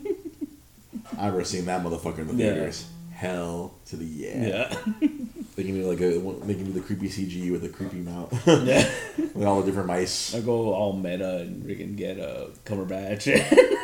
I 1.18 1.26
remember 1.26 1.44
seen 1.44 1.64
that 1.66 1.82
motherfucker 1.82 2.18
in 2.18 2.28
the 2.28 2.34
Yeah. 2.34 2.52
theaters. 2.54 2.86
Hell 3.12 3.72
to 3.86 3.96
the 3.96 4.04
yeah. 4.04 4.46
yeah, 4.46 4.76
They 5.56 5.62
give 5.62 5.76
me 5.76 5.84
like 5.84 6.00
a 6.00 6.18
they 6.18 6.54
me 6.66 6.72
the 6.72 6.80
creepy 6.80 7.08
CG 7.08 7.50
with 7.52 7.62
a 7.64 7.68
creepy 7.68 7.98
mouth 7.98 8.32
yeah. 8.46 8.90
with 9.34 9.44
all 9.44 9.60
the 9.60 9.66
different 9.66 9.86
mice. 9.86 10.34
I 10.34 10.40
go 10.40 10.74
all 10.74 10.92
meta 10.94 11.38
and 11.38 11.64
freaking 11.64 11.96
get 11.96 12.18
a 12.18 12.48
Cumberbatch. 12.64 13.24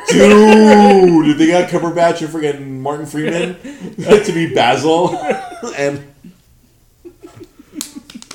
Dude, 0.09 1.37
they 1.37 1.47
got 1.47 1.69
Cumberbatch 1.69 2.21
and 2.21 2.29
freaking 2.29 2.67
Martin 2.81 3.05
Freeman 3.05 3.55
to 3.95 4.31
be 4.33 4.53
Basil, 4.53 5.15
and 5.77 6.10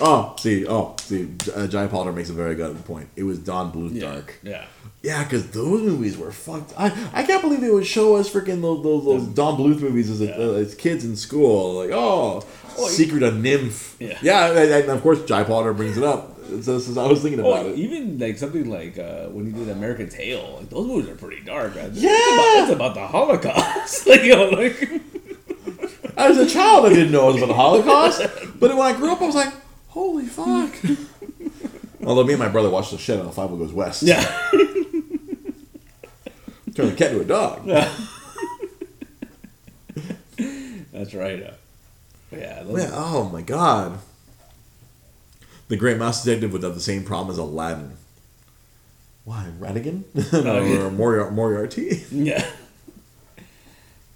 oh, 0.00 0.34
see, 0.38 0.66
oh, 0.66 0.94
see, 1.00 1.28
uh, 1.54 1.66
Jai 1.66 1.86
Potter 1.86 2.12
makes 2.12 2.30
a 2.30 2.34
very 2.34 2.54
good 2.54 2.84
point. 2.84 3.08
It 3.16 3.22
was 3.24 3.38
Don 3.38 3.72
Bluth 3.72 3.94
yeah, 3.94 4.00
Dark. 4.12 4.34
yeah. 4.42 4.64
Yeah, 5.02 5.22
because 5.22 5.50
those 5.50 5.82
movies 5.82 6.16
were 6.16 6.32
fucked. 6.32 6.72
I, 6.76 6.86
I 7.12 7.22
can't 7.22 7.40
believe 7.40 7.60
they 7.60 7.70
would 7.70 7.86
show 7.86 8.16
us 8.16 8.28
freaking 8.28 8.60
those, 8.60 8.82
those, 8.82 9.04
those 9.04 9.26
Don 9.28 9.56
Bluth 9.56 9.80
movies 9.80 10.10
as, 10.10 10.20
a, 10.20 10.26
Yeah. 10.26 10.34
as 10.60 10.74
kids 10.74 11.04
in 11.04 11.16
school. 11.16 11.74
Like, 11.74 11.90
oh, 11.92 12.44
Oh, 12.78 12.88
Secret 12.88 13.22
of 13.22 13.34
NIMH. 13.34 13.94
Yeah. 14.00 14.18
yeah, 14.20 14.48
and, 14.50 14.58
and 14.58 14.90
of 14.90 15.00
course 15.02 15.24
Jai 15.24 15.44
Potter 15.44 15.72
brings 15.72 15.96
it 15.96 16.04
up. 16.04 16.36
So, 16.62 16.78
so 16.78 17.02
I 17.02 17.08
was 17.08 17.22
thinking 17.22 17.40
about 17.40 17.64
Oh, 17.66 17.68
it. 17.70 17.76
even 17.78 18.18
like 18.18 18.36
something 18.36 18.68
like 18.68 18.98
uh, 18.98 19.26
when 19.28 19.46
he 19.46 19.52
did 19.52 19.68
American 19.70 20.08
Tail, 20.10 20.56
like 20.58 20.68
those 20.70 20.86
movies 20.86 21.08
are 21.10 21.14
pretty 21.16 21.42
dark. 21.42 21.74
Man. 21.74 21.90
Yeah! 21.94 22.10
it's 22.10 22.32
about, 22.34 22.62
it's 22.64 22.72
about 22.72 22.94
the 22.94 23.06
Holocaust. 23.06 24.06
like, 24.08 24.22
you 24.24 24.36
know, 24.36 24.48
like 24.50 24.90
As 26.16 26.36
a 26.38 26.46
child, 26.46 26.86
I 26.86 26.88
didn't 26.90 27.12
know 27.12 27.28
it 27.30 27.34
was 27.34 27.42
about 27.42 27.48
the 27.48 27.54
Holocaust, 27.54 28.22
but 28.60 28.70
when 28.76 28.80
I 28.86 28.96
grew 28.96 29.12
up, 29.12 29.20
I 29.22 29.26
was 29.26 29.34
like, 29.34 29.52
holy 29.96 30.26
fuck. 30.26 30.74
Although 32.06 32.24
me 32.24 32.34
and 32.34 32.40
my 32.40 32.48
brother 32.48 32.68
watched 32.70 32.90
the 32.92 32.98
shit 32.98 33.18
out 33.18 33.24
of 33.26 33.34
Fievel 33.34 33.58
Goes 33.58 33.72
West. 33.72 34.02
yeah, 34.02 34.22
Turn 36.74 36.88
a 36.90 36.92
cat 36.94 37.12
into 37.12 37.22
a 37.22 37.24
dog. 37.24 37.64
that's 40.92 41.14
right. 41.14 41.42
Uh, 41.42 41.52
yeah, 42.30 42.62
those, 42.62 42.76
Man, 42.76 42.90
oh 42.92 43.28
my 43.32 43.40
god. 43.42 43.98
The 45.68 45.76
Great 45.76 45.96
Mouse 45.98 46.22
Detective 46.22 46.52
would 46.52 46.62
have 46.62 46.74
the 46.74 46.80
same 46.80 47.02
problem 47.04 47.30
as 47.32 47.38
Aladdin. 47.38 47.96
Why, 49.24 49.48
Ratigan? 49.58 50.04
Oh, 50.32 50.60
yeah. 50.62 50.82
or 50.84 50.90
Moriar- 50.90 51.32
Moriarty? 51.32 52.04
yeah. 52.12 52.46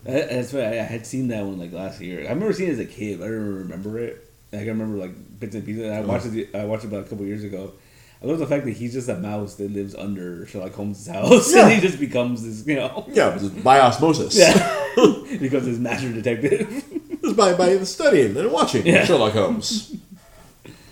That's 0.05 0.53
why 0.53 0.61
I 0.66 0.74
had 0.83 1.07
seen 1.07 1.28
that 1.28 1.45
one 1.45 1.59
like 1.59 1.72
last 1.72 2.01
year. 2.01 2.20
I 2.20 2.31
remember 2.33 2.53
seeing 2.53 2.70
it 2.70 2.74
as 2.74 2.78
a 2.78 2.85
kid. 2.87 3.18
But 3.18 3.24
I 3.26 3.28
don't 3.28 3.55
remember 3.55 3.99
it. 3.99 4.30
Like, 4.53 4.62
I 4.62 4.66
remember 4.66 4.96
like 4.98 5.12
bits 5.38 5.55
and 5.55 5.64
pieces. 5.64 5.84
I 5.90 5.98
oh. 5.98 6.07
watched 6.07 6.26
it. 6.26 6.55
I 6.55 6.64
watched 6.64 6.84
it 6.84 6.88
about 6.88 7.07
a 7.07 7.09
couple 7.09 7.24
years 7.26 7.44
ago. 7.44 7.72
I 8.22 8.26
love 8.26 8.38
the 8.38 8.46
fact 8.46 8.66
that 8.66 8.72
he's 8.72 8.92
just 8.92 9.09
a 9.09 9.16
mouse 9.16 9.55
that 9.55 9.70
lives 9.72 9.94
under 9.94 10.44
Sherlock 10.46 10.74
Holmes' 10.74 11.07
house, 11.07 11.55
Yeah. 11.55 11.62
and 11.64 11.72
he 11.72 11.80
just 11.80 11.98
becomes 11.98 12.44
this, 12.44 12.66
you 12.66 12.76
know, 12.76 13.07
Yeah, 13.09 13.38
by 13.64 13.80
osmosis. 13.80 14.36
yeah, 14.36 14.53
becomes 15.38 15.64
his 15.64 15.78
master 15.78 16.12
detective. 16.12 16.84
Just 17.22 17.36
by, 17.36 17.55
by 17.55 17.78
studying 17.84 18.36
and 18.36 18.53
watching 18.53 18.86
Yeah. 18.86 19.05
Sherlock 19.07 19.32
Holmes. 19.32 19.96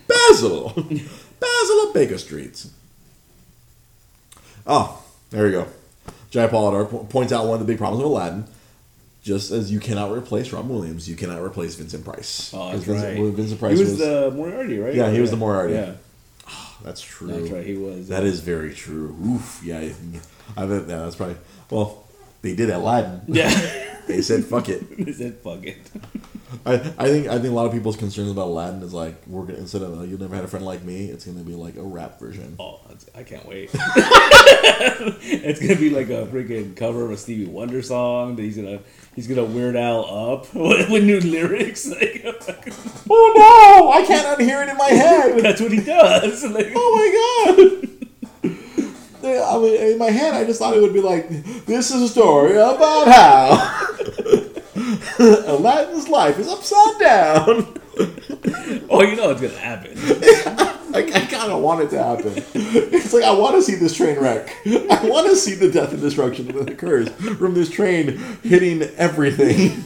Basil! 0.07 0.71
Basil 0.71 1.83
of 1.87 1.93
Baker 1.95 2.17
Street. 2.17 2.65
Oh, 4.67 5.03
there 5.31 5.47
you 5.47 5.53
go. 5.53 5.67
Jai 6.31 6.47
Pollard 6.47 6.87
po- 6.87 7.05
points 7.05 7.33
out 7.33 7.45
one 7.47 7.61
of 7.61 7.67
the 7.67 7.71
big 7.71 7.79
problems 7.79 8.05
of 8.05 8.11
Aladdin. 8.11 8.45
Just 9.23 9.51
as 9.51 9.71
you 9.71 9.81
cannot 9.81 10.13
replace 10.13 10.53
Robin 10.53 10.71
Williams, 10.71 11.09
you 11.09 11.17
cannot 11.17 11.43
replace 11.43 11.75
Vincent 11.75 12.05
Price. 12.05 12.53
Oh, 12.55 12.71
that's 12.71 12.85
Vincent, 12.85 13.19
right. 13.19 13.35
Vincent 13.35 13.49
He 13.49 13.57
Price 13.59 13.79
was, 13.79 13.91
was, 13.91 13.99
the 13.99 14.31
Moriarty, 14.31 14.79
right? 14.79 14.95
Yeah, 14.95 15.11
he 15.11 15.21
was 15.21 15.31
the 15.31 15.37
Moriarty. 15.37 15.75
Yeah, 15.75 15.93
ah, 16.47 16.77
That's 16.85 17.01
true. 17.01 17.29
that's 17.29 17.51
right. 17.51 17.67
He 17.67 17.77
was. 17.77 18.09
That 18.09 18.25
is 18.25 18.41
very 18.41 18.75
true. 18.75 19.17
Oof. 19.27 19.61
Yeah, 19.63 19.81
I 19.81 19.95
I 20.57 20.67
bet 20.67 20.89
yeah, 20.89 20.99
that's 20.99 21.17
probably. 21.17 21.37
Well, 21.71 22.05
they 22.43 22.55
did 22.55 22.71
Aladdin. 22.71 23.23
Yeah, 23.27 23.51
They 24.09 24.23
said 24.23 24.45
fuck 24.45 24.69
it. 24.69 24.97
they 25.05 25.13
said, 25.13 25.37
"Fuck 25.39 25.65
it." 25.65 25.79
I, 26.65 26.75
I 26.99 27.09
think 27.09 27.29
I 27.29 27.35
think 27.35 27.49
a 27.49 27.55
lot 27.55 27.67
of 27.67 27.73
people's 27.73 27.97
concerns 27.97 28.31
about 28.31 28.47
Aladdin 28.47 28.83
is 28.83 28.95
like 28.95 29.15
we're 29.27 29.45
gonna 29.45 29.59
instead 29.59 29.83
of 29.83 29.99
uh, 29.99 30.03
you'll 30.03 30.19
never 30.19 30.35
had 30.35 30.45
a 30.45 30.49
friend 30.49 30.65
like 30.65 30.83
me, 30.83 31.07
it's 31.11 31.27
gonna 31.27 31.45
be 31.45 31.55
like 31.55 31.77
a 31.77 31.83
rap 31.83 32.19
version. 32.19 32.57
Oh, 32.59 32.81
I 33.15 33.23
can't 33.23 33.47
wait. 33.47 33.71
it's 33.75 35.61
gonna 35.61 35.77
be 35.77 35.91
like 35.91 36.09
a 36.09 36.27
freaking 36.27 36.75
cover 36.75 37.05
of 37.05 37.11
a 37.11 37.17
Stevie 37.17 37.45
Wonder 37.45 37.83
song 37.83 38.37
that 38.37 38.43
he's 38.43 38.57
gonna 38.57 38.81
he's 39.15 39.27
gonna 39.27 39.45
weird 39.45 39.77
Al 39.77 40.05
up 40.07 40.55
with, 40.55 40.89
with 40.91 41.05
new 41.05 41.21
lyrics. 41.21 41.87
Like, 41.87 42.23
Oh 43.11 43.33
no! 43.37 43.93
I 43.93 44.05
can't 44.07 44.27
unhear 44.39 44.63
it 44.63 44.71
in 44.71 44.77
my 44.77 44.89
head. 44.89 45.39
that's 45.41 45.61
what 45.61 45.71
he 45.73 45.81
does. 45.81 46.45
Like, 46.45 46.73
oh 46.75 47.55
my 47.77 47.79
god! 47.85 47.98
I 49.37 49.59
mean, 49.59 49.93
in 49.93 49.99
my 49.99 50.11
head, 50.11 50.35
I 50.35 50.45
just 50.45 50.59
thought 50.59 50.77
it 50.77 50.81
would 50.81 50.95
be 50.95 51.01
like, 51.01 51.29
"This 51.67 51.91
is 51.91 52.03
a 52.03 52.09
story 52.09 52.57
about 52.57 53.09
how 53.09 53.95
Aladdin's 55.19 56.09
life 56.09 56.39
is 56.39 56.49
upside 56.49 56.99
down." 57.01 57.75
oh, 58.91 59.03
you 59.03 59.17
know 59.17 59.31
it's 59.31 59.41
gonna 59.41 59.57
happen. 59.59 59.93
I, 60.95 61.03
I 61.15 61.27
kind 61.27 61.53
of 61.53 61.61
want 61.61 61.83
it 61.83 61.91
to 61.91 62.03
happen. 62.03 62.33
It's 62.55 63.13
like 63.13 63.25
I 63.25 63.33
want 63.33 63.57
to 63.57 63.63
see 63.63 63.75
this 63.75 63.95
train 63.95 64.19
wreck. 64.19 64.55
I 64.67 65.01
want 65.05 65.29
to 65.29 65.37
see 65.37 65.55
the 65.55 65.71
death 65.71 65.93
and 65.93 66.01
destruction 66.01 66.47
that 66.49 66.71
occurs 66.71 67.09
from 67.11 67.55
this 67.55 67.71
train 67.71 68.17
hitting 68.43 68.83
everything. 68.97 69.85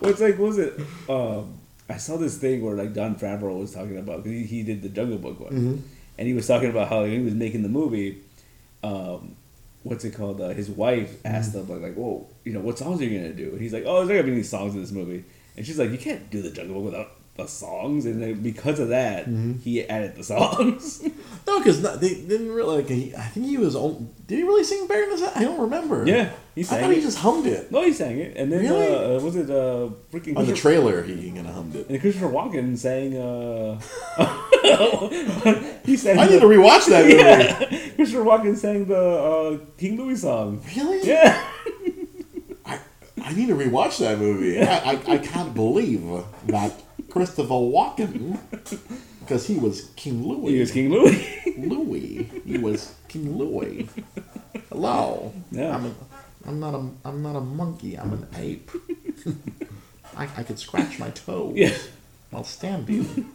Well, 0.00 0.10
it's 0.10 0.20
like, 0.20 0.38
what 0.38 0.48
was 0.48 0.58
it? 0.58 0.80
Um, 1.08 1.58
I 1.88 1.96
saw 1.98 2.16
this 2.16 2.38
thing 2.38 2.64
where 2.64 2.74
like 2.76 2.94
Jon 2.94 3.16
Favreau 3.16 3.58
was 3.60 3.74
talking 3.74 3.98
about 3.98 4.24
he, 4.24 4.44
he 4.44 4.62
did 4.62 4.82
the 4.82 4.88
Jungle 4.88 5.18
Book 5.18 5.40
one, 5.40 5.52
Mm-hmm. 5.52 5.76
And 6.20 6.28
he 6.28 6.34
was 6.34 6.46
talking 6.46 6.70
about 6.70 6.88
how 6.88 7.02
he 7.04 7.18
was 7.18 7.34
making 7.34 7.62
the 7.64 7.68
movie. 7.68 8.18
Um, 8.84 9.34
what's 9.82 10.04
it 10.04 10.14
called? 10.14 10.40
Uh, 10.40 10.50
his 10.50 10.68
wife 10.70 11.16
asked 11.24 11.52
Mm-hmm. 11.54 11.72
him 11.72 11.82
like, 11.82 11.90
like, 11.90 11.94
"Whoa, 11.96 12.26
you 12.44 12.52
know, 12.52 12.60
what 12.60 12.78
songs 12.78 13.00
are 13.00 13.04
you 13.04 13.18
gonna 13.18 13.32
do?" 13.32 13.50
And 13.50 13.60
he's 13.60 13.72
like, 13.72 13.84
"Oh, 13.86 13.96
there's 14.04 14.08
not 14.10 14.14
gonna 14.14 14.24
be 14.28 14.32
any 14.34 14.42
songs 14.44 14.74
in 14.74 14.80
this 14.82 14.92
movie." 14.92 15.24
And 15.56 15.66
she's 15.66 15.78
like, 15.78 15.90
"You 15.90 15.98
can't 15.98 16.30
do 16.30 16.40
the 16.42 16.50
Jungle 16.50 16.76
Book 16.76 16.92
without 16.92 17.08
the 17.36 17.46
songs." 17.48 18.06
And 18.06 18.22
then 18.22 18.42
because 18.42 18.78
of 18.78 18.88
that, 18.90 19.24
Mm-hmm. 19.26 19.58
he 19.64 19.82
added 19.88 20.14
the 20.16 20.22
songs. 20.24 21.02
No, 21.46 21.58
because 21.58 21.80
they 22.00 22.14
didn't 22.14 22.52
really. 22.52 22.76
Like, 22.76 22.88
he, 22.88 23.14
I 23.16 23.22
think 23.22 23.46
he 23.46 23.56
was. 23.56 23.74
Did 23.74 24.36
he 24.38 24.42
really 24.44 24.62
sing 24.62 24.86
"Bear 24.86 25.04
in 25.04 25.10
the 25.10 25.18
Sun"? 25.18 25.32
I 25.34 25.42
don't 25.42 25.58
remember. 25.58 26.06
yeah, 26.06 26.30
he 26.54 26.62
sang. 26.62 26.78
I 26.78 26.82
thought 26.82 26.90
it. 26.92 26.96
he 26.98 27.02
just 27.02 27.18
hummed 27.18 27.46
it 27.46 27.72
no, 27.72 27.82
he 27.82 27.92
sang 27.92 28.18
it, 28.18 28.36
and 28.36 28.52
then 28.52 28.60
Really? 28.60 28.94
uh, 29.16 29.18
was 29.20 29.34
it 29.36 29.50
uh, 29.50 29.88
freaking 30.12 30.36
on 30.36 30.46
the 30.46 30.54
trailer. 30.54 31.02
He, 31.02 31.14
he 31.16 31.30
kind 31.32 31.48
of 31.48 31.54
hummed 31.54 31.74
it. 31.74 31.88
And 31.88 31.98
Christopher 32.00 32.28
Walken 32.28 32.76
sang. 32.78 33.16
Uh, 33.16 33.80
he 35.84 35.96
said 35.96 36.18
I 36.18 36.26
need 36.26 36.40
to 36.40 36.46
rewatch 36.46 36.86
that 36.88 37.04
movie. 37.04 37.16
Yeah, 37.16 37.94
Christopher 37.96 38.24
Walken 38.24 38.56
sang 38.56 38.84
the 38.86 38.98
uh, 38.98 39.58
King 39.78 39.96
Louis 39.96 40.20
song. 40.20 40.62
Really? 40.76 41.06
Yeah, 41.06 41.42
I, 42.66 42.78
I 43.22 43.32
need 43.32 43.48
to 43.48 43.54
rewatch 43.54 43.98
that 43.98 44.18
movie. 44.18 44.60
I, 44.60 44.92
I, 44.92 45.14
I 45.14 45.18
can't 45.18 45.54
believe 45.54 46.02
that 46.46 46.72
Christopher 47.10 47.54
Walken, 47.54 48.38
because 49.20 49.46
he 49.46 49.56
was 49.56 49.90
King 49.96 50.26
Louis. 50.26 50.52
he 50.52 50.60
was 50.60 50.70
King 50.70 50.90
Louis. 50.90 51.42
Louis. 51.58 52.30
He 52.44 52.58
was 52.58 52.94
King 53.08 53.36
Louis. 53.36 53.88
Hello. 54.68 55.32
Yeah. 55.50 55.74
I'm, 55.74 55.86
a, 55.86 55.94
I'm 56.46 56.60
not 56.60 56.74
a 56.74 56.90
I'm 57.04 57.22
not 57.22 57.36
a 57.36 57.40
monkey. 57.40 57.96
I'm 57.98 58.12
an 58.12 58.26
ape. 58.36 58.70
I, 60.16 60.28
I 60.36 60.42
could 60.42 60.58
scratch 60.58 60.98
my 60.98 61.10
toes. 61.10 61.54
Yeah. 61.56 61.76
I'll 62.32 62.44
stand 62.44 62.88
you. 62.88 63.26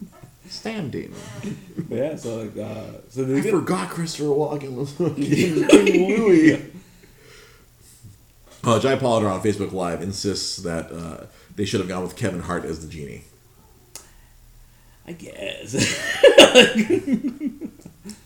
Standing. 0.50 1.14
Yeah, 1.90 2.16
so 2.16 2.38
like, 2.44 2.58
uh, 2.58 2.84
so 3.10 3.24
I 3.24 3.26
they 3.26 3.42
get, 3.42 3.52
forgot 3.52 3.90
Christopher 3.90 4.26
Walken 4.30 4.76
was 4.76 4.92
King 4.98 5.68
King 5.68 6.08
Louis. 6.18 6.72
Uh, 8.64 8.80
Jai 8.80 8.96
Pollard 8.96 9.28
on 9.28 9.42
Facebook 9.42 9.72
Live 9.72 10.02
insists 10.02 10.58
that 10.58 10.92
uh, 10.92 11.26
they 11.56 11.66
should 11.66 11.80
have 11.80 11.90
gone 11.90 12.04
with 12.04 12.16
Kevin 12.16 12.42
Hart 12.42 12.66
as 12.66 12.80
the 12.86 12.92
genie. 12.92 13.24
I 15.08 15.12
guess. 15.14 15.76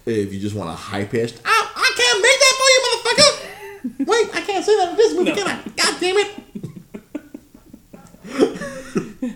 If 0.05 0.34
you 0.34 0.39
just 0.39 0.55
want 0.55 0.70
a 0.70 0.74
high 0.74 1.05
pitched, 1.05 1.39
oh, 1.45 1.72
I 1.76 1.91
can't 1.95 2.22
make 2.22 2.39
that 2.39 2.55
for 2.57 2.70
you, 2.74 2.80
motherfucker. 2.89 4.07
Wait, 4.07 4.36
I 4.36 4.41
can't 4.45 4.65
say 4.65 4.76
that 4.78 4.89
in 4.91 4.95
this 4.97 5.13
movie, 5.13 5.30
No. 5.30 5.36
can 5.36 5.47
I? 5.47 5.61
God 5.78 5.99
damn 5.99 6.17
it! 6.17 6.30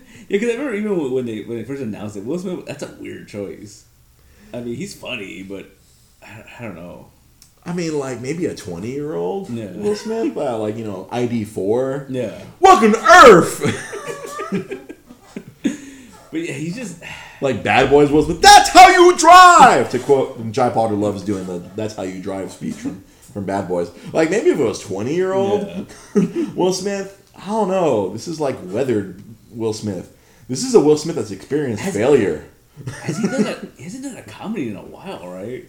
yeah, 0.34 0.40
because 0.40 0.50
I 0.50 0.58
remember 0.58 0.74
even 0.76 1.12
when 1.14 1.26
they 1.28 1.42
when 1.42 1.58
they 1.60 1.64
first 1.64 1.82
announced 1.82 2.18
it, 2.18 2.26
Will 2.26 2.40
Smith. 2.40 2.66
That's 2.66 2.82
a 2.82 2.88
weird 3.00 3.28
choice. 3.28 3.86
I 4.52 4.62
mean, 4.62 4.76
he's 4.76 4.96
funny, 4.96 5.44
but 5.44 5.68
I, 6.24 6.44
I 6.58 6.62
don't 6.64 6.74
know. 6.76 7.10
I 7.64 7.74
mean, 7.74 7.98
like 8.00 8.20
maybe 8.20 8.48
a 8.48 8.56
twenty-year-old 8.56 9.52
Yeah. 9.52 9.72
Will 9.74 9.96
Smith, 9.96 10.36
uh, 10.36 10.58
like 10.58 10.76
you 10.76 10.86
know, 10.86 11.08
ID 11.12 11.46
four. 11.46 12.08
Yeah, 12.10 12.44
Welcome 12.60 12.94
to 12.94 13.00
Earth. 13.00 14.50
but 16.32 16.40
yeah, 16.40 16.54
he's 16.54 16.76
just 16.76 17.04
like 17.40 17.62
Bad 17.64 17.92
Boys 17.92 18.10
Will 18.10 18.24
Smith. 18.24 18.42
That's 18.42 18.70
how 18.70 18.90
you 18.90 19.16
drive. 19.16 19.92
To 19.92 20.00
quote 20.00 20.52
Jai 20.52 20.70
Potter 20.72 20.96
loves 20.96 21.24
doing 21.24 21.46
the 21.46 21.60
"That's 21.76 21.96
how 21.96 22.04
you 22.04 22.22
drive" 22.24 22.52
speech 22.52 22.76
from 22.76 23.04
from 23.34 23.46
Bad 23.46 23.68
Boys. 23.68 23.92
Like 24.12 24.32
maybe 24.32 24.50
if 24.50 24.60
it 24.60 24.64
was 24.64 24.80
twenty-year-old 24.80 25.94
Will 26.56 26.74
Smith, 26.74 27.32
I 27.38 27.46
don't 27.48 27.70
know. 27.70 28.10
This 28.10 28.28
is 28.28 28.40
like 28.40 28.58
weathered 28.64 29.22
Will 29.52 29.74
Smith. 29.74 30.10
This 30.48 30.64
is 30.64 30.76
a 30.76 30.80
Will 30.80 30.98
Smith 30.98 31.16
that's 31.16 31.32
experienced 31.32 31.84
Has- 31.84 31.94
failure. 31.96 32.46
has 33.04 33.18
he 33.18 33.28
done 33.28 33.46
a 33.46 33.56
he 33.78 33.84
hasn't 33.84 34.04
done 34.04 34.18
a 34.18 34.24
comedy 34.24 34.70
in 34.70 34.76
a 34.76 34.82
while, 34.82 35.28
right? 35.28 35.66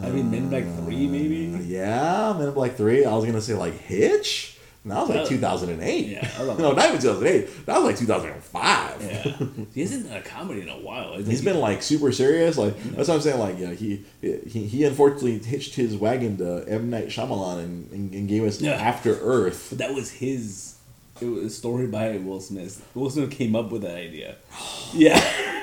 I 0.00 0.10
mean, 0.10 0.30
Men 0.30 0.44
in 0.44 0.48
Black 0.48 0.64
Three, 0.84 1.06
Uh, 1.06 1.10
maybe. 1.10 1.64
yeah, 1.66 2.32
Men 2.38 2.48
in 2.48 2.54
Black 2.54 2.76
Three. 2.76 3.04
I 3.04 3.14
was 3.14 3.24
gonna 3.24 3.40
say 3.40 3.54
like 3.54 3.74
Hitch. 3.78 4.54
And 4.84 4.92
that 4.92 5.00
was 5.00 5.08
like 5.10 5.18
That- 5.24 5.28
2008. 5.28 6.06
yeah, 6.06 6.30
I 6.38 6.44
no, 6.56 6.72
not 6.72 6.88
even 6.88 7.00
2008. 7.00 7.66
That 7.66 7.76
was 7.78 7.84
like 7.84 7.98
2005. 7.98 9.02
Yeah, 9.02 9.46
he 9.74 9.80
hasn't 9.80 10.08
done 10.08 10.16
a 10.18 10.22
comedy 10.22 10.60
in 10.62 10.68
a 10.68 10.78
while. 10.78 11.14
He's 11.16 11.26
like- 11.28 11.44
been 11.44 11.60
like 11.60 11.82
super 11.82 12.12
serious. 12.12 12.56
Like 12.56 12.80
that's 12.94 13.08
what 13.08 13.16
I'm 13.16 13.20
saying. 13.20 13.40
Like 13.40 13.58
yeah, 13.58 13.72
he 13.72 14.04
he, 14.22 14.66
he 14.66 14.84
unfortunately 14.84 15.40
hitched 15.40 15.74
his 15.74 15.96
wagon 15.96 16.36
to 16.38 16.64
M 16.68 16.90
Night 16.90 17.08
Shyamalan 17.08 17.58
and, 17.58 17.92
and, 17.92 18.14
and 18.14 18.28
gave 18.28 18.44
us 18.44 18.60
Yeah. 18.60 18.72
After 18.74 19.18
Earth. 19.20 19.66
But 19.70 19.78
that 19.78 19.92
was 19.94 20.10
his. 20.12 20.76
It 21.20 21.26
was 21.26 21.44
a 21.44 21.50
story 21.50 21.86
by 21.86 22.16
Will 22.18 22.40
Smith. 22.40 22.86
Will 22.94 23.10
Smith 23.10 23.30
came 23.30 23.56
up 23.56 23.70
with 23.70 23.82
that 23.82 23.96
idea. 23.96 24.36
Yeah. 24.94 25.20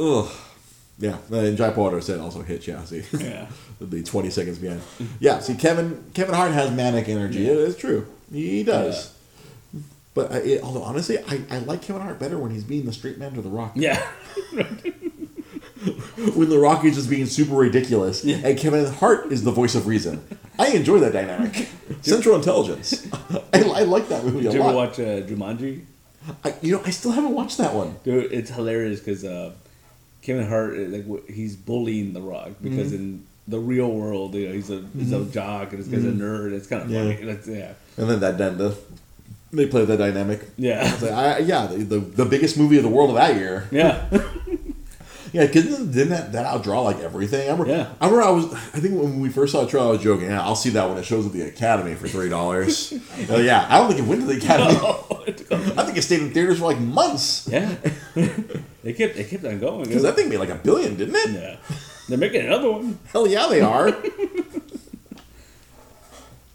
Ugh. 0.00 0.28
Yeah, 1.00 1.18
and 1.30 1.56
Jai 1.56 1.70
Porter 1.70 2.00
said 2.00 2.18
also 2.18 2.42
Hitch. 2.42 2.66
Yeah, 2.66 2.82
see, 2.84 3.04
Yeah. 3.18 3.46
It'd 3.80 3.90
be 3.90 4.02
20 4.02 4.30
seconds 4.30 4.58
behind. 4.58 4.82
Yeah, 5.20 5.38
see, 5.38 5.54
Kevin 5.54 6.04
Kevin 6.12 6.34
Hart 6.34 6.50
has 6.52 6.72
manic 6.72 7.08
energy. 7.08 7.42
Yeah. 7.42 7.52
It 7.52 7.58
is 7.58 7.76
true. 7.76 8.06
He, 8.32 8.64
does. 8.64 9.14
But 10.14 10.32
I, 10.32 10.38
it, 10.38 10.62
although 10.64 10.82
honestly, 10.82 11.18
I, 11.18 11.42
I 11.50 11.58
like 11.60 11.82
Kevin 11.82 12.02
Hart 12.02 12.18
better 12.18 12.36
when 12.36 12.50
he's 12.50 12.64
being 12.64 12.84
the 12.84 12.92
straight 12.92 13.18
man 13.18 13.34
to 13.34 13.42
the 13.42 13.48
Rock. 13.48 13.72
Yeah. 13.76 14.04
when 16.34 16.48
the 16.48 16.58
Rock 16.58 16.84
is 16.84 16.96
just 16.96 17.08
being 17.08 17.26
super 17.26 17.54
ridiculous, 17.54 18.24
Yeah. 18.24 18.38
and 18.42 18.58
Kevin 18.58 18.86
Hart 18.92 19.30
is 19.30 19.44
the 19.44 19.52
voice 19.52 19.76
of 19.76 19.86
reason. 19.86 20.24
I 20.58 20.68
enjoy 20.72 20.98
that 21.00 21.12
dynamic. 21.12 21.68
Central 22.02 22.36
Intelligence. 22.36 23.06
I, 23.52 23.60
I 23.62 23.82
like 23.82 24.08
that 24.08 24.24
movie 24.24 24.42
Did 24.42 24.50
a 24.52 24.54
you 24.54 24.60
ever 24.62 24.72
lot. 24.72 24.74
watch 24.88 24.98
uh, 25.00 25.22
Jumanji? 25.22 25.84
I, 26.44 26.54
you 26.62 26.72
know, 26.76 26.82
I 26.84 26.90
still 26.90 27.12
haven't 27.12 27.32
watched 27.34 27.58
that 27.58 27.74
one. 27.74 27.96
Dude, 28.04 28.32
it's 28.32 28.50
hilarious 28.50 28.98
because 29.00 29.24
uh, 29.24 29.52
Kevin 30.22 30.46
Hart, 30.48 30.74
uh, 30.74 30.80
like, 30.82 31.28
he's 31.28 31.56
bullying 31.56 32.12
The 32.12 32.20
Rock 32.20 32.50
because 32.62 32.88
Mm-hmm. 32.92 32.96
in 32.96 33.26
the 33.46 33.58
real 33.58 33.90
world, 33.90 34.34
you 34.34 34.46
know, 34.48 34.52
he's 34.54 34.68
a 34.70 34.84
he's 34.96 35.10
a 35.12 35.24
jock 35.26 35.72
and 35.72 35.80
this 35.82 35.88
guy's 35.88 36.04
a 36.04 36.12
nerd. 36.12 36.52
It's 36.52 36.66
kind 36.66 36.82
of 36.82 36.90
Yeah. 36.90 37.04
funny. 37.14 37.22
Like, 37.22 37.46
yeah. 37.46 37.72
And 37.96 38.10
then 38.10 38.20
that 38.20 38.36
then 38.36 38.58
the, 38.58 38.76
they 39.52 39.66
play 39.66 39.86
that 39.86 39.96
dynamic. 39.96 40.40
Yeah. 40.58 40.92
It's 40.92 41.00
like, 41.00 41.12
I, 41.12 41.38
yeah, 41.38 41.66
the, 41.66 41.76
the 41.78 41.98
the 42.00 42.24
biggest 42.26 42.58
movie 42.58 42.76
of 42.76 42.82
the 42.82 42.90
world 42.90 43.08
of 43.10 43.16
that 43.16 43.36
year. 43.36 43.66
Yeah. 43.70 44.06
Yeah, 45.32 45.46
didn't, 45.46 45.92
didn't 45.92 46.10
that, 46.10 46.32
that 46.32 46.46
outdraw 46.46 46.84
like 46.84 46.98
everything? 47.00 47.48
I 47.48 47.52
remember, 47.52 47.70
Yeah. 47.72 47.92
I 48.00 48.06
remember 48.06 48.24
I 48.26 48.30
was, 48.30 48.52
I 48.52 48.80
think 48.80 48.94
when 49.00 49.20
we 49.20 49.28
first 49.28 49.52
saw 49.52 49.62
the 49.62 49.68
trailer, 49.70 49.88
I 49.88 49.90
was 49.92 50.02
joking, 50.02 50.26
yeah, 50.26 50.42
I'll 50.42 50.56
see 50.56 50.70
that 50.70 50.88
when 50.88 50.98
it 50.98 51.04
shows 51.04 51.26
at 51.26 51.32
the 51.32 51.42
Academy 51.42 51.94
for 51.94 52.06
$3. 52.08 53.30
Uh, 53.30 53.36
yeah, 53.40 53.66
I 53.68 53.78
don't 53.78 53.88
think 53.88 54.00
it 54.00 54.06
went 54.06 54.20
to 54.22 54.26
the 54.26 54.36
Academy. 54.38 54.78
I 55.76 55.84
think 55.84 55.98
it 55.98 56.02
stayed 56.02 56.20
in 56.22 56.32
theaters 56.32 56.58
for 56.58 56.64
like 56.66 56.78
months. 56.80 57.48
yeah. 57.50 57.74
they 58.82 58.92
kept 58.94 59.16
they 59.16 59.24
kept 59.24 59.44
on 59.44 59.58
going. 59.60 59.84
Because 59.84 60.02
that 60.02 60.16
thing 60.16 60.28
made 60.28 60.38
like 60.38 60.48
a 60.48 60.54
billion, 60.54 60.96
didn't 60.96 61.14
it? 61.16 61.30
yeah. 61.30 61.56
They're 62.08 62.16
making 62.18 62.46
another 62.46 62.70
one. 62.72 62.98
Hell 63.12 63.26
yeah, 63.26 63.46
they 63.48 63.60
are. 63.60 63.90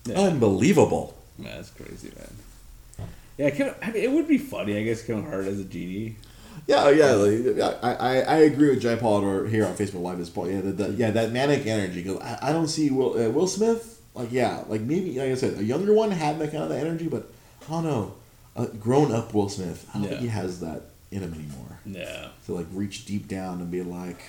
Yeah. 0.06 0.16
Unbelievable. 0.20 1.16
Man, 1.38 1.56
that's 1.56 1.70
crazy, 1.70 2.12
man. 2.18 3.08
Yeah, 3.38 3.50
Kevin, 3.52 3.74
I 3.82 3.92
mean, 3.92 4.04
it 4.04 4.12
would 4.12 4.28
be 4.28 4.38
funny, 4.38 4.78
I 4.78 4.84
guess, 4.84 5.04
Kevin 5.04 5.26
Hart 5.26 5.46
as 5.46 5.60
a 5.60 5.64
genie. 5.64 6.18
Yeah, 6.66 6.90
yeah, 6.92 7.12
like, 7.12 7.84
I, 7.84 7.94
I, 7.94 8.18
I 8.20 8.38
agree 8.38 8.70
with 8.70 8.82
Jay 8.82 8.96
Pollard 8.96 9.50
here 9.50 9.66
on 9.66 9.76
Facebook 9.76 10.02
Live. 10.02 10.18
This 10.18 10.30
point, 10.30 10.54
yeah, 10.54 10.62
that, 10.62 10.78
that, 10.78 10.92
yeah, 10.92 11.12
that 11.12 11.32
manic 11.32 11.66
energy. 11.66 12.04
Because 12.04 12.22
I, 12.22 12.50
I 12.50 12.54
don't 12.54 12.70
see 12.70 12.90
Will 12.90 13.20
uh, 13.20 13.30
Will 13.30 13.48
Smith. 13.48 14.02
Like, 14.16 14.32
yeah, 14.32 14.64
like 14.68 14.82
maybe 14.82 15.18
like 15.20 15.30
I 15.30 15.36
said, 15.36 15.58
a 15.58 15.64
younger 15.64 15.94
one 15.94 16.12
had 16.12 16.40
that 16.40 16.52
kind 16.52 16.64
of 16.64 16.70
that 16.70 16.80
energy, 16.80 17.08
but 17.08 17.30
I 17.68 17.72
don't 17.72 17.84
know. 17.84 18.14
A 18.56 18.68
grown 18.68 19.12
up 19.12 19.34
Will 19.34 19.50
Smith, 19.50 19.90
I 19.94 19.98
don't 19.98 20.08
think 20.08 20.22
he 20.22 20.28
has 20.28 20.60
that 20.60 20.84
in 21.12 21.22
him 21.22 21.34
anymore. 21.34 21.80
Yeah. 21.86 22.28
To 22.46 22.54
like 22.54 22.68
reach 22.72 23.06
deep 23.06 23.28
down 23.28 23.60
and 23.60 23.72
be 23.72 23.82
like, 23.82 24.22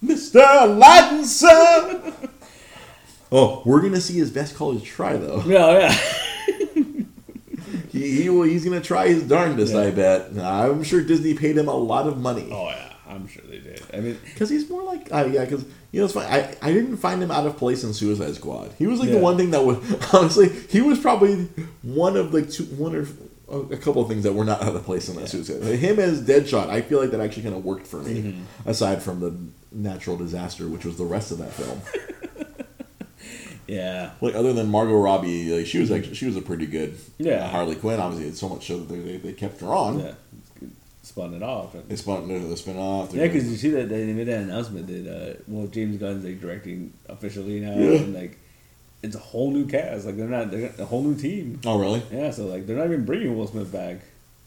Mister 0.00 0.38
Aladdin, 0.40 1.24
son. 1.24 2.14
oh, 3.32 3.62
we're 3.66 3.82
gonna 3.82 4.00
see 4.00 4.14
his 4.14 4.30
best 4.30 4.54
college 4.54 4.84
try 4.84 5.16
though. 5.16 5.42
No, 5.42 5.78
yeah. 5.78 5.98
He, 8.02 8.22
he 8.22 8.28
will, 8.28 8.42
he's 8.42 8.64
gonna 8.64 8.80
try 8.80 9.08
his 9.08 9.22
darndest. 9.22 9.72
Yeah. 9.74 9.80
I 9.80 9.90
bet. 9.90 10.30
I'm 10.38 10.82
sure 10.82 11.02
Disney 11.02 11.34
paid 11.34 11.56
him 11.56 11.68
a 11.68 11.74
lot 11.74 12.06
of 12.06 12.18
money. 12.18 12.48
Oh, 12.52 12.68
yeah. 12.68 12.88
I'm 13.08 13.26
sure 13.28 13.42
they 13.48 13.58
did. 13.58 13.82
I 13.92 14.00
mean, 14.00 14.18
Because 14.24 14.48
he's 14.48 14.68
more 14.70 14.82
like, 14.84 15.12
uh, 15.12 15.28
yeah, 15.30 15.44
because, 15.44 15.64
you 15.90 16.00
know, 16.00 16.06
it's 16.06 16.14
funny. 16.14 16.26
I, 16.28 16.56
I 16.62 16.72
didn't 16.72 16.96
find 16.96 17.22
him 17.22 17.30
out 17.30 17.46
of 17.46 17.58
place 17.58 17.84
in 17.84 17.92
Suicide 17.92 18.34
Squad. 18.36 18.72
He 18.78 18.86
was 18.86 19.00
like 19.00 19.08
Yeah. 19.10 19.16
the 19.16 19.20
one 19.20 19.36
thing 19.36 19.50
that 19.50 19.62
was, 19.64 19.76
honestly, 20.14 20.48
he 20.48 20.80
was 20.80 20.98
probably 20.98 21.44
one 21.82 22.16
of 22.16 22.32
the 22.32 22.40
two, 22.46 22.64
one 22.64 22.94
or 22.96 23.06
a 23.70 23.76
couple 23.76 24.00
of 24.00 24.08
things 24.08 24.22
that 24.22 24.32
were 24.32 24.46
not 24.46 24.62
out 24.62 24.74
of 24.74 24.82
place 24.84 25.10
in 25.10 25.16
that 25.16 25.28
Suicide. 25.28 25.62
Him 25.62 25.98
as 25.98 26.22
Deadshot, 26.26 26.70
I 26.70 26.80
feel 26.80 27.00
like 27.00 27.10
that 27.10 27.20
actually 27.20 27.42
kind 27.42 27.54
of 27.54 27.62
worked 27.64 27.86
for 27.86 27.98
me, 27.98 28.22
Mm-hmm. 28.22 28.68
aside 28.70 29.02
from 29.02 29.20
the 29.20 29.34
natural 29.70 30.16
disaster, 30.16 30.66
which 30.68 30.86
was 30.86 30.96
the 30.96 31.04
rest 31.04 31.32
of 31.32 31.38
that 31.38 31.52
film. 31.52 31.80
yeah. 33.76 34.10
like, 34.20 34.34
other 34.34 34.52
than 34.52 34.68
Margot 34.70 34.98
Robbie, 35.00 35.56
like, 35.56 35.66
she 35.66 35.78
was 35.78 35.90
actually, 35.90 36.14
she 36.14 36.26
was 36.26 36.36
a 36.36 36.42
pretty 36.42 36.66
good 36.66 36.96
Yeah. 37.18 37.44
uh, 37.44 37.48
Harley 37.48 37.76
Quinn. 37.76 37.98
Obviously, 38.00 38.28
it's 38.28 38.40
so 38.40 38.48
much 38.48 38.66
so 38.66 38.78
that 38.78 38.88
they, 38.92 39.00
they, 39.00 39.16
they 39.18 39.32
kept 39.32 39.60
her 39.60 39.68
on. 39.68 39.98
Yeah. 40.00 40.12
Spun 41.04 41.34
it 41.34 41.42
off. 41.42 41.74
And, 41.74 41.88
They 41.88 41.96
spun 41.96 42.30
it. 42.30 42.48
the 42.48 42.56
spin 42.56 42.76
off. 42.76 43.12
yeah, 43.12 43.26
because 43.26 43.50
you 43.50 43.56
see 43.56 43.70
that 43.70 43.88
they 43.88 44.04
made 44.12 44.28
that 44.28 44.42
announcement 44.42 44.86
that, 44.86 45.06
uh, 45.08 45.34
well, 45.48 45.66
James 45.66 45.96
Gunn's 45.98 46.24
like 46.24 46.40
directing 46.40 46.92
officially 47.08 47.58
now. 47.60 47.74
Yeah. 47.76 47.98
And, 48.00 48.14
like, 48.14 48.38
it's 49.02 49.16
a 49.16 49.18
whole 49.18 49.50
new 49.50 49.66
cast. 49.66 50.06
Like, 50.06 50.16
they're 50.16 50.28
not, 50.28 50.50
they're 50.52 50.72
a 50.78 50.84
whole 50.84 51.02
new 51.02 51.16
team. 51.16 51.60
Oh, 51.66 51.78
really? 51.80 52.02
Yeah, 52.12 52.30
so, 52.30 52.46
like, 52.46 52.66
they're 52.66 52.76
not 52.76 52.86
even 52.86 53.04
bringing 53.04 53.36
Will 53.36 53.48
Smith 53.48 53.72
back. 53.72 53.96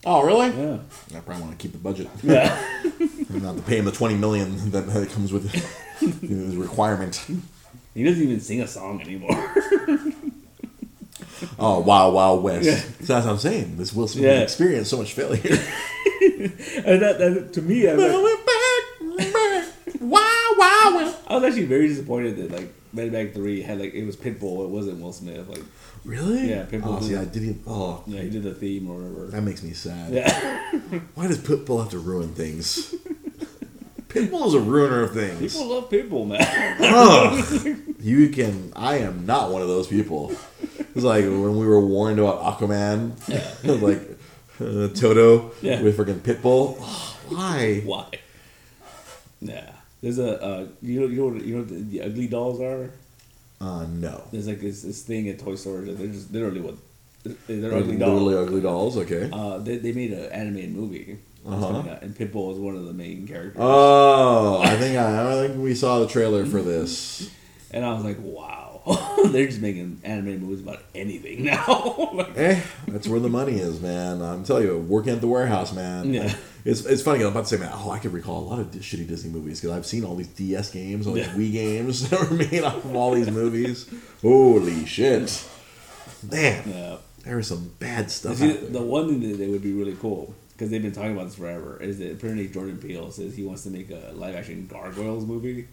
Oh, 0.05 0.23
really? 0.23 0.47
Yeah. 0.47 0.77
I 1.17 1.19
probably 1.19 1.43
want 1.43 1.57
to 1.59 1.61
keep 1.61 1.71
the 1.73 1.77
budget. 1.79 2.07
Yeah. 2.23 2.55
not 3.41 3.57
to 3.57 3.61
pay 3.63 3.77
him 3.79 3.85
the 3.85 3.91
twenty 3.91 4.15
million 4.15 4.71
that, 4.71 4.87
that 4.93 5.09
comes 5.09 5.33
with 5.33 5.51
his 6.21 6.55
requirement. 6.55 7.25
He 7.95 8.03
doesn't 8.03 8.21
even 8.21 8.39
sing 8.39 8.61
a 8.61 8.67
song 8.67 9.01
anymore. 9.01 9.55
Oh, 11.59 11.79
Wild 11.79 12.13
Wild 12.13 12.43
West. 12.43 12.65
Yeah. 12.65 12.75
So 13.05 13.13
that's 13.13 13.25
what 13.25 13.33
I'm 13.33 13.37
saying. 13.37 13.77
This 13.77 13.93
Will 13.93 14.07
Smith 14.07 14.23
Yeah. 14.25 14.39
experienced 14.41 14.89
so 14.89 14.97
much 14.97 15.13
failure. 15.13 15.41
and 15.43 17.01
that, 17.01 17.17
that, 17.19 17.49
to 17.53 17.61
me, 17.61 17.87
I 17.89 17.93
was, 17.95 18.03
like, 18.03 20.01
Wild 20.01 20.95
West. 20.95 21.17
I 21.27 21.35
was 21.35 21.43
actually 21.43 21.65
very 21.65 21.87
disappointed 21.89 22.37
that, 22.37 22.51
like, 22.51 22.73
Mad 22.93 23.11
Max 23.11 23.33
3 23.33 23.61
had, 23.63 23.79
like, 23.79 23.93
it 23.93 24.05
was 24.05 24.15
Pitbull. 24.15 24.63
It 24.65 24.69
wasn't 24.69 25.01
Will 25.01 25.11
Smith. 25.13 25.47
Like, 25.49 25.63
Really? 26.05 26.49
Yeah, 26.49 26.65
Pitbull 26.65 26.97
Oh, 26.97 27.01
see, 27.01 27.15
I 27.15 27.25
didn't. 27.25 27.63
Oh, 27.67 28.03
yeah, 28.07 28.21
he 28.21 28.29
did 28.29 28.43
the 28.43 28.53
theme 28.53 28.89
or 28.89 28.95
whatever. 28.99 29.27
that 29.31 29.41
makes 29.41 29.61
me 29.63 29.73
sad. 29.73 30.13
Yeah. 30.13 30.71
Why 31.15 31.27
does 31.27 31.39
Pitbull 31.39 31.81
have 31.81 31.89
to 31.91 31.99
ruin 31.99 32.33
things? 32.33 32.93
Pitbull 34.15 34.47
is 34.47 34.53
a 34.53 34.59
ruiner 34.59 35.01
of 35.01 35.13
things. 35.13 35.53
People 35.53 35.67
love 35.67 35.89
Pitbull, 35.89 36.27
man. 36.27 36.77
Ugh. 36.79 37.95
you 37.99 38.29
can. 38.29 38.71
I 38.75 38.97
am 38.99 39.25
not 39.25 39.51
one 39.51 39.61
of 39.61 39.67
those 39.67 39.87
people. 39.87 40.31
It's 40.95 41.03
like 41.03 41.25
when 41.25 41.57
we 41.57 41.67
were 41.67 41.81
warned 41.85 42.19
about 42.19 42.41
Aquaman, 42.59 43.11
like 43.81 44.01
uh, 44.61 44.87
Toto 44.93 45.51
Yeah. 45.61 45.81
with 45.81 45.97
freaking 45.97 46.19
Pitbull. 46.19 46.77
Oh, 46.79 47.17
why? 47.29 47.81
Why? 47.83 48.05
Nah. 49.41 49.61
There's 50.01 50.19
a, 50.19 50.41
uh, 50.41 50.67
you 50.81 51.01
know, 51.01 51.07
you 51.07 51.17
know, 51.17 51.25
what- 51.27 51.45
you 51.45 51.53
know 51.55 51.59
what 51.61 51.69
the, 51.69 51.75
the 51.81 52.01
ugly 52.03 52.27
dolls 52.27 52.61
are? 52.61 52.91
Uh, 53.59 53.85
no. 53.89 54.23
There's 54.31 54.47
like 54.47 54.61
this, 54.61 54.81
this 54.83 55.01
thing 55.01 55.27
at 55.29 55.39
Toy 55.39 55.55
Story 55.55 55.85
that 55.85 55.97
they're 55.97 56.07
just 56.07 56.31
literally 56.31 56.61
what 56.61 56.75
they're 57.47 57.71
Like 57.71 57.81
ugly 57.83 57.97
dolls. 57.97 58.21
literally 58.21 58.47
ugly 58.47 58.61
dolls. 58.61 58.97
Okay. 58.97 59.29
Uh, 59.31 59.57
they, 59.57 59.77
they 59.77 59.91
made 59.93 60.11
an 60.13 60.31
animated 60.31 60.75
movie. 60.75 61.17
Uh-huh. 61.45 61.77
out, 61.77 62.01
And 62.01 62.15
Pitbull 62.15 62.53
is 62.53 62.59
one 62.59 62.75
of 62.75 62.85
the 62.85 62.93
main 62.93 63.27
characters. 63.27 63.57
Oh, 63.59 64.61
I 64.61 64.75
think 64.77 64.97
I, 64.97 65.31
I 65.43 65.47
think 65.47 65.61
we 65.61 65.75
saw 65.75 65.99
the 65.99 66.07
trailer 66.07 66.45
for 66.45 66.61
this. 66.61 67.29
and 67.71 67.85
I 67.85 67.93
was 67.93 68.03
like, 68.03 68.17
wow. 68.19 68.61
They're 69.31 69.47
just 69.47 69.61
making 69.61 69.99
animated 70.03 70.43
movies 70.43 70.59
about 70.61 70.79
anything 70.93 71.43
now. 71.43 72.09
like, 72.13 72.37
Eh, 72.37 72.61
that's 72.87 73.07
where 73.07 73.19
the 73.19 73.29
money 73.29 73.53
is, 73.59 73.81
man. 73.81 74.21
I'm 74.21 74.43
telling 74.43 74.63
you, 74.67 74.77
working 74.77 75.11
at 75.13 75.21
the 75.21 75.27
warehouse, 75.27 75.73
man. 75.73 76.13
Yeah. 76.13 76.35
It's 76.65 76.85
it's 76.85 77.01
funny. 77.01 77.21
I'm 77.23 77.27
about 77.29 77.45
to 77.45 77.57
say, 77.57 77.57
man. 77.57 77.71
Oh, 77.73 77.89
I 77.91 77.97
can 77.99 78.11
recall 78.11 78.39
a 78.39 78.45
lot 78.47 78.59
of 78.59 78.67
shitty 78.67 79.07
Disney 79.07 79.31
movies 79.31 79.59
because 79.61 79.75
I've 79.75 79.85
seen 79.87 80.03
all 80.03 80.15
these 80.15 80.27
DS 80.27 80.71
games, 80.71 81.07
all 81.07 81.13
these 81.13 81.25
Yeah. 81.27 81.33
Wii 81.33 81.51
games 81.51 82.09
that 82.09 82.19
were 82.29 82.35
made 82.35 82.63
off 82.63 82.83
of 82.85 82.95
all 82.95 83.11
these 83.11 83.29
movies. 83.31 83.87
Holy 84.21 84.85
shit, 84.85 85.47
man! 86.31 86.63
yeah. 86.69 86.97
There 87.23 87.37
was 87.37 87.47
some 87.47 87.71
bad 87.79 88.11
stuff. 88.11 88.37
See, 88.37 88.51
the 88.51 88.81
one 88.83 89.07
thing 89.09 89.31
that, 89.31 89.37
that 89.37 89.49
would 89.49 89.63
be 89.63 89.73
really 89.73 89.95
cool 89.99 90.35
because 90.55 90.69
they've 90.71 90.81
been 90.81 90.91
talking 90.93 91.11
about 91.13 91.25
this 91.25 91.35
forever 91.35 91.77
is 91.81 91.99
that 91.99 92.11
apparently 92.13 92.47
Jordan 92.47 92.77
Peele 92.77 93.11
says 93.11 93.35
he 93.35 93.43
wants 93.43 93.63
to 93.63 93.69
make 93.69 93.89
a 93.91 94.11
live 94.13 94.35
action 94.35 94.67
Gargoyles 94.67 95.25
movie. 95.25 95.67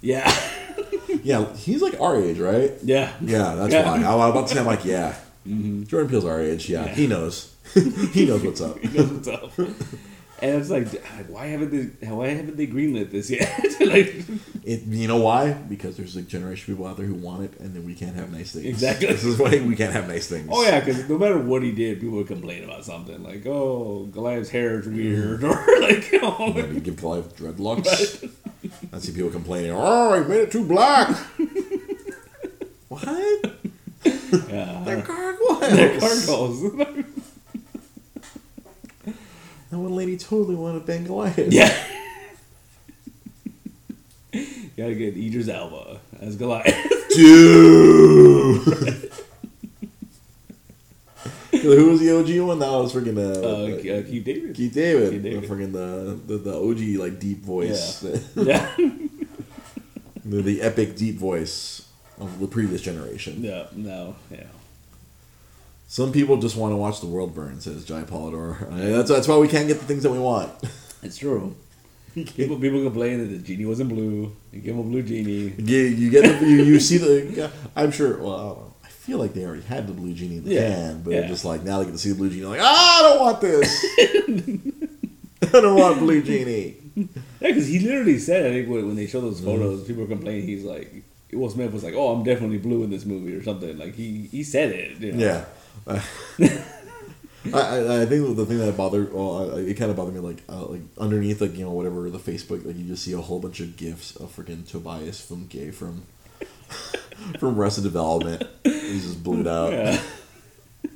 Yeah, 0.00 0.30
Yeah, 1.24 1.52
he's 1.56 1.82
like 1.82 1.98
our 2.00 2.16
age, 2.22 2.38
right? 2.38 2.72
yeah, 2.84 3.12
Yeah, 3.20 3.54
that's 3.56 3.72
Yeah. 3.72 3.90
why. 3.90 4.04
I 4.06 4.14
was 4.14 4.30
about 4.30 4.48
to 4.48 4.54
say, 4.54 4.60
I'm 4.60 4.66
like, 4.66 4.84
yeah. 4.84 5.16
Mm-hmm. 5.46 5.84
Jordan 5.84 6.08
Peele's 6.10 6.24
our 6.26 6.40
age. 6.40 6.68
Yeah, 6.68 6.84
Yeah. 6.84 6.94
he 6.94 7.06
knows. 7.06 7.54
he 8.12 8.26
knows 8.26 8.42
what's 8.44 8.60
up. 8.60 8.78
He 8.82 8.96
knows 8.96 9.10
what's 9.10 9.28
up. 9.28 9.50
And 10.40 10.60
it's 10.60 10.70
like, 10.70 10.92
like, 10.92 11.26
why 11.28 11.46
haven't 11.46 11.70
they? 11.70 12.06
Why 12.06 12.28
haven't 12.28 12.56
they 12.56 12.68
greenlit 12.68 13.10
this 13.10 13.28
yet? 13.28 13.50
like, 13.86 14.14
It, 14.64 14.82
you 14.84 15.08
know 15.08 15.16
why? 15.16 15.52
Because 15.52 15.96
there's 15.96 16.14
a 16.14 16.22
generation 16.22 16.72
of 16.72 16.78
people 16.78 16.86
out 16.88 16.96
there 16.96 17.06
who 17.06 17.14
want 17.14 17.42
it, 17.42 17.58
and 17.58 17.74
then 17.74 17.84
we 17.84 17.94
can't 17.94 18.14
have 18.14 18.30
nice 18.32 18.52
things. 18.52 18.66
Exactly. 18.66 19.08
This 19.08 19.24
is 19.24 19.36
why 19.38 19.58
we 19.58 19.74
can't 19.74 19.92
have 19.92 20.06
nice 20.06 20.28
things. 20.28 20.48
oh 20.52 20.62
yeah, 20.62 20.78
because 20.78 21.08
no 21.08 21.18
matter 21.18 21.38
what 21.38 21.62
he 21.64 21.72
did, 21.72 22.00
people 22.00 22.18
would 22.18 22.28
complain 22.28 22.62
about 22.62 22.84
something 22.84 23.20
like, 23.24 23.44
oh, 23.46 24.08
Goliath's 24.12 24.50
hair 24.50 24.78
is 24.78 24.86
weird, 24.86 25.40
mm. 25.40 25.50
or 25.50 25.80
like, 25.80 26.12
you 26.12 26.20
know, 26.20 26.52
Goliath 26.94 27.36
dreadlocks. 27.36 28.30
I 28.92 28.98
see 28.98 29.12
people 29.14 29.30
complaining. 29.30 29.72
Oh, 29.74 30.22
he 30.22 30.28
made 30.28 30.40
it 30.42 30.52
too 30.52 30.64
black. 30.66 31.16
what? 32.88 33.02
yeah, 34.04 34.82
They're 34.84 34.86
they're 35.02 35.02
gargoyles. 35.02 36.62
That 39.70 39.78
one 39.78 39.94
lady 39.94 40.16
totally 40.16 40.54
wanted 40.54 40.80
to 40.80 40.86
bang 40.86 41.04
Goliath. 41.04 41.38
yeah. 41.52 41.74
you 44.32 44.70
gotta 44.76 44.94
get 44.94 45.16
Idris 45.16 45.48
Elba 45.48 46.00
as 46.20 46.36
Goliath. 46.36 46.92
Dude. 47.14 48.62
Who 51.62 51.90
was 51.90 52.00
the 52.00 52.16
OG 52.16 52.46
one? 52.46 52.58
That 52.60 52.70
was 52.70 52.92
freaking 52.94 53.18
uh, 53.18 53.40
Uh, 53.40 53.98
uh, 53.98 54.02
Keith 54.06 54.24
David. 54.24 54.54
Keith 54.54 54.72
David. 54.74 55.10
Keith 55.12 55.22
David. 55.22 55.42
The 55.42 55.46
freaking 55.48 55.72
the, 55.72 56.18
the 56.26 56.38
the 56.38 56.54
OG 56.56 57.00
like 57.02 57.18
deep 57.18 57.42
voice. 57.42 58.02
Yeah. 58.36 58.70
the, 60.24 60.42
the 60.42 60.62
epic 60.62 60.94
deep 60.96 61.16
voice 61.18 61.88
of 62.18 62.38
the 62.38 62.46
previous 62.46 62.80
generation. 62.80 63.42
yeah. 63.42 63.66
No. 63.74 64.16
Yeah. 64.30 64.44
Some 65.90 66.12
people 66.12 66.36
just 66.36 66.54
want 66.54 66.72
to 66.72 66.76
watch 66.76 67.00
the 67.00 67.06
world 67.06 67.34
burn, 67.34 67.60
says 67.60 67.84
Jai 67.84 68.02
Polidor. 68.02 68.68
That's 68.70 69.08
that's 69.08 69.26
why 69.26 69.38
we 69.38 69.48
can't 69.48 69.66
get 69.66 69.78
the 69.80 69.86
things 69.86 70.02
that 70.04 70.10
we 70.10 70.18
want. 70.18 70.50
It's 71.02 71.16
true. 71.16 71.54
People 72.14 72.58
people 72.64 72.82
complain 72.82 73.18
that 73.20 73.26
the 73.26 73.38
genie 73.38 73.64
wasn't 73.64 73.88
blue. 73.90 74.34
You 74.52 74.60
give 74.60 74.74
him 74.74 74.80
a 74.80 74.82
blue 74.82 75.02
genie. 75.02 75.54
You, 75.56 75.78
you 76.00 76.10
get 76.10 76.24
the, 76.40 76.44
you, 76.46 76.56
you 76.64 76.80
see 76.80 76.98
the. 76.98 77.50
I'm 77.76 77.92
sure. 77.92 78.18
Well, 78.18 78.34
I, 78.34 78.42
don't 78.48 78.58
know. 78.58 78.74
I 78.84 78.88
feel 78.88 79.18
like 79.18 79.32
they 79.32 79.44
already 79.44 79.62
had 79.62 79.86
the 79.86 79.92
blue 79.92 80.12
genie 80.12 80.38
in 80.38 80.44
the 80.44 80.54
Yeah, 80.54 80.68
can, 80.74 81.02
but 81.02 81.10
yeah. 81.14 81.26
just 81.28 81.44
like 81.44 81.62
now 81.62 81.78
they 81.78 81.84
get 81.84 81.92
to 81.92 81.98
see 81.98 82.08
the 82.10 82.16
blue 82.16 82.30
genie. 82.30 82.46
Like, 82.46 82.60
ah, 82.60 82.98
I 82.98 83.02
don't 83.02 83.20
want 83.20 83.40
this. 83.40 83.84
I 85.54 85.60
don't 85.60 85.78
want 85.78 85.98
blue 86.00 86.20
genie. 86.20 86.76
Yeah, 86.96 87.06
because 87.40 87.68
he 87.68 87.78
literally 87.78 88.18
said, 88.18 88.44
I 88.46 88.50
think 88.50 88.68
when, 88.68 88.96
they 88.96 89.06
showed 89.06 89.20
those 89.22 89.40
Mm-hmm. 89.40 89.46
photos, 89.50 89.86
people 89.86 90.02
were 90.02 90.08
complaining. 90.08 90.48
He's 90.48 90.64
like, 90.64 90.92
Will 91.32 91.48
Smith 91.48 91.72
was 91.72 91.84
like, 91.84 91.94
"Oh, 91.94 92.08
I'm 92.10 92.24
definitely 92.24 92.58
blue 92.58 92.82
in 92.82 92.90
this 92.90 93.04
movie" 93.04 93.34
or 93.36 93.42
something. 93.44 93.78
Like 93.78 93.94
he 93.94 94.26
he 94.32 94.42
said 94.42 94.72
it. 94.72 94.98
You 94.98 95.12
know? 95.12 95.24
Yeah. 95.24 95.44
I, 97.54 97.60
I, 97.60 98.02
I 98.02 98.06
think 98.06 98.36
the 98.36 98.44
thing 98.46 98.58
that 98.58 98.76
bothered, 98.76 99.12
well, 99.12 99.54
I- 99.56 99.60
it 99.60 99.74
kind 99.74 99.90
of 99.90 99.96
bothered 99.96 100.14
me, 100.14 100.20
like, 100.20 100.42
uh, 100.48 100.66
like 100.66 100.82
underneath, 100.98 101.40
like 101.40 101.56
you 101.56 101.64
know, 101.64 101.70
whatever 101.72 102.10
the 102.10 102.18
Facebook, 102.18 102.64
like 102.66 102.76
you 102.76 102.84
just 102.84 103.02
see 103.04 103.12
a 103.12 103.20
whole 103.20 103.40
bunch 103.40 103.60
of 103.60 103.76
gifs 103.76 104.14
of 104.16 104.34
freaking 104.34 104.66
Tobias 104.68 105.20
from 105.24 105.46
Gay 105.46 105.70
from 105.70 106.02
from 107.38 107.58
Arrested 107.58 107.84
Development. 107.84 108.44
He's 108.64 109.04
just 109.04 109.22
blued 109.22 109.46
out. 109.46 109.72
Yeah. 109.72 110.00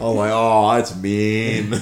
I'm 0.00 0.16
like, 0.16 0.32
oh, 0.32 0.74
that's 0.74 0.96
mean. 0.96 1.74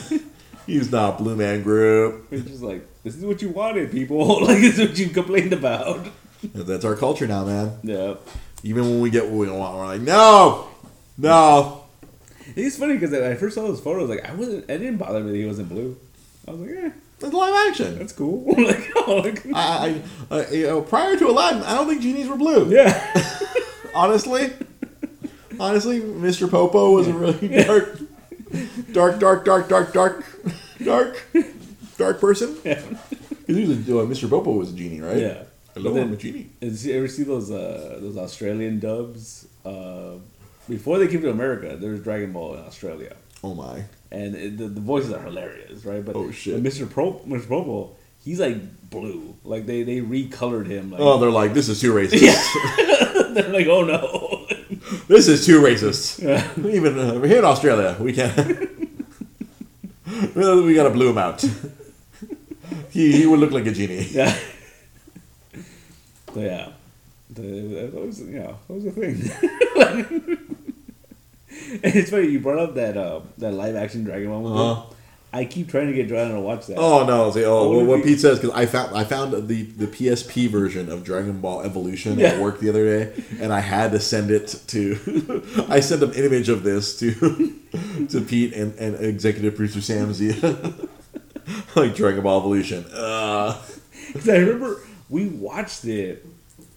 He's 0.67 0.93
not 0.93 1.19
Blue 1.19 1.37
Man 1.37 1.63
Group. 1.63 2.27
It's 2.31 2.47
just 2.49 2.63
like 2.63 2.85
this 3.03 3.17
is 3.17 3.25
what 3.25 3.41
you 3.41 3.49
wanted, 3.49 3.91
people. 3.91 4.45
like 4.45 4.59
this 4.59 4.79
is 4.79 4.89
what 4.89 4.99
you 4.99 5.09
complained 5.09 5.53
about. 5.55 6.07
That's 6.43 6.85
our 6.85 6.97
culture 6.97 7.27
now, 7.27 7.45
man. 7.45 7.79
Yeah. 7.83 8.15
Even 8.63 8.85
when 8.85 9.01
we 9.01 9.09
get 9.11 9.25
what 9.25 9.33
we 9.33 9.51
want, 9.51 9.75
we're 9.77 9.87
like, 9.87 10.01
no, 10.03 10.69
no. 11.17 11.80
It's 12.57 12.77
funny 12.77 12.95
because 12.95 13.11
when 13.11 13.23
I 13.25 13.35
first 13.35 13.55
saw 13.55 13.63
those 13.63 13.81
photos, 13.81 14.09
like 14.09 14.29
I 14.29 14.35
wasn't, 14.35 14.69
it 14.71 14.79
didn't 14.79 14.97
bother 14.99 15.21
me 15.21 15.31
that 15.33 15.37
he 15.39 15.45
wasn't 15.47 15.69
blue. 15.69 15.97
I 16.49 16.53
was 16.53 16.61
like, 16.61 16.71
eh, 16.71 16.91
It's 17.21 17.33
live 17.33 17.69
action. 17.69 17.99
that's 17.99 18.13
cool. 18.13 18.45
like, 18.65 18.91
oh, 18.97 19.17
like, 19.25 19.43
I, 19.55 20.01
I, 20.31 20.35
uh, 20.35 20.45
you 20.51 20.67
know, 20.67 20.83
prior 20.83 21.17
to 21.17 21.29
Aladdin, 21.29 21.63
I 21.63 21.75
don't 21.75 21.89
think 21.89 22.03
genies 22.03 22.29
were 22.29 22.37
blue. 22.37 22.71
yeah, 22.71 23.15
Honestly, 23.95 24.53
honestly, 25.59 26.01
Mr. 26.01 26.51
Popo 26.51 26.93
was 26.93 27.09
a 27.09 27.13
really 27.13 27.49
dark, 27.65 27.99
dark, 28.93 29.19
dark, 29.21 29.45
dark, 29.45 29.69
dark, 29.69 29.93
dark, 29.93 30.25
dark, 30.83 31.27
dark 31.99 32.21
person. 32.21 32.57
yeah, 32.65 32.81
He 33.47 33.65
was 33.65 33.71
a, 33.71 33.75
uh, 33.75 34.07
Mr. 34.07 34.29
Popo 34.31 34.53
was 34.53 34.73
a 34.73 34.77
genie, 34.77 35.01
right? 35.01 35.17
yeah. 35.19 35.43
Hello, 35.75 35.91
But 35.91 35.95
then- 35.95 36.09
I'm 36.09 36.13
a 36.15 36.17
genie. 36.17 36.51
Did 36.61 36.83
you 36.83 36.95
ever 36.97 37.07
see 37.09 37.23
those 37.23 37.51
uh, 37.51 37.99
those 38.01 38.17
Australian 38.17 38.81
dubs? 38.81 39.47
Uh, 39.65 40.15
before 40.71 40.99
they 40.99 41.09
came 41.09 41.21
to 41.23 41.31
America, 41.31 41.77
there 41.77 41.91
was 41.91 42.01
Dragon 42.01 42.33
Ball 42.33 42.55
in 42.55 42.61
Australia, 42.65 43.15
Oh 43.45 43.55
my. 43.55 43.85
and 44.11 44.35
it, 44.35 44.57
the, 44.59 44.69
the 44.69 44.81
voices 44.81 45.13
are 45.13 45.21
hilarious, 45.23 45.85
right? 45.85 46.03
But 46.05 46.17
Oh, 46.17 46.31
shit. 46.31 46.55
but 46.55 46.63
Mr. 46.73 46.89
Pro, 46.89 47.15
Mr. 47.27 47.49
Popo, 47.49 47.97
he's 48.25 48.41
like 48.41 48.59
blue. 48.91 49.37
Like 49.45 49.67
they 49.67 49.83
they 49.83 50.01
recolored 50.01 50.67
him. 50.67 50.91
Like 50.93 51.01
Oh, 51.01 51.19
they're 51.19 51.31
like, 51.43 51.53
this 51.55 51.69
is 51.69 51.81
too 51.81 51.93
racist. 51.93 53.35
they're 53.35 53.53
like, 53.53 53.67
oh 53.67 53.85
no. 53.85 54.47
This 55.09 55.27
is 55.29 55.45
too 55.47 55.61
racist. 55.61 56.23
Yeah. 56.23 56.43
Even 56.79 56.99
uh, 56.99 57.21
here 57.23 57.39
in 57.39 57.45
Australia, 57.45 57.97
we 58.01 58.13
can't. 58.13 58.37
we 60.35 60.75
gotta 60.75 60.91
blue 60.91 61.11
him 61.11 61.19
out. 61.19 61.45
he, 62.91 63.13
he 63.19 63.27
would 63.27 63.39
look 63.41 63.51
like 63.53 63.67
a 63.67 63.73
genie. 63.73 64.07
Yeah. 64.11 64.37
So 66.35 66.41
yeah, 66.41 66.69
the, 67.31 67.43
that 67.91 67.95
was 68.07 68.21
you 68.21 68.39
know 68.41 68.57
that 68.67 68.75
was 68.75 68.87
a 68.87 68.93
thing. 68.93 69.17
it's 71.83 72.11
funny 72.11 72.29
you 72.29 72.41
brought 72.41 72.59
up 72.59 72.75
that 72.75 72.97
uh, 72.97 73.21
that 73.39 73.53
live 73.53 73.77
action 73.77 74.05
Dragon 74.05 74.29
Ball 74.29 74.43
movie. 74.43 74.59
Uh-huh. 74.61 74.95
I 75.33 75.45
keep 75.45 75.69
trying 75.69 75.87
to 75.87 75.93
get 75.93 76.09
Joanna 76.09 76.35
to 76.35 76.41
watch 76.41 76.67
that. 76.67 76.77
Oh 76.77 77.07
no! 77.07 77.31
See, 77.31 77.45
oh, 77.45 77.69
What 77.71 77.87
what? 77.87 78.03
Pete 78.05 78.19
says 78.19 78.41
because 78.41 78.53
I 78.57 78.67
found 78.67 78.97
I 78.97 79.05
found 79.05 79.33
the 79.47 79.63
the 79.63 79.87
PSP 79.87 80.49
version 80.49 80.91
of 80.91 81.05
Dragon 81.05 81.41
Ball 81.41 81.63
Evolution 81.63 82.15
at 82.15 82.19
Yeah. 82.19 82.41
work 82.41 82.59
the 82.59 82.69
other 82.69 82.85
day, 82.85 83.23
and 83.41 83.53
I 83.53 83.61
had 83.61 83.93
to 83.93 84.01
send 84.01 84.33
it 84.33 84.61
to. 84.69 85.45
I 85.69 85.79
sent 85.79 86.03
an 86.03 86.15
image 86.15 86.49
of 86.49 86.65
this 86.65 86.99
to 86.99 87.13
to 88.09 88.21
Pete 88.23 88.55
and, 88.55 88.77
and 88.81 88.97
executive 89.05 89.55
producer 89.55 89.81
Sam 89.81 90.13
Zia, 90.13 90.35
like 91.77 91.95
Dragon 91.95 92.23
Ball 92.25 92.41
Evolution. 92.41 92.85
Uh, 92.93 93.57
'Cause 94.13 94.29
I 94.29 94.39
remember 94.39 94.81
we 95.09 95.27
watched 95.27 95.85
it. 95.85 96.27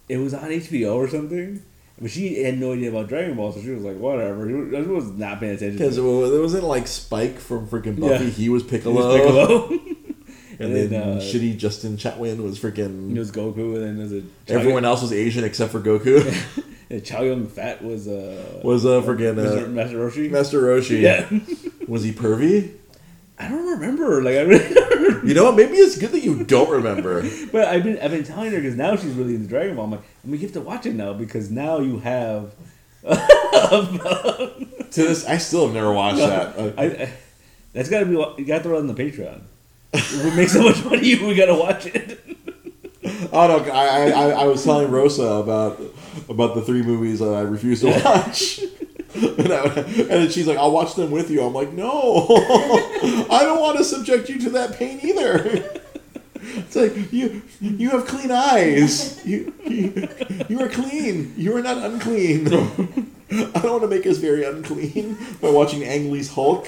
It 0.07 0.17
was 0.17 0.35
on 0.35 0.51
HBO 0.51 0.93
or 0.95 1.07
something. 1.07 1.63
But 2.03 2.11
she 2.11 2.43
had 2.43 2.59
no 2.59 2.73
idea 2.73 2.89
about 2.89 3.07
Dragon 3.07 3.33
Ball, 3.37 3.53
so 3.53 3.61
she 3.61 3.69
was 3.69 3.81
like, 3.81 3.95
"Whatever." 3.95 4.45
She 4.45 4.53
was 4.53 5.05
not 5.11 5.39
paying 5.39 5.53
attention. 5.53 5.77
Because 5.77 5.97
it 5.97 6.01
wasn't 6.01 6.65
like 6.65 6.85
Spike 6.85 7.39
from 7.39 7.65
freaking 7.65 7.97
Buffy. 7.97 8.25
Yeah. 8.25 8.29
He 8.29 8.49
was. 8.49 8.61
Piccolo, 8.61 8.91
It 8.91 9.05
was 9.05 9.21
Piccolo. 9.21 9.67
and, 10.59 10.75
and 10.75 10.91
then, 10.91 11.01
uh, 11.01 11.21
shitty 11.21 11.55
Justin 11.57 11.95
Chatwin 11.95 12.43
was 12.43 12.59
freaking. 12.59 13.15
it 13.15 13.19
was 13.19 13.31
Goku, 13.31 13.75
and 13.75 13.83
then 13.83 13.97
there's 13.99 14.11
a 14.11 14.23
Everyone 14.53 14.83
else 14.83 15.01
was 15.01 15.13
Asian 15.13 15.45
except 15.45 15.71
for 15.71 15.79
Goku. 15.79 16.21
And 16.89 17.03
Chow 17.03 17.21
Yun 17.21 17.47
Fat 17.47 17.81
was 17.81 18.09
uh 18.09 18.59
was 18.63 18.85
uh, 18.85 19.01
freaking 19.01 19.39
uh, 19.39 19.67
Master 19.69 19.97
Roshi. 19.97 20.29
Master 20.29 20.61
Roshi. 20.61 20.99
Yeah. 21.01 21.27
Was 21.87 22.03
he 22.03 22.11
pervy? 22.11 22.75
I 23.39 23.47
don't 23.47 23.65
remember. 23.65 24.21
Like 24.21 24.35
I 24.35 24.41
really 24.41 24.73
don't 24.73 25.01
remember. 25.01 25.27
You 25.27 25.33
know 25.33 25.45
what? 25.45 25.55
Maybe 25.55 25.77
it's 25.77 25.97
good 25.97 26.11
that 26.11 26.21
you 26.21 26.43
don't 26.43 26.69
remember. 26.69 27.23
But 27.51 27.69
I've 27.69 27.83
been 27.83 27.97
I've 27.99 28.11
been 28.11 28.25
telling 28.25 28.51
her 28.51 28.57
because 28.57 28.75
now 28.75 28.95
she's 28.97 29.13
really 29.13 29.35
into 29.35 29.47
Dragon 29.47 29.75
Ball. 29.77 29.85
I'm 29.85 29.91
like, 29.91 30.01
I 30.23 30.27
mean, 30.27 30.39
you 30.39 30.47
have 30.47 30.53
to 30.53 30.61
watch 30.61 30.85
it 30.85 30.95
now 30.95 31.13
because 31.13 31.51
now 31.51 31.79
you 31.79 31.99
have. 31.99 32.53
to 33.03 34.89
this, 34.91 35.25
I 35.25 35.37
still 35.37 35.65
have 35.65 35.73
never 35.73 35.91
watched 35.91 36.19
that. 36.19 36.57
Uh, 36.57 36.71
I, 36.77 36.85
I, 36.85 37.13
that's 37.73 37.89
got 37.89 37.99
to 37.99 38.05
be. 38.05 38.13
You 38.13 38.45
got 38.45 38.59
to 38.59 38.63
throw 38.63 38.77
it 38.77 38.79
on 38.79 38.87
the 38.87 38.93
Patreon. 38.93 39.41
We 40.23 40.35
make 40.35 40.49
so 40.49 40.63
much 40.63 40.83
money, 40.85 41.15
we 41.15 41.35
got 41.35 41.47
to 41.47 41.55
watch 41.55 41.85
it. 41.87 42.19
oh 43.33 43.47
no! 43.47 43.71
I, 43.71 44.09
I 44.09 44.29
I 44.29 44.43
was 44.45 44.63
telling 44.63 44.89
Rosa 44.89 45.23
about 45.23 45.81
about 46.29 46.55
the 46.55 46.61
three 46.61 46.81
movies 46.81 47.19
that 47.19 47.33
I 47.33 47.41
refused 47.41 47.81
to 47.83 47.91
watch. 48.03 48.59
and, 49.13 49.53
I, 49.53 49.63
and 49.65 50.09
then 50.09 50.29
she's 50.29 50.47
like, 50.47 50.57
I'll 50.57 50.71
watch 50.71 50.95
them 50.95 51.11
with 51.11 51.29
you. 51.29 51.43
I'm 51.43 51.53
like, 51.53 51.73
no, 51.73 52.27
I 53.29 53.39
don't 53.43 53.59
want 53.59 53.77
to 53.77 53.83
subject 53.83 54.29
you 54.29 54.39
to 54.41 54.49
that 54.51 54.75
pain 54.75 54.99
either. 55.03 55.81
It's 56.43 56.75
like 56.75 57.11
you 57.13 57.41
you 57.61 57.89
have 57.91 58.05
clean 58.05 58.31
eyes. 58.31 59.25
You 59.25 59.53
you, 59.65 60.07
you 60.49 60.59
are 60.61 60.69
clean. 60.69 61.33
You 61.37 61.55
are 61.57 61.61
not 61.61 61.77
unclean. 61.77 62.47
I 63.33 63.61
don't 63.61 63.71
want 63.71 63.81
to 63.83 63.87
make 63.87 64.05
us 64.05 64.17
very 64.17 64.43
unclean 64.43 65.17
by 65.41 65.49
watching 65.49 65.83
Ang 65.83 66.11
Lee's 66.11 66.29
Hulk, 66.31 66.67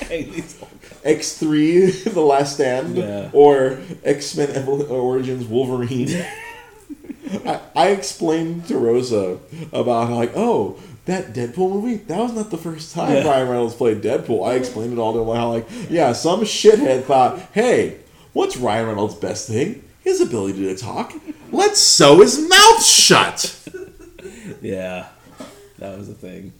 X 1.03 1.38
three, 1.38 1.86
The 1.91 2.21
Last 2.21 2.55
Stand, 2.55 2.97
Yeah. 2.97 3.30
or 3.34 3.80
X 4.03 4.36
Men 4.36 4.67
Origins 4.67 5.45
Wolverine. 5.45 6.26
I, 7.45 7.59
I 7.76 7.88
explained 7.89 8.67
to 8.67 8.78
Rosa 8.78 9.38
about 9.73 10.09
like, 10.11 10.32
oh, 10.36 10.80
that 11.05 11.34
Deadpool 11.34 11.71
movie, 11.71 11.97
that 11.97 12.17
was 12.17 12.34
not 12.34 12.49
the 12.51 12.57
first 12.57 12.93
time 12.95 13.13
Yeah. 13.13 13.28
Ryan 13.28 13.47
Reynolds 13.49 13.76
played 13.76 14.01
Deadpool. 14.01 14.47
I 14.47 14.55
explained 14.55 14.93
it 14.93 14.99
all 14.99 15.13
to 15.13 15.19
him 15.19 15.36
how, 15.38 15.49
like, 15.53 15.67
yeah, 15.89 16.13
some 16.13 16.41
shithead 16.41 17.03
thought, 17.03 17.39
hey, 17.53 17.97
what's 18.36 18.57
Ryan 18.57 18.88
Reynolds' 18.88 19.15
best 19.15 19.47
thing? 19.47 19.81
His 20.03 20.21
ability 20.21 20.63
to 20.65 20.75
talk. 20.75 21.13
Let's 21.51 21.79
sew 21.79 22.21
his 22.21 22.47
mouth 22.47 22.86
shut. 22.86 23.59
Yeah, 24.61 25.07
that 25.77 25.97
was 25.97 26.07
the 26.07 26.15
thing. 26.15 26.51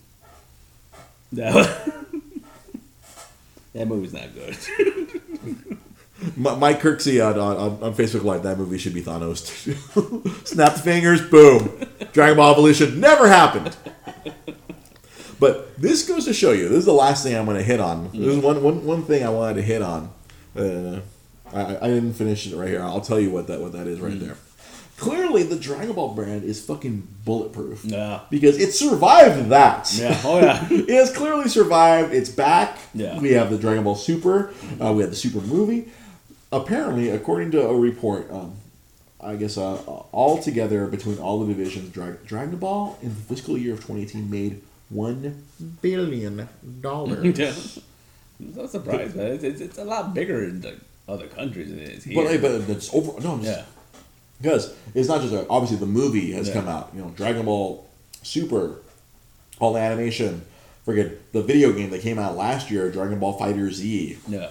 That, 1.34 1.53
that 3.73 3.88
movie's 3.88 4.13
not 4.13 4.34
good. 4.34 4.57
Mike 6.36 6.82
Kirksey 6.82 7.26
on, 7.26 7.39
on, 7.39 7.84
on 7.84 7.93
Facebook 7.95 8.23
Live, 8.23 8.43
that 8.43 8.57
movie 8.57 8.78
should 8.78 8.93
be 8.93 9.01
Thanos. 9.01 9.45
Snap 10.47 10.73
the 10.73 10.80
fingers, 10.80 11.21
boom. 11.28 11.88
Dragon 12.13 12.38
Ball 12.38 12.51
Evolution 12.51 12.99
never 12.99 13.28
happened. 13.28 13.76
But 15.39 15.80
this 15.80 16.07
goes 16.07 16.26
to 16.26 16.34
show 16.34 16.51
you, 16.51 16.69
this 16.69 16.80
is 16.80 16.86
the 16.86 16.93
last 16.93 17.23
thing 17.23 17.36
I'm 17.36 17.45
going 17.45 17.57
to 17.57 17.63
hit 17.63 17.80
on. 17.80 18.11
This 18.11 18.36
is 18.36 18.38
one, 18.38 18.61
one, 18.61 18.86
one 18.86 19.03
thing 19.03 19.23
I 19.23 19.30
wanted 19.30 19.55
to 19.55 19.61
hit 19.63 19.82
on. 19.82 20.11
Uh, 20.55 20.99
I, 21.56 21.78
I 21.86 21.88
didn't 21.88 22.14
finish 22.14 22.47
it 22.47 22.56
right 22.56 22.68
here. 22.68 22.82
I'll 22.82 23.01
tell 23.01 23.20
you 23.20 23.32
what 23.32 23.47
that 23.47 23.62
what 23.62 23.72
that 23.72 23.88
is 23.88 23.99
right 23.99 24.20
there. 24.20 24.38
Clearly, 24.97 25.43
the 25.43 25.58
Dragon 25.58 25.93
Ball 25.93 26.14
brand 26.14 26.43
is 26.45 26.64
fucking 26.64 27.06
bulletproof. 27.26 27.84
Yeah. 27.84 28.22
Because 28.30 28.58
it 28.58 28.72
survived 28.72 29.49
that. 29.49 29.93
Yeah. 29.93 30.20
Oh 30.24 30.39
yeah. 30.39 30.66
it 30.72 30.89
has 30.89 31.16
clearly 31.16 31.49
survived. 31.49 32.14
It's 32.14 32.30
back. 32.30 32.78
Yeah. 32.93 33.20
We 33.20 33.32
have 33.34 33.49
the 33.49 33.58
Dragon 33.58 33.84
Ball 33.84 33.95
Super. 33.95 34.53
Uh, 34.82 34.93
we 34.93 35.01
have 35.01 35.10
the 35.10 35.18
Super 35.18 35.41
movie. 35.41 35.89
Apparently, 36.51 37.10
according 37.10 37.51
to 37.51 37.62
a 37.68 37.78
report, 37.78 38.32
um, 38.32 38.56
I 39.20 39.36
guess 39.36 39.58
uh, 39.58 39.76
all 39.76 40.41
together 40.41 40.88
between 40.88 41.18
all 41.18 41.39
the 41.39 41.53
divisions, 41.53 41.91
Dra- 41.91 42.18
Dragon 42.26 42.58
Ball 42.58 42.97
in 43.01 43.10
the 43.10 43.16
fiscal 43.16 43.58
year 43.58 43.74
of 43.74 43.80
2018 43.80 44.30
made 44.30 44.62
one 44.89 45.43
billion 45.82 46.47
dollars. 46.80 47.80
not 48.39 48.70
surprised, 48.70 49.16
man. 49.16 49.28
It's, 49.34 49.43
it's, 49.43 49.62
it's 49.62 49.78
a 49.78 49.84
lot 49.84 50.14
bigger 50.14 50.49
Than, 50.51 50.80
other 51.08 51.28
countries 51.28 51.72
it 51.72 51.80
is 51.80 52.03
here. 52.03 52.16
But 52.16 52.32
hey, 52.32 52.38
but 52.38 52.70
it's 52.70 52.93
over. 52.93 53.20
No, 53.22 53.34
I'm 53.34 53.43
just, 53.43 53.58
yeah. 53.58 53.66
because 54.41 54.74
it's 54.93 55.08
not 55.08 55.22
just 55.22 55.34
a, 55.34 55.47
obviously 55.49 55.78
the 55.78 55.86
movie 55.86 56.32
has 56.34 56.47
Yeah. 56.47 56.53
come 56.53 56.68
out. 56.68 56.91
You 56.95 57.01
know, 57.01 57.10
Dragon 57.10 57.45
Ball 57.45 57.88
Super, 58.24 58.78
all 59.60 59.74
the 59.74 59.80
animation. 59.80 60.43
Forget 60.84 61.32
the 61.34 61.41
video 61.41 61.72
game 61.74 61.89
that 61.89 62.01
came 62.01 62.20
out 62.20 62.36
last 62.36 62.70
year, 62.70 62.91
Dragon 62.91 63.20
Ball 63.20 63.39
FighterZ. 63.39 64.18
Yeah. 64.28 64.49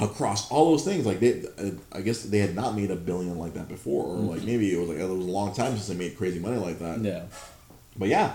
across 0.00 0.50
all 0.50 0.70
those 0.72 0.84
things 0.84 1.06
like 1.06 1.20
they 1.20 1.44
i 1.92 2.00
guess 2.00 2.22
they 2.24 2.38
had 2.38 2.56
not 2.56 2.74
made 2.74 2.90
a 2.90 2.96
billion 2.96 3.38
like 3.38 3.54
that 3.54 3.68
before 3.68 4.06
or 4.06 4.16
like 4.16 4.38
mm-hmm. 4.38 4.46
maybe 4.46 4.72
it 4.74 4.76
was 4.76 4.88
like 4.88 4.98
it 4.98 5.02
was 5.02 5.10
a 5.10 5.30
long 5.30 5.54
time 5.54 5.72
since 5.72 5.86
they 5.86 5.94
made 5.94 6.16
crazy 6.16 6.40
money 6.40 6.56
like 6.56 6.80
that 6.80 6.98
Yeah. 7.00 7.22
but 7.96 8.08
yeah 8.08 8.32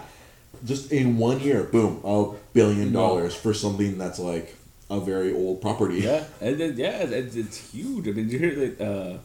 just 0.64 0.94
in 0.94 1.18
one 1.18 1.42
year 1.42 1.64
boom 1.64 2.00
a 2.06 2.32
billion 2.54 2.86
mm-hmm. 2.86 2.94
dollars 2.96 3.36
for 3.36 3.54
something 3.54 3.98
that's 3.98 4.18
like 4.20 4.56
a 4.90 5.00
very 5.00 5.34
old 5.34 5.62
property 5.62 6.00
Yeah. 6.00 6.24
And 6.42 6.60
it, 6.62 6.76
yeah, 6.76 7.04
it's, 7.04 7.36
it's 7.36 7.58
huge. 7.72 8.08
I 8.08 8.12
mean, 8.12 8.30
you 8.30 8.40
hear 8.40 8.56
that 8.56 8.82
uh, 8.82 9.18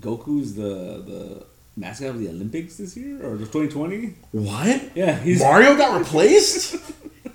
Goku's 0.00 0.54
the 0.56 1.02
the 1.10 1.46
mascot 1.76 2.10
of 2.10 2.18
the 2.20 2.28
Olympics 2.28 2.76
this 2.76 2.96
year 2.96 3.16
or 3.24 3.36
the 3.36 3.46
2020? 3.46 4.14
what 4.32 4.82
Yeah, 4.96 5.18
he's 5.18 5.40
mario 5.40 5.76
got 5.76 5.98
replaced 6.02 6.76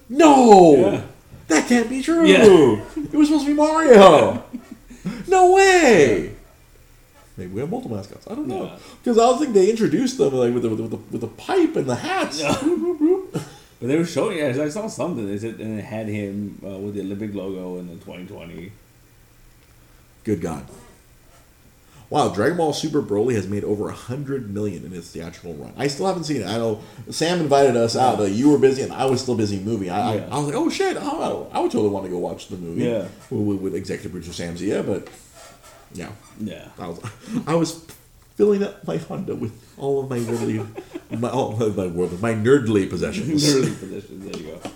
no 0.10 0.76
Yeah. 0.78 1.02
that 1.48 1.68
can't 1.68 1.90
be 1.90 2.02
true 2.02 2.26
Yeah. 2.26 2.46
it 2.46 3.14
was 3.14 3.28
supposed 3.28 3.46
to 3.46 3.52
be 3.52 3.58
mario 3.66 4.44
no 5.28 5.54
way 5.56 6.36
Maybe 7.38 7.54
we 7.54 7.62
have 7.62 7.70
multiple 7.70 7.96
mascots. 7.96 8.28
I 8.30 8.36
don't 8.36 8.48
know 8.50 8.64
Yeah. 8.66 8.78
because 9.02 9.18
I 9.18 9.26
was 9.28 9.40
think 9.40 9.54
they 9.54 9.70
introduced 9.70 10.18
them 10.18 10.34
like 10.34 10.54
with 10.54 10.64
the, 10.64 10.70
with 10.70 10.90
the, 10.92 10.98
with 11.12 11.22
the 11.22 11.28
pipe 11.48 11.74
and 11.78 11.88
the 11.88 11.96
hats. 11.96 12.42
But 13.80 13.88
they 13.88 13.98
were 13.98 14.06
showing. 14.06 14.38
Yeah, 14.40 14.48
I 14.62 14.70
saw 14.70 14.88
something. 14.88 15.26
They 15.28 15.38
said, 15.38 15.60
and 15.60 15.80
it 15.80 15.86
had 15.86 16.08
him 16.08 16.62
uh, 16.66 16.78
with 16.78 16.96
the 16.96 17.02
Olympic 17.02 17.34
logo 17.34 17.78
in 17.80 17.88
the 17.88 17.94
2020. 17.96 18.72
Good 20.24 20.42
God. 20.42 20.66
Wow, 22.10 22.30
Dragon 22.30 22.58
Ball 22.58 22.74
Super 22.74 23.04
Broly 23.04 23.36
has 23.36 23.48
made 23.48 23.64
over 23.64 23.88
a 23.90 23.94
hundred 23.94 24.52
million 24.52 24.84
in 24.84 24.94
its 24.94 25.12
theatrical 25.12 25.54
run. 25.54 25.74
I 25.78 25.86
still 25.88 26.08
haven't 26.08 26.24
seen 26.24 26.42
it. 26.42 26.48
I 26.48 26.58
know 26.58 26.82
Sam 27.12 27.40
invited 27.40 27.78
us 27.78 27.96
out, 27.96 28.18
but 28.18 28.32
you 28.32 28.50
were 28.50 28.58
busy 28.58 28.82
and 28.82 28.92
I 28.92 29.06
was 29.06 29.22
still 29.22 29.36
busy 29.36 29.60
moving. 29.60 29.92
I, 29.92 30.16
Yeah. 30.16 30.26
I, 30.32 30.36
I 30.36 30.38
was 30.40 30.48
like, 30.48 30.56
oh 30.56 30.70
shit, 30.72 30.98
oh, 31.00 31.48
I 31.54 31.60
would 31.60 31.72
totally 31.72 31.92
want 31.92 32.06
to 32.06 32.12
go 32.12 32.18
watch 32.18 32.48
the 32.48 32.58
movie. 32.58 32.84
Yeah. 32.86 33.08
with, 33.30 33.60
with 33.60 33.76
executive 33.76 34.12
producer 34.12 34.34
Sam 34.34 34.58
Zia, 34.58 34.82
but 34.82 35.08
yeah, 35.94 36.10
Yeah. 36.40 36.68
I 36.80 36.88
was 36.88 37.00
I 37.48 37.54
was 37.54 37.86
filling 38.40 38.64
up 38.64 38.88
my 38.88 38.96
Honda 38.96 39.36
with 39.36 39.52
all 39.78 40.02
of 40.02 40.10
my 40.10 40.18
nerdly, 40.18 40.66
my 41.20 41.30
all 41.30 41.62
of 41.62 41.76
my 41.76 41.88
world, 41.88 42.22
my 42.22 42.34
nerdly 42.34 42.90
possessions. 42.90 43.54
Early 43.54 43.76
positions. 43.76 44.24
There 44.24 44.42
you 44.42 44.54
go. 44.54 44.72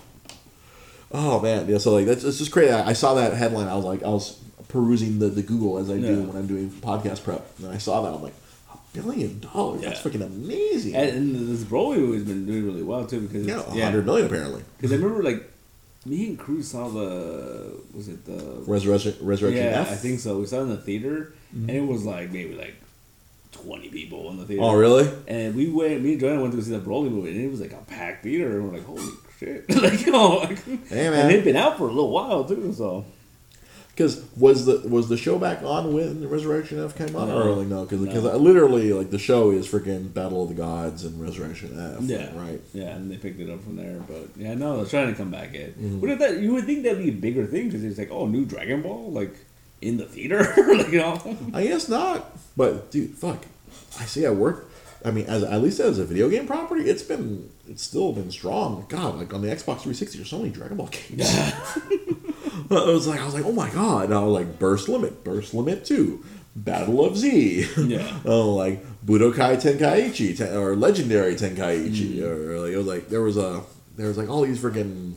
Oh 1.12 1.40
man, 1.40 1.66
yeah. 1.66 1.78
So 1.78 1.94
like 1.94 2.04
that's 2.04 2.24
it's 2.24 2.36
just 2.36 2.52
crazy. 2.52 2.70
I, 2.70 2.90
I 2.90 2.92
saw 2.92 3.14
that 3.14 3.32
headline. 3.32 3.68
I 3.68 3.74
was 3.74 3.86
like, 3.86 4.02
I 4.02 4.08
was 4.08 4.38
perusing 4.68 5.18
the, 5.18 5.28
the 5.28 5.42
Google 5.42 5.78
as 5.78 5.90
I 5.90 5.96
do 5.98 6.24
when 6.24 6.36
I'm 6.36 6.46
doing 6.46 6.68
podcast 6.68 7.24
prep, 7.24 7.58
and 7.58 7.68
I 7.68 7.78
saw 7.78 8.02
that. 8.02 8.12
I'm 8.12 8.22
like, 8.22 8.34
a 8.70 8.76
billion 8.92 9.40
dollars. 9.40 9.80
That's 9.80 10.02
freaking 10.02 10.26
amazing. 10.26 10.94
And, 10.94 11.08
and 11.08 11.48
this 11.48 11.64
Broly 11.64 11.96
movie's 11.96 12.24
been 12.24 12.44
doing 12.44 12.66
really 12.66 12.82
well 12.82 13.06
too 13.06 13.22
because 13.22 13.46
yeah, 13.46 13.60
it's, 13.60 13.68
a 13.68 13.82
hundred 13.82 14.04
million 14.04 14.26
apparently. 14.26 14.62
Because 14.76 14.92
I 14.92 14.96
remember 14.96 15.22
like 15.22 15.50
me 16.04 16.26
and 16.26 16.38
Cruz 16.38 16.70
saw 16.70 16.90
the 16.90 17.80
was 17.94 18.08
it 18.08 18.26
the 18.26 18.62
Resurrection, 18.66 19.16
Resurrection 19.22 19.64
yeah 19.64 19.80
F. 19.80 19.90
I 19.90 19.94
think 19.94 20.20
so. 20.20 20.38
We 20.38 20.44
saw 20.44 20.58
it 20.58 20.64
in 20.64 20.68
the 20.68 20.76
theater 20.76 21.32
mm-hmm. 21.56 21.70
and 21.70 21.78
it 21.78 21.86
was 21.86 22.04
like 22.04 22.30
maybe 22.30 22.54
like 22.54 22.74
twenty 23.54 23.88
people 23.88 24.28
in 24.30 24.38
the 24.38 24.44
theater. 24.44 24.62
Oh 24.62 24.74
really? 24.74 25.08
And 25.26 25.54
we 25.54 25.68
went, 25.70 26.02
me 26.02 26.12
and 26.12 26.20
Joanna 26.20 26.42
went 26.42 26.54
to 26.54 26.62
see 26.62 26.70
the 26.72 26.78
Broly 26.80 27.10
movie, 27.10 27.30
and 27.30 27.40
it 27.40 27.50
was 27.50 27.60
like 27.60 27.72
a 27.72 27.82
packed 27.86 28.22
theater, 28.24 28.58
and 28.58 28.68
we're 28.70 28.76
like, 28.78 28.86
holy 28.86 29.02
shit! 29.38 29.68
like, 29.82 30.04
you 30.06 30.12
know, 30.12 30.36
like, 30.38 30.62
Hey, 30.88 31.08
man. 31.10 31.14
and 31.20 31.30
they'd 31.30 31.44
been 31.44 31.56
out 31.56 31.78
for 31.78 31.84
a 31.84 31.92
little 31.92 32.10
while 32.10 32.44
too, 32.44 32.72
so 32.72 33.04
Because 33.90 34.24
was 34.36 34.66
the 34.66 34.86
was 34.88 35.08
the 35.08 35.16
show 35.16 35.38
back 35.38 35.62
on 35.62 35.92
when 35.94 36.20
the 36.20 36.26
Resurrection 36.28 36.82
F 36.84 36.96
came 36.96 37.14
on, 37.14 37.28
No. 37.28 37.42
or 37.42 37.54
like 37.54 37.68
no? 37.68 37.84
Because 37.84 38.24
No. 38.24 38.36
literally 38.36 38.92
like 38.92 39.10
the 39.10 39.18
show 39.18 39.50
is 39.52 39.68
freaking 39.68 40.12
Battle 40.12 40.42
of 40.42 40.48
the 40.48 40.54
Gods 40.56 41.04
and 41.04 41.20
Resurrection 41.20 41.78
F. 41.78 42.02
yeah, 42.02 42.30
Right. 42.36 42.60
yeah, 42.72 42.96
and 42.96 43.08
they 43.10 43.16
picked 43.16 43.38
it 43.40 43.48
up 43.50 43.62
from 43.62 43.76
there. 43.76 44.00
But 44.06 44.30
yeah, 44.36 44.54
no, 44.54 44.76
they're 44.78 44.86
trying 44.86 45.12
to 45.12 45.16
come 45.16 45.30
back 45.30 45.54
in. 45.54 45.70
Mm-hmm. 45.70 46.00
But 46.00 46.10
if 46.10 46.18
that, 46.18 46.40
you 46.40 46.52
would 46.54 46.64
think 46.64 46.82
that'd 46.82 46.98
be 46.98 47.10
a 47.10 47.12
bigger 47.12 47.46
thing 47.46 47.66
because 47.68 47.84
it's 47.84 47.98
like, 47.98 48.10
oh, 48.10 48.26
new 48.26 48.44
Dragon 48.44 48.82
Ball, 48.82 49.12
like 49.12 49.34
in 49.84 49.96
the 49.98 50.04
theater, 50.06 50.38
like 50.68 50.88
you 50.88 50.98
know, 50.98 51.36
I 51.52 51.64
guess 51.64 51.88
not. 51.88 52.30
But 52.56 52.90
dude, 52.90 53.10
fuck. 53.16 53.44
I 54.00 54.04
see. 54.06 54.26
I 54.26 54.30
work. 54.30 54.70
I 55.04 55.10
mean, 55.10 55.26
as 55.26 55.42
at 55.42 55.60
least 55.62 55.80
as 55.80 55.98
a 55.98 56.04
video 56.04 56.28
game 56.30 56.46
property, 56.46 56.84
it's 56.88 57.02
been 57.02 57.50
it's 57.68 57.82
still 57.82 58.12
been 58.12 58.30
strong. 58.30 58.86
God, 58.88 59.16
like 59.16 59.34
on 59.34 59.42
the 59.42 59.48
Xbox 59.48 59.82
360, 59.82 60.18
there's 60.18 60.30
so 60.30 60.38
many 60.38 60.50
Dragon 60.50 60.76
Ball 60.76 60.88
games. 60.88 61.28
I 62.70 62.84
was 62.86 63.06
like, 63.06 63.20
I 63.20 63.24
was 63.24 63.34
like, 63.34 63.44
oh 63.44 63.52
my 63.52 63.68
god! 63.70 64.06
And 64.06 64.14
I 64.14 64.20
was 64.24 64.32
like, 64.32 64.58
Burst 64.58 64.88
Limit, 64.88 65.22
Burst 65.24 65.52
Limit 65.54 65.84
Two, 65.84 66.24
Battle 66.56 67.04
of 67.04 67.16
Z. 67.16 67.68
Yeah. 67.76 68.20
oh, 68.24 68.54
like 68.54 68.82
Budokai 69.04 69.60
Tenkaichi 69.60 70.36
ten, 70.36 70.56
or 70.56 70.74
Legendary 70.74 71.34
Tenkaichi, 71.34 72.16
Mm. 72.20 72.22
or 72.22 72.60
like 72.60 72.72
it 72.72 72.76
was 72.78 72.86
like 72.86 73.08
there 73.08 73.22
was 73.22 73.36
a 73.36 73.62
there 73.96 74.08
was 74.08 74.16
like 74.16 74.28
all 74.28 74.42
these 74.42 74.58
freaking 74.60 75.14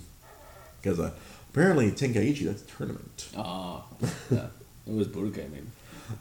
because 0.81 0.99
uh, 0.99 1.11
apparently 1.51 1.91
Tenkaichi 1.91 2.45
that's 2.45 2.61
a 2.63 2.65
tournament. 2.65 3.29
Ah, 3.37 3.83
yeah, 4.29 4.47
it 4.87 4.93
was 4.95 5.07
Budokai 5.07 5.49
maybe. 5.51 5.67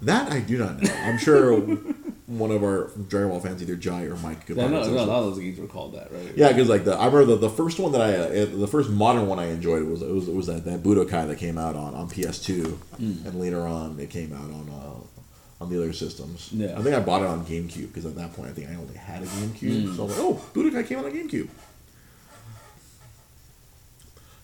That 0.03 0.33
I 0.33 0.41
do 0.41 0.59
not 0.59 0.83
know. 0.83 0.93
I'm 1.05 1.17
sure 1.19 1.61
one 2.27 2.51
of 2.51 2.64
our 2.64 2.91
Dragon 3.09 3.29
Ball 3.31 3.39
fans, 3.39 3.62
either 3.62 3.77
Jai 3.77 4.03
or 4.03 4.17
Mike, 4.17 4.45
could 4.47 4.57
Yeah, 4.57 4.67
no, 4.67 4.83
no, 4.83 5.05
a 5.05 5.07
lot 5.07 5.21
of 5.23 5.27
those 5.27 5.39
games 5.39 5.61
were 5.61 5.69
called 5.69 5.95
that, 5.95 6.11
right? 6.12 6.33
Yeah, 6.37 6.49
because 6.49 6.69
like 6.69 6.85
the 6.85 6.97
I 6.97 7.07
remember 7.07 7.27
the, 7.27 7.37
the 7.37 7.51
first 7.51 7.79
one 7.79 7.93
that 7.93 8.01
I 8.01 8.14
uh, 8.17 8.47
the 8.47 8.67
first 8.67 8.91
modern 8.91 9.29
one 9.29 9.39
I 9.39 9.47
enjoyed 9.47 9.85
was 9.85 10.03
it 10.03 10.11
was, 10.11 10.27
it 10.29 10.35
was 10.35 10.47
that, 10.49 10.64
that 10.64 10.83
Budokai 10.83 11.29
that 11.29 11.39
came 11.39 11.57
out 11.57 11.77
on, 11.77 11.95
on 11.95 12.09
PS2, 12.11 12.73
Hmm. 12.97 13.27
and 13.27 13.41
later 13.41 13.61
on 13.61 14.01
it 14.01 14.11
came 14.11 14.33
out 14.33 14.51
on 14.51 14.69
uh, 14.71 15.62
on 15.62 15.71
the 15.71 15.79
other 15.81 15.93
systems. 15.93 16.51
Yeah. 16.53 16.77
I 16.77 16.83
think 16.83 16.97
I 16.97 17.01
bought 17.01 17.23
it 17.23 17.29
on 17.29 17.47
GameCube 17.47 17.87
because 17.89 18.07
at 18.07 18.17
that 18.17 18.33
point 18.35 18.51
I 18.51 18.53
think 18.55 18.69
I 18.69 18.75
only 18.75 18.95
had 18.97 19.23
a 19.23 19.27
GameCube, 19.27 19.83
Hmm. 19.91 19.95
so 19.97 20.03
I 20.03 20.07
was 20.07 20.19
like, 20.19 20.27
oh, 20.27 20.43
Budokai 20.53 20.85
came 20.89 20.99
out 20.99 21.05
on 21.05 21.12
GameCube. 21.12 21.49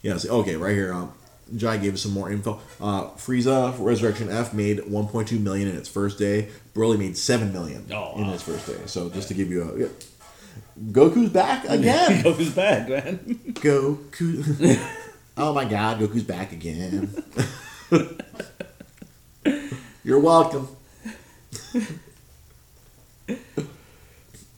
Yeah, 0.02 0.16
so, 0.18 0.30
okay, 0.40 0.56
right 0.56 0.74
here. 0.74 0.92
Um, 0.92 1.12
Jai 1.56 1.76
gave 1.76 1.94
us 1.94 2.02
some 2.02 2.12
more 2.12 2.30
info. 2.30 2.60
Uh, 2.80 3.08
Frieza 3.10 3.74
Resurrection 3.78 4.30
F 4.30 4.52
made 4.54 4.78
1.2 4.78 5.40
million 5.40 5.68
in 5.68 5.76
its 5.76 5.88
first 5.88 6.18
day. 6.18 6.48
Broly 6.74 6.98
made 6.98 7.16
7 7.16 7.52
million 7.52 7.86
Oh, 7.92 8.18
in 8.20 8.28
its 8.30 8.42
first 8.42 8.66
day. 8.66 8.78
So 8.86 9.08
just 9.10 9.28
to 9.28 9.34
give 9.34 9.50
you 9.50 9.62
a, 9.62 9.78
yeah. 9.80 9.86
Goku's 10.90 11.30
back 11.30 11.64
again. 11.68 12.22
Goku's 12.22 12.50
back, 12.54 12.88
man. 12.88 13.18
Goku. 13.52 14.80
oh 15.36 15.52
my 15.52 15.64
God, 15.64 16.00
Goku's 16.00 16.24
back 16.24 16.52
again. 16.52 17.12
You're 20.04 20.20
welcome. 20.20 20.68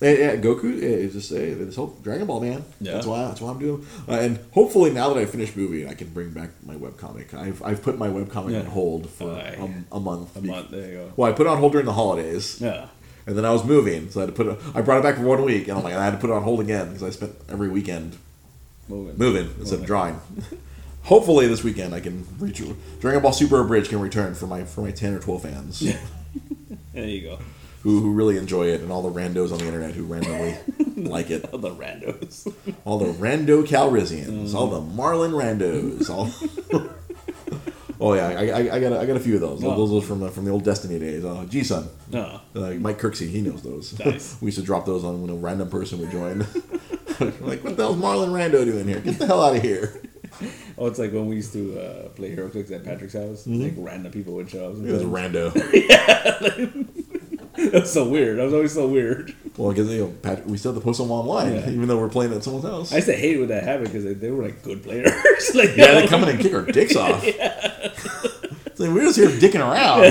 Yeah, 0.04 0.10
yeah, 0.18 0.36
Goku 0.36 0.64
is 0.74 1.12
just 1.14 1.32
uh, 1.32 1.36
this 1.36 1.76
whole 1.76 1.96
Dragon 2.02 2.26
Ball 2.26 2.40
man. 2.40 2.64
Yeah. 2.80 2.92
That's 2.94 3.06
why 3.06 3.24
that's 3.24 3.40
why 3.40 3.50
I'm 3.50 3.58
doing. 3.58 3.86
Uh, 4.08 4.12
and 4.12 4.38
hopefully 4.52 4.90
now 4.90 5.12
that 5.12 5.20
I 5.20 5.24
finish 5.24 5.56
movie, 5.56 5.86
I 5.88 5.94
can 5.94 6.08
bring 6.08 6.30
back 6.30 6.50
my 6.64 6.74
webcomic. 6.74 7.32
I've 7.32 7.62
I've 7.62 7.82
put 7.82 7.96
my 7.98 8.08
webcomic 8.08 8.52
Yeah. 8.52 8.60
on 8.60 8.66
hold 8.66 9.08
for 9.08 9.30
Aye. 9.32 9.56
a, 9.92 9.96
a 9.96 10.00
month. 10.00 10.36
A 10.36 10.40
month. 10.42 10.70
There 10.70 10.86
you 10.88 10.94
go. 10.98 11.12
Well, 11.16 11.30
I 11.30 11.34
put 11.34 11.46
it 11.46 11.50
on 11.50 11.58
hold 11.58 11.72
during 11.72 11.86
the 11.86 11.92
holidays, 11.94 12.60
Yeah. 12.60 12.88
and 13.26 13.36
then 13.38 13.44
I 13.46 13.52
was 13.52 13.64
moving, 13.64 14.10
so 14.10 14.20
I 14.20 14.22
had 14.26 14.34
to 14.36 14.44
put 14.44 14.46
it. 14.46 14.58
I 14.74 14.82
brought 14.82 14.98
it 14.98 15.02
back 15.04 15.16
for 15.16 15.22
one 15.22 15.42
week, 15.42 15.68
and 15.68 15.78
I'm 15.78 15.84
like, 15.84 15.94
I 15.94 16.04
had 16.04 16.10
to 16.12 16.18
put 16.18 16.28
it 16.30 16.34
on 16.34 16.42
hold 16.42 16.60
again 16.60 16.88
because 16.88 17.02
I 17.02 17.10
spent 17.10 17.32
every 17.48 17.68
weekend 17.68 18.16
Moving. 18.88 19.16
moving 19.16 19.48
instead 19.58 19.78
of 19.80 19.86
drawing. 19.86 20.20
Hopefully 21.04 21.46
this 21.46 21.62
weekend 21.62 21.94
I 21.94 22.00
can 22.00 22.26
reach 22.38 22.62
Dragon 23.00 23.22
Ball 23.22 23.32
Super 23.32 23.60
Abridged 23.60 23.90
can 23.90 24.00
return 24.00 24.34
for 24.34 24.46
my 24.46 24.64
for 24.64 24.80
my 24.82 24.90
ten 24.90 25.12
or 25.14 25.20
twelve 25.20 25.42
fans 25.42 25.80
Yeah. 25.82 25.98
There 26.94 27.06
you 27.06 27.22
go. 27.22 27.38
Who 27.84 28.00
who 28.00 28.12
really 28.12 28.36
enjoy 28.38 28.68
it 28.68 28.80
and 28.80 28.90
all 28.90 29.02
the 29.02 29.10
randos 29.10 29.52
on 29.52 29.58
the 29.58 29.66
internet 29.66 29.92
who 29.94 30.04
randomly 30.04 30.56
like 31.08 31.30
it. 31.30 31.44
All 31.52 31.58
the 31.58 31.70
randos. 31.70 32.52
All 32.84 32.98
the 32.98 33.12
rando 33.12 33.62
Calrissians, 33.64 34.54
all 34.54 34.68
the 34.68 34.80
Marlon 34.80 35.32
randos, 35.32 36.08
all. 36.08 36.30
oh 38.00 38.14
yeah, 38.14 38.28
I, 38.28 38.46
I, 38.48 38.74
I 38.76 38.80
got 38.80 38.92
a, 38.92 39.00
I 39.00 39.06
got 39.06 39.16
a 39.16 39.20
few 39.20 39.34
of 39.34 39.42
those. 39.42 39.62
Oh. 39.62 39.76
Those 39.76 40.02
are 40.02 40.06
from 40.06 40.20
the, 40.20 40.30
from 40.30 40.46
the 40.46 40.50
old 40.50 40.64
Destiny 40.64 40.98
days. 40.98 41.24
Uh, 41.26 41.44
G 41.46 41.62
Sun, 41.62 41.88
No. 42.10 42.40
uh, 42.54 42.70
Mike 42.72 42.98
Kirksey, 42.98 43.28
he 43.28 43.42
knows 43.42 43.62
those. 43.62 43.98
Nice. 43.98 44.38
we 44.40 44.46
used 44.46 44.58
to 44.58 44.64
drop 44.64 44.86
those 44.86 45.04
on 45.04 45.20
when 45.20 45.30
a 45.30 45.34
random 45.34 45.68
person 45.68 46.00
would 46.00 46.10
join. 46.10 46.38
like, 47.40 47.62
what 47.62 47.76
the 47.76 47.82
hell's 47.82 47.96
Marlon 47.96 48.30
Rando 48.30 48.64
doing 48.64 48.88
here? 48.88 49.00
Get 49.00 49.18
the 49.18 49.26
hell 49.26 49.42
out 49.42 49.56
of 49.56 49.62
here! 49.62 50.00
Oh, 50.76 50.86
it's 50.86 50.98
like 50.98 51.12
when 51.12 51.26
we 51.28 51.36
used 51.36 51.52
to 51.52 51.78
uh, 51.78 52.08
play 52.08 52.34
HeroClix 52.34 52.72
at 52.72 52.82
Patrick's 52.82 53.12
house. 53.12 53.46
Like 53.46 53.74
random 53.76 54.10
people 54.10 54.34
would 54.34 54.50
show 54.50 54.70
up. 54.70 54.76
It 54.78 54.90
was 54.90 55.02
rando. 55.04 55.52
That 55.52 57.23
was 57.72 57.92
so 57.92 58.08
weird. 58.08 58.38
That 58.38 58.44
was 58.44 58.52
always 58.54 58.72
so 58.74 58.88
weird. 58.88 59.34
Well, 59.56 59.70
because 59.70 59.90
you 59.92 60.00
know, 60.00 60.12
Patrick, 60.22 60.46
we 60.46 60.56
still 60.58 60.72
have 60.72 60.82
to 60.82 60.84
post 60.84 60.98
them 61.00 61.10
online, 61.10 61.54
Yeah. 61.54 61.70
even 61.70 61.86
though 61.88 61.98
we're 61.98 62.08
playing 62.08 62.32
at 62.32 62.42
someone's 62.42 62.64
house. 62.66 62.92
I 62.92 62.96
used 62.96 63.08
to 63.08 63.14
hate 63.16 63.38
when 63.38 63.48
that 63.48 63.62
happened 63.64 63.86
because 63.88 64.04
they, 64.04 64.14
they 64.14 64.30
were 64.30 64.42
like 64.42 64.62
good 64.62 64.82
players. 64.82 65.12
like 65.54 65.76
yeah, 65.76 65.92
they 65.94 66.06
come 66.06 66.22
in 66.24 66.30
and 66.30 66.40
kick 66.40 66.52
our 66.54 66.62
dicks 66.62 66.96
off. 66.96 67.24
It's 68.66 68.80
like, 68.80 68.90
we're 68.90 69.02
just 69.02 69.16
here 69.16 69.28
dicking 69.28 69.60
around. 69.60 70.02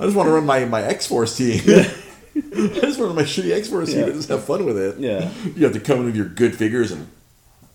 I 0.00 0.04
just 0.04 0.16
want 0.16 0.26
to 0.26 0.32
run 0.32 0.44
my, 0.44 0.64
my 0.64 0.82
X 0.82 1.06
Force 1.06 1.36
team. 1.36 1.60
I 1.64 1.84
just 2.34 2.52
want 2.74 2.96
to 2.96 3.04
run 3.04 3.14
my 3.14 3.22
shitty 3.22 3.52
X 3.56 3.68
Force 3.68 3.90
team 3.90 3.98
Yeah. 4.00 4.04
and 4.06 4.14
just 4.14 4.28
have 4.30 4.42
fun 4.42 4.64
with 4.66 4.76
it. 4.76 4.98
Yeah. 4.98 5.30
You 5.54 5.62
have 5.62 5.74
to 5.74 5.78
come 5.80 6.00
in 6.00 6.06
with 6.06 6.16
your 6.16 6.26
good 6.26 6.56
figures 6.56 6.90
and 6.90 7.06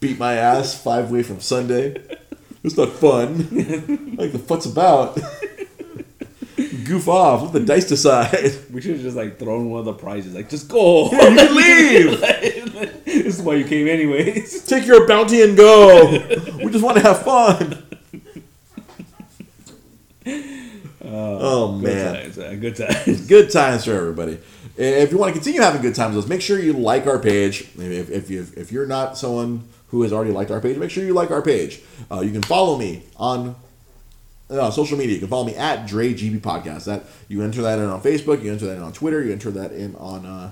beat 0.01 0.19
my 0.19 0.34
ass 0.34 0.77
five 0.77 1.09
way 1.09 1.23
from 1.23 1.39
Sunday. 1.39 2.01
It's 2.65 2.75
not 2.75 2.89
fun. 2.89 3.38
like 4.17 4.34
the 4.34 4.43
fuck's 4.45 4.65
about. 4.65 5.17
Goof 6.94 7.08
off. 7.08 7.41
Let 7.41 7.54
the 7.54 7.60
dice 7.62 7.88
decide. 7.88 8.54
We 8.72 8.82
should 8.82 8.91
have 8.91 9.02
just 9.02 9.18
like 9.18 9.39
thrown 9.39 9.70
one 9.70 9.80
of 9.80 9.86
the 9.86 9.94
prizes. 9.94 10.36
Like, 10.36 10.50
just 10.50 10.68
go. 10.70 11.12
You 11.12 11.18
can 11.18 11.56
leave. 11.56 12.22
this 13.06 13.38
is 13.38 13.41
why 13.41 13.56
you 13.56 13.66
came 13.66 13.88
anyways. 13.88 14.64
Take 14.68 14.86
your 14.86 15.08
bounty 15.08 15.41
and 15.41 15.58
go. 15.58 16.12
We 16.58 16.72
just 16.72 16.84
want 16.84 16.98
to 16.98 17.04
have 17.04 17.24
fun. 17.24 17.84
oh 21.04 21.80
Good 21.80 21.84
man, 21.84 22.16
times, 22.16 22.38
man. 22.38 22.60
Good 22.60 22.76
times. 22.76 23.28
good 23.28 23.52
times 23.52 23.86
for 23.86 23.94
everybody. 23.94 24.39
If 24.78 25.12
you 25.12 25.18
want 25.18 25.34
to 25.34 25.39
continue 25.39 25.62
having 25.62 25.82
good 25.82 25.96
times 25.96 26.16
with 26.16 26.26
us, 26.26 26.30
make 26.30 26.41
sure 26.41 26.60
you 26.60 26.74
like 26.74 27.06
our 27.08 27.20
page. 27.20 27.70
If, 27.78 28.10
if, 28.10 28.30
you, 28.30 28.46
if 28.56 28.72
you're 28.72 28.88
not 28.88 29.18
someone 29.18 29.68
who 29.88 30.02
has 30.04 30.14
already 30.14 30.32
liked 30.32 30.52
our 30.52 30.62
page, 30.62 30.78
make 30.78 30.89
sure 30.89 31.04
you 31.04 31.14
like 31.14 31.32
our 31.32 31.41
page. 31.41 31.82
Uh, 32.12 32.22
you 32.22 32.32
can 32.32 32.41
follow 32.44 32.78
me 32.78 33.04
on 33.18 33.56
uh, 34.50 34.72
social 34.72 34.98
media. 34.98 35.16
You 35.16 35.20
can 35.20 35.30
follow 35.30 35.46
me 35.46 35.56
at 35.56 35.88
Dre 35.88 36.14
GB 36.14 36.39
Podcast. 36.39 36.86
That 36.86 37.04
you 37.28 37.41
enter 37.41 37.62
that 37.62 37.80
in 37.80 37.86
on 37.86 38.02
Facebook. 38.02 38.44
You 38.44 38.52
enter 38.52 38.66
that 38.68 38.78
in 38.78 38.84
on 38.84 38.94
Twitter. 38.94 39.24
You 39.24 39.32
enter 39.32 39.52
that 39.52 39.72
in 39.72 39.96
on 39.96 40.26
uh, 40.26 40.52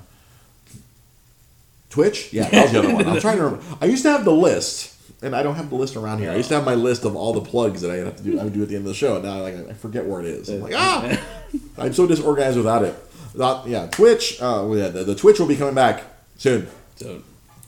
Twitch. 1.89 2.33
Yeah, 2.33 2.49
that 2.49 2.63
was 2.63 2.71
the 2.71 2.79
other 2.79 2.93
one. 2.93 3.07
I'm 3.07 3.19
trying 3.19 3.37
to 3.37 3.43
remember. 3.43 3.65
I 3.81 3.85
used 3.85 4.03
to 4.03 4.11
have 4.11 4.25
the 4.25 4.31
list, 4.31 4.95
and 5.21 5.35
I 5.35 5.43
don't 5.43 5.55
have 5.55 5.69
the 5.69 5.75
list 5.75 5.95
around 5.95 6.19
here. 6.19 6.31
I 6.31 6.35
used 6.35 6.49
to 6.49 6.55
have 6.55 6.65
my 6.65 6.75
list 6.75 7.05
of 7.05 7.15
all 7.15 7.33
the 7.33 7.41
plugs 7.41 7.81
that 7.81 7.91
I 7.91 7.97
have 7.97 8.17
to 8.17 8.23
do. 8.23 8.39
I 8.39 8.43
would 8.43 8.53
do 8.53 8.63
at 8.63 8.69
the 8.69 8.75
end 8.75 8.85
of 8.85 8.89
the 8.89 8.95
show. 8.95 9.15
And 9.15 9.25
now 9.25 9.41
like 9.41 9.55
I 9.69 9.73
forget 9.73 10.05
where 10.05 10.21
it 10.21 10.27
is. 10.27 10.49
I'm 10.49 10.61
like 10.61 10.73
ah, 10.75 11.19
I'm 11.77 11.93
so 11.93 12.07
disorganized 12.07 12.57
without 12.57 12.83
it. 12.83 12.95
Not, 13.33 13.67
yeah, 13.67 13.87
Twitch. 13.87 14.41
Uh, 14.41 14.67
yeah, 14.71 14.89
the, 14.89 15.03
the 15.03 15.15
Twitch 15.15 15.39
will 15.39 15.47
be 15.47 15.55
coming 15.55 15.75
back 15.75 16.03
soon. 16.37 16.67
So, 16.95 17.21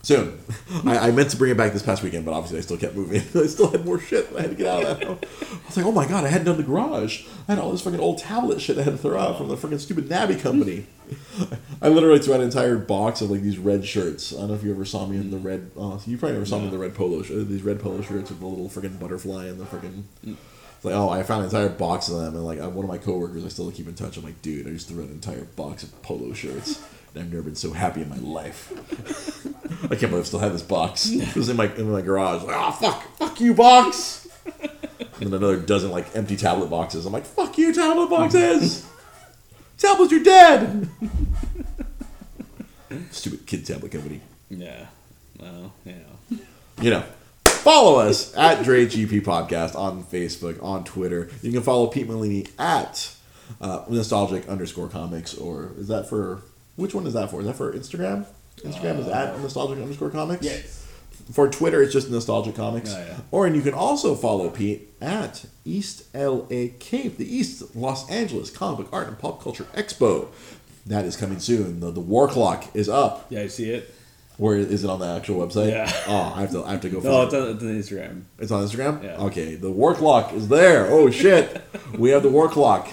Soon. 0.03 0.37
I, 0.85 1.07
I 1.07 1.11
meant 1.11 1.29
to 1.29 1.37
bring 1.37 1.51
it 1.51 1.57
back 1.57 1.71
this 1.71 1.81
past 1.81 2.03
weekend, 2.03 2.25
but 2.25 2.33
obviously 2.33 2.57
I 2.57 2.61
still 2.61 2.77
kept 2.77 2.93
moving. 2.93 3.21
I 3.41 3.47
still 3.47 3.71
had 3.71 3.85
more 3.85 3.97
shit 3.97 4.27
I 4.37 4.41
had 4.41 4.49
to 4.49 4.55
get 4.55 4.67
out 4.67 4.83
of 4.83 4.99
that. 4.99 5.07
I 5.07 5.65
was 5.65 5.77
like, 5.77 5.85
oh 5.85 5.93
my 5.93 6.05
god, 6.05 6.25
I 6.25 6.27
hadn't 6.27 6.45
done 6.45 6.57
the 6.57 6.63
garage. 6.63 7.25
I 7.47 7.53
had 7.53 7.59
all 7.59 7.71
this 7.71 7.81
fucking 7.81 8.01
old 8.01 8.17
tablet 8.17 8.59
shit 8.59 8.77
I 8.77 8.81
had 8.83 8.91
to 8.91 8.97
throw 8.97 9.17
out 9.17 9.37
from 9.37 9.47
the 9.47 9.55
fucking 9.55 9.79
stupid 9.79 10.09
Nabi 10.09 10.37
company. 10.37 10.87
I 11.81 11.87
literally 11.87 12.19
threw 12.19 12.33
out 12.33 12.41
an 12.41 12.47
entire 12.47 12.77
box 12.77 13.21
of 13.21 13.31
like 13.31 13.41
these 13.41 13.57
red 13.57 13.85
shirts. 13.85 14.33
I 14.33 14.39
don't 14.39 14.49
know 14.49 14.55
if 14.55 14.63
you 14.63 14.73
ever 14.73 14.83
saw 14.83 15.05
me 15.05 15.15
in 15.15 15.31
the 15.31 15.37
red. 15.37 15.71
Uh, 15.79 15.97
you 16.05 16.17
probably 16.17 16.33
never 16.33 16.45
saw 16.45 16.59
me 16.59 16.65
in 16.65 16.71
the 16.71 16.77
red 16.77 16.95
polo 16.95 17.23
shirt. 17.23 17.47
These 17.47 17.63
red 17.63 17.79
polo 17.79 18.01
shirts 18.01 18.29
with 18.29 18.41
the 18.41 18.45
little 18.45 18.67
freaking 18.67 18.99
butterfly 18.99 19.45
and 19.45 19.57
the 19.57 19.65
freaking. 19.65 20.03
It's 20.25 20.83
like, 20.83 20.95
oh, 20.95 21.07
I 21.07 21.23
found 21.23 21.43
an 21.43 21.45
entire 21.45 21.69
box 21.69 22.09
of 22.09 22.17
them, 22.17 22.35
and 22.35 22.45
like 22.45 22.59
uh, 22.59 22.69
one 22.69 22.83
of 22.83 22.89
my 22.89 22.97
coworkers, 22.97 23.45
I 23.45 23.47
still 23.47 23.71
keep 23.71 23.87
in 23.87 23.95
touch. 23.95 24.17
I'm 24.17 24.23
like, 24.25 24.41
dude, 24.41 24.67
I 24.67 24.71
just 24.71 24.89
threw 24.89 25.01
out 25.01 25.07
an 25.07 25.13
entire 25.13 25.45
box 25.45 25.83
of 25.83 26.01
polo 26.01 26.33
shirts, 26.33 26.83
I've 27.15 27.31
never 27.31 27.43
been 27.43 27.55
so 27.55 27.71
happy 27.73 28.01
in 28.01 28.09
my 28.09 28.17
life. 28.17 28.71
I 29.85 29.95
can't 29.95 30.09
believe 30.09 30.19
I 30.19 30.23
still 30.23 30.39
have 30.39 30.53
this 30.53 30.61
box. 30.63 31.09
It 31.09 31.35
was 31.35 31.49
in 31.49 31.57
my 31.57 31.73
in 31.75 31.91
my 31.91 32.01
garage. 32.01 32.43
Like, 32.43 32.55
oh 32.57 32.71
fuck, 32.71 33.03
fuck 33.17 33.39
you, 33.39 33.53
box. 33.53 34.27
And 34.45 35.31
then 35.31 35.33
another 35.33 35.57
dozen 35.57 35.91
like 35.91 36.15
empty 36.15 36.35
tablet 36.35 36.69
boxes. 36.69 37.05
I'm 37.05 37.13
like, 37.13 37.25
fuck 37.25 37.57
you, 37.57 37.73
tablet 37.73 38.09
boxes. 38.09 38.85
Tablets, 39.77 40.11
you're 40.11 40.23
dead. 40.23 40.89
Stupid 43.11 43.45
kid 43.45 43.65
tablet 43.65 43.91
company. 43.91 44.21
yeah. 44.49 44.87
Well, 45.39 45.73
you 45.85 45.93
know. 45.93 46.39
You 46.81 46.89
know. 46.91 47.03
Follow 47.45 47.99
us 47.99 48.35
at 48.35 48.63
Dre 48.63 48.85
GP 48.85 49.21
Podcast 49.21 49.75
on 49.75 50.03
Facebook, 50.03 50.61
on 50.61 50.83
Twitter. 50.83 51.29
You 51.41 51.51
can 51.51 51.61
follow 51.61 51.87
Pete 51.87 52.07
Malini 52.07 52.49
at 52.59 53.15
uh, 53.61 53.85
nostalgic 53.87 54.47
underscore 54.49 54.89
comics, 54.89 55.33
or 55.33 55.71
is 55.77 55.87
that 55.87 56.09
for 56.09 56.41
which 56.75 56.93
one 56.93 57.05
is 57.07 57.13
that 57.13 57.29
for? 57.31 57.39
Is 57.41 57.47
that 57.47 57.55
for 57.55 57.71
Instagram? 57.73 58.25
Instagram 58.57 58.99
is 58.99 59.07
at 59.07 59.33
uh, 59.33 59.37
nostalgic 59.37 59.79
underscore 59.81 60.09
comics. 60.09 60.43
Yes. 60.45 60.79
For 61.31 61.47
Twitter, 61.49 61.81
it's 61.81 61.93
just 61.93 62.09
nostalgic 62.09 62.55
comics. 62.55 62.93
Oh, 62.93 62.99
yeah. 62.99 63.17
Or 63.31 63.45
and 63.47 63.55
you 63.55 63.61
can 63.61 63.73
also 63.73 64.13
follow 64.15 64.49
Pete 64.49 64.93
at 65.01 65.45
East 65.63 66.13
LA 66.13 66.67
Cape, 66.79 67.17
the 67.17 67.25
East 67.35 67.75
Los 67.75 68.09
Angeles 68.09 68.49
Comic 68.49 68.77
Book 68.85 68.89
Art 68.91 69.07
and 69.07 69.17
Pop 69.17 69.41
Culture 69.41 69.65
Expo. 69.75 70.27
That 70.85 71.05
is 71.05 71.15
coming 71.15 71.39
soon. 71.39 71.79
The, 71.79 71.91
the 71.91 72.01
War 72.01 72.27
Clock 72.27 72.75
is 72.75 72.89
up. 72.89 73.27
Yeah, 73.29 73.41
I 73.41 73.47
see 73.47 73.69
it. 73.69 73.93
Where 74.37 74.57
is 74.57 74.83
it 74.83 74.89
on 74.89 74.99
the 74.99 75.05
actual 75.07 75.45
website? 75.47 75.71
Yeah. 75.71 75.91
Oh, 76.07 76.33
I 76.35 76.41
have 76.41 76.51
to. 76.51 76.63
I 76.65 76.71
have 76.71 76.81
to 76.81 76.89
go. 76.89 76.99
No, 76.99 77.11
find 77.11 77.23
it's 77.25 77.33
it. 77.33 77.41
on, 77.41 77.49
it's 77.49 77.91
on 77.91 77.97
Instagram. 77.97 78.21
It's 78.39 78.51
on 78.51 78.65
Instagram. 78.65 79.03
Yeah. 79.03 79.25
Okay, 79.27 79.55
the 79.55 79.71
War 79.71 79.93
Clock 79.95 80.33
is 80.33 80.49
there. 80.49 80.87
Oh 80.87 81.09
shit, 81.09 81.61
we 81.97 82.09
have 82.09 82.23
the 82.23 82.29
War 82.29 82.49
Clock. 82.49 82.89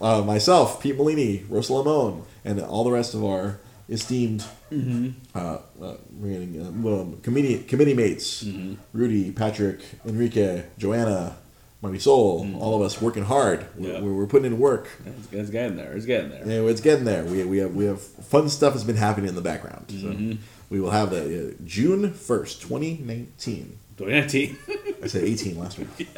Uh, 0.00 0.22
myself, 0.22 0.82
Pete 0.82 0.96
Molini, 0.96 1.44
Rosa 1.48 1.72
Lamone, 1.74 2.22
and 2.44 2.60
all 2.60 2.84
the 2.84 2.90
rest 2.90 3.14
of 3.14 3.24
our 3.24 3.58
esteemed 3.88 4.44
Mm-hmm. 4.70 5.10
uh, 5.34 5.58
uh, 5.82 5.84
uh, 5.84 7.04
committee 7.22 7.58
committee 7.64 7.94
mates, 7.94 8.44
Mm-hmm. 8.44 8.74
Rudy, 8.92 9.32
Patrick, 9.32 9.80
Enrique, 10.06 10.62
Joanna, 10.78 11.36
Marisol, 11.82 12.56
all 12.60 12.76
of 12.76 12.82
us 12.82 13.02
working 13.02 13.24
hard. 13.24 13.66
We're, 13.76 13.88
Mm-hmm. 13.88 14.04
Yeah. 14.06 14.12
we're, 14.12 14.26
putting 14.26 14.46
in 14.52 14.58
work. 14.60 14.88
It's, 15.04 15.32
it's 15.32 15.50
getting 15.50 15.76
there. 15.76 15.92
It's 15.92 16.06
getting 16.06 16.30
there. 16.30 16.42
Anyway, 16.44 16.70
it's 16.70 16.80
getting 16.80 17.04
there. 17.04 17.24
We, 17.24 17.42
we 17.44 17.58
have 17.58 17.74
we 17.74 17.84
have 17.86 18.00
fun 18.00 18.48
stuff 18.48 18.74
has 18.74 18.84
been 18.84 18.96
happening 18.96 19.28
in 19.28 19.34
the 19.34 19.40
background. 19.40 19.88
Mm-hmm. 19.88 20.32
So 20.32 20.38
we 20.70 20.80
will 20.80 20.90
have 20.92 21.10
the 21.10 21.48
uh, 21.48 21.52
June 21.64 22.12
first, 22.12 22.62
twenty 22.62 22.98
nineteen. 22.98 23.78
2019. 23.98 24.56
I 25.02 25.06
said 25.06 25.24
18 25.24 25.58
last 25.58 25.78
week. 25.78 25.88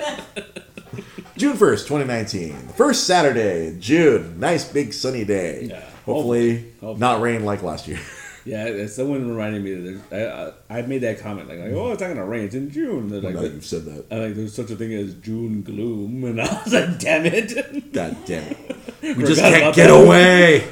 June 1.36 1.56
1st, 1.56 1.86
2019. 1.86 2.52
First 2.76 3.04
Saturday, 3.06 3.76
June. 3.78 4.38
Nice 4.38 4.70
big 4.70 4.92
sunny 4.92 5.24
day. 5.24 5.64
Yeah. 5.70 5.80
Hopefully, 6.04 6.72
Hopefully. 6.80 6.98
not 6.98 7.20
rain 7.20 7.44
like 7.44 7.62
last 7.62 7.86
year. 7.88 7.98
yeah, 8.44 8.86
someone 8.86 9.28
reminded 9.28 9.62
me 9.62 9.74
that 9.74 10.00
there's, 10.10 10.28
I, 10.28 10.52
I 10.74 10.78
I 10.78 10.82
made 10.82 11.02
that 11.02 11.20
comment 11.20 11.48
like, 11.48 11.58
like, 11.58 11.72
oh, 11.72 11.92
it's 11.92 12.00
not 12.00 12.08
gonna 12.08 12.24
rain. 12.24 12.44
It's 12.44 12.54
in 12.54 12.70
June. 12.70 13.08
They're 13.08 13.20
like, 13.20 13.34
you've 13.40 13.64
said 13.64 13.84
that. 13.84 14.06
I 14.10 14.26
like 14.26 14.34
there's 14.34 14.54
such 14.54 14.70
a 14.70 14.76
thing 14.76 14.92
as 14.94 15.14
June 15.14 15.62
gloom, 15.62 16.24
and 16.24 16.40
I 16.40 16.62
was 16.64 16.72
like, 16.72 16.98
damn 16.98 17.24
it. 17.26 17.92
God 17.92 18.16
damn 18.26 18.42
it. 18.50 19.16
We 19.16 19.24
just 19.24 19.40
can't 19.40 19.74
get 19.74 19.90
away. 19.90 20.68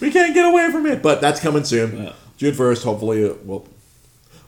we 0.00 0.10
can't 0.10 0.34
get 0.34 0.44
away 0.44 0.70
from 0.70 0.86
it. 0.86 1.02
But 1.02 1.20
that's 1.20 1.40
coming 1.40 1.64
soon. 1.64 1.96
Yeah. 1.96 2.12
June 2.36 2.54
1st, 2.54 2.82
hopefully, 2.84 3.30
we'll, 3.44 3.66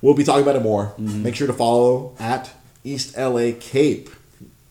we'll 0.03 0.15
be 0.15 0.25
talking 0.25 0.43
about 0.43 0.57
it 0.57 0.63
more. 0.63 0.87
Mm-hmm. 0.99 1.23
Make 1.23 1.35
sure 1.35 1.47
to 1.47 1.53
follow 1.53 2.15
at 2.19 2.51
East 2.85 3.17
LA 3.17 3.53
Cape. 3.59 4.11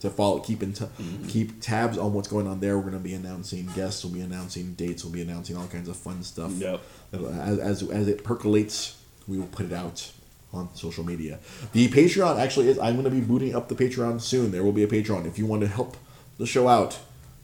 to 0.00 0.10
follow, 0.10 0.40
keep 0.40 0.62
in 0.62 0.72
t- 0.72 0.86
keep 1.28 1.60
tabs 1.60 1.96
on 1.98 2.12
what's 2.12 2.28
going 2.28 2.46
on 2.46 2.60
there. 2.60 2.76
We're 2.76 2.90
going 2.90 2.94
to 2.94 2.98
be 2.98 3.14
announcing 3.14 3.66
guests. 3.74 4.04
We'll 4.04 4.14
be 4.14 4.20
announcing 4.20 4.74
dates. 4.74 5.04
We'll 5.04 5.12
be 5.12 5.22
announcing 5.22 5.56
all 5.56 5.66
kinds 5.68 5.88
of 5.88 5.96
fun 5.96 6.22
stuff. 6.22 6.52
Yep. 6.52 6.80
As, 7.12 7.58
as, 7.58 7.90
as 7.90 8.08
it 8.08 8.22
percolates, 8.22 9.00
we 9.26 9.38
will 9.38 9.46
put 9.46 9.66
it 9.66 9.72
out 9.72 10.12
on 10.52 10.68
social 10.74 11.02
media. 11.04 11.38
The 11.72 11.88
Patreon 11.88 12.38
actually 12.38 12.68
is. 12.68 12.78
I'm 12.78 12.94
going 12.94 13.04
to 13.04 13.10
be 13.10 13.20
booting 13.20 13.54
up 13.54 13.68
the 13.68 13.74
Patreon 13.74 14.20
soon. 14.20 14.50
There 14.52 14.62
will 14.62 14.72
be 14.72 14.82
a 14.82 14.88
Patreon 14.88 15.26
if 15.26 15.38
you 15.38 15.46
want 15.46 15.62
to 15.62 15.68
help 15.68 15.96
the 16.38 16.46
show 16.46 16.68
out. 16.68 16.98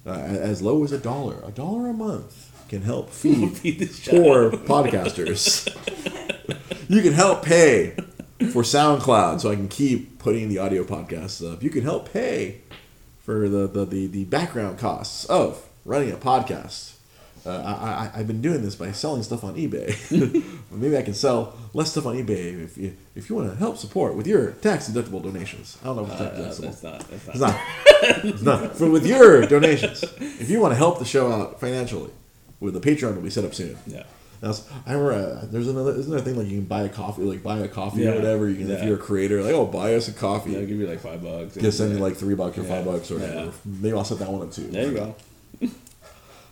Uh, 0.05 0.11
as 0.11 0.61
low 0.61 0.83
as 0.83 0.91
a 0.91 0.99
dollar, 0.99 1.41
a 1.47 1.53
dollar 1.53 1.89
a 1.89 1.93
month 1.93 2.52
can 2.73 2.83
help 2.83 3.11
feed 3.23 3.55
poor 4.09 4.51
podcasters. 4.51 5.69
you 6.89 7.03
can 7.03 7.13
help 7.13 7.45
pay 7.45 7.91
for 8.53 8.63
SoundCloud 8.63 9.41
so 9.41 9.51
I 9.51 9.55
can 9.57 9.69
keep 9.69 10.19
putting 10.19 10.49
the 10.49 10.59
audio 10.59 10.83
podcasts 10.85 11.41
up. 11.53 11.63
You 11.63 11.69
can 11.71 11.83
help 11.83 12.13
pay 12.13 12.63
for 13.21 13.49
the, 13.49 13.67
the, 13.67 13.85
the, 13.85 14.07
the 14.07 14.25
background 14.25 14.79
costs 14.79 15.27
of 15.27 15.69
running 15.85 16.11
a 16.13 16.17
podcast. 16.17 16.95
Uh, 17.45 17.51
I, 17.51 17.73
I, 17.73 18.21
I've 18.21 18.27
been 18.27 18.41
doing 18.41 18.63
this 18.63 18.75
by 18.77 18.93
selling 18.93 19.23
stuff 19.23 19.43
on 19.45 19.57
eBay. 19.57 19.91
Maybe 20.71 20.97
I 20.97 21.03
can 21.03 21.13
sell 21.15 21.59
less 21.75 21.91
stuff 21.91 22.07
on 22.07 22.15
eBay 22.17 22.63
if 22.65 22.79
you, 22.79 22.97
if 23.17 23.29
you 23.29 23.37
want 23.37 23.51
to 23.51 23.57
help 23.57 23.77
support 23.77 24.15
with 24.15 24.27
your 24.29 24.53
tax 24.53 24.89
deductible 24.89 25.23
donations. 25.23 25.77
I 25.83 25.87
don't 25.87 25.97
know 25.97 26.05
if 26.05 26.11
it's 26.11 26.19
tax 26.21 26.35
Uh, 26.37 26.41
deductible. 26.41 26.61
that's 26.63 26.83
not. 26.83 27.01
That's 27.11 27.27
not. 27.27 27.35
It's 27.35 27.41
not. 27.41 28.25
it's 28.25 28.43
not. 28.43 28.77
For 28.77 28.89
with 28.89 29.05
your 29.07 29.45
donations, 29.47 30.05
if 30.21 30.49
you 30.49 30.61
want 30.61 30.73
to 30.73 30.77
help 30.79 30.99
the 31.01 31.05
show 31.05 31.31
out 31.33 31.59
financially, 31.61 32.11
with 32.63 32.75
the 32.75 32.81
Patreon 32.81 33.15
will 33.17 33.23
be 33.23 33.31
set 33.31 33.45
up 33.45 33.55
soon. 33.55 33.77
Yeah. 33.87 34.05
That's, 34.41 34.69
I 34.87 34.95
remember 34.95 35.13
uh, 35.13 35.47
there's 35.53 35.69
another 35.69 35.93
isn't 35.93 36.11
there 36.11 36.19
a 36.19 36.23
thing 36.23 36.37
like 36.37 36.49
you 36.49 36.57
can 36.59 36.65
buy 36.67 36.83
a 36.83 36.89
coffee 36.89 37.23
like 37.23 37.43
buy 37.45 37.59
a 37.59 37.69
coffee 37.69 38.03
Yeah. 38.03 38.11
or 38.11 38.15
whatever. 38.17 38.49
You 38.49 38.57
can 38.57 38.71
if 38.73 38.83
you're 38.83 38.97
a 38.97 38.99
creator 38.99 39.41
like 39.43 39.55
oh 39.55 39.67
buy 39.67 39.95
us 39.95 40.09
a 40.09 40.13
coffee. 40.13 40.53
Yeah, 40.53 40.59
I'll 40.61 40.67
give 40.67 40.79
you 40.81 40.87
like 40.89 40.99
five 41.01 41.23
bucks. 41.23 41.55
Just 41.55 41.79
send 41.79 41.95
me 41.95 42.01
like 42.01 42.17
three 42.17 42.35
bucks 42.35 42.59
or 42.59 42.65
five 42.65 42.85
bucks 42.85 43.11
or 43.13 43.19
whatever. 43.19 43.45
Yeah. 43.47 43.51
Maybe 43.65 43.97
I'll 43.97 44.05
set 44.05 44.19
that 44.19 44.29
one 44.29 44.43
up 44.43 44.51
too. 44.53 44.65
There 44.69 44.87
you 44.91 44.95
go. 44.95 45.15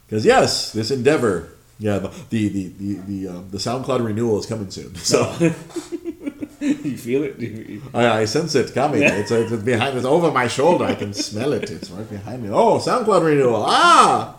Because 0.07 0.25
yes, 0.27 0.73
this 0.73 0.91
endeavor, 0.91 1.51
yeah, 1.79 1.99
the 1.99 2.09
the 2.31 2.49
the 2.49 2.67
the, 2.79 2.95
the, 3.07 3.29
um, 3.29 3.49
the 3.51 3.59
SoundCloud 3.59 4.05
renewal 4.05 4.41
is 4.41 4.47
coming 4.47 4.69
soon. 4.71 4.93
So 4.97 5.21
you 6.61 6.97
feel 6.97 7.23
it? 7.23 7.39
You- 7.39 7.81
I, 7.95 8.21
I 8.21 8.25
sense 8.25 8.55
it 8.57 8.75
coming. 8.75 9.03
Yeah. 9.03 9.15
It's, 9.15 9.31
it's 9.31 9.53
behind. 9.63 9.97
It's 9.97 10.05
over 10.07 10.33
my 10.33 10.49
shoulder. 10.49 10.85
I 10.85 10.95
can 10.97 11.13
smell 11.15 11.53
it. 11.53 11.71
It's 11.71 11.91
right 11.91 12.09
behind 12.11 12.43
me. 12.43 12.49
Oh, 12.51 12.79
SoundCloud 12.79 13.25
renewal. 13.25 13.65
Ah. 13.67 14.37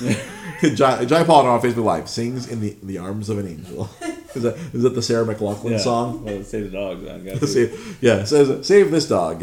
Jai, 0.74 1.24
Paul 1.24 1.46
on 1.46 1.60
Facebook 1.60 1.84
Live 1.84 2.08
sings 2.08 2.48
in 2.48 2.60
the 2.60 2.76
the 2.82 2.98
arms 2.98 3.28
of 3.30 3.38
an 3.38 3.46
angel. 3.48 3.88
Is 4.34 4.42
that 4.42 4.56
is 4.74 4.82
that 4.82 4.90
the 4.94 5.00
Sarah 5.02 5.24
McLachlan 5.24 5.70
Yeah. 5.72 5.78
song? 5.78 6.22
Well, 6.24 6.44
say 6.44 6.60
the 6.60 6.68
dog. 6.68 7.06
I. 7.08 7.38
Save, 7.46 7.98
yeah, 8.02 8.16
it 8.16 8.26
says 8.26 8.66
save 8.66 8.90
this 8.90 9.08
dog. 9.08 9.42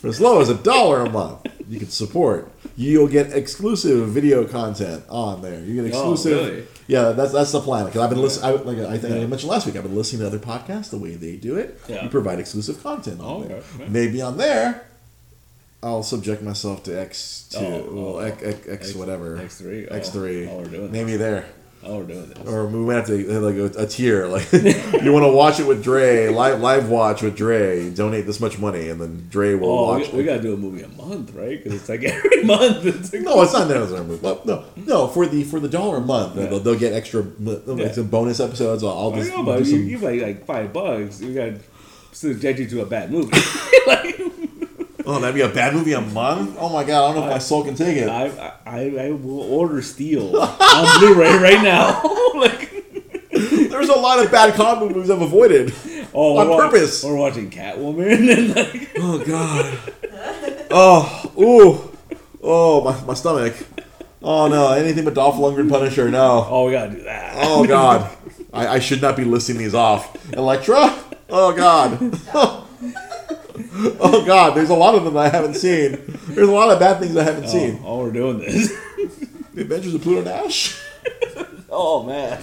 For 0.00 0.08
as 0.08 0.20
low 0.20 0.40
as 0.40 0.48
a 0.48 0.54
dollar 0.54 1.00
a 1.04 1.10
month, 1.10 1.46
you 1.68 1.78
can 1.78 1.88
support. 1.88 2.52
You'll 2.76 3.08
get 3.08 3.32
exclusive 3.32 4.08
video 4.10 4.44
content 4.46 5.02
on 5.08 5.42
there. 5.42 5.60
You 5.60 5.74
get 5.82 5.94
Oh, 5.94 6.12
exclusive. 6.12 6.32
really? 6.50 6.64
Yeah, 6.86 7.10
that's 7.12 7.32
that's 7.32 7.52
the 7.52 7.60
plan. 7.60 7.86
Because 7.86 8.02
I've 8.02 8.10
been 8.10 8.20
listening. 8.22 8.64
Like 8.64 8.78
I 8.78 8.98
think 8.98 9.14
I 9.14 9.26
mentioned 9.26 9.50
last 9.50 9.66
week, 9.66 9.74
I've 9.76 9.82
been 9.82 9.96
listening 9.96 10.20
to 10.20 10.26
other 10.28 10.38
podcasts. 10.38 10.90
The 10.90 10.98
way 10.98 11.14
they 11.16 11.36
do 11.36 11.56
it, 11.56 11.80
Yeah. 11.88 12.04
you 12.04 12.10
provide 12.10 12.38
exclusive 12.38 12.82
content 12.82 13.20
on 13.20 13.26
Oh, 13.26 13.44
there. 13.44 13.56
okay. 13.74 13.88
Maybe 13.88 14.22
on 14.22 14.36
there, 14.36 14.86
I'll 15.82 16.02
subject 16.02 16.42
myself 16.42 16.82
to 16.84 17.00
X 17.00 17.48
two, 17.50 17.58
Oh, 17.58 17.86
oh 17.88 17.94
well, 17.94 18.16
oh, 18.16 18.18
X, 18.18 18.42
X, 18.42 18.68
X 18.68 18.94
whatever, 18.94 19.36
X3, 19.38 19.88
oh, 19.90 19.94
X 19.94 20.08
three. 20.10 20.48
oh, 20.48 20.58
we're 20.58 20.64
doing 20.66 20.90
Maybe 20.92 21.16
there. 21.16 21.46
Oh, 21.84 21.98
we're 21.98 22.06
doing 22.06 22.28
this. 22.30 22.48
Or 22.48 22.66
we 22.66 22.78
might 22.80 22.94
have 22.96 23.06
to 23.06 23.28
have 23.28 23.42
like 23.44 23.54
a, 23.54 23.82
a 23.84 23.86
tier, 23.86 24.26
like 24.26 24.52
you 24.52 25.12
want 25.12 25.24
to 25.24 25.30
watch 25.32 25.60
it 25.60 25.66
with 25.68 25.84
Dre, 25.84 26.26
live 26.30 26.60
live 26.60 26.88
watch 26.88 27.22
with 27.22 27.36
Dre. 27.36 27.90
Donate 27.90 28.26
this 28.26 28.40
much 28.40 28.58
money, 28.58 28.88
and 28.88 29.00
then 29.00 29.28
Dre 29.30 29.54
will 29.54 29.68
Oh, 29.70 29.84
watch. 29.98 30.10
we, 30.10 30.18
we 30.18 30.24
gotta 30.24 30.42
do 30.42 30.54
a 30.54 30.56
movie 30.56 30.82
a 30.82 30.88
month, 30.88 31.32
right? 31.34 31.62
Because 31.62 31.74
it's 31.80 31.88
like 31.88 32.02
every 32.04 32.42
month. 32.42 32.84
It's 32.84 33.12
like, 33.12 33.22
no, 33.22 33.40
it's 33.42 33.52
not 33.52 33.68
necessarily. 33.68 34.18
But 34.18 34.44
no, 34.46 34.64
no, 34.74 35.06
for 35.06 35.26
the 35.26 35.44
for 35.44 35.60
the 35.60 35.68
dollar 35.68 35.98
a 35.98 36.00
month, 36.00 36.36
Yeah. 36.36 36.46
they'll, 36.46 36.58
they'll 36.58 36.78
get 36.78 36.92
extra 36.92 37.22
they'll 37.22 37.78
Yeah. 37.78 37.84
make 37.84 37.94
some 37.94 38.08
bonus 38.08 38.40
episodes. 38.40 38.82
I'll, 38.82 38.90
I'll 38.90 39.14
I 39.14 39.18
just 39.20 39.30
know, 39.30 39.44
but 39.44 39.62
do 39.62 39.70
you, 39.70 39.76
some. 39.78 39.88
you 39.88 39.98
pay 40.00 40.20
like 40.20 40.44
five 40.44 40.72
bucks. 40.72 41.20
You 41.20 41.32
gotta 41.32 41.60
subject 42.10 42.58
you 42.58 42.66
to 42.70 42.82
a 42.82 42.86
bad 42.86 43.12
movie. 43.12 43.30
like, 43.86 43.97
Oh, 45.10 45.18
that'd 45.18 45.34
be 45.34 45.40
a 45.40 45.48
bad 45.48 45.72
movie 45.72 45.94
a 45.94 46.02
month. 46.02 46.56
Oh 46.60 46.68
my 46.68 46.84
god, 46.84 47.02
I 47.10 47.14
don't 47.14 47.20
know 47.22 47.26
if 47.28 47.32
my 47.32 47.38
soul 47.38 47.64
can 47.64 47.74
take 47.74 47.96
it. 47.96 48.10
I, 48.10 48.26
I 48.66 49.06
I 49.06 49.10
will 49.12 49.40
order 49.40 49.80
Steel 49.80 50.36
on 50.38 50.98
Blu-ray 51.00 51.34
right 51.38 51.62
now. 51.62 52.02
like, 52.34 52.70
There's 53.32 53.88
a 53.88 53.94
lot 53.98 54.22
of 54.22 54.30
bad 54.30 54.52
comic 54.54 54.94
movies 54.94 55.10
I've 55.10 55.22
avoided. 55.22 55.72
oh, 56.12 56.36
On 56.36 56.46
we're 56.48 56.56
wa- 56.56 56.68
purpose. 56.68 57.02
We're 57.02 57.16
watching 57.16 57.48
Catwoman 57.48 58.36
and 58.36 58.54
like, 58.54 58.90
Oh 58.98 59.24
god. 59.24 59.78
Oh, 60.70 61.32
ooh, 61.40 61.96
oh 62.42 62.82
my 62.84 63.00
my 63.06 63.14
stomach. 63.14 63.56
Oh 64.22 64.48
no, 64.48 64.72
anything 64.72 65.06
but 65.06 65.14
Dolph 65.14 65.36
Lundgren 65.36 65.70
Punisher. 65.70 66.10
No. 66.10 66.46
oh, 66.50 66.66
we 66.66 66.72
gotta 66.72 66.90
do 66.92 67.02
that. 67.04 67.32
Oh 67.38 67.66
God, 67.66 68.14
I, 68.52 68.66
I 68.68 68.78
should 68.78 69.00
not 69.00 69.16
be 69.16 69.24
listing 69.24 69.56
these 69.56 69.74
off. 69.74 70.14
Elektra. 70.34 71.02
Oh 71.30 71.54
God. 71.56 72.64
Oh 74.00 74.24
God, 74.24 74.56
there's 74.56 74.70
a 74.70 74.74
lot 74.74 74.94
of 74.94 75.04
them 75.04 75.16
I 75.16 75.28
haven't 75.28 75.54
seen. 75.54 75.98
There's 76.28 76.48
a 76.48 76.52
lot 76.52 76.70
of 76.70 76.78
bad 76.78 77.00
things 77.00 77.16
I 77.16 77.24
haven't 77.24 77.44
oh, 77.44 77.48
seen. 77.48 77.80
Oh, 77.82 77.86
oh, 77.86 78.04
we're 78.04 78.12
doing 78.12 78.38
this. 78.38 78.72
The 79.54 79.62
Adventures 79.62 79.94
of 79.94 80.02
Pluto 80.02 80.22
Nash. 80.22 80.80
oh 81.70 82.04
man, 82.04 82.38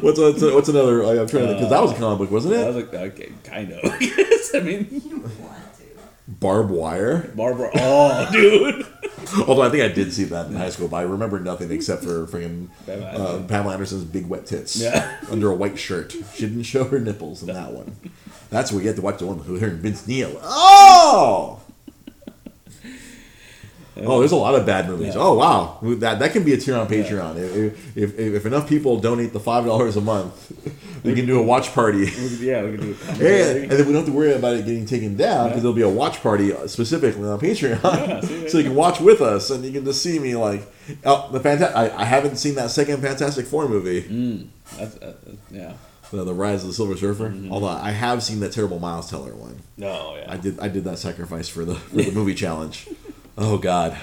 What's 0.00 0.18
what's, 0.18 0.42
what's 0.42 0.68
another? 0.68 1.02
I'm 1.02 1.26
trying 1.26 1.46
to 1.46 1.54
because 1.54 1.70
that 1.70 1.80
was 1.80 1.92
a 1.92 1.94
comic 1.94 2.18
book, 2.18 2.30
wasn't 2.30 2.54
it? 2.54 2.64
I 2.64 2.66
was 2.66 2.76
like, 2.76 2.94
okay, 2.94 3.32
kind 3.44 3.72
of. 3.72 4.02
yes, 4.02 4.54
I 4.54 4.60
mean, 4.60 5.30
Barb 6.26 6.70
Wire. 6.70 7.30
Barbara. 7.34 7.70
Oh, 7.74 8.28
dude. 8.32 8.86
Although 9.48 9.62
I 9.62 9.68
think 9.70 9.82
I 9.82 9.88
did 9.88 10.12
see 10.12 10.24
that 10.24 10.46
in 10.46 10.54
high 10.54 10.70
school, 10.70 10.88
but 10.88 10.96
I 10.98 11.02
remember 11.02 11.38
nothing 11.40 11.70
except 11.70 12.02
for 12.02 12.26
freaking 12.26 12.68
Pamela 12.86 13.08
uh, 13.38 13.42
Pamela 13.46 13.72
Anderson's 13.74 14.04
big 14.04 14.26
wet 14.28 14.46
tits 14.46 14.76
Yeah. 14.76 15.18
under 15.30 15.50
a 15.50 15.54
white 15.54 15.78
shirt. 15.78 16.12
She 16.34 16.46
didn't 16.46 16.62
show 16.64 16.84
her 16.84 16.98
nipples 16.98 17.42
in 17.42 17.48
that 17.48 17.72
one. 17.72 17.96
That's 18.50 18.70
where 18.72 18.80
you 18.82 18.86
had 18.88 18.96
to 18.96 19.02
watch 19.02 19.18
the 19.18 19.26
one 19.26 19.38
with 19.38 19.60
her 19.60 19.68
and 19.68 19.80
Vince 19.80 20.06
Neil. 20.06 20.38
Oh. 20.42 21.60
Oh, 23.96 24.18
there's 24.18 24.32
a 24.32 24.36
lot 24.36 24.56
of 24.56 24.66
bad 24.66 24.88
movies. 24.88 25.14
Yeah. 25.14 25.20
Oh 25.20 25.34
wow, 25.34 25.78
that 26.00 26.18
that 26.18 26.32
can 26.32 26.42
be 26.42 26.52
a 26.52 26.56
tier 26.56 26.76
on 26.76 26.88
Patreon. 26.88 27.36
If, 27.36 27.96
if, 27.96 28.18
if, 28.18 28.34
if 28.34 28.46
enough 28.46 28.68
people 28.68 28.98
donate 28.98 29.32
the 29.32 29.38
five 29.38 29.64
dollars 29.64 29.96
a 29.96 30.00
month, 30.00 30.50
we 31.04 31.14
can 31.14 31.26
do 31.26 31.38
a 31.38 31.42
watch 31.42 31.72
party. 31.72 32.06
Yeah, 32.40 32.64
we 32.64 32.76
can 32.76 32.80
do 32.80 32.96
a 33.00 33.10
And, 33.12 33.62
and 33.64 33.70
then 33.70 33.86
we 33.86 33.92
don't 33.92 34.02
have 34.02 34.06
to 34.06 34.12
worry 34.12 34.32
about 34.32 34.54
it 34.56 34.64
getting 34.66 34.86
taken 34.86 35.16
down 35.16 35.44
because 35.48 35.58
Yeah. 35.58 35.60
there'll 35.62 35.72
be 35.76 35.82
a 35.82 35.88
watch 35.88 36.20
party 36.22 36.52
specifically 36.66 37.28
on 37.28 37.38
Patreon, 37.38 37.82
Yeah, 37.82 38.20
see, 38.22 38.48
so 38.48 38.58
you 38.58 38.64
can 38.64 38.74
watch 38.74 39.00
with 39.00 39.20
us 39.20 39.50
and 39.50 39.64
you 39.64 39.70
can 39.72 39.84
just 39.84 40.02
see 40.02 40.18
me 40.18 40.34
like, 40.34 40.62
oh, 41.04 41.28
the 41.30 41.38
fantastic. 41.40 41.76
I, 41.76 41.90
I 42.02 42.04
haven't 42.04 42.36
seen 42.36 42.54
that 42.56 42.70
second 42.70 43.00
Fantastic 43.02 43.46
Four 43.46 43.68
movie, 43.68 44.02
Mm, 44.02 44.46
that's, 44.78 44.96
uh, 44.96 45.14
yeah. 45.50 45.74
the, 46.10 46.24
the 46.24 46.34
Rise 46.34 46.62
of 46.62 46.68
the 46.68 46.74
Silver 46.74 46.96
Surfer. 46.96 47.28
Mm-hmm. 47.30 47.52
Although 47.52 47.68
I 47.68 47.90
have 47.90 48.22
seen 48.22 48.40
that 48.40 48.52
terrible 48.52 48.78
Miles 48.80 49.08
Teller 49.10 49.34
one. 49.34 49.60
No, 49.76 50.16
yeah. 50.16 50.32
I 50.32 50.36
did 50.36 50.58
I 50.60 50.68
did 50.68 50.84
that 50.84 50.98
sacrifice 50.98 51.48
for 51.48 51.64
the 51.64 51.74
for 51.74 51.96
the 51.96 52.12
movie 52.12 52.34
challenge. 52.44 52.88
Oh 53.36 53.58
God, 53.58 53.96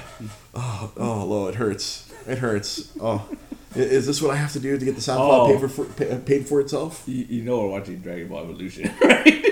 oh 0.54 0.92
oh 0.98 1.26
Lord, 1.26 1.54
it 1.56 1.58
hurts. 1.58 2.12
It 2.28 2.38
hurts. 2.40 2.92
Oh, 3.02 3.28
is 3.76 4.06
this 4.06 4.22
what 4.22 4.32
I 4.32 4.36
have 4.36 4.52
to 4.54 4.60
do 4.60 4.78
to 4.78 4.86
get 4.86 4.96
the 4.96 5.02
SoundCloud 5.02 5.18
Oh. 5.20 5.48
paid 5.48 5.60
for, 5.60 5.68
for 5.70 5.86
pa- 5.86 6.18
paid 6.26 6.48
for 6.48 6.60
itself? 6.62 7.04
You, 7.08 7.26
you 7.30 7.42
know 7.44 7.60
we're 7.62 7.70
watching 7.80 8.00
Dragon 8.00 8.28
Ball 8.28 8.44
Evolution, 8.44 8.92
right? 9.02 9.44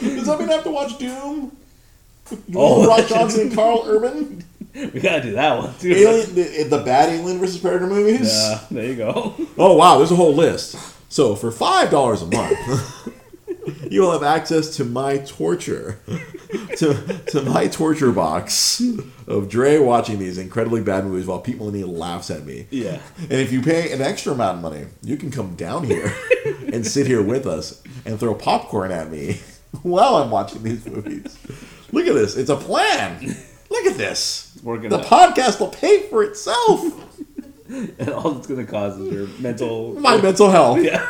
Does 0.00 0.26
that 0.26 0.36
mean 0.38 0.48
I 0.50 0.52
have 0.54 0.64
to 0.64 0.70
watch 0.70 0.98
Doom? 0.98 1.56
Oh. 2.54 2.84
Oh, 2.84 2.86
Rock 2.86 3.08
Johnson 3.08 3.40
and 3.48 3.54
Karl 3.56 3.82
Urban? 3.86 4.44
we 4.74 5.00
gotta 5.00 5.20
do 5.20 5.32
that 5.32 5.58
one 5.58 5.74
too. 5.80 5.90
Alien, 5.90 6.32
the, 6.36 6.62
the 6.62 6.78
bad 6.84 7.08
Alien 7.08 7.40
versus 7.40 7.58
Predator 7.58 7.88
movies? 7.88 8.32
Yeah, 8.32 8.60
there 8.70 8.84
you 8.84 8.94
go. 8.94 9.34
Oh 9.58 9.74
wow, 9.74 9.98
there's 9.98 10.12
a 10.12 10.14
whole 10.16 10.32
list. 10.32 10.76
So 11.12 11.34
for 11.34 11.50
five 11.50 11.90
dollars 11.90 12.22
a 12.22 12.26
month, 12.26 12.56
you 13.90 14.02
will 14.02 14.12
have 14.12 14.22
access 14.22 14.76
to 14.76 14.84
my 14.84 15.18
torture, 15.18 15.98
to 16.76 17.20
to 17.28 17.42
my 17.42 17.68
torture 17.68 18.12
box 18.12 18.82
of 19.26 19.48
Dre 19.48 19.78
watching 19.78 20.18
these 20.18 20.38
incredibly 20.38 20.82
bad 20.82 21.04
movies 21.04 21.26
while 21.26 21.40
people 21.40 21.68
in 21.68 21.74
need 21.74 21.84
laughs 21.84 22.30
at 22.30 22.44
me. 22.44 22.66
Yeah. 22.70 23.00
And 23.18 23.32
if 23.32 23.52
you 23.52 23.62
pay 23.62 23.92
an 23.92 24.00
extra 24.00 24.32
amount 24.32 24.56
of 24.58 24.62
money, 24.62 24.86
you 25.02 25.16
can 25.16 25.30
come 25.30 25.54
down 25.56 25.84
here 25.84 26.12
and 26.72 26.86
sit 26.86 27.06
here 27.06 27.22
with 27.22 27.46
us 27.46 27.82
and 28.04 28.18
throw 28.18 28.34
popcorn 28.34 28.92
at 28.92 29.10
me 29.10 29.40
while 29.82 30.16
I'm 30.16 30.30
watching 30.30 30.62
these 30.62 30.86
movies. 30.86 31.38
Look 31.92 32.06
at 32.06 32.14
this. 32.14 32.36
It's 32.36 32.50
a 32.50 32.56
plan. 32.56 33.20
Look 33.68 33.86
at 33.86 33.96
this. 33.96 34.58
working 34.62 34.90
The 34.90 34.98
podcast 34.98 35.60
will 35.60 35.68
pay 35.68 36.08
for 36.08 36.22
itself. 36.22 36.82
And 37.68 38.08
all 38.10 38.36
it's 38.36 38.48
gonna 38.48 38.66
cause 38.66 38.98
is 38.98 39.12
your 39.12 39.28
mental. 39.40 39.94
My 40.00 40.20
mental 40.20 40.50
health. 40.50 40.82
Yeah. 40.82 41.08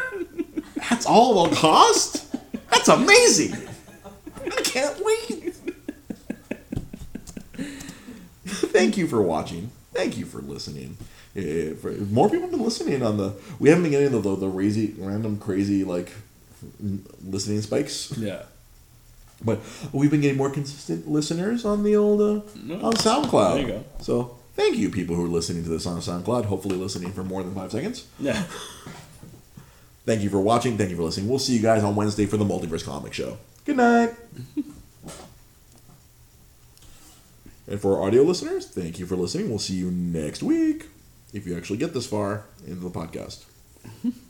That's 0.90 1.06
all 1.06 1.46
it'll 1.46 1.56
cost? 1.56 2.26
That's 2.70 2.88
amazing. 2.88 3.54
I 4.44 4.60
can't 4.62 4.96
wait. 5.04 5.54
Thank 8.72 8.96
you 8.96 9.06
for 9.06 9.20
watching. 9.22 9.70
Thank 9.92 10.16
you 10.16 10.24
for 10.24 10.40
listening. 10.40 10.96
eh, 11.36 11.74
for, 11.74 11.90
more 11.92 12.28
people 12.28 12.42
have 12.42 12.50
been 12.52 12.62
listening 12.64 13.02
on 13.02 13.16
the. 13.16 13.34
We 13.58 13.68
haven't 13.68 13.84
been 13.84 13.92
getting 13.92 14.12
the 14.12 14.20
the, 14.20 14.36
the 14.36 14.50
crazy, 14.50 14.94
random, 14.98 15.38
crazy 15.38 15.84
like 15.84 16.12
listening 17.24 17.60
spikes, 17.62 18.12
Yeah. 18.16 18.42
but 19.44 19.60
we've 19.92 20.10
been 20.10 20.20
getting 20.20 20.36
more 20.36 20.50
consistent 20.50 21.08
listeners 21.08 21.64
on 21.64 21.82
the 21.82 21.96
old 21.96 22.20
uh, 22.20 22.34
on 22.86 22.92
SoundCloud. 22.94 23.54
There 23.54 23.62
you 23.62 23.68
go. 23.68 23.84
So 24.00 24.36
thank 24.54 24.76
you, 24.76 24.90
people 24.90 25.16
who 25.16 25.24
are 25.24 25.28
listening 25.28 25.62
to 25.64 25.68
this 25.70 25.86
on 25.86 26.00
SoundCloud. 26.00 26.44
Hopefully, 26.46 26.76
listening 26.76 27.12
for 27.12 27.24
more 27.24 27.42
than 27.42 27.54
five 27.54 27.72
seconds. 27.72 28.06
Yeah. 28.18 28.42
Thank 30.06 30.22
you 30.22 30.30
for 30.30 30.40
watching. 30.40 30.78
Thank 30.78 30.90
you 30.90 30.96
for 30.96 31.02
listening. 31.02 31.28
We'll 31.28 31.38
see 31.38 31.54
you 31.54 31.62
guys 31.62 31.84
on 31.84 31.94
Wednesday 31.94 32.26
for 32.26 32.36
the 32.36 32.44
Multiverse 32.44 32.84
Comic 32.84 33.12
Show. 33.12 33.38
Good 33.64 33.76
night. 33.76 34.14
and 37.68 37.80
for 37.80 37.98
our 37.98 38.06
audio 38.06 38.22
listeners, 38.22 38.66
thank 38.66 38.98
you 38.98 39.06
for 39.06 39.16
listening. 39.16 39.48
We'll 39.48 39.58
see 39.58 39.74
you 39.74 39.90
next 39.90 40.42
week 40.42 40.86
if 41.32 41.46
you 41.46 41.56
actually 41.56 41.78
get 41.78 41.94
this 41.94 42.06
far 42.06 42.44
into 42.66 42.80
the 42.80 42.90
podcast. 42.90 43.44